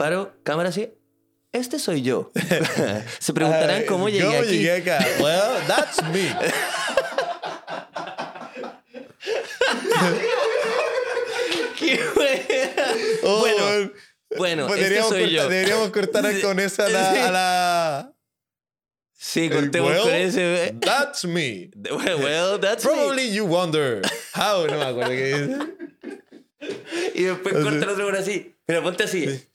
Paro, 0.01 0.33
cámara 0.45 0.73
sí. 0.73 0.95
Este 1.53 1.79
soy 1.79 2.01
yo. 2.01 2.31
Se 3.19 3.35
preguntarán 3.35 3.85
cómo 3.85 4.09
llegué 4.09 4.35
aquí. 4.39 4.49
llegué 4.57 4.73
acá? 4.77 4.99
Well, 5.21 5.61
that's 5.67 6.03
me. 6.11 6.35
¡Qué! 11.79 12.01
Oh, 13.25 13.41
Bueno, 13.41 13.93
bueno. 14.37 14.67
Pues 14.67 14.81
este 14.81 14.95
deberíamos, 14.95 15.09
soy 15.11 15.21
cortar, 15.23 15.37
yo. 15.45 15.49
deberíamos 15.49 15.91
cortar 15.91 16.41
con 16.41 16.61
esa 16.61 16.87
a 16.87 16.89
la, 16.89 17.13
Sí. 17.13 17.19
a 17.21 17.31
la- 17.31 18.13
Sí, 19.23 19.51
contemos 19.51 19.91
Well, 19.91 20.03
con 20.03 20.15
ese. 20.15 20.75
That's 20.81 21.25
me. 21.27 21.71
Well, 21.91 22.59
that's 22.59 22.85
me. 22.87 22.91
Probably 22.91 23.31
you 23.33 23.45
wonder 23.45 24.01
how. 24.35 24.67
No 24.67 24.79
me 24.79 24.85
acuerdo 24.85 25.11
qué 25.11 25.27
dice. 25.27 25.59
Y 27.15 27.25
después 27.25 27.55
Así. 27.55 27.65
corta 27.65 27.85
el 27.85 27.89
otro 27.91 28.05
por 28.07 28.17
así. 28.17 28.57
Pero 28.65 28.83
ponte 28.83 29.05
así. 29.05 29.47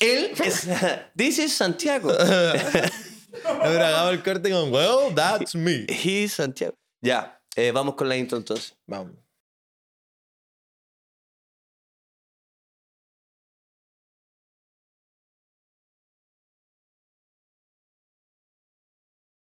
Él 0.00 0.32
es. 0.44 0.68
This 1.16 1.38
is 1.38 1.52
Santiago. 1.52 2.10
Hagamos 3.44 4.12
el 4.12 4.22
corte 4.22 4.50
con 4.50 4.70
Well, 4.72 5.14
that's 5.14 5.54
me. 5.54 5.86
He 5.88 6.24
is 6.24 6.34
Santiago. 6.34 6.76
Ya, 7.00 7.40
eh, 7.56 7.72
vamos 7.72 7.94
con 7.94 8.08
la 8.08 8.16
intro 8.16 8.38
entonces. 8.38 8.74
Vamos. 8.86 9.12